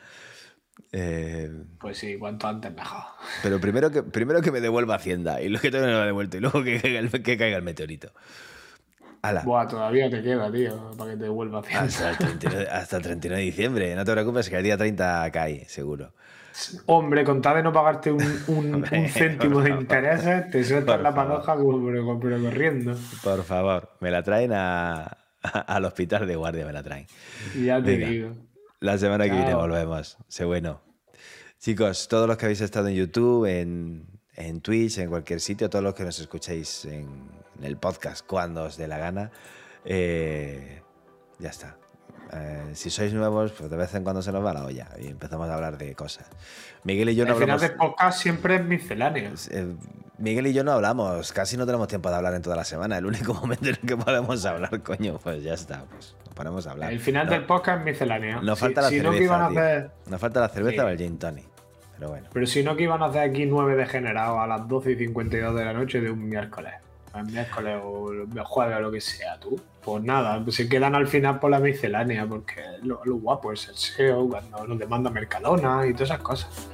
Eh, 0.93 1.51
Pues 1.79 1.99
sí, 1.99 2.17
cuanto 2.17 2.49
antes 2.49 2.73
mejor. 2.73 3.03
pero 3.43 3.61
primero 3.61 3.91
que, 3.91 4.03
primero 4.03 4.41
que 4.41 4.51
me 4.51 4.61
devuelva 4.61 4.95
Hacienda 4.95 5.41
y 5.43 5.49
luego 5.49 5.63
que 5.63 5.71
todavía 5.71 5.93
no 5.93 5.99
lo 5.99 6.03
ha 6.03 6.07
devuelto 6.07 6.37
y 6.37 6.41
luego 6.41 6.63
que 6.65 6.81
caiga 6.81 7.01
el, 7.01 7.11
que 7.11 7.37
caiga 7.37 7.57
el 7.57 7.63
meteorito. 7.63 8.13
Ala. 9.21 9.43
Buah, 9.43 9.67
todavía 9.67 10.09
te 10.09 10.23
queda, 10.23 10.51
tío, 10.51 10.93
para 10.97 11.11
que 11.13 11.17
te 11.19 11.29
vuelva 11.29 11.59
a 11.59 11.61
hacer. 11.63 11.77
Hasta 11.77 12.11
el, 12.11 12.17
39, 12.17 12.69
hasta 12.71 12.97
el 12.99 13.03
31 13.03 13.37
de 13.37 13.43
diciembre. 13.43 13.95
No 13.97 14.05
te 14.05 14.13
preocupes, 14.13 14.49
que 14.49 14.57
el 14.57 14.63
día 14.63 14.79
30 14.79 15.31
cae, 15.33 15.67
seguro. 15.69 16.15
Hombre, 16.87 17.25
con 17.25 17.41
tal 17.41 17.57
de 17.57 17.63
no 17.63 17.73
pagarte 17.73 18.11
un, 18.11 18.23
un- 18.49 18.75
Hombre, 18.75 18.99
un 19.01 19.09
céntimo 19.09 19.61
de 19.61 19.71
intereses, 19.71 20.51
te 20.51 20.65
sueltas 20.65 21.01
la 21.01 21.15
panoja 21.15 21.55
pero, 21.57 22.19
pero 22.21 22.43
corriendo. 22.43 22.97
Por 23.23 23.45
favor, 23.45 23.91
me 24.01 24.11
la 24.11 24.23
traen 24.23 24.53
a- 24.53 25.05
a- 25.43 25.59
al 25.67 25.85
hospital 25.85 26.27
de 26.27 26.37
guardia, 26.37 26.67
me 26.67 26.73
la 26.73 26.83
traen. 26.83 27.07
Ya 27.63 27.77
te 27.83 27.93
Venga. 27.97 28.09
digo. 28.09 28.35
La 28.81 28.97
semana 28.99 29.25
que 29.25 29.33
viene 29.33 29.55
volvemos. 29.55 30.17
Sé 30.29 30.45
bueno. 30.45 30.81
Chicos, 31.59 32.07
todos 32.09 32.29
los 32.29 32.37
que 32.37 32.47
habéis 32.47 32.61
estado 32.61 32.87
en 32.89 32.95
YouTube, 32.95 33.45
en, 33.47 34.07
en 34.37 34.61
Twitch, 34.61 34.99
en 34.99 35.09
cualquier 35.11 35.41
sitio, 35.41 35.69
todos 35.69 35.83
los 35.85 35.95
que 35.95 36.05
nos 36.05 36.19
escuchéis 36.21 36.85
en, 36.85 37.09
en 37.59 37.65
el 37.65 37.77
podcast 37.77 38.25
cuando 38.25 38.63
os 38.65 38.77
dé 38.77 38.87
la 38.87 38.99
gana, 38.99 39.33
eh, 39.85 40.81
ya 41.41 41.49
está. 41.51 41.77
Eh, 42.33 42.71
si 42.75 42.91
sois 42.91 43.13
nuevos, 43.15 43.53
pues 43.53 43.71
de 43.71 43.77
vez 43.77 43.95
en 43.95 44.05
cuando 44.05 44.21
se 44.23 44.33
nos 44.33 44.45
va 44.45 44.53
la 44.53 44.65
olla 44.65 44.89
y 45.01 45.07
empezamos 45.09 45.49
a 45.49 45.55
hablar 45.55 45.79
de 45.79 45.95
cosas. 45.95 46.27
Miguel 46.85 47.09
y 47.11 47.15
yo 47.15 47.25
no 47.25 47.33
Al 47.35 47.39
final 47.41 47.61
del 47.61 47.75
podcast 47.75 48.21
siempre 48.21 48.57
es 48.57 48.65
misceláneo. 48.65 49.31
eh, 49.51 49.75
Miguel 50.19 50.49
y 50.49 50.53
yo 50.53 50.65
no 50.65 50.73
hablamos, 50.73 51.33
casi 51.33 51.57
no 51.57 51.65
tenemos 51.65 51.87
tiempo 51.89 52.11
de 52.11 52.17
hablar 52.17 52.35
en 52.35 52.43
toda 52.43 52.57
la 52.57 52.65
semana. 52.65 52.99
El 52.99 53.07
único 53.07 53.33
momento 53.41 53.65
en 53.69 53.77
el 53.81 53.87
que 53.89 53.97
podemos 53.97 54.45
hablar, 54.45 54.83
coño, 54.83 55.19
pues 55.23 55.43
ya 55.43 55.55
está, 55.55 55.85
pues 55.85 56.17
nos 56.27 56.35
ponemos 56.35 56.67
a 56.67 56.73
hablar. 56.73 56.93
El 56.93 57.01
final 57.01 57.27
No- 57.27 57.33
del 57.33 57.45
podcast 57.47 57.79
es 57.81 57.85
misceláneo. 57.85 58.43
Nos 58.43 58.59
Si- 58.59 58.65
falta 58.65 58.83
la 58.83 58.89
si 58.89 59.01
cerveza. 59.01 59.39
no 59.39 59.45
hacer, 59.47 59.91
Nos 60.07 60.21
falta 60.21 60.41
la 60.41 60.49
cerveza 60.49 60.83
Sí. 60.83 60.87
o 60.87 60.89
el 60.89 60.99
gin 60.99 61.19
tonic. 61.19 61.47
Pero 61.99 62.11
bueno. 62.11 62.29
pero 62.33 62.47
si 62.47 62.63
no 62.63 62.77
que 62.77 62.85
iban 62.85 63.03
a 63.03 63.07
hacer 63.07 63.23
aquí 63.29 63.45
nueve 63.47 63.75
degenerados 63.75 64.39
a 64.39 64.47
las 64.47 64.69
12 64.69 64.93
y 64.93 64.97
52 64.97 65.55
de 65.57 65.65
la 65.65 65.73
noche 65.73 66.01
de 66.01 66.11
un 66.11 66.29
miércoles. 66.29 66.75
El 67.15 67.25
miércoles 67.27 67.81
o 67.83 68.13
el 68.13 68.29
jueves 68.45 68.77
o 68.77 68.81
lo 68.81 68.91
que 68.91 69.01
sea, 69.01 69.39
tú. 69.41 69.61
Pues 69.83 70.03
nada, 70.05 70.43
pues 70.43 70.57
se 70.57 70.69
quedan 70.69 70.95
al 70.95 71.07
final 71.07 71.39
por 71.39 71.51
la 71.51 71.59
miscelánea, 71.59 72.27
porque 72.27 72.63
lo, 72.83 73.01
guapo 73.17 73.53
es 73.53 73.69
el 73.69 73.77
SEO, 73.77 74.29
cuando 74.29 74.67
nos 74.67 74.79
demanda 74.79 75.11
Mercadona 75.11 75.87
y 75.87 75.93
todas 75.93 76.11
esas 76.11 76.23
cosas. 76.23 76.69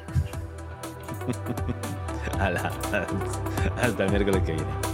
Hasta 3.81 4.05
el 4.05 4.11
miércoles 4.11 4.43
que 4.45 4.53
viene. 4.53 4.94